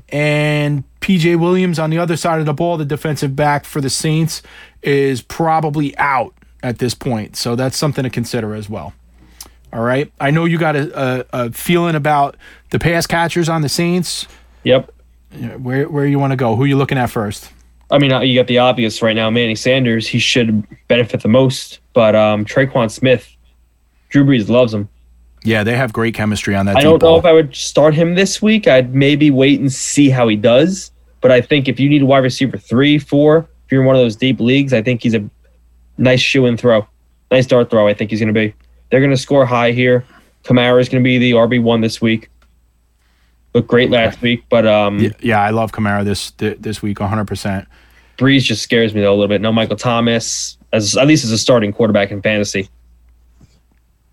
And 0.09 0.85
PJ 1.01 1.39
Williams 1.39 1.79
on 1.79 1.91
the 1.91 1.99
other 1.99 2.17
side 2.17 2.41
of 2.41 2.47
the 2.47 2.55
ball, 2.55 2.77
the 2.77 2.85
defensive 2.85 3.37
back 3.37 3.65
for 3.65 3.81
the 3.81 3.91
Saints, 3.91 4.41
is 4.83 5.21
probably 5.21 5.97
out 5.99 6.33
at 6.63 6.79
this 6.79 6.95
point. 6.95 7.37
So 7.37 7.55
that's 7.57 7.77
something 7.77 8.05
to 8.05 8.11
consider 8.11 8.55
as 8.55 8.71
well. 8.71 8.95
All 9.73 9.83
right. 9.83 10.11
I 10.21 10.31
know 10.31 10.45
you 10.45 10.57
got 10.57 10.77
a, 10.77 10.99
a, 10.99 11.25
a 11.33 11.53
feeling 11.53 11.97
about 11.97 12.37
the 12.71 12.79
pass 12.79 13.07
catchers 13.07 13.49
on 13.49 13.63
the 13.63 13.69
Saints. 13.69 14.27
yep. 14.63 14.91
Where 15.59 15.89
where 15.89 16.07
you 16.07 16.21
want 16.21 16.31
to 16.31 16.37
go? 16.37 16.55
Who 16.55 16.65
you 16.65 16.77
looking 16.77 16.97
at 16.97 17.11
first? 17.11 17.51
I 17.91 17.99
mean, 17.99 18.13
uh, 18.13 18.21
you 18.21 18.39
got 18.39 18.47
the 18.47 18.59
obvious 18.59 19.03
right 19.03 19.17
now. 19.17 19.29
Manny 19.31 19.57
Sanders, 19.57 20.07
he 20.07 20.21
should 20.21 20.65
benefit 20.87 21.23
the 21.23 21.29
most. 21.29 21.81
But 21.93 22.15
um, 22.15 22.45
Tre'Quan 22.45 22.89
Smith, 22.89 23.34
Drew 24.15 24.25
Brees 24.25 24.49
loves 24.49 24.73
him. 24.73 24.89
Yeah, 25.43 25.65
they 25.65 25.77
have 25.77 25.93
great 25.93 26.15
chemistry 26.15 26.55
on 26.55 26.67
that. 26.67 26.77
I 26.77 26.83
don't 26.83 27.03
know 27.03 27.09
ball. 27.09 27.19
if 27.19 27.25
I 27.25 27.33
would 27.33 27.57
start 27.57 27.95
him 27.95 28.15
this 28.15 28.41
week. 28.41 28.69
I'd 28.69 28.95
maybe 28.95 29.29
wait 29.33 29.59
and 29.59 29.73
see 29.73 30.09
how 30.09 30.29
he 30.29 30.37
does. 30.37 30.93
But 31.21 31.33
I 31.33 31.41
think 31.41 31.67
if 31.67 31.81
you 31.81 31.89
need 31.89 32.03
a 32.03 32.07
wide 32.07 32.19
receiver 32.19 32.57
three, 32.57 33.01
four, 33.01 33.49
if 33.67 33.73
you're 33.73 33.81
in 33.81 33.89
one 33.89 33.97
of 33.97 34.03
those 34.03 34.15
deep 34.15 34.39
leagues, 34.39 34.73
I 34.73 34.83
think 34.83 35.03
he's 35.03 35.15
a 35.15 35.29
nice 35.99 36.21
shoe 36.21 36.47
and 36.47 36.57
throw. 36.57 36.87
Nice 37.33 37.49
dart 37.49 37.71
throw, 37.71 37.89
I 37.89 37.95
think 37.95 38.13
he's 38.13 38.21
going 38.21 38.33
to 38.33 38.41
be. 38.41 38.55
They're 38.91 39.01
going 39.01 39.11
to 39.11 39.17
score 39.17 39.45
high 39.45 39.73
here. 39.73 40.05
Kamara 40.45 40.81
is 40.81 40.89
going 40.89 41.03
to 41.03 41.05
be 41.05 41.19
the 41.19 41.33
RB1 41.33 41.83
this 41.83 42.01
week. 42.01 42.31
Looked 43.53 43.67
great 43.67 43.91
last 43.91 44.23
week, 44.23 44.45
but 44.49 44.65
um, 44.65 45.01
Yeah, 45.01 45.11
yeah, 45.19 45.43
I 45.43 45.51
love 45.51 45.73
Kamara 45.73 46.05
this 46.05 46.31
this 46.31 46.83
week, 46.83 47.01
100. 47.01 47.25
percent 47.25 47.67
Brees 48.17 48.43
just 48.43 48.63
scares 48.63 48.95
me 48.95 49.01
though 49.01 49.11
a 49.11 49.17
little 49.17 49.27
bit. 49.27 49.41
No 49.41 49.51
Michael 49.51 49.77
Thomas, 49.77 50.57
as 50.73 50.97
at 50.97 51.09
least 51.09 51.25
as 51.25 51.33
a 51.33 51.39
starting 51.39 51.73
quarterback 51.73 52.13
in 52.13 52.23
fantasy. 52.23 52.69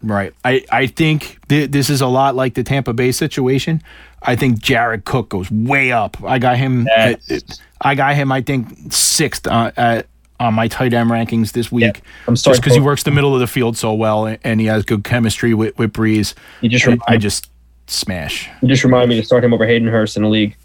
Right. 0.03 0.33
I 0.43 0.65
I 0.71 0.87
think 0.87 1.39
th- 1.47 1.71
this 1.71 1.89
is 1.89 2.01
a 2.01 2.07
lot 2.07 2.35
like 2.35 2.55
the 2.55 2.63
Tampa 2.63 2.93
Bay 2.93 3.11
situation. 3.11 3.81
I 4.21 4.35
think 4.35 4.59
Jared 4.59 5.05
Cook 5.05 5.29
goes 5.29 5.49
way 5.51 5.91
up. 5.91 6.21
I 6.23 6.39
got 6.39 6.57
him. 6.57 6.87
Yes. 6.87 7.29
At, 7.29 7.59
I 7.81 7.95
got 7.95 8.15
him. 8.15 8.31
I 8.31 8.41
think 8.41 8.93
sixth 8.93 9.47
uh, 9.47 9.71
at, 9.75 10.07
on 10.39 10.53
my 10.53 10.67
tight 10.67 10.93
end 10.93 11.09
rankings 11.09 11.51
this 11.53 11.71
week. 11.71 11.83
Yeah, 11.83 12.01
I'm 12.27 12.35
just 12.35 12.61
because 12.61 12.73
he 12.73 12.79
works 12.79 13.03
the 13.03 13.11
middle 13.11 13.33
of 13.33 13.39
the 13.39 13.47
field 13.47 13.77
so 13.77 13.93
well 13.93 14.35
and 14.43 14.59
he 14.59 14.67
has 14.67 14.83
good 14.83 15.03
chemistry 15.03 15.53
with 15.53 15.77
with 15.77 15.93
Brees. 15.93 16.33
You 16.61 16.69
just 16.69 16.87
I, 16.87 16.97
I 17.07 17.17
just 17.17 17.49
smash. 17.87 18.49
you 18.61 18.67
just 18.67 18.83
remind 18.83 19.09
me 19.09 19.19
to 19.19 19.25
start 19.25 19.43
him 19.43 19.53
over 19.53 19.65
Hayden 19.65 19.87
Hurst 19.87 20.17
in 20.17 20.23
the 20.23 20.29
league. 20.29 20.55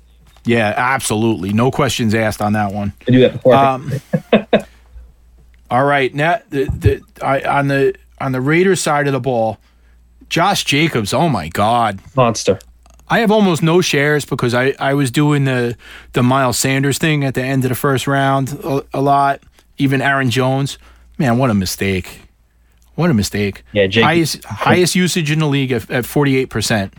Yeah, 0.45 0.73
absolutely. 0.77 1.53
No 1.53 1.71
questions 1.71 2.15
asked 2.15 2.41
on 2.41 2.53
that 2.53 2.73
one. 2.73 2.93
I 3.09 3.11
do 3.11 3.21
that 3.21 3.33
before. 3.33 3.55
Um, 3.55 3.93
all 5.71 5.85
right, 5.85 6.15
now 6.15 6.41
the, 6.51 6.65
the 6.67 7.03
I, 7.21 7.41
on 7.41 7.69
the 7.69 7.97
on 8.21 8.33
the 8.33 8.41
Raiders 8.41 8.83
side 8.83 9.07
of 9.07 9.13
the 9.13 9.21
ball, 9.21 9.59
Josh 10.29 10.65
Jacobs. 10.65 11.13
Oh 11.13 11.29
my 11.29 11.49
God, 11.49 12.01
monster. 12.17 12.59
I 13.09 13.21
have 13.21 13.31
almost 13.31 13.63
no 13.63 13.81
shares 13.81 14.25
because 14.25 14.53
I, 14.55 14.75
I 14.79 14.95
was 14.95 15.11
doing 15.11 15.45
the 15.45 15.77
the 16.13 16.23
Miles 16.23 16.59
Sanders 16.59 16.99
thing 16.99 17.25
at 17.25 17.35
the 17.35 17.43
end 17.43 17.65
of 17.65 17.69
the 17.69 17.75
first 17.77 18.07
round 18.07 18.53
a, 18.65 18.83
a 18.95 19.01
lot. 19.01 19.41
Even 19.79 20.01
Aaron 20.01 20.31
Jones, 20.31 20.79
man, 21.19 21.37
what 21.39 21.51
a 21.51 21.55
mistake! 21.55 22.23
What 22.95 23.11
a 23.11 23.15
mistake! 23.15 23.63
Yeah, 23.73 23.87
Jacobs- 23.87 24.05
highest 24.07 24.45
highest 24.45 24.95
usage 24.95 25.31
in 25.31 25.39
the 25.41 25.47
league 25.47 25.71
at 25.73 26.05
forty 26.07 26.37
eight 26.37 26.47
percent. 26.51 26.95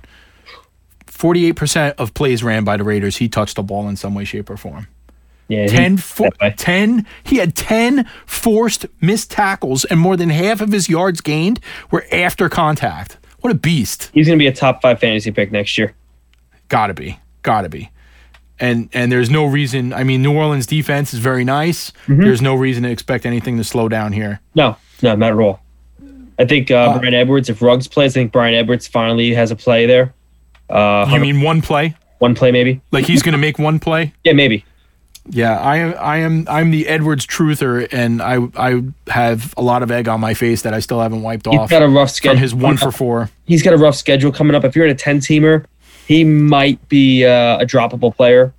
Forty 1.08 1.48
eight 1.48 1.54
percent 1.56 1.96
of 1.98 2.14
plays 2.14 2.44
ran 2.44 2.64
by 2.64 2.78
the 2.78 2.84
Raiders. 2.84 3.18
He 3.18 3.28
touched 3.28 3.56
the 3.56 3.64
ball 3.64 3.90
in 3.90 3.96
some 3.96 4.14
way, 4.14 4.24
shape, 4.24 4.50
or 4.50 4.58
form. 4.58 4.88
Yeah, 5.50 5.64
he- 5.64 5.70
10, 5.70 5.98
fo- 5.98 6.30
10 6.58 7.06
he 7.24 7.38
had 7.38 7.56
10 7.56 8.06
forced 8.26 8.86
missed 9.02 9.32
tackles 9.32 9.86
and 9.86 10.00
more 10.00 10.18
than 10.18 10.30
half 10.30 10.60
of 10.62 10.72
his 10.72 10.90
yards 10.90 11.22
gained 11.22 11.60
were 11.92 12.06
after 12.12 12.50
contact 12.50 13.18
what 13.40 13.52
a 13.52 13.56
beast 13.56 14.10
He's 14.14 14.28
going 14.28 14.38
to 14.38 14.44
be 14.44 14.48
a 14.48 14.52
top 14.54 14.82
five 14.82 15.00
fantasy 15.00 15.32
pick 15.32 15.52
next 15.52 15.78
year. 15.78 15.94
gotta 16.68 16.94
be 16.94 17.18
gotta 17.44 17.70
be 17.70 17.92
and 18.60 18.90
and 18.94 19.10
there's 19.12 19.30
no 19.30 19.46
reason 19.46 19.94
i 19.94 20.04
mean 20.04 20.22
new 20.22 20.36
orleans 20.36 20.66
defense 20.66 21.14
is 21.14 21.20
very 21.20 21.44
nice 21.46 21.92
Mm-hmm. 22.08 22.22
there's 22.24 22.42
no 22.42 22.54
reason 22.56 22.84
to 22.84 22.90
expect 22.90 23.26
anything 23.26 23.56
to 23.58 23.64
slow 23.64 23.88
down 23.88 24.12
here 24.12 24.42
No, 24.56 24.76
no, 25.02 25.16
not 25.16 25.32
at 25.32 25.38
all. 25.40 25.62
I 26.40 26.46
think 26.46 26.70
uh, 26.70 27.00
Bryan 27.00 27.14
Edwards, 27.16 27.50
if 27.50 27.62
Ruggs 27.64 27.88
plays, 27.88 28.12
I 28.14 28.20
think 28.22 28.32
Bryan 28.32 28.54
Edwards 28.54 28.86
finally 28.88 29.34
has 29.34 29.50
a 29.50 29.56
play 29.56 29.88
there. 29.88 30.14
Uh, 30.70 31.10
you 31.12 31.20
mean 31.20 31.42
one 31.42 31.62
play 31.62 31.96
one 32.20 32.36
play 32.36 32.52
maybe? 32.52 32.82
like 32.92 33.06
he's 33.06 33.22
gonna 33.24 33.38
make 33.38 33.58
one 33.58 33.80
play 33.80 34.14
Yeah, 34.24 34.34
maybe. 34.34 34.64
Yeah 35.30 35.60
i 35.60 35.78
am 35.78 35.94
i 36.00 36.18
am 36.18 36.46
i'm 36.50 36.72
the 36.72 36.88
edwards 36.88 37.26
truther 37.28 37.88
and 37.92 38.22
i 38.22 38.38
i 38.56 38.82
have 39.12 39.54
a 39.58 39.62
lot 39.62 39.84
of 39.84 39.92
egg 39.92 40.08
on 40.08 40.20
my 40.22 40.34
face 40.34 40.62
that 40.62 40.74
i 40.74 40.80
still 40.80 41.02
haven't 41.02 41.22
wiped 41.22 41.46
He's 41.48 41.60
off 41.60 41.70
got 41.70 41.82
a 41.82 41.88
rough 41.88 42.10
from 42.10 42.14
schedule. 42.16 42.40
his 42.40 42.56
one 42.56 42.78
for 42.78 42.92
four 42.92 43.30
He's 43.46 43.62
got 43.64 43.74
a 43.74 43.78
rough 43.78 43.96
schedule 43.96 44.32
coming 44.32 44.56
up. 44.56 44.64
If 44.66 44.76
you're 44.76 44.86
in 44.86 44.92
a 44.92 44.96
ten 44.96 45.20
teamer, 45.20 45.66
he 46.08 46.24
might 46.26 46.86
be 46.90 47.26
uh, 47.26 47.60
a 47.60 47.66
droppable 47.66 48.14
player 48.16 48.54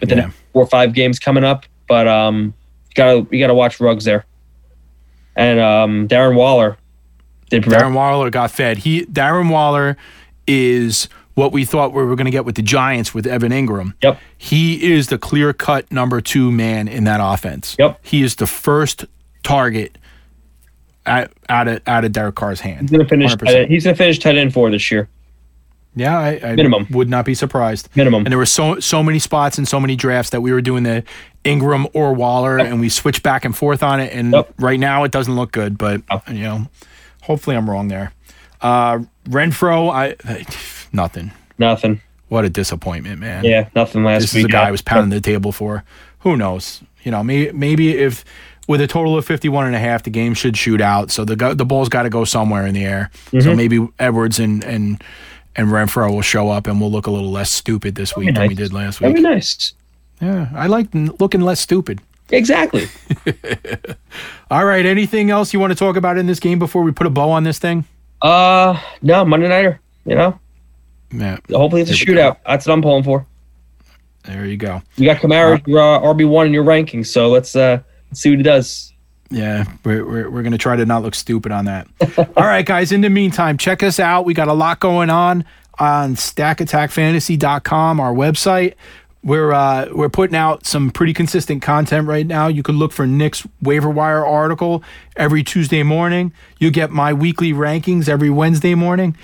with 0.00 0.08
the 0.10 0.16
Yeah. 0.16 0.30
four 0.52 0.62
or 0.62 0.66
five 0.68 0.92
games 0.94 1.18
coming 1.18 1.42
up. 1.42 1.64
But 1.88 2.06
um, 2.06 2.54
you 2.88 2.94
gotta 2.94 3.26
you 3.32 3.40
gotta 3.40 3.54
watch 3.54 3.80
Ruggs 3.80 4.04
there. 4.04 4.24
And 5.34 5.58
um, 5.60 6.06
Darren 6.08 6.36
Waller 6.36 6.76
did 7.50 7.64
Darren 7.64 7.94
Waller 7.94 8.30
got 8.30 8.50
fed. 8.52 8.78
He 8.78 9.04
Darren 9.06 9.50
Waller 9.50 9.96
is 10.46 11.08
what 11.36 11.52
we 11.52 11.64
thought 11.64 11.92
we 11.92 12.02
were 12.02 12.16
going 12.16 12.24
to 12.24 12.30
get 12.32 12.44
with 12.44 12.56
the 12.56 12.62
Giants 12.62 13.14
with 13.14 13.26
Evan 13.26 13.52
Engram. 13.52 13.94
Yep. 14.02 14.18
He 14.36 14.92
is 14.92 15.06
the 15.06 15.18
clear 15.18 15.52
cut 15.52 15.90
number 15.92 16.20
two 16.20 16.50
man 16.50 16.88
in 16.88 17.04
that 17.04 17.20
offense. 17.22 17.76
Yep. 17.78 18.00
He 18.02 18.22
is 18.22 18.34
the 18.36 18.46
first 18.48 19.04
target 19.44 19.96
at, 21.04 21.30
out 21.48 21.68
of 21.68 21.80
out 21.86 22.04
of 22.04 22.12
Derek 22.12 22.34
Carr's 22.34 22.60
hand. 22.60 22.82
He's 22.88 22.90
gonna 22.90 23.08
finish. 23.08 23.32
100%. 23.34 23.68
he's 23.68 23.84
gonna 23.84 23.94
finish 23.96 24.18
tight 24.18 24.36
end 24.36 24.52
four 24.52 24.70
this 24.70 24.90
year, 24.90 25.08
Yeah, 25.94 26.18
I, 26.18 26.40
I 26.42 26.54
Minimum. 26.56 26.88
would 26.90 27.08
not 27.08 27.24
be 27.24 27.34
surprised. 27.34 27.88
minimum. 27.94 28.24
And 28.24 28.32
there 28.32 28.38
were 28.38 28.46
so 28.46 28.80
so 28.80 29.02
many 29.02 29.18
spots 29.18 29.56
and 29.58 29.68
so 29.68 29.78
many 29.78 29.94
drafts 29.94 30.30
that 30.30 30.40
we 30.40 30.52
were 30.52 30.60
doing 30.62 30.82
the 30.82 31.04
Ingram 31.44 31.86
or 31.92 32.12
Waller, 32.12 32.58
and 32.58 32.80
we 32.80 32.88
switched 32.88 33.22
back 33.22 33.44
and 33.44 33.56
forth 33.56 33.82
on 33.84 34.00
it. 34.00 34.12
And 34.12 34.32
Yep. 34.32 34.54
right 34.58 34.80
now, 34.80 35.04
it 35.04 35.12
doesn't 35.12 35.36
look 35.36 35.52
good. 35.52 35.78
But 35.78 36.02
No. 36.10 36.22
you 36.28 36.42
know, 36.42 36.66
hopefully, 37.22 37.54
I'm 37.56 37.70
wrong 37.70 37.86
there. 37.88 38.12
Uh, 38.60 39.00
Renfrow, 39.28 39.92
I 39.92 40.16
nothing. 40.92 41.32
Nothing. 41.58 42.00
What 42.28 42.44
a 42.44 42.50
disappointment, 42.50 43.20
man. 43.20 43.44
Yeah, 43.44 43.68
nothing 43.74 44.02
last 44.04 44.22
this 44.22 44.34
week. 44.34 44.42
This 44.44 44.48
is 44.50 44.54
a 44.54 44.58
guy 44.58 44.68
I 44.68 44.70
was 44.70 44.82
pounding 44.82 45.10
the 45.10 45.20
table 45.20 45.52
for. 45.52 45.84
Who 46.20 46.36
knows? 46.36 46.82
You 47.04 47.12
know, 47.12 47.22
maybe 47.22 47.52
maybe 47.52 47.96
if 47.96 48.24
with 48.66 48.80
a 48.80 48.86
total 48.88 49.16
of 49.16 49.24
51 49.24 49.66
and 49.66 49.76
a 49.76 49.78
half, 49.78 50.02
the 50.02 50.10
game 50.10 50.34
should 50.34 50.56
shoot 50.56 50.80
out. 50.80 51.10
So 51.12 51.24
the 51.24 51.54
the 51.54 51.64
ball's 51.64 51.88
got 51.88 52.02
to 52.02 52.10
go 52.10 52.24
somewhere 52.24 52.66
in 52.66 52.74
the 52.74 52.84
air. 52.84 53.10
So 53.30 53.36
Mm-hmm. 53.38 53.56
maybe 53.56 53.88
Edwards 54.00 54.40
and 54.40 54.64
and 54.64 55.02
and 55.54 55.68
Renfrow 55.68 56.12
will 56.12 56.22
show 56.22 56.50
up, 56.50 56.66
and 56.66 56.80
we'll 56.80 56.90
look 56.90 57.06
a 57.06 57.10
little 57.12 57.30
less 57.30 57.50
stupid 57.50 57.94
this 57.94 58.16
week 58.16 58.34
than 58.34 58.48
we 58.48 58.54
did 58.54 58.72
last 58.72 58.98
That'd 59.00 59.14
week. 59.16 59.22
be 59.24 59.28
nice. 59.30 59.72
Yeah, 60.20 60.48
I 60.54 60.66
like 60.66 60.88
looking 60.92 61.42
less 61.42 61.60
stupid. 61.60 62.00
Exactly. 62.30 62.88
All 64.50 64.64
right, 64.64 64.84
anything 64.84 65.30
else 65.30 65.52
you 65.52 65.60
want 65.60 65.70
to 65.70 65.74
talk 65.78 65.96
about 65.96 66.18
in 66.18 66.26
this 66.26 66.40
game 66.40 66.58
before 66.58 66.82
we 66.82 66.90
put 66.92 67.06
a 67.06 67.10
bow 67.10 67.30
on 67.30 67.44
this 67.44 67.58
thing? 67.58 67.84
Uh, 68.22 68.80
no, 69.02 69.24
Monday 69.24 69.48
nighter. 69.48 69.80
You 70.04 70.14
know, 70.14 70.38
Yeah, 71.18 71.38
hopefully 71.50 71.82
it's 71.82 71.90
a 71.90 71.94
Here 71.94 72.06
we 72.08 72.14
go. 72.14 72.20
shootout. 72.32 72.36
That's 72.46 72.66
what 72.66 72.72
I'm 72.74 72.82
pulling 72.82 73.04
for. 73.04 73.26
there 74.24 74.44
you 74.46 74.56
go. 74.56 74.82
You 74.96 75.06
got 75.06 75.18
Kamara 75.22 75.54
uh, 75.54 76.00
RB 76.06 76.28
one 76.28 76.46
in 76.46 76.52
your 76.52 76.64
rankings, 76.64 77.06
so 77.06 77.28
let's 77.28 77.54
uh 77.56 77.80
see 78.12 78.30
what 78.30 78.38
he 78.38 78.42
does. 78.42 78.92
Yeah, 79.30 79.64
we're, 79.84 80.04
we're, 80.06 80.30
we're 80.30 80.42
going 80.42 80.52
to 80.52 80.58
try 80.58 80.76
to 80.76 80.86
not 80.86 81.02
look 81.02 81.16
stupid 81.16 81.50
on 81.50 81.64
that. 81.64 81.88
All 82.36 82.46
right, 82.46 82.64
guys, 82.64 82.92
in 82.92 83.00
the 83.00 83.10
meantime, 83.10 83.58
check 83.58 83.82
us 83.82 83.98
out. 83.98 84.24
We 84.24 84.34
got 84.34 84.46
a 84.46 84.52
lot 84.52 84.78
going 84.78 85.10
on 85.10 85.44
on 85.80 86.14
stackattackfantasy.com, 86.14 88.00
our 88.00 88.12
website. 88.14 88.74
We're 89.24 89.52
uh, 89.52 89.88
we're 89.92 90.08
putting 90.08 90.36
out 90.36 90.64
some 90.66 90.90
pretty 90.92 91.12
consistent 91.12 91.60
content 91.60 92.06
right 92.06 92.24
now. 92.24 92.46
You 92.46 92.62
can 92.62 92.78
look 92.78 92.92
for 92.92 93.08
Nick's 93.08 93.44
waiver 93.60 93.90
wire 93.90 94.24
article 94.24 94.84
every 95.16 95.42
Tuesday 95.42 95.82
morning. 95.82 96.32
You 96.60 96.70
get 96.70 96.92
my 96.92 97.12
weekly 97.12 97.52
rankings 97.52 98.08
every 98.08 98.30
Wednesday 98.30 98.76
morning. 98.76 99.16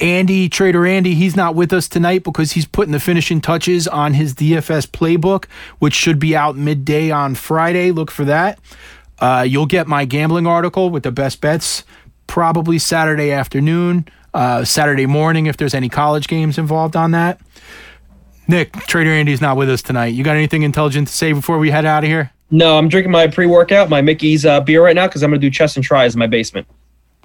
Andy, 0.00 0.48
Trader 0.48 0.86
Andy, 0.86 1.14
he's 1.14 1.36
not 1.36 1.54
with 1.54 1.72
us 1.72 1.88
tonight 1.88 2.24
because 2.24 2.52
he's 2.52 2.66
putting 2.66 2.92
the 2.92 3.00
finishing 3.00 3.40
touches 3.40 3.86
on 3.86 4.14
his 4.14 4.34
DFS 4.34 4.86
playbook, 4.86 5.44
which 5.78 5.94
should 5.94 6.18
be 6.18 6.34
out 6.34 6.56
midday 6.56 7.10
on 7.10 7.34
Friday. 7.34 7.90
Look 7.90 8.10
for 8.10 8.24
that. 8.24 8.58
Uh, 9.18 9.44
you'll 9.46 9.66
get 9.66 9.86
my 9.86 10.04
gambling 10.04 10.46
article 10.46 10.90
with 10.90 11.02
the 11.02 11.12
best 11.12 11.40
bets 11.40 11.84
probably 12.26 12.78
Saturday 12.78 13.32
afternoon, 13.32 14.06
uh, 14.32 14.64
Saturday 14.64 15.06
morning 15.06 15.46
if 15.46 15.56
there's 15.56 15.74
any 15.74 15.88
college 15.88 16.28
games 16.28 16.56
involved 16.58 16.96
on 16.96 17.10
that. 17.10 17.40
Nick, 18.48 18.72
Trader 18.72 19.10
Andy's 19.10 19.40
not 19.40 19.56
with 19.56 19.68
us 19.68 19.82
tonight. 19.82 20.08
You 20.08 20.24
got 20.24 20.36
anything 20.36 20.62
intelligent 20.62 21.08
to 21.08 21.14
say 21.14 21.32
before 21.32 21.58
we 21.58 21.70
head 21.70 21.84
out 21.84 22.04
of 22.04 22.08
here? 22.08 22.32
No, 22.50 22.78
I'm 22.78 22.88
drinking 22.88 23.12
my 23.12 23.28
pre-workout, 23.28 23.88
my 23.88 24.00
Mickey's 24.00 24.44
uh, 24.44 24.60
beer 24.60 24.82
right 24.82 24.96
now 24.96 25.06
because 25.06 25.22
I'm 25.22 25.30
gonna 25.30 25.40
do 25.40 25.50
chest 25.50 25.76
and 25.76 25.84
tries 25.84 26.14
in 26.14 26.18
my 26.18 26.26
basement. 26.26 26.66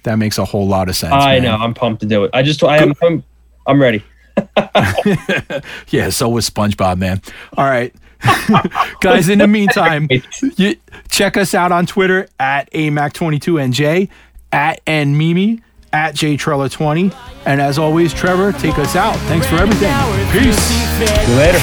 That 0.06 0.18
makes 0.18 0.38
a 0.38 0.46
whole 0.46 0.68
lot 0.68 0.88
of 0.88 0.96
sense. 0.96 1.14
I 1.14 1.40
man. 1.40 1.44
know. 1.44 1.56
I'm 1.56 1.74
pumped 1.74 2.02
to 2.02 2.08
do 2.08 2.24
it. 2.24 2.32
I 2.34 2.44
just 2.44 2.64
I 2.64 2.78
am 2.78 2.94
I'm, 3.02 3.24
I'm 3.68 3.82
ready. 3.82 4.04
Yeah, 5.90 6.10
so 6.10 6.30
was 6.30 6.50
SpongeBob, 6.50 6.98
man. 6.98 7.22
All 7.58 7.66
right. 7.66 7.94
Guys, 9.02 9.30
in 9.30 9.40
the 9.40 9.48
meantime, 9.48 10.08
you, 10.58 10.76
check 11.10 11.38
us 11.38 11.54
out 11.54 11.72
on 11.72 11.86
Twitter 11.86 12.28
at 12.40 12.72
AMAC22NJ, 12.72 14.10
at 14.52 14.86
NMimi, 14.86 15.62
at 15.94 16.16
JTrella20. 16.16 17.16
And 17.46 17.62
as 17.62 17.78
always, 17.78 18.14
Trevor, 18.14 18.52
take 18.52 18.78
us 18.78 18.96
out. 18.96 19.16
Thanks 19.28 19.48
for 19.48 19.56
everything. 19.56 19.94
Peace. 20.32 20.58
See 20.58 21.32
you 21.32 21.38
later. 21.38 21.60